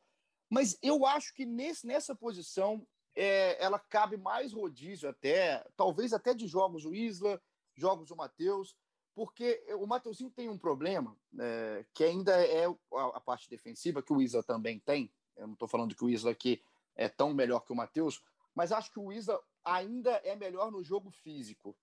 Mas 0.48 0.78
eu 0.82 1.06
acho 1.06 1.35
que 1.35 1.44
nesse, 1.44 1.86
nessa 1.86 2.14
posição 2.14 2.86
é, 3.16 3.62
ela 3.62 3.78
cabe 3.78 4.16
mais 4.16 4.52
rodízio 4.52 5.09
até, 5.09 5.64
talvez 5.77 6.12
até 6.12 6.35
de 6.35 6.47
jogos 6.47 6.85
o 6.85 6.94
Isla, 6.94 7.43
jogos 7.74 8.10
o 8.10 8.16
Matheus, 8.16 8.77
porque 9.14 9.62
o 9.78 9.86
Mateuzinho 9.86 10.31
tem 10.31 10.48
um 10.48 10.59
problema 10.59 11.16
é, 11.40 11.85
que 11.94 12.05
ainda 12.05 12.32
é 12.47 12.66
a, 12.66 13.05
a 13.14 13.20
parte 13.20 13.48
defensiva, 13.48 14.02
que 14.02 14.12
o 14.12 14.20
Isla 14.20 14.43
também 14.43 14.78
tem. 14.78 15.12
Eu 15.36 15.47
não 15.47 15.55
estou 15.55 15.69
falando 15.69 15.94
que 15.94 16.05
o 16.05 16.10
Isla 16.10 16.31
aqui 16.31 16.62
é 16.94 17.09
tão 17.09 17.32
melhor 17.32 17.60
que 17.60 17.73
o 17.73 17.77
Matheus, 17.77 18.23
mas 18.55 18.73
acho 18.73 18.91
que 18.91 18.99
o 18.99 19.12
Isla 19.12 19.41
ainda 19.65 20.12
é 20.24 20.35
melhor 20.37 20.70
no 20.70 20.83
jogo 20.83 21.11
físico. 21.11 21.77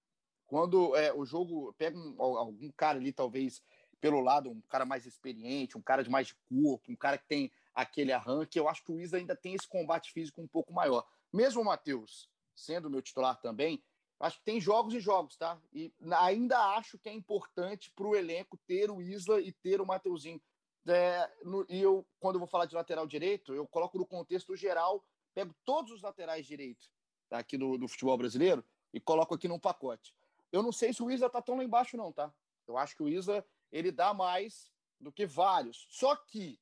Quando 0.46 0.96
é, 0.96 1.14
o 1.14 1.26
jogo 1.26 1.74
pega 1.74 1.98
um- 1.98 2.22
algum 2.22 2.72
cara 2.72 2.98
ali, 2.98 3.14
talvez 3.14 3.62
pelo 4.02 4.22
lado, 4.22 4.50
um 4.50 4.62
cara 4.62 4.86
mais 4.86 5.06
experiente, 5.06 5.78
um 5.78 5.82
cara 5.82 6.04
de 6.04 6.10
mais 6.10 6.32
corpo, 6.32 6.92
um 6.92 6.96
cara 6.96 7.18
que 7.18 7.28
tem 7.28 7.52
aquele 7.74 8.12
arranque, 8.12 8.58
eu 8.58 8.68
acho 8.68 8.84
que 8.84 8.92
o 8.92 9.00
Isla 9.00 9.18
ainda 9.20 9.36
tem 9.36 9.54
esse 9.54 9.68
combate 9.68 10.12
físico 10.12 10.42
um 10.42 10.48
pouco 10.48 10.74
maior. 10.74 11.06
Mesmo 11.32 11.62
o 11.62 11.66
Matheus, 11.66 12.30
sendo 12.56 12.90
meu 12.90 13.02
titular 13.02 13.40
também, 13.42 13.84
acho 14.20 14.40
que 14.40 14.46
tem 14.46 14.60
jogos 14.60 14.94
e 14.94 15.00
jogos, 15.00 15.38
tá? 15.38 15.62
E 15.72 15.94
ainda 16.18 16.58
acho 16.76 16.98
que 16.98 17.10
é 17.10 17.14
importante 17.14 17.92
para 17.92 18.08
o 18.08 18.16
elenco 18.16 18.58
ter 18.58 18.90
o 18.90 19.02
Isla 19.02 19.40
e 19.42 19.52
ter 19.52 19.80
o 19.82 19.86
Mateuzinho. 19.86 20.42
É, 20.88 21.30
no- 21.44 21.66
e 21.70 21.80
eu, 21.80 22.08
quando 22.20 22.36
eu 22.36 22.40
vou 22.40 22.48
falar 22.48 22.66
de 22.66 22.74
lateral 22.76 23.06
direito, 23.06 23.54
eu 23.54 23.68
coloco 23.68 23.98
no 23.98 24.06
contexto 24.08 24.56
geral, 24.56 25.06
pego 25.34 25.56
todos 25.66 25.92
os 25.92 26.02
laterais 26.02 26.46
direitos 26.46 26.92
aqui 27.30 27.58
do, 27.58 27.78
do 27.78 27.88
futebol 27.88 28.18
brasileiro 28.18 28.64
e 28.94 29.00
coloco 29.00 29.36
aqui 29.36 29.48
num 29.48 29.60
pacote. 29.60 30.16
Eu 30.52 30.64
não 30.64 30.72
sei 30.72 30.94
se 30.94 31.04
o 31.04 31.12
Isla 31.12 31.30
tá 31.30 31.42
tão 31.42 31.58
lá 31.58 31.64
embaixo, 31.64 31.96
não, 31.96 32.12
tá? 32.12 32.34
Eu 32.68 32.78
acho 32.78 32.96
que 32.96 33.04
o 33.04 33.10
Isla 33.10 33.46
ele 33.72 33.92
dá 33.92 34.14
mais 34.14 34.72
do 35.00 35.12
que 35.12 35.26
vários. 35.26 35.86
Só 35.90 36.16
que 36.16 36.60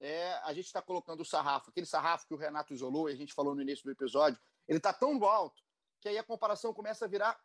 é, 0.00 0.32
a 0.44 0.52
gente 0.52 0.66
está 0.66 0.80
colocando 0.80 1.20
o 1.20 1.24
sarrafo, 1.24 1.70
aquele 1.70 1.86
sarrafo 1.86 2.26
que 2.26 2.34
o 2.34 2.36
Renato 2.36 2.72
isolou 2.72 3.08
e 3.08 3.12
a 3.12 3.16
gente 3.16 3.34
falou 3.34 3.54
no 3.54 3.62
início 3.62 3.84
do 3.84 3.90
episódio, 3.90 4.40
ele 4.66 4.78
está 4.78 4.92
tão 4.92 5.22
alto 5.24 5.62
que 6.00 6.08
aí 6.08 6.16
a 6.16 6.22
comparação 6.22 6.72
começa 6.72 7.04
a 7.04 7.08
virar 7.08 7.38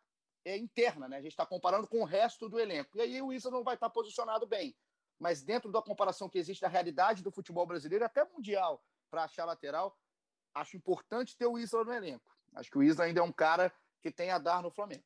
é, 0.44 0.56
interna, 0.56 1.08
né? 1.08 1.16
A 1.16 1.22
gente 1.22 1.32
está 1.32 1.44
comparando 1.44 1.88
com 1.88 2.00
o 2.00 2.04
resto 2.04 2.48
do 2.48 2.60
elenco. 2.60 2.96
E 2.96 3.00
aí 3.00 3.22
o 3.22 3.32
Isla 3.32 3.50
não 3.50 3.64
vai 3.64 3.74
estar 3.74 3.90
posicionado 3.90 4.46
bem. 4.46 4.76
Mas 5.18 5.42
dentro 5.42 5.72
da 5.72 5.82
comparação 5.82 6.28
que 6.28 6.38
existe 6.38 6.60
da 6.60 6.68
realidade 6.68 7.22
do 7.22 7.30
futebol 7.30 7.66
brasileiro, 7.66 8.04
até 8.04 8.24
mundial, 8.24 8.84
para 9.10 9.24
achar 9.24 9.44
lateral, 9.44 9.96
acho 10.54 10.76
importante 10.76 11.36
ter 11.36 11.46
o 11.46 11.58
Isla 11.58 11.84
no 11.84 11.92
elenco. 11.92 12.30
Acho 12.54 12.70
que 12.70 12.78
o 12.78 12.82
Isla 12.82 13.04
ainda 13.04 13.20
é 13.20 13.22
um 13.22 13.32
cara 13.32 13.72
que 14.00 14.10
tem 14.10 14.30
a 14.30 14.38
dar 14.38 14.62
no 14.62 14.70
Flamengo. 14.70 15.04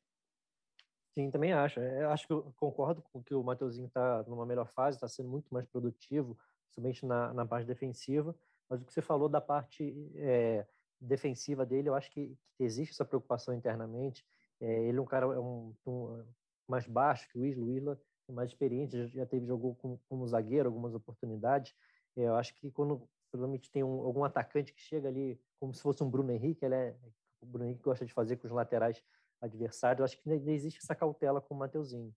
Sim, 1.13 1.31
também 1.31 1.51
acho. 1.51 1.79
É, 1.79 2.03
Eu 2.03 2.11
acho 2.11 2.27
que 2.27 2.33
eu 2.33 2.53
concordo 2.57 3.01
com 3.01 3.23
que 3.23 3.33
o 3.33 3.43
Mateuzinho 3.43 3.87
está 3.87 4.23
numa 4.23 4.45
melhor 4.45 4.67
fase, 4.67 4.97
está 4.97 5.07
sendo 5.07 5.29
muito 5.29 5.51
mais 5.53 5.65
produtivo, 5.65 6.37
principalmente 6.65 7.05
na, 7.05 7.33
na 7.33 7.45
parte 7.45 7.65
defensiva. 7.65 8.35
Mas 8.69 8.81
o 8.81 8.85
que 8.85 8.93
você 8.93 9.01
falou 9.01 9.27
da 9.27 9.41
parte 9.41 10.11
é, 10.15 10.65
defensiva 11.01 11.65
dele, 11.65 11.89
eu 11.89 11.95
acho 11.95 12.11
que, 12.11 12.37
que 12.55 12.63
existe 12.63 12.93
essa 12.93 13.05
preocupação 13.05 13.53
internamente. 13.53 14.25
É, 14.61 14.83
ele 14.83 14.97
é 14.97 15.01
um 15.01 15.05
cara 15.05 15.25
é 15.25 15.39
um, 15.39 15.73
um, 15.87 16.23
mais 16.67 16.85
baixo 16.85 17.27
que 17.29 17.39
o 17.39 17.45
Isla, 17.45 17.65
o 17.65 17.71
Isla 17.71 18.01
é 18.27 18.31
mais 18.31 18.49
experiente, 18.49 18.97
já, 18.97 19.07
já 19.07 19.25
teve 19.25 19.45
jogou 19.47 19.75
como, 19.75 19.99
como 20.07 20.27
zagueiro 20.27 20.69
algumas 20.69 20.93
oportunidades. 20.93 21.73
É, 22.15 22.21
eu 22.21 22.35
acho 22.35 22.53
que 22.55 22.69
quando 22.71 23.09
provavelmente 23.29 23.71
tem 23.71 23.83
um, 23.83 24.03
algum 24.03 24.23
atacante 24.23 24.73
que 24.73 24.81
chega 24.81 25.07
ali 25.07 25.39
como 25.59 25.73
se 25.73 25.81
fosse 25.81 26.03
um 26.03 26.09
Bruno 26.09 26.31
Henrique, 26.31 26.65
ele 26.65 26.75
é 26.75 26.95
o 27.41 27.45
Bruno 27.45 27.65
Henrique 27.65 27.83
gosta 27.83 28.05
de 28.05 28.13
fazer 28.13 28.37
com 28.37 28.47
os 28.47 28.53
laterais 28.53 29.01
adversários. 29.41 29.99
Eu 29.99 30.05
acho 30.05 30.21
que 30.21 30.29
ainda 30.29 30.51
existe 30.51 30.79
essa 30.83 30.95
cautela 30.95 31.41
com 31.41 31.53
o 31.53 31.57
Mateuzinho. 31.57 32.13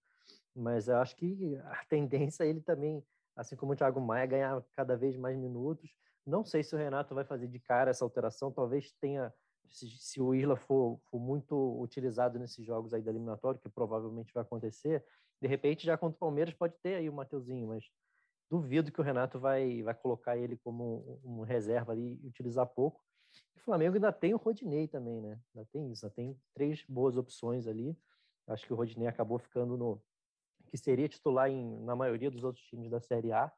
Mas 0.55 0.89
eu 0.89 0.97
acho 0.97 1.16
que 1.16 1.56
a 1.64 1.84
tendência 1.84 2.44
é 2.44 2.48
ele 2.48 2.60
também, 2.60 3.05
assim 3.36 3.56
como 3.56 3.72
o 3.72 3.76
Thiago 3.76 4.01
Maia, 4.01 4.26
ganhar 4.26 4.64
cada 4.72 4.97
vez 4.97 5.16
mais 5.16 5.36
minutos. 5.36 5.94
Não 6.26 6.44
sei 6.44 6.62
se 6.62 6.74
o 6.74 6.78
Renato 6.78 7.14
vai 7.14 7.24
fazer 7.24 7.48
de 7.48 7.59
cara 7.59 7.90
essa 7.90 8.05
alteração, 8.05 8.52
talvez 8.52 8.93
tenha, 9.01 9.32
se, 9.70 9.89
se 9.90 10.20
o 10.20 10.34
Isla 10.34 10.56
for, 10.56 11.01
for, 11.10 11.18
muito 11.18 11.80
utilizado 11.80 12.39
nesses 12.39 12.64
jogos 12.64 12.93
aí 12.93 13.02
da 13.02 13.10
eliminatória, 13.10 13.60
que 13.60 13.68
provavelmente 13.68 14.32
vai 14.32 14.43
acontecer, 14.43 15.05
de 15.40 15.48
repente 15.48 15.84
já 15.84 15.97
contra 15.97 16.16
o 16.16 16.20
Palmeiras 16.20 16.55
pode 16.55 16.74
ter 16.82 16.94
aí 16.94 17.09
o 17.09 17.12
Mateuzinho, 17.12 17.68
mas 17.68 17.90
duvido 18.52 18.92
que 18.92 19.00
o 19.00 19.04
Renato 19.04 19.40
vai, 19.40 19.82
vai 19.82 19.94
colocar 19.94 20.36
ele 20.36 20.58
como 20.58 21.18
um, 21.24 21.40
reserva 21.40 21.92
ali 21.92 22.20
e 22.22 22.26
utilizar 22.26 22.66
pouco. 22.66 23.02
O 23.56 23.60
Flamengo 23.60 23.94
ainda 23.94 24.12
tem 24.12 24.34
o 24.34 24.36
Rodinei 24.36 24.86
também, 24.86 25.22
né? 25.22 25.40
Ainda 25.54 25.66
tem 25.72 25.90
isso, 25.90 26.04
ainda 26.04 26.14
tem 26.14 26.38
três 26.52 26.84
boas 26.86 27.16
opções 27.16 27.66
ali. 27.66 27.96
Acho 28.46 28.66
que 28.66 28.72
o 28.74 28.76
Rodinei 28.76 29.08
acabou 29.08 29.38
ficando 29.38 29.78
no 29.78 30.02
que 30.66 30.76
seria 30.76 31.08
titular 31.08 31.48
em, 31.48 31.82
na 31.82 31.96
maioria 31.96 32.30
dos 32.30 32.44
outros 32.44 32.62
times 32.66 32.90
da 32.90 33.00
Série 33.00 33.32
A. 33.32 33.50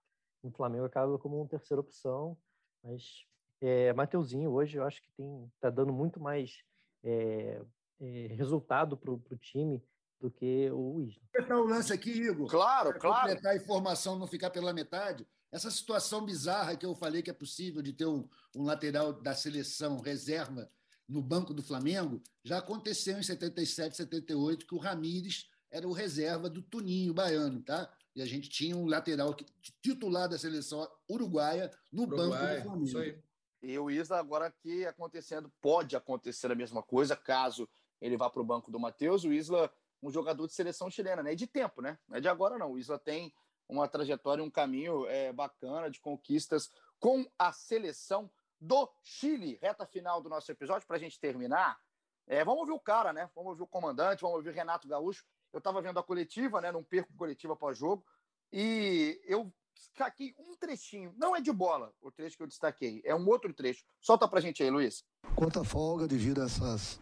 O 0.44 0.50
Flamengo 0.52 0.84
acaba 0.84 1.18
como 1.18 1.38
uma 1.38 1.48
terceira 1.48 1.80
opção, 1.80 2.38
mas 2.80 3.26
é, 3.60 3.92
Mateuzinho 3.94 4.52
hoje 4.52 4.78
eu 4.78 4.84
acho 4.84 5.02
que 5.02 5.10
tem 5.16 5.50
tá 5.58 5.70
dando 5.70 5.92
muito 5.92 6.20
mais 6.20 6.62
é, 7.02 7.60
é, 8.00 8.26
resultado 8.28 8.96
para 8.96 9.10
o 9.10 9.36
time 9.40 9.82
do 10.20 10.30
que 10.30 10.70
o 10.70 11.00
Isla. 11.02 11.20
completar 11.32 11.58
o 11.58 11.64
lance 11.66 11.92
aqui, 11.92 12.10
Igor. 12.10 12.48
Claro, 12.48 12.90
Pra 12.90 13.00
claro. 13.00 13.28
completar 13.28 13.52
a 13.52 13.56
informação, 13.56 14.18
não 14.18 14.26
ficar 14.26 14.50
pela 14.50 14.72
metade. 14.72 15.26
Essa 15.52 15.70
situação 15.70 16.24
bizarra 16.24 16.76
que 16.76 16.84
eu 16.86 16.94
falei 16.94 17.22
que 17.22 17.30
é 17.30 17.34
possível 17.34 17.80
de 17.82 17.92
ter 17.92 18.06
um, 18.06 18.28
um 18.56 18.62
lateral 18.64 19.12
da 19.12 19.34
seleção 19.34 20.00
reserva 20.00 20.68
no 21.08 21.20
banco 21.20 21.52
do 21.52 21.62
Flamengo, 21.62 22.22
já 22.42 22.58
aconteceu 22.58 23.18
em 23.18 23.22
77, 23.22 23.96
78, 23.96 24.66
que 24.66 24.74
o 24.74 24.78
Ramires 24.78 25.48
era 25.70 25.86
o 25.86 25.92
reserva 25.92 26.48
do 26.48 26.62
Tuninho 26.62 27.12
baiano, 27.12 27.60
tá? 27.62 27.92
E 28.16 28.22
a 28.22 28.26
gente 28.26 28.48
tinha 28.48 28.76
um 28.76 28.86
lateral 28.86 29.34
que- 29.34 29.44
titular 29.82 30.28
da 30.28 30.38
seleção 30.38 30.88
uruguaia 31.10 31.70
no 31.92 32.06
banco 32.06 32.22
Uruguai, 32.22 32.56
do 32.56 32.62
Flamengo. 32.62 32.84
isso 32.86 32.98
aí. 32.98 33.18
E 33.62 33.78
o 33.78 33.90
Isla 33.90 34.18
agora 34.18 34.46
aqui 34.46 34.86
acontecendo, 34.86 35.52
pode 35.60 35.94
acontecer 35.96 36.50
a 36.50 36.54
mesma 36.54 36.82
coisa, 36.82 37.14
caso 37.16 37.68
ele 38.00 38.16
vá 38.16 38.28
para 38.30 38.42
o 38.42 38.44
banco 38.44 38.70
do 38.70 38.78
Matheus. 38.80 39.24
O 39.24 39.32
Isla, 39.32 39.70
um 40.04 40.10
jogador 40.10 40.46
de 40.46 40.52
seleção 40.52 40.90
chilena, 40.90 41.22
né? 41.22 41.32
E 41.32 41.36
de 41.36 41.46
tempo, 41.46 41.80
né? 41.80 41.98
Não 42.06 42.18
é 42.18 42.20
de 42.20 42.28
agora, 42.28 42.58
não. 42.58 42.72
O 42.72 42.78
Isla 42.78 42.98
tem 42.98 43.32
uma 43.68 43.88
trajetória, 43.88 44.44
um 44.44 44.50
caminho 44.50 45.06
é, 45.06 45.32
bacana 45.32 45.90
de 45.90 45.98
conquistas 45.98 46.70
com 47.00 47.26
a 47.38 47.52
seleção 47.52 48.30
do 48.60 48.90
Chile. 49.02 49.58
Reta 49.62 49.86
final 49.86 50.20
do 50.20 50.28
nosso 50.28 50.50
episódio, 50.52 50.86
para 50.86 50.96
a 50.96 51.00
gente 51.00 51.18
terminar. 51.18 51.78
É, 52.26 52.44
vamos 52.44 52.60
ouvir 52.60 52.72
o 52.72 52.80
cara, 52.80 53.12
né? 53.12 53.30
Vamos 53.34 53.50
ouvir 53.50 53.62
o 53.62 53.66
comandante, 53.66 54.20
vamos 54.20 54.36
ouvir 54.36 54.52
Renato 54.52 54.86
Gaúcho. 54.86 55.24
Eu 55.52 55.58
estava 55.58 55.80
vendo 55.80 55.98
a 55.98 56.02
coletiva, 56.02 56.60
né? 56.60 56.70
Não 56.70 56.82
perco 56.82 57.12
coletiva 57.16 57.56
pós-jogo. 57.56 58.04
E 58.52 59.20
eu 59.24 59.52
destaquei 59.74 60.34
um 60.38 60.54
trechinho. 60.54 61.14
Não 61.16 61.34
é 61.34 61.40
de 61.40 61.52
bola 61.52 61.92
o 62.00 62.10
trecho 62.10 62.36
que 62.36 62.42
eu 62.42 62.46
destaquei, 62.46 63.02
é 63.04 63.14
um 63.14 63.26
outro 63.26 63.52
trecho. 63.52 63.84
Solta 64.00 64.28
pra 64.28 64.40
gente 64.40 64.62
aí, 64.62 64.70
Luiz. 64.70 65.04
Quanto 65.34 65.60
à 65.60 65.64
folga, 65.64 66.06
devido 66.06 66.42
a 66.42 66.44
essas 66.44 67.00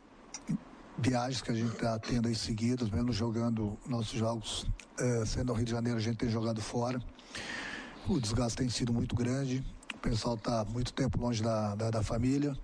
viagens 0.98 1.42
que 1.42 1.50
a 1.50 1.54
gente 1.54 1.72
está 1.72 1.98
tendo 1.98 2.28
aí 2.28 2.34
seguidas, 2.34 2.90
mesmo 2.90 3.12
jogando 3.12 3.78
nossos 3.86 4.18
jogos, 4.18 4.66
eh, 4.98 5.24
sendo 5.26 5.46
no 5.46 5.54
Rio 5.54 5.64
de 5.64 5.70
Janeiro, 5.72 5.98
a 5.98 6.02
gente 6.02 6.16
tem 6.18 6.28
jogado 6.28 6.60
fora. 6.60 7.00
O 8.08 8.20
desgaste 8.20 8.58
tem 8.58 8.68
sido 8.68 8.92
muito 8.92 9.14
grande, 9.14 9.64
o 9.94 9.98
pessoal 9.98 10.34
está 10.34 10.64
muito 10.64 10.92
tempo 10.92 11.18
longe 11.20 11.42
da, 11.42 11.74
da, 11.74 11.90
da 11.90 12.02
família. 12.02 12.56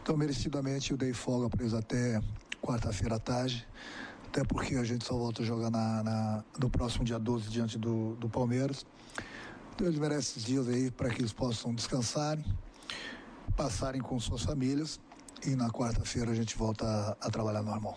Então, 0.00 0.16
merecidamente, 0.16 0.90
eu 0.92 0.96
dei 0.96 1.12
folga 1.12 1.48
para 1.48 1.62
eles 1.62 1.74
até 1.74 2.20
quarta-feira 2.60 3.16
à 3.16 3.18
tarde, 3.18 3.66
até 4.26 4.42
porque 4.44 4.76
a 4.76 4.84
gente 4.84 5.04
só 5.04 5.16
volta 5.16 5.42
a 5.42 5.44
jogar 5.44 5.70
na, 5.70 6.02
na- 6.02 6.44
no 6.58 6.70
próximo 6.70 7.04
dia 7.04 7.18
12 7.18 7.48
diante 7.50 7.78
do, 7.78 8.14
do 8.16 8.28
Palmeiras. 8.28 8.86
Então, 9.74 9.86
eles 9.86 9.98
merecem 9.98 10.18
esses 10.20 10.44
dias 10.44 10.68
aí 10.68 10.90
para 10.90 11.08
que 11.10 11.20
eles 11.20 11.32
possam 11.32 11.74
descansarem, 11.74 12.44
passarem 13.56 14.00
com 14.00 14.18
suas 14.18 14.42
famílias 14.42 14.98
e 15.46 15.56
na 15.56 15.70
quarta-feira 15.70 16.30
a 16.30 16.34
gente 16.34 16.56
volta 16.56 16.84
a, 17.20 17.30
trabalhar 17.30 17.62
normal. 17.62 17.94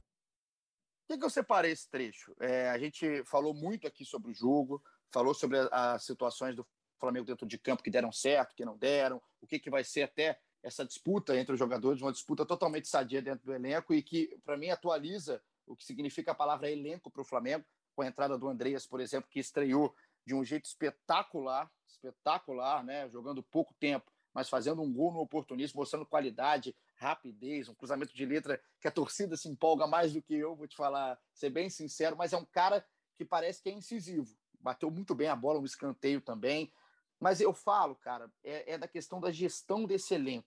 Por 0.00 1.14
que, 1.14 1.18
que 1.18 1.24
eu 1.24 1.30
separei 1.30 1.72
esse 1.72 1.88
trecho? 1.88 2.34
É, 2.40 2.70
a 2.70 2.78
gente 2.78 3.24
falou 3.24 3.54
muito 3.54 3.86
aqui 3.86 4.04
sobre 4.04 4.30
o 4.30 4.34
jogo, 4.34 4.82
falou 5.10 5.34
sobre 5.34 5.58
as 5.70 6.04
situações 6.04 6.54
do 6.54 6.66
Flamengo 6.98 7.26
dentro 7.26 7.46
de 7.46 7.58
campo 7.58 7.82
que 7.82 7.90
deram 7.90 8.12
certo, 8.12 8.54
que 8.54 8.64
não 8.64 8.76
deram, 8.76 9.20
o 9.40 9.46
que, 9.46 9.58
que 9.58 9.70
vai 9.70 9.84
ser 9.84 10.02
até 10.02 10.38
essa 10.62 10.84
disputa 10.84 11.36
entre 11.36 11.52
os 11.52 11.58
jogadores, 11.58 12.02
uma 12.02 12.12
disputa 12.12 12.44
totalmente 12.44 12.88
sadia 12.88 13.22
dentro 13.22 13.46
do 13.46 13.54
elenco 13.54 13.94
e 13.94 14.02
que, 14.02 14.38
para 14.44 14.56
mim, 14.56 14.70
atualiza 14.70 15.42
o 15.66 15.76
que 15.76 15.84
significa 15.84 16.32
a 16.32 16.34
palavra 16.34 16.70
elenco 16.70 17.10
para 17.10 17.22
o 17.22 17.24
Flamengo, 17.24 17.64
com 17.94 18.02
a 18.02 18.06
entrada 18.06 18.36
do 18.36 18.48
Andreas, 18.48 18.86
por 18.86 19.00
exemplo, 19.00 19.30
que 19.30 19.38
estreou 19.38 19.94
de 20.26 20.34
um 20.34 20.44
jeito 20.44 20.66
espetacular, 20.66 21.70
espetacular, 21.86 22.84
né? 22.84 23.08
jogando 23.08 23.42
pouco 23.42 23.74
tempo, 23.74 24.10
mas 24.38 24.48
fazendo 24.48 24.80
um 24.80 24.92
gol 24.92 25.12
no 25.12 25.18
oportunismo, 25.18 25.80
mostrando 25.80 26.06
qualidade, 26.06 26.72
rapidez, 26.94 27.68
um 27.68 27.74
cruzamento 27.74 28.14
de 28.14 28.24
letra 28.24 28.62
que 28.80 28.86
a 28.86 28.90
torcida 28.90 29.36
se 29.36 29.48
empolga 29.48 29.84
mais 29.84 30.12
do 30.12 30.22
que 30.22 30.32
eu, 30.32 30.54
vou 30.54 30.68
te 30.68 30.76
falar, 30.76 31.18
ser 31.34 31.50
bem 31.50 31.68
sincero, 31.68 32.16
mas 32.16 32.32
é 32.32 32.36
um 32.36 32.44
cara 32.44 32.86
que 33.16 33.24
parece 33.24 33.60
que 33.60 33.68
é 33.68 33.72
incisivo. 33.72 34.32
Bateu 34.60 34.92
muito 34.92 35.12
bem 35.12 35.26
a 35.26 35.34
bola 35.34 35.58
no 35.58 35.66
escanteio 35.66 36.20
também. 36.20 36.72
Mas 37.18 37.40
eu 37.40 37.52
falo, 37.52 37.96
cara, 37.96 38.30
é, 38.44 38.74
é 38.74 38.78
da 38.78 38.86
questão 38.86 39.18
da 39.18 39.32
gestão 39.32 39.84
desse 39.84 40.14
elenco. 40.14 40.46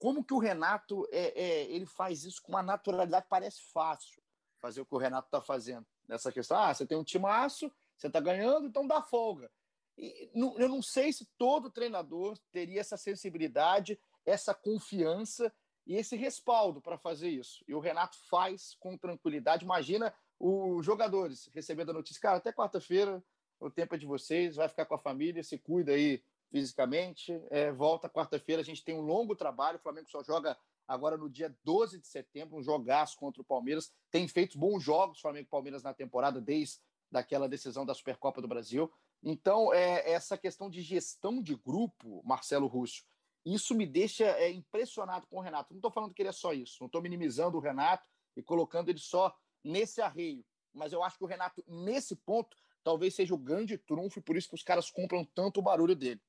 Como 0.00 0.24
que 0.24 0.34
o 0.34 0.38
Renato 0.38 1.06
é, 1.12 1.40
é, 1.40 1.70
ele 1.70 1.86
faz 1.86 2.24
isso 2.24 2.42
com 2.42 2.54
uma 2.54 2.62
naturalidade? 2.62 3.26
Parece 3.30 3.62
fácil 3.72 4.20
fazer 4.60 4.80
o 4.80 4.84
que 4.84 4.96
o 4.96 4.98
Renato 4.98 5.28
está 5.28 5.40
fazendo 5.40 5.86
nessa 6.08 6.32
questão. 6.32 6.58
Ah, 6.58 6.74
você 6.74 6.84
tem 6.84 6.98
um 6.98 7.04
timaço, 7.04 7.72
você 7.96 8.08
está 8.08 8.18
ganhando, 8.18 8.66
então 8.66 8.84
dá 8.84 9.00
folga. 9.00 9.48
E, 9.96 10.30
eu 10.34 10.68
não 10.68 10.82
sei 10.82 11.12
se 11.12 11.26
todo 11.38 11.70
treinador 11.70 12.38
teria 12.52 12.80
essa 12.80 12.96
sensibilidade, 12.96 13.98
essa 14.24 14.54
confiança 14.54 15.52
e 15.86 15.94
esse 15.94 16.16
respaldo 16.16 16.80
para 16.80 16.98
fazer 16.98 17.30
isso. 17.30 17.64
E 17.66 17.74
o 17.74 17.80
Renato 17.80 18.16
faz 18.28 18.76
com 18.80 18.96
tranquilidade. 18.96 19.64
Imagina 19.64 20.12
os 20.38 20.84
jogadores 20.84 21.48
recebendo 21.54 21.90
a 21.90 21.94
notícia, 21.94 22.20
cara, 22.20 22.36
até 22.38 22.52
quarta-feira 22.52 23.22
o 23.58 23.70
tempo 23.70 23.94
é 23.94 23.98
de 23.98 24.06
vocês, 24.06 24.56
vai 24.56 24.68
ficar 24.68 24.84
com 24.84 24.94
a 24.94 24.98
família, 24.98 25.42
se 25.42 25.58
cuida 25.58 25.92
aí 25.92 26.22
fisicamente, 26.50 27.40
é, 27.50 27.72
volta 27.72 28.08
quarta-feira, 28.08 28.62
a 28.62 28.64
gente 28.64 28.84
tem 28.84 28.94
um 28.94 29.00
longo 29.00 29.34
trabalho, 29.34 29.78
o 29.78 29.80
Flamengo 29.80 30.08
só 30.08 30.22
joga 30.22 30.56
agora 30.86 31.16
no 31.16 31.28
dia 31.28 31.54
12 31.64 31.98
de 31.98 32.06
setembro, 32.06 32.56
um 32.56 32.62
jogaço 32.62 33.16
contra 33.16 33.42
o 33.42 33.44
Palmeiras, 33.44 33.92
tem 34.10 34.28
feito 34.28 34.58
bons 34.58 34.82
jogos 34.82 35.20
Flamengo 35.20 35.46
e 35.46 35.50
Palmeiras 35.50 35.82
na 35.82 35.92
temporada, 35.92 36.40
desde 36.40 36.78
daquela 37.10 37.48
decisão 37.48 37.84
da 37.84 37.94
Supercopa 37.94 38.40
do 38.40 38.48
Brasil, 38.48 38.92
então 39.22 39.72
é, 39.72 40.10
essa 40.10 40.36
questão 40.36 40.70
de 40.70 40.82
gestão 40.82 41.42
de 41.42 41.54
grupo, 41.54 42.22
Marcelo 42.24 42.66
Rússio, 42.66 43.04
isso 43.44 43.74
me 43.74 43.86
deixa 43.86 44.24
é, 44.24 44.50
impressionado 44.50 45.26
com 45.28 45.38
o 45.38 45.40
Renato, 45.40 45.72
não 45.72 45.78
estou 45.78 45.90
falando 45.90 46.12
que 46.12 46.22
ele 46.22 46.28
é 46.28 46.32
só 46.32 46.52
isso, 46.52 46.76
não 46.80 46.86
estou 46.86 47.02
minimizando 47.02 47.56
o 47.56 47.60
Renato 47.60 48.08
e 48.36 48.42
colocando 48.42 48.88
ele 48.88 48.98
só 48.98 49.34
nesse 49.62 50.00
arreio, 50.00 50.44
mas 50.72 50.92
eu 50.92 51.02
acho 51.02 51.16
que 51.18 51.24
o 51.24 51.28
Renato, 51.28 51.62
nesse 51.66 52.16
ponto, 52.16 52.56
talvez 52.82 53.14
seja 53.14 53.34
o 53.34 53.38
grande 53.38 53.78
trunfo 53.78 54.18
e 54.18 54.22
por 54.22 54.36
isso 54.36 54.48
que 54.48 54.54
os 54.54 54.62
caras 54.62 54.90
compram 54.90 55.24
tanto 55.24 55.58
o 55.58 55.62
barulho 55.62 55.94
dele. 55.94 56.20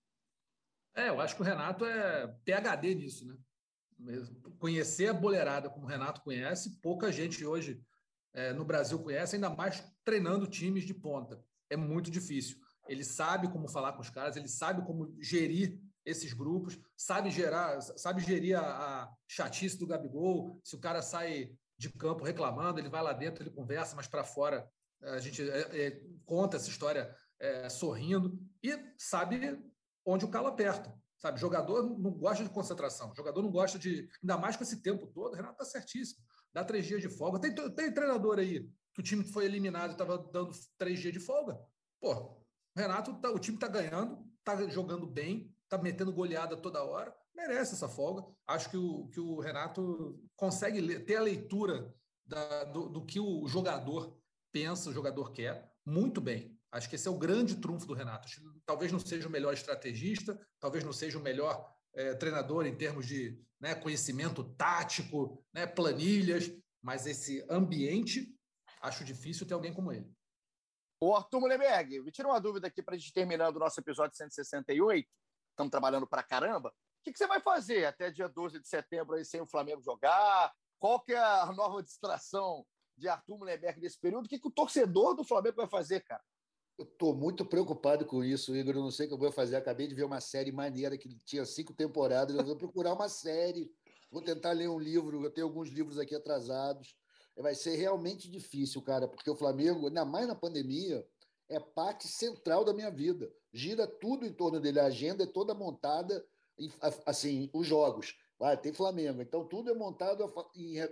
É, 0.96 1.10
eu 1.10 1.22
acho 1.22 1.36
que 1.36 1.42
o 1.42 1.46
Renato 1.46 1.86
é 1.86 2.28
PHD 2.44 2.96
nisso, 2.96 3.26
né? 3.26 3.38
Conhecer 4.60 5.10
a 5.10 5.14
boleirada 5.14 5.70
como 5.70 5.86
o 5.86 5.90
Renato 5.90 6.22
conhece, 6.22 6.80
pouca 6.82 7.12
gente 7.12 7.46
hoje 7.46 7.84
é, 8.34 8.54
no 8.54 8.64
Brasil 8.64 9.00
conhece, 9.00 9.36
ainda 9.36 9.50
mais 9.50 9.84
treinando 10.04 10.48
times 10.48 10.84
de 10.86 10.94
ponta. 10.94 11.44
É 11.70 11.76
muito 11.76 12.10
difícil. 12.10 12.58
Ele 12.88 13.04
sabe 13.04 13.50
como 13.52 13.70
falar 13.70 13.94
com 13.94 14.02
os 14.02 14.10
caras, 14.10 14.36
ele 14.36 14.48
sabe 14.48 14.86
como 14.86 15.16
gerir 15.22 15.80
esses 16.06 16.34
grupos, 16.34 16.80
sabe 16.96 17.30
gerar, 17.30 17.82
sabe 17.82 18.22
gerir 18.22 18.58
a, 18.58 18.64
a 19.04 19.14
chatice 19.28 19.78
do 19.78 19.88
Gabigol. 19.88 20.60
Se 20.64 20.76
o 20.76 20.80
cara 20.80 21.02
sai 21.02 21.52
de 21.78 21.90
campo 21.92 22.24
reclamando, 22.24 22.80
ele 22.80 22.90
vai 22.90 23.04
lá 23.04 23.14
dentro, 23.14 23.44
ele 23.44 23.52
conversa, 23.52 23.96
mas 23.96 24.08
para 24.08 24.24
fora 24.24 24.68
a 25.02 25.20
gente 25.20 25.48
é, 25.48 25.88
é, 25.88 26.02
conta 26.26 26.58
essa 26.58 26.70
história 26.70 27.14
é, 27.40 27.70
sorrindo 27.70 28.40
e 28.64 28.78
sabe 28.98 29.62
onde 30.06 30.26
o 30.26 30.30
calo 30.30 30.48
aperta. 30.48 30.94
Sabe, 31.18 31.40
jogador 31.40 31.84
não 31.98 32.12
gosta 32.12 32.44
de 32.44 32.50
concentração, 32.50 33.14
jogador 33.16 33.42
não 33.42 33.52
gosta 33.52 33.80
de. 33.80 34.08
Ainda 34.22 34.38
mais 34.38 34.56
com 34.56 34.64
esse 34.64 34.84
tempo 34.84 35.08
todo, 35.08 35.36
Renato 35.36 35.54
está 35.54 35.66
certíssimo. 35.66 36.24
Dá 36.54 36.64
três 36.64 36.86
dias 36.86 37.02
de 37.02 37.10
folga. 37.10 37.40
Tem, 37.40 37.54
tem 37.54 37.92
treinador 37.92 38.38
aí 38.38 38.70
que 38.94 39.02
o 39.02 39.04
time 39.04 39.24
foi 39.24 39.46
eliminado 39.46 39.90
e 39.90 39.94
estava 39.94 40.18
dando 40.32 40.52
três 40.78 41.00
dias 41.00 41.14
de 41.14 41.20
folga. 41.20 41.60
Pô, 42.00 42.40
Renato, 42.78 43.14
tá, 43.16 43.32
o 43.32 43.40
time 43.40 43.58
está 43.58 43.68
ganhando, 43.68 44.24
está 44.40 44.56
jogando 44.70 45.06
bem, 45.08 45.54
está 45.64 45.78
metendo 45.78 46.14
goleada 46.14 46.56
toda 46.56 46.84
hora, 46.84 47.16
merece 47.36 47.74
essa 47.74 47.88
folga. 47.88 48.26
Acho 48.46 48.70
que 48.70 48.78
o, 48.78 49.08
que 49.08 49.20
o 49.20 49.40
Renato 49.40 50.20
consegue 50.36 50.80
ler, 50.80 51.04
ter 51.04 51.16
a 51.16 51.22
leitura 51.22 51.94
da, 52.26 52.64
do, 52.66 52.90
do 52.90 53.06
que 53.06 53.20
o 53.20 53.48
jogador 53.48 54.18
pensa, 54.52 54.90
o 54.90 54.94
jogador 54.94 55.32
quer, 55.32 55.72
muito 55.86 56.22
bem. 56.22 56.58
Acho 56.72 56.90
que 56.90 56.96
esse 56.96 57.08
é 57.08 57.12
o 57.12 57.18
grande 57.18 57.56
trunfo 57.56 57.88
do 57.88 57.94
Renato. 57.94 58.28
Talvez 58.66 58.92
não 58.92 59.00
seja 59.00 59.28
o 59.28 59.32
melhor 59.32 59.54
estrategista, 59.54 60.40
talvez 60.60 60.84
não 60.84 60.94
seja 60.94 61.18
o 61.18 61.22
melhor 61.22 61.74
é, 61.94 62.14
treinador 62.14 62.66
em 62.66 62.76
termos 62.76 63.08
de 63.08 63.42
né, 63.60 63.74
conhecimento 63.74 64.44
tático, 64.56 65.44
né, 65.54 65.66
planilhas, 65.66 66.52
mas 66.82 67.08
esse 67.08 67.46
ambiente, 67.50 68.38
acho 68.82 69.04
difícil 69.04 69.48
ter 69.48 69.54
alguém 69.54 69.74
como 69.74 69.92
ele. 69.92 70.10
Ô, 71.00 71.16
Arthur 71.16 71.42
Mullenberg, 71.42 72.02
me 72.02 72.12
tira 72.12 72.28
uma 72.28 72.42
dúvida 72.42 72.68
aqui 72.68 72.82
para 72.82 72.96
a 72.96 72.98
gente 72.98 73.14
terminando 73.14 73.58
o 73.58 73.60
nosso 73.60 73.80
episódio 73.80 74.18
168. 74.18 75.08
Estamos 75.52 75.70
trabalhando 75.70 76.08
para 76.08 76.24
caramba. 76.24 76.70
O 76.70 77.04
que, 77.04 77.12
que, 77.12 77.20
você 77.20 77.28
vai 77.28 77.40
fazer 77.40 77.86
até 77.86 78.10
dia 78.10 78.28
12 78.28 78.60
de 78.60 78.68
setembro 78.68 79.16
aí 79.16 79.24
sem 79.24 79.40
o 79.40 79.46
Flamengo 79.46 79.82
jogar? 79.82 80.52
Qual 80.80 81.00
que 81.00 81.14
é 81.14 81.20
a 81.20 81.54
nova 81.54 81.84
distração 81.84 82.66
de 82.98 83.08
Arthur 83.08 83.38
Mullenberg 83.38 83.80
nesse 83.80 84.00
período? 84.00 84.26
O 84.26 84.28
que, 84.28 84.40
que 84.40 84.48
o 84.48 84.52
torcedor 84.52 85.16
do 85.16 85.24
Flamengo 85.24 85.58
vai 85.58 85.68
fazer, 85.68 86.02
cara? 86.02 86.24
Eu 86.80 86.86
estou 86.86 87.16
muito 87.16 87.46
preocupado 87.46 88.04
com 88.04 88.24
isso, 88.24 88.56
Igor. 88.56 88.76
Eu 88.76 88.82
não 88.82 88.92
sei 88.92 89.06
o 89.06 89.10
que 89.10 89.14
eu 89.14 89.20
vou 89.20 89.32
fazer. 89.32 89.56
Acabei 89.56 89.88
de 89.88 89.94
ver 89.94 90.04
uma 90.04 90.20
série 90.20 90.52
maneira 90.52 90.98
que 90.98 91.16
tinha 91.24 91.46
cinco 91.46 91.74
temporadas. 91.74 92.36
Eu 92.36 92.44
vou 92.44 92.56
procurar 92.56 92.94
uma 92.94 93.08
série. 93.08 93.72
Vou 94.12 94.22
tentar 94.22 94.52
ler 94.52 94.68
um 94.68 94.80
livro. 94.80 95.24
Eu 95.24 95.32
tenho 95.32 95.46
alguns 95.46 95.70
livros 95.70 96.00
aqui 96.00 96.16
atrasados. 96.16 96.96
Vai 97.38 97.54
ser 97.54 97.76
realmente 97.76 98.30
difícil, 98.30 98.82
cara, 98.82 99.08
porque 99.08 99.30
o 99.30 99.36
Flamengo, 99.36 99.88
ainda 99.88 100.04
mais 100.04 100.28
na 100.28 100.36
pandemia, 100.36 101.08
é 101.48 101.60
parte 101.60 102.08
central 102.08 102.66
da 102.66 102.74
minha 102.74 102.90
vida. 102.90 103.32
Gira 103.54 103.88
tudo 103.88 104.26
em 104.26 104.34
torno 104.34 104.60
dele. 104.60 104.80
A 104.80 104.86
agenda 104.86 105.24
é 105.24 105.28
toda 105.28 105.54
montada, 105.54 106.26
assim, 107.06 107.50
os 107.54 107.66
jogos. 107.66 108.18
Ah, 108.40 108.58
tem 108.58 108.74
Flamengo. 108.74 109.22
Então, 109.22 109.48
tudo 109.48 109.70
é 109.70 109.74
montado 109.74 110.24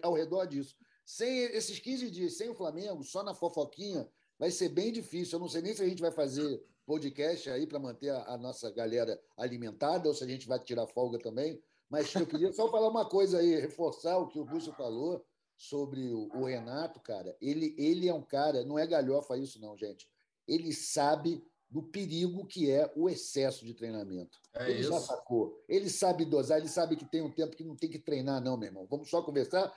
ao 0.01 0.13
redor 0.13 0.45
disso. 0.45 0.75
Sem 1.05 1.43
esses 1.45 1.79
15 1.79 2.09
dias, 2.09 2.37
sem 2.37 2.49
o 2.49 2.55
Flamengo, 2.55 3.03
só 3.03 3.21
na 3.21 3.33
fofoquinha, 3.33 4.07
vai 4.39 4.49
ser 4.49 4.69
bem 4.69 4.91
difícil. 4.91 5.35
Eu 5.35 5.41
não 5.41 5.49
sei 5.49 5.61
nem 5.61 5.73
se 5.73 5.83
a 5.83 5.87
gente 5.87 6.01
vai 6.01 6.11
fazer 6.11 6.63
podcast 6.85 7.49
aí 7.49 7.67
para 7.67 7.79
manter 7.79 8.09
a, 8.09 8.33
a 8.33 8.37
nossa 8.37 8.71
galera 8.71 9.19
alimentada 9.37 10.07
ou 10.07 10.15
se 10.15 10.23
a 10.23 10.27
gente 10.27 10.47
vai 10.47 10.59
tirar 10.59 10.87
folga 10.87 11.19
também. 11.19 11.61
Mas 11.89 12.13
eu 12.15 12.25
queria 12.25 12.51
só 12.53 12.69
falar 12.69 12.89
uma 12.89 13.07
coisa 13.07 13.39
aí, 13.39 13.59
reforçar 13.59 14.17
o 14.17 14.27
que 14.27 14.39
o 14.39 14.43
Rússio 14.43 14.73
falou 14.73 15.23
sobre 15.55 16.13
o, 16.13 16.29
o 16.33 16.45
Renato, 16.45 16.99
cara. 16.99 17.35
Ele, 17.41 17.75
ele 17.77 18.07
é 18.07 18.13
um 18.13 18.21
cara, 18.21 18.63
não 18.63 18.77
é 18.77 18.85
galhofa 18.85 19.37
isso, 19.37 19.59
não, 19.59 19.77
gente. 19.77 20.07
Ele 20.47 20.73
sabe 20.73 21.43
do 21.69 21.81
perigo 21.81 22.45
que 22.45 22.69
é 22.69 22.91
o 22.95 23.09
excesso 23.09 23.65
de 23.65 23.73
treinamento. 23.73 24.39
É 24.53 24.69
ele 24.69 24.83
já 24.83 24.97
isso. 24.97 25.07
sacou. 25.07 25.61
Ele 25.67 25.89
sabe 25.89 26.25
dosar, 26.25 26.59
ele 26.59 26.69
sabe 26.69 26.95
que 26.95 27.05
tem 27.05 27.21
um 27.21 27.31
tempo 27.31 27.55
que 27.55 27.63
não 27.63 27.75
tem 27.75 27.89
que 27.89 27.99
treinar, 27.99 28.41
não, 28.41 28.57
meu 28.57 28.67
irmão. 28.67 28.87
Vamos 28.89 29.09
só 29.09 29.21
conversar. 29.21 29.73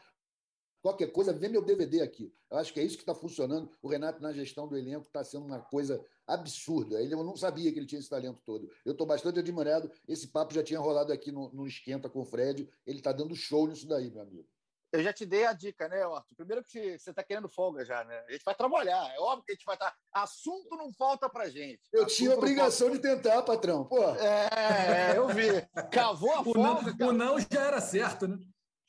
Qualquer 0.80 1.08
coisa, 1.08 1.32
vê 1.32 1.48
meu 1.48 1.60
DVD 1.60 2.02
aqui. 2.02 2.32
Eu 2.50 2.58
acho 2.58 2.72
que 2.72 2.78
é 2.78 2.84
isso 2.84 2.96
que 2.96 3.02
está 3.02 3.14
funcionando. 3.14 3.70
O 3.82 3.88
Renato, 3.88 4.22
na 4.22 4.32
gestão 4.32 4.68
do 4.68 4.76
elenco, 4.76 5.06
está 5.06 5.24
sendo 5.24 5.44
uma 5.44 5.60
coisa 5.60 6.00
absurda. 6.24 7.02
Ele, 7.02 7.14
eu 7.14 7.24
não 7.24 7.36
sabia 7.36 7.72
que 7.72 7.78
ele 7.78 7.86
tinha 7.86 7.98
esse 7.98 8.08
talento 8.08 8.40
todo. 8.44 8.70
Eu 8.84 8.92
estou 8.92 9.06
bastante 9.06 9.40
admirado. 9.40 9.90
Esse 10.06 10.28
papo 10.28 10.54
já 10.54 10.62
tinha 10.62 10.78
rolado 10.78 11.12
aqui 11.12 11.32
no, 11.32 11.52
no 11.52 11.66
Esquenta 11.66 12.08
com 12.08 12.20
o 12.20 12.24
Fred. 12.24 12.68
Ele 12.86 12.98
está 12.98 13.10
dando 13.10 13.34
show 13.34 13.66
nisso 13.66 13.88
daí, 13.88 14.08
meu 14.08 14.22
amigo. 14.22 14.48
Eu 14.90 15.02
já 15.02 15.12
te 15.12 15.26
dei 15.26 15.44
a 15.44 15.52
dica, 15.52 15.86
né, 15.88 16.02
Arthur? 16.02 16.34
Primeiro 16.34 16.64
que 16.64 16.98
você 16.98 17.10
está 17.10 17.22
querendo 17.22 17.48
folga 17.48 17.84
já, 17.84 18.04
né? 18.04 18.24
A 18.26 18.32
gente 18.32 18.44
vai 18.44 18.54
trabalhar. 18.54 19.06
É 19.14 19.20
óbvio 19.20 19.44
que 19.44 19.52
a 19.52 19.54
gente 19.54 19.66
vai 19.66 19.74
estar. 19.74 19.94
Assunto 20.12 20.76
não 20.76 20.90
falta 20.92 21.28
pra 21.28 21.48
gente. 21.50 21.82
Eu 21.92 22.04
Assunto 22.04 22.16
tinha 22.16 22.34
obrigação 22.34 22.90
de 22.90 22.98
tentar, 22.98 23.42
patrão. 23.42 23.84
Pô. 23.84 24.02
É, 24.16 25.16
eu 25.16 25.28
vi. 25.28 25.46
Cavou 25.92 26.32
a 26.32 26.40
O 26.40 26.54
não, 26.54 26.82
folga. 26.82 27.06
o 27.06 27.12
não 27.12 27.38
já 27.38 27.66
era 27.66 27.80
certo, 27.80 28.26
né? 28.26 28.38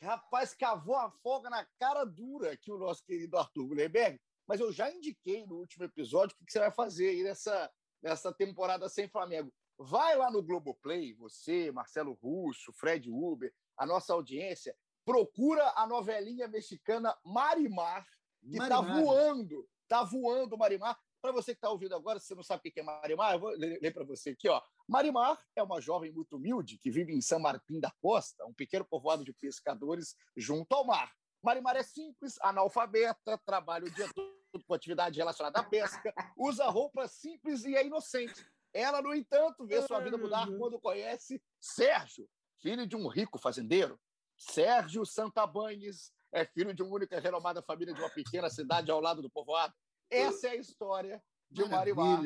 Rapaz, 0.01 0.55
cavou 0.55 0.95
a 0.95 1.11
folga 1.21 1.49
na 1.49 1.65
cara 1.77 2.05
dura 2.05 2.53
aqui 2.53 2.71
o 2.71 2.77
nosso 2.77 3.03
querido 3.03 3.37
Arthur 3.37 3.67
Gulenberg. 3.67 4.17
Mas 4.47 4.61
eu 4.61 4.71
já 4.71 4.89
indiquei 4.89 5.45
no 5.45 5.57
último 5.57 5.83
episódio 5.83 6.33
o 6.33 6.37
que 6.39 6.45
que 6.45 6.51
você 6.53 6.59
vai 6.59 6.71
fazer 6.71 7.09
aí 7.09 7.23
nessa, 7.23 7.69
nessa 8.01 8.33
temporada 8.33 8.87
sem 8.87 9.09
Flamengo. 9.09 9.53
Vai 9.77 10.15
lá 10.15 10.31
no 10.31 10.41
Globoplay, 10.41 11.13
você, 11.13 11.71
Marcelo 11.71 12.13
Russo, 12.13 12.71
Fred 12.73 13.09
Uber, 13.09 13.53
a 13.77 13.85
nossa 13.85 14.13
audiência, 14.13 14.75
procura 15.09 15.73
a 15.75 15.87
novelinha 15.87 16.47
mexicana 16.47 17.17
Marimar, 17.25 18.05
que 18.47 18.59
está 18.59 18.79
voando, 18.79 19.67
está 19.81 20.03
voando 20.03 20.55
Marimar. 20.55 20.95
Para 21.19 21.31
você 21.31 21.51
que 21.51 21.57
está 21.57 21.71
ouvindo 21.71 21.95
agora, 21.95 22.19
se 22.19 22.27
você 22.27 22.35
não 22.35 22.43
sabe 22.43 22.69
o 22.69 22.71
que 22.71 22.79
é 22.79 22.83
Marimar, 22.83 23.33
eu 23.33 23.39
vou 23.39 23.49
ler, 23.49 23.91
para 23.91 24.03
você 24.03 24.29
aqui. 24.29 24.47
Ó. 24.47 24.61
Marimar 24.87 25.43
é 25.55 25.63
uma 25.63 25.81
jovem 25.81 26.11
muito 26.11 26.37
humilde 26.37 26.77
que 26.77 26.91
vive 26.91 27.11
em 27.11 27.21
São 27.21 27.39
Martim 27.39 27.79
da 27.79 27.91
Costa, 27.99 28.45
um 28.45 28.53
pequeno 28.53 28.85
povoado 28.85 29.25
de 29.25 29.33
pescadores 29.33 30.15
junto 30.37 30.71
ao 30.75 30.85
mar. 30.85 31.11
Marimar 31.41 31.75
é 31.75 31.81
simples, 31.81 32.37
analfabeta, 32.39 33.35
trabalha 33.43 33.87
o 33.87 33.91
dia 33.91 34.07
todo 34.13 34.63
com 34.63 34.73
atividade 34.75 35.17
relacionada 35.17 35.59
à 35.59 35.63
pesca, 35.63 36.13
usa 36.37 36.69
roupas 36.69 37.13
simples 37.13 37.65
e 37.65 37.75
é 37.75 37.83
inocente. 37.83 38.45
Ela, 38.71 39.01
no 39.01 39.15
entanto, 39.15 39.65
vê 39.65 39.81
sua 39.81 40.01
vida 40.01 40.19
mudar 40.19 40.45
quando 40.55 40.79
conhece 40.79 41.41
Sérgio, 41.59 42.29
filho 42.59 42.85
de 42.85 42.95
um 42.95 43.07
rico 43.07 43.39
fazendeiro. 43.39 43.99
Sérgio 44.39 45.05
Santabanhes 45.05 46.13
é 46.31 46.45
filho 46.45 46.73
de 46.73 46.81
uma 46.81 46.95
única 46.95 47.17
e 47.17 47.19
renomada 47.19 47.61
família 47.61 47.93
de 47.93 47.99
uma 47.99 48.09
pequena 48.09 48.49
cidade 48.49 48.89
ao 48.89 49.01
lado 49.01 49.21
do 49.21 49.29
povoado. 49.29 49.73
Essa 50.09 50.47
é 50.47 50.51
a 50.51 50.55
história 50.55 51.21
de 51.51 51.65
Marimar, 51.65 52.23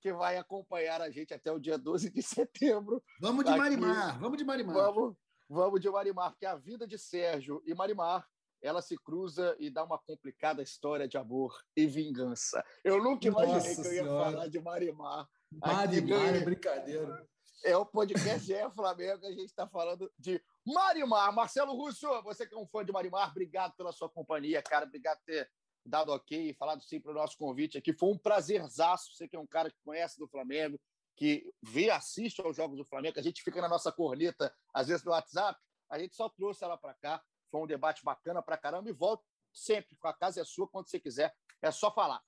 que 0.00 0.12
vai 0.12 0.36
acompanhar 0.36 1.00
a 1.00 1.10
gente 1.10 1.32
até 1.32 1.50
o 1.50 1.58
dia 1.58 1.78
12 1.78 2.10
de 2.10 2.22
setembro. 2.22 3.02
Vamos 3.20 3.44
de 3.44 3.50
Aqui. 3.50 3.58
Marimar, 3.58 4.20
vamos 4.20 4.36
de 4.36 4.44
Marimar. 4.44 4.74
Vamos, 4.74 5.16
vamos 5.48 5.80
de 5.80 5.90
Marimar, 5.90 6.30
porque 6.32 6.46
a 6.46 6.56
vida 6.56 6.86
de 6.86 6.98
Sérgio 6.98 7.62
e 7.64 7.74
Marimar 7.74 8.28
ela 8.60 8.80
se 8.80 8.96
cruza 8.96 9.54
e 9.58 9.68
dá 9.70 9.84
uma 9.84 9.98
complicada 9.98 10.62
história 10.62 11.06
de 11.06 11.18
amor 11.18 11.54
e 11.76 11.86
vingança. 11.86 12.64
Eu 12.82 13.02
nunca 13.02 13.28
imaginei 13.28 13.56
Nossa 13.56 13.82
que 13.82 13.88
eu 13.88 13.92
ia 13.92 14.02
Senhora. 14.02 14.30
falar 14.30 14.48
de 14.48 14.60
Marimar. 14.60 15.28
Marimar 15.52 16.34
é 16.34 16.40
brincadeira. 16.40 17.28
É 17.64 17.74
o 17.74 17.86
podcast 17.86 18.52
é 18.52 18.68
Flamengo, 18.68 19.24
a 19.24 19.30
gente 19.30 19.46
está 19.46 19.66
falando 19.66 20.12
de 20.18 20.38
Marimar. 20.66 21.34
Marcelo 21.34 21.72
Russo, 21.74 22.06
você 22.22 22.46
que 22.46 22.54
é 22.54 22.58
um 22.58 22.66
fã 22.66 22.84
de 22.84 22.92
Marimar, 22.92 23.30
obrigado 23.30 23.74
pela 23.74 23.90
sua 23.90 24.06
companhia, 24.06 24.62
cara. 24.62 24.84
Obrigado 24.84 25.16
por 25.20 25.24
ter 25.24 25.50
dado 25.82 26.12
ok 26.12 26.50
e 26.50 26.52
falado 26.52 26.82
sim 26.82 27.00
para 27.00 27.12
o 27.12 27.14
nosso 27.14 27.38
convite 27.38 27.78
aqui. 27.78 27.94
Foi 27.94 28.10
um 28.10 28.18
prazerzaço. 28.18 29.14
Você 29.14 29.26
que 29.26 29.34
é 29.34 29.40
um 29.40 29.46
cara 29.46 29.70
que 29.70 29.78
conhece 29.82 30.18
do 30.18 30.28
Flamengo, 30.28 30.78
que 31.16 31.50
vê, 31.62 31.88
assiste 31.88 32.38
aos 32.42 32.54
jogos 32.54 32.76
do 32.76 32.84
Flamengo. 32.84 33.18
A 33.18 33.22
gente 33.22 33.42
fica 33.42 33.62
na 33.62 33.68
nossa 33.68 33.90
corneta, 33.90 34.54
às 34.74 34.88
vezes 34.88 35.02
no 35.02 35.12
WhatsApp. 35.12 35.58
A 35.88 35.98
gente 35.98 36.14
só 36.14 36.28
trouxe 36.28 36.62
ela 36.62 36.76
para 36.76 36.92
cá. 36.92 37.24
Foi 37.50 37.62
um 37.62 37.66
debate 37.66 38.04
bacana 38.04 38.42
para 38.42 38.58
caramba. 38.58 38.90
E 38.90 38.92
volto 38.92 39.24
sempre. 39.54 39.96
A 40.02 40.12
casa 40.12 40.42
é 40.42 40.44
sua 40.44 40.68
quando 40.68 40.90
você 40.90 41.00
quiser. 41.00 41.34
É 41.62 41.70
só 41.70 41.90
falar. 41.90 42.22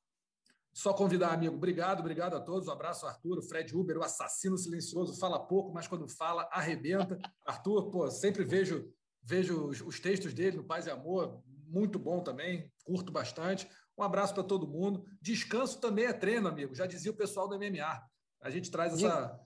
Só 0.76 0.92
convidar, 0.92 1.32
amigo. 1.32 1.56
Obrigado, 1.56 2.00
obrigado 2.00 2.36
a 2.36 2.40
todos. 2.40 2.68
Um 2.68 2.70
abraço, 2.70 3.06
Arthur, 3.06 3.38
o 3.38 3.42
Fred 3.42 3.74
Uber, 3.74 3.96
o 3.96 4.02
assassino 4.02 4.58
silencioso. 4.58 5.18
Fala 5.18 5.40
pouco, 5.40 5.72
mas 5.72 5.88
quando 5.88 6.06
fala, 6.06 6.46
arrebenta. 6.52 7.18
Arthur, 7.46 7.90
pô, 7.90 8.10
sempre 8.10 8.44
vejo, 8.44 8.92
vejo 9.22 9.68
os, 9.68 9.80
os 9.80 9.98
textos 9.98 10.34
dele 10.34 10.58
no 10.58 10.64
Paz 10.64 10.84
e 10.84 10.90
Amor. 10.90 11.42
Muito 11.66 11.98
bom 11.98 12.22
também, 12.22 12.70
curto 12.84 13.10
bastante. 13.10 13.66
Um 13.96 14.02
abraço 14.02 14.34
para 14.34 14.42
todo 14.42 14.68
mundo. 14.68 15.02
Descanso 15.18 15.80
também 15.80 16.04
é 16.04 16.12
treino, 16.12 16.46
amigo. 16.46 16.74
Já 16.74 16.84
dizia 16.84 17.10
o 17.10 17.16
pessoal 17.16 17.48
do 17.48 17.58
MMA. 17.58 18.02
A 18.42 18.50
gente 18.50 18.70
traz 18.70 18.92
essa, 18.92 19.40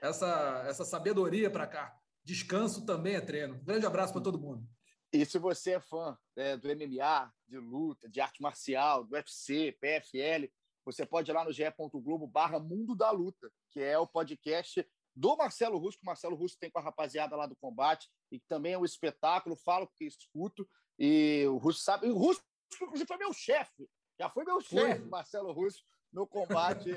essa, 0.00 0.64
essa 0.68 0.84
sabedoria 0.84 1.50
para 1.50 1.66
cá. 1.66 1.96
Descanso 2.22 2.86
também 2.86 3.16
é 3.16 3.20
treino. 3.20 3.60
Grande 3.64 3.86
abraço 3.86 4.12
para 4.12 4.22
todo 4.22 4.38
mundo. 4.38 4.64
E 5.12 5.26
se 5.26 5.36
você 5.36 5.72
é 5.72 5.80
fã 5.80 6.16
né, 6.36 6.56
do 6.56 6.68
MMA, 6.68 7.32
de 7.48 7.58
luta, 7.58 8.08
de 8.08 8.20
arte 8.20 8.40
marcial, 8.40 9.02
do 9.02 9.16
UFC, 9.16 9.76
PFL, 9.80 10.46
você 10.86 11.04
pode 11.04 11.28
ir 11.28 11.34
lá 11.34 11.44
no 11.44 11.52
ge.globo 11.52 12.28
barra 12.28 12.60
Mundo 12.60 12.94
da 12.94 13.10
Luta, 13.10 13.50
que 13.72 13.80
é 13.80 13.98
o 13.98 14.06
podcast 14.06 14.88
do 15.16 15.36
Marcelo 15.36 15.78
Russo, 15.78 15.98
que 15.98 16.04
o 16.04 16.06
Marcelo 16.06 16.36
Russo 16.36 16.56
tem 16.60 16.70
com 16.70 16.78
a 16.78 16.82
rapaziada 16.82 17.34
lá 17.34 17.44
do 17.44 17.56
combate, 17.56 18.08
e 18.30 18.38
que 18.38 18.46
também 18.46 18.74
é 18.74 18.78
um 18.78 18.84
espetáculo, 18.84 19.56
falo 19.56 19.88
porque 19.88 20.04
escuto, 20.04 20.68
e 20.96 21.44
o 21.48 21.56
Russo 21.56 21.80
sabe. 21.80 22.06
E 22.06 22.10
o 22.10 22.16
Russo, 22.16 22.40
inclusive, 22.80 23.08
foi 23.08 23.16
meu 23.16 23.32
chefe, 23.32 23.88
já 24.18 24.30
foi 24.30 24.44
meu 24.44 24.60
chefe, 24.60 25.04
Marcelo 25.06 25.52
Russo, 25.52 25.82
no 26.12 26.24
combate. 26.24 26.90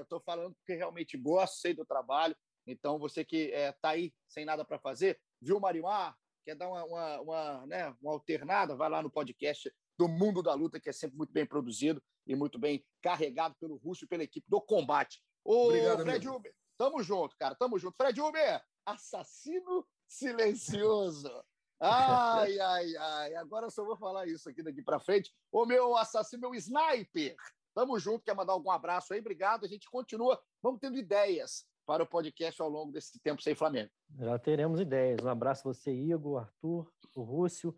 Estou 0.00 0.18
é, 0.18 0.22
falando 0.24 0.54
porque 0.56 0.74
realmente 0.74 1.16
gosto, 1.16 1.60
sei 1.60 1.72
do 1.72 1.86
trabalho. 1.86 2.36
Então, 2.66 2.98
você 2.98 3.24
que 3.24 3.52
está 3.54 3.90
aí 3.90 4.12
sem 4.28 4.44
nada 4.44 4.64
para 4.64 4.78
fazer, 4.78 5.20
viu 5.40 5.56
o 5.56 5.60
Marimar, 5.60 6.16
quer 6.44 6.56
dar 6.56 6.68
uma, 6.68 6.84
uma, 6.84 7.20
uma, 7.20 7.66
né, 7.66 7.96
uma 8.02 8.12
alternada, 8.12 8.74
vai 8.74 8.90
lá 8.90 9.00
no 9.00 9.10
podcast 9.10 9.72
do 9.96 10.08
Mundo 10.08 10.42
da 10.42 10.52
Luta, 10.54 10.80
que 10.80 10.88
é 10.88 10.92
sempre 10.92 11.16
muito 11.16 11.32
bem 11.32 11.46
produzido 11.46 12.02
e 12.30 12.36
muito 12.36 12.58
bem 12.60 12.84
carregado 13.02 13.56
pelo 13.58 13.76
Russo 13.76 14.04
e 14.04 14.08
pela 14.08 14.22
equipe 14.22 14.46
do 14.48 14.60
combate. 14.60 15.20
Ô, 15.44 15.66
Obrigado, 15.66 16.02
Fred 16.02 16.26
amigo. 16.26 16.36
Uber, 16.36 16.54
tamo 16.78 17.02
junto, 17.02 17.36
cara, 17.36 17.56
tamo 17.56 17.76
junto. 17.76 17.96
Fred 17.96 18.20
Uber, 18.20 18.62
assassino 18.86 19.84
silencioso. 20.06 21.28
Ai, 21.82 22.58
ai, 22.58 22.94
ai. 22.94 23.34
Agora 23.36 23.64
eu 23.64 23.70
só 23.70 23.82
vou 23.82 23.96
falar 23.96 24.26
isso 24.26 24.50
aqui 24.50 24.62
daqui 24.62 24.82
para 24.82 25.00
frente. 25.00 25.32
O 25.50 25.64
meu 25.64 25.96
assassino, 25.96 26.42
meu 26.42 26.54
sniper. 26.54 27.34
Tamo 27.74 27.98
junto. 27.98 28.22
Quer 28.22 28.34
mandar 28.34 28.52
algum 28.52 28.70
abraço 28.70 29.14
aí? 29.14 29.20
Obrigado. 29.20 29.64
A 29.64 29.66
gente 29.66 29.88
continua. 29.88 30.38
Vamos 30.62 30.78
tendo 30.78 30.98
ideias 30.98 31.64
para 31.86 32.02
o 32.02 32.06
podcast 32.06 32.60
ao 32.60 32.68
longo 32.68 32.92
desse 32.92 33.18
tempo 33.20 33.40
sem 33.40 33.54
Flamengo. 33.54 33.90
Já 34.18 34.38
teremos 34.38 34.78
ideias. 34.78 35.24
Um 35.24 35.28
abraço 35.30 35.66
a 35.66 35.72
você, 35.72 35.90
Igor, 35.90 36.42
Arthur, 36.42 36.92
o 37.16 37.22
Rússio. 37.22 37.74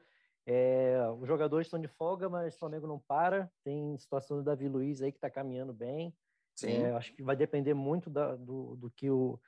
É, 0.46 0.98
os 1.20 1.28
jogadores 1.28 1.66
estão 1.66 1.80
de 1.80 1.88
folga, 1.88 2.28
mas 2.28 2.54
o 2.54 2.58
Flamengo 2.58 2.86
não 2.86 2.98
para. 2.98 3.50
Tem 3.64 3.96
situação 3.98 4.38
do 4.38 4.42
Davi 4.42 4.68
Luiz 4.68 5.02
aí 5.02 5.12
que 5.12 5.18
está 5.18 5.30
caminhando 5.30 5.72
bem. 5.72 6.14
Sim. 6.54 6.82
É, 6.82 6.92
acho 6.92 7.14
que 7.14 7.22
vai 7.22 7.36
depender 7.36 7.74
muito 7.74 8.10
da, 8.10 8.34
do, 8.34 8.76
do 8.76 8.90
que 8.90 9.10
o, 9.10 9.40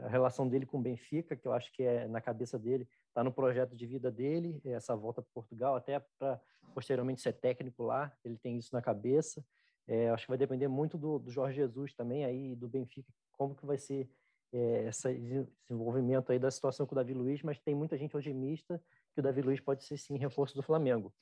a 0.00 0.08
relação 0.08 0.48
dele 0.48 0.66
com 0.66 0.78
o 0.78 0.82
Benfica, 0.82 1.36
que 1.36 1.46
eu 1.46 1.52
acho 1.52 1.72
que 1.72 1.82
é 1.82 2.06
na 2.08 2.20
cabeça 2.20 2.58
dele, 2.58 2.88
está 3.08 3.22
no 3.22 3.32
projeto 3.32 3.76
de 3.76 3.86
vida 3.86 4.10
dele, 4.10 4.60
essa 4.64 4.96
volta 4.96 5.22
para 5.22 5.30
Portugal, 5.34 5.76
até 5.76 6.00
para 6.18 6.40
posteriormente 6.74 7.20
ser 7.20 7.32
técnico 7.32 7.82
lá, 7.82 8.12
ele 8.24 8.36
tem 8.36 8.56
isso 8.56 8.70
na 8.72 8.82
cabeça. 8.82 9.44
É, 9.86 10.10
acho 10.10 10.24
que 10.24 10.30
vai 10.30 10.38
depender 10.38 10.68
muito 10.68 10.98
do, 10.98 11.18
do 11.18 11.30
Jorge 11.30 11.56
Jesus 11.56 11.94
também 11.94 12.24
aí 12.24 12.54
do 12.54 12.68
Benfica, 12.68 13.10
como 13.32 13.54
que 13.54 13.64
vai 13.64 13.78
ser 13.78 14.08
é, 14.52 14.88
esse 14.88 15.14
desenvolvimento 15.62 16.30
aí 16.30 16.38
da 16.38 16.50
situação 16.50 16.86
com 16.86 16.94
o 16.94 16.96
Davi 16.96 17.14
Luiz, 17.14 17.42
mas 17.42 17.58
tem 17.58 17.74
muita 17.74 17.96
gente 17.96 18.16
otimista 18.16 18.80
que 19.18 19.20
o 19.20 19.22
Davi 19.22 19.42
Luiz 19.42 19.58
pode 19.58 19.82
ser 19.82 19.98
sim 19.98 20.16
reforço 20.16 20.54
do 20.54 20.62
Flamengo. 20.62 21.12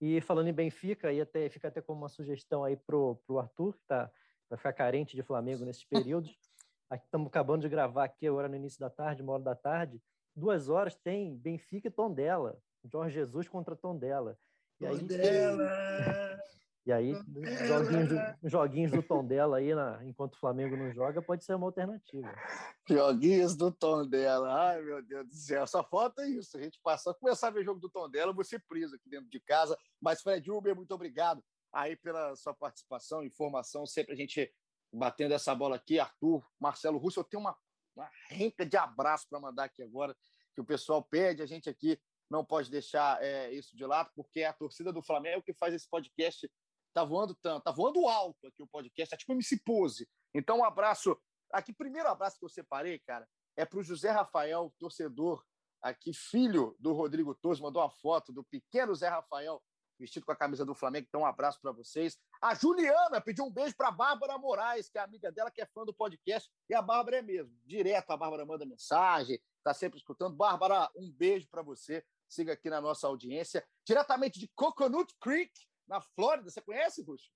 E 0.00 0.22
falando 0.22 0.48
em 0.48 0.54
Benfica, 0.54 1.08
aí 1.08 1.20
até 1.20 1.50
fica 1.50 1.68
até 1.68 1.82
como 1.82 2.00
uma 2.00 2.08
sugestão 2.08 2.64
aí 2.64 2.76
pro 2.76 3.16
pro 3.26 3.38
Arthur, 3.38 3.74
que 3.74 3.82
está 3.82 4.10
vai 4.48 4.56
ficar 4.56 4.72
carente 4.72 5.14
de 5.14 5.22
Flamengo 5.22 5.62
nesses 5.62 5.84
períodos. 5.84 6.34
Estamos 7.04 7.28
acabando 7.28 7.60
de 7.60 7.68
gravar 7.68 8.04
aqui 8.04 8.26
agora 8.26 8.48
no 8.48 8.56
início 8.56 8.80
da 8.80 8.88
tarde, 8.88 9.22
uma 9.22 9.34
hora 9.34 9.42
da 9.42 9.54
tarde. 9.54 10.00
Duas 10.34 10.70
horas 10.70 10.94
tem 10.94 11.36
Benfica 11.36 11.88
e 11.88 11.90
Tondela. 11.90 12.58
Jorge 12.84 13.16
Jesus 13.16 13.46
contra 13.48 13.76
Tondela. 13.76 14.38
E 14.80 14.86
aí, 14.86 14.98
Tondela! 14.98 15.68
E 16.84 16.90
aí, 16.90 17.14
joguinhos, 17.66 18.08
do- 18.08 18.16
joguinhos 18.48 18.90
do 18.90 19.02
Tondela 19.02 19.58
aí, 19.58 19.72
na, 19.72 20.04
enquanto 20.04 20.34
o 20.34 20.38
Flamengo 20.38 20.76
não 20.76 20.92
joga, 20.92 21.22
pode 21.22 21.44
ser 21.44 21.54
uma 21.54 21.66
alternativa. 21.66 22.34
Joguinhos 22.88 23.54
do 23.56 23.70
Tondela. 23.70 24.52
Ai, 24.70 24.82
meu 24.82 25.00
Deus 25.00 25.28
do 25.28 25.34
céu. 25.34 25.66
Só 25.66 25.84
falta 25.84 26.26
isso. 26.26 26.56
A 26.56 26.60
gente 26.62 26.80
passar, 26.82 27.14
começar 27.14 27.48
a 27.48 27.50
ver 27.50 27.64
jogo 27.64 27.78
do 27.78 27.88
Tondela, 27.88 28.32
você 28.32 28.58
preso 28.58 28.96
aqui 28.96 29.08
dentro 29.08 29.30
de 29.30 29.38
casa. 29.40 29.78
Mas, 30.00 30.22
Fred 30.22 30.50
Uber, 30.50 30.74
muito 30.74 30.92
obrigado 30.92 31.42
aí 31.72 31.96
pela 31.96 32.34
sua 32.34 32.52
participação, 32.52 33.22
informação. 33.22 33.86
Sempre 33.86 34.14
a 34.14 34.16
gente 34.16 34.52
batendo 34.92 35.34
essa 35.34 35.54
bola 35.54 35.76
aqui. 35.76 36.00
Arthur, 36.00 36.44
Marcelo 36.60 36.98
Russo, 36.98 37.20
eu 37.20 37.24
tenho 37.24 37.40
uma, 37.40 37.56
uma 37.96 38.10
renca 38.28 38.66
de 38.66 38.76
abraço 38.76 39.26
para 39.30 39.38
mandar 39.38 39.64
aqui 39.64 39.82
agora, 39.84 40.16
que 40.52 40.60
o 40.60 40.64
pessoal 40.64 41.02
pede. 41.02 41.42
A 41.42 41.46
gente 41.46 41.70
aqui 41.70 41.96
não 42.28 42.44
pode 42.44 42.70
deixar 42.70 43.22
é, 43.22 43.52
isso 43.52 43.76
de 43.76 43.84
lado, 43.84 44.10
porque 44.16 44.40
é 44.40 44.46
a 44.46 44.52
torcida 44.52 44.92
do 44.92 45.02
Flamengo 45.02 45.42
que 45.42 45.54
faz 45.54 45.72
esse 45.74 45.88
podcast. 45.88 46.50
Tá 46.92 47.04
voando 47.04 47.34
tanto, 47.34 47.64
tá 47.64 47.70
voando 47.70 48.06
alto 48.06 48.46
aqui 48.46 48.62
o 48.62 48.66
podcast, 48.66 49.14
é 49.14 49.18
tipo 49.18 49.32
MC 49.32 49.60
Pose. 49.64 50.08
Então, 50.34 50.58
um 50.58 50.64
abraço 50.64 51.18
Aqui, 51.52 51.70
primeiro 51.70 52.08
abraço 52.08 52.38
que 52.38 52.44
eu 52.46 52.48
separei, 52.48 52.98
cara, 53.00 53.28
é 53.54 53.66
para 53.66 53.78
o 53.78 53.82
José 53.82 54.10
Rafael, 54.10 54.72
torcedor 54.78 55.44
aqui, 55.82 56.14
filho 56.14 56.74
do 56.78 56.94
Rodrigo 56.94 57.34
Torres, 57.34 57.60
mandou 57.60 57.82
uma 57.82 57.90
foto 57.90 58.32
do 58.32 58.42
pequeno 58.42 58.94
Zé 58.94 59.08
Rafael 59.08 59.62
vestido 59.98 60.24
com 60.24 60.32
a 60.32 60.36
camisa 60.36 60.64
do 60.64 60.74
Flamengo. 60.74 61.06
Então, 61.06 61.20
um 61.20 61.26
abraço 61.26 61.60
para 61.60 61.70
vocês. 61.70 62.18
A 62.40 62.54
Juliana 62.54 63.20
pediu 63.20 63.44
um 63.44 63.52
beijo 63.52 63.76
para 63.76 63.90
Bárbara 63.90 64.36
Moraes, 64.38 64.88
que 64.88 64.98
é 64.98 65.02
amiga 65.02 65.30
dela, 65.30 65.50
que 65.50 65.60
é 65.60 65.66
fã 65.66 65.84
do 65.84 65.94
podcast. 65.94 66.50
E 66.68 66.74
a 66.74 66.82
Bárbara 66.82 67.18
é 67.18 67.22
mesmo. 67.22 67.54
Direto, 67.64 68.10
a 68.10 68.16
Bárbara 68.16 68.44
manda 68.44 68.64
mensagem, 68.64 69.38
está 69.58 69.74
sempre 69.74 69.98
escutando. 69.98 70.34
Bárbara, 70.34 70.90
um 70.96 71.12
beijo 71.12 71.46
para 71.48 71.62
você. 71.62 72.04
Siga 72.28 72.54
aqui 72.54 72.68
na 72.70 72.80
nossa 72.80 73.06
audiência. 73.06 73.64
Diretamente 73.86 74.40
de 74.40 74.48
Coconut 74.56 75.14
Creek, 75.20 75.52
na 75.86 76.00
Flórida. 76.00 76.50
Você 76.50 76.60
conhece, 76.60 77.02
Russo? 77.02 77.30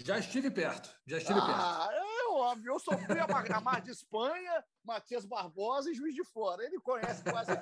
Já 0.00 0.18
estive 0.18 0.50
perto, 0.50 0.94
já 1.06 1.16
estive 1.16 1.40
perto. 1.40 1.54
Ah, 1.54 1.88
é 1.90 2.28
óbvio. 2.28 2.74
Eu 2.74 2.78
sofri 2.78 3.18
a 3.18 3.26
mar, 3.26 3.50
a 3.50 3.60
mar 3.60 3.80
de 3.80 3.90
Espanha, 3.90 4.64
Matias 4.84 5.24
Barbosa 5.24 5.90
e 5.90 5.94
Juiz 5.94 6.14
de 6.14 6.22
Fora. 6.22 6.62
Ele 6.62 6.78
conhece 6.80 7.24
quase 7.24 7.52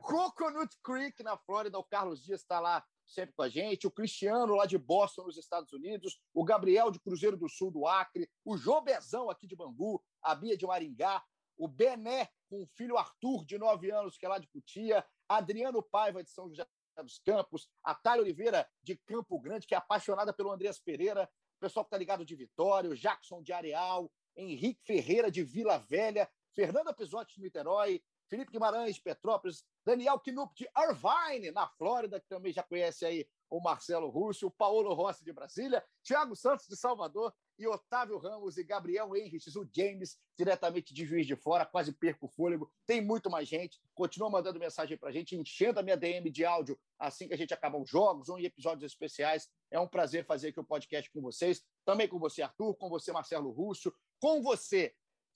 Coconut 0.00 0.72
Creek, 0.84 1.22
na 1.22 1.36
Flórida. 1.36 1.78
O 1.78 1.84
Carlos 1.84 2.22
Dias 2.22 2.40
está 2.40 2.60
lá 2.60 2.84
sempre 3.04 3.34
com 3.34 3.42
a 3.42 3.48
gente. 3.48 3.88
O 3.88 3.90
Cristiano, 3.90 4.54
lá 4.54 4.66
de 4.66 4.78
Boston, 4.78 5.24
nos 5.24 5.36
Estados 5.36 5.72
Unidos. 5.72 6.20
O 6.32 6.44
Gabriel, 6.44 6.92
de 6.92 7.00
Cruzeiro 7.00 7.36
do 7.36 7.48
Sul, 7.48 7.72
do 7.72 7.86
Acre. 7.86 8.30
O 8.44 8.56
João 8.56 8.82
Bezão, 8.82 9.28
aqui 9.28 9.46
de 9.46 9.56
Bangu. 9.56 10.02
A 10.22 10.34
Bia, 10.34 10.56
de 10.56 10.66
Maringá. 10.66 11.22
O 11.58 11.66
Bené, 11.66 12.30
com 12.48 12.62
o 12.62 12.66
filho 12.66 12.96
Arthur, 12.96 13.44
de 13.44 13.58
9 13.58 13.90
anos, 13.90 14.16
que 14.16 14.24
é 14.24 14.28
lá 14.28 14.38
de 14.38 14.46
Cutia. 14.46 15.04
Adriano 15.28 15.82
Paiva, 15.82 16.22
de 16.22 16.30
São 16.30 16.48
José 16.48 16.64
dos 16.96 17.18
Campos. 17.18 17.68
A 17.82 17.94
Thalia 17.94 18.22
Oliveira, 18.22 18.68
de 18.82 18.96
Campo 18.96 19.38
Grande, 19.40 19.66
que 19.66 19.74
é 19.74 19.78
apaixonada 19.78 20.32
pelo 20.32 20.50
Andreas 20.50 20.78
Pereira 20.78 21.28
o 21.60 21.60
pessoal 21.60 21.84
que 21.84 21.88
está 21.88 21.98
ligado 21.98 22.24
de 22.24 22.34
Vitória, 22.34 22.88
o 22.88 22.96
Jackson 22.96 23.42
de 23.42 23.52
Areal, 23.52 24.10
Henrique 24.34 24.80
Ferreira 24.82 25.30
de 25.30 25.44
Vila 25.44 25.76
Velha, 25.76 26.26
Fernanda 26.54 26.94
Pisotti 26.94 27.34
de 27.34 27.42
Niterói, 27.42 28.02
Felipe 28.28 28.50
Guimarães 28.50 28.96
de 28.96 29.02
Petrópolis, 29.02 29.62
Daniel 29.84 30.18
Knupp 30.18 30.54
de 30.54 30.66
Irvine, 30.74 31.50
na 31.50 31.68
Flórida, 31.68 32.18
que 32.18 32.26
também 32.28 32.50
já 32.50 32.62
conhece 32.62 33.04
aí 33.04 33.28
o 33.50 33.60
Marcelo 33.60 34.08
Russo, 34.08 34.46
o 34.46 34.50
Paulo 34.50 34.94
Rossi 34.94 35.24
de 35.24 35.32
Brasília, 35.32 35.84
Thiago 36.04 36.36
Santos 36.36 36.66
de 36.66 36.76
Salvador 36.76 37.34
e 37.58 37.66
Otávio 37.66 38.16
Ramos 38.16 38.56
e 38.56 38.64
Gabriel 38.64 39.14
Henriques, 39.14 39.54
o 39.56 39.68
James, 39.74 40.16
diretamente 40.38 40.94
de 40.94 41.04
Juiz 41.04 41.26
de 41.26 41.36
Fora, 41.36 41.66
quase 41.66 41.92
perco 41.92 42.26
o 42.26 42.28
fôlego. 42.28 42.72
Tem 42.86 43.00
muito 43.00 43.28
mais 43.28 43.46
gente. 43.48 43.78
Continua 43.94 44.30
mandando 44.30 44.58
mensagem 44.58 44.96
para 44.96 45.10
a 45.10 45.12
gente, 45.12 45.36
enchendo 45.36 45.80
a 45.80 45.82
minha 45.82 45.96
DM 45.96 46.30
de 46.30 46.44
áudio 46.44 46.78
assim 46.98 47.28
que 47.28 47.34
a 47.34 47.36
gente 47.36 47.52
acabar 47.52 47.78
os 47.78 47.90
jogos 47.90 48.28
ou 48.28 48.38
em 48.38 48.44
episódios 48.44 48.90
especiais. 48.90 49.48
É 49.70 49.78
um 49.78 49.88
prazer 49.88 50.24
fazer 50.24 50.48
aqui 50.48 50.60
o 50.60 50.64
podcast 50.64 51.10
com 51.10 51.20
vocês. 51.20 51.62
Também 51.84 52.08
com 52.08 52.18
você, 52.18 52.40
Arthur, 52.40 52.74
com 52.76 52.88
você, 52.88 53.12
Marcelo 53.12 53.50
Russo, 53.50 53.92
com 54.18 54.40
você, 54.42 54.94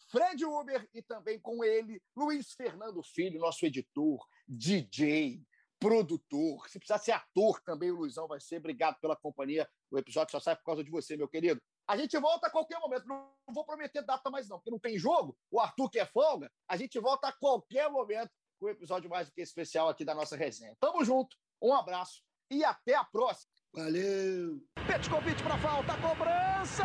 Fred 0.09 0.45
Uber 0.45 0.89
e 0.95 1.03
também 1.03 1.39
com 1.41 1.65
ele, 1.65 2.03
Luiz 2.16 2.53
Fernando 2.53 3.03
Filho, 3.03 3.41
nosso 3.41 3.65
editor, 3.66 4.24
DJ, 4.47 5.43
produtor. 5.85 6.66
Se 6.69 6.78
precisar 6.78 6.98
ser 6.98 7.12
ator 7.12 7.61
também, 7.61 7.90
o 7.90 7.97
Luizão 7.97 8.27
vai 8.27 8.40
ser. 8.40 8.56
Obrigado 8.56 8.98
pela 9.01 9.15
companhia. 9.15 9.69
O 9.90 9.98
episódio 9.98 10.32
só 10.32 10.40
sai 10.40 10.56
por 10.56 10.65
causa 10.65 10.82
de 10.82 10.90
você, 10.90 11.15
meu 11.15 11.28
querido. 11.28 11.61
A 11.86 11.94
gente 11.94 12.19
volta 12.19 12.47
a 12.47 12.51
qualquer 12.51 12.81
momento. 12.81 13.06
Não 13.06 13.28
vou 13.52 13.66
prometer 13.66 14.02
data 14.02 14.31
mais, 14.31 14.48
não, 14.48 14.56
porque 14.56 14.70
não 14.70 14.78
tem 14.78 14.98
jogo. 14.98 15.36
O 15.51 15.61
Arthur 15.61 15.90
que 15.90 15.98
é 15.98 16.06
folga, 16.06 16.51
a 16.66 16.78
gente 16.78 16.98
volta 16.98 17.28
a 17.28 17.32
qualquer 17.32 17.90
momento 17.90 18.31
com 18.59 18.66
o 18.66 18.70
episódio 18.70 19.11
mais 19.11 19.28
do 19.28 19.35
que 19.35 19.43
especial 19.43 19.90
aqui 19.90 20.06
da 20.06 20.15
nossa 20.15 20.36
resenha. 20.36 20.74
Tamo 20.81 21.05
junto, 21.05 21.36
um 21.61 21.74
abraço 21.74 22.23
e 22.51 22.65
até 22.65 22.94
a 22.94 23.05
próxima. 23.05 23.52
Valeu! 23.74 24.62
Pet 24.86 25.11
convite 25.11 25.43
para 25.43 25.59
falta, 25.59 25.93
cobrança! 26.01 26.85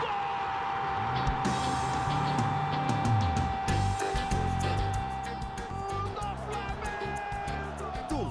Do 0.00 0.33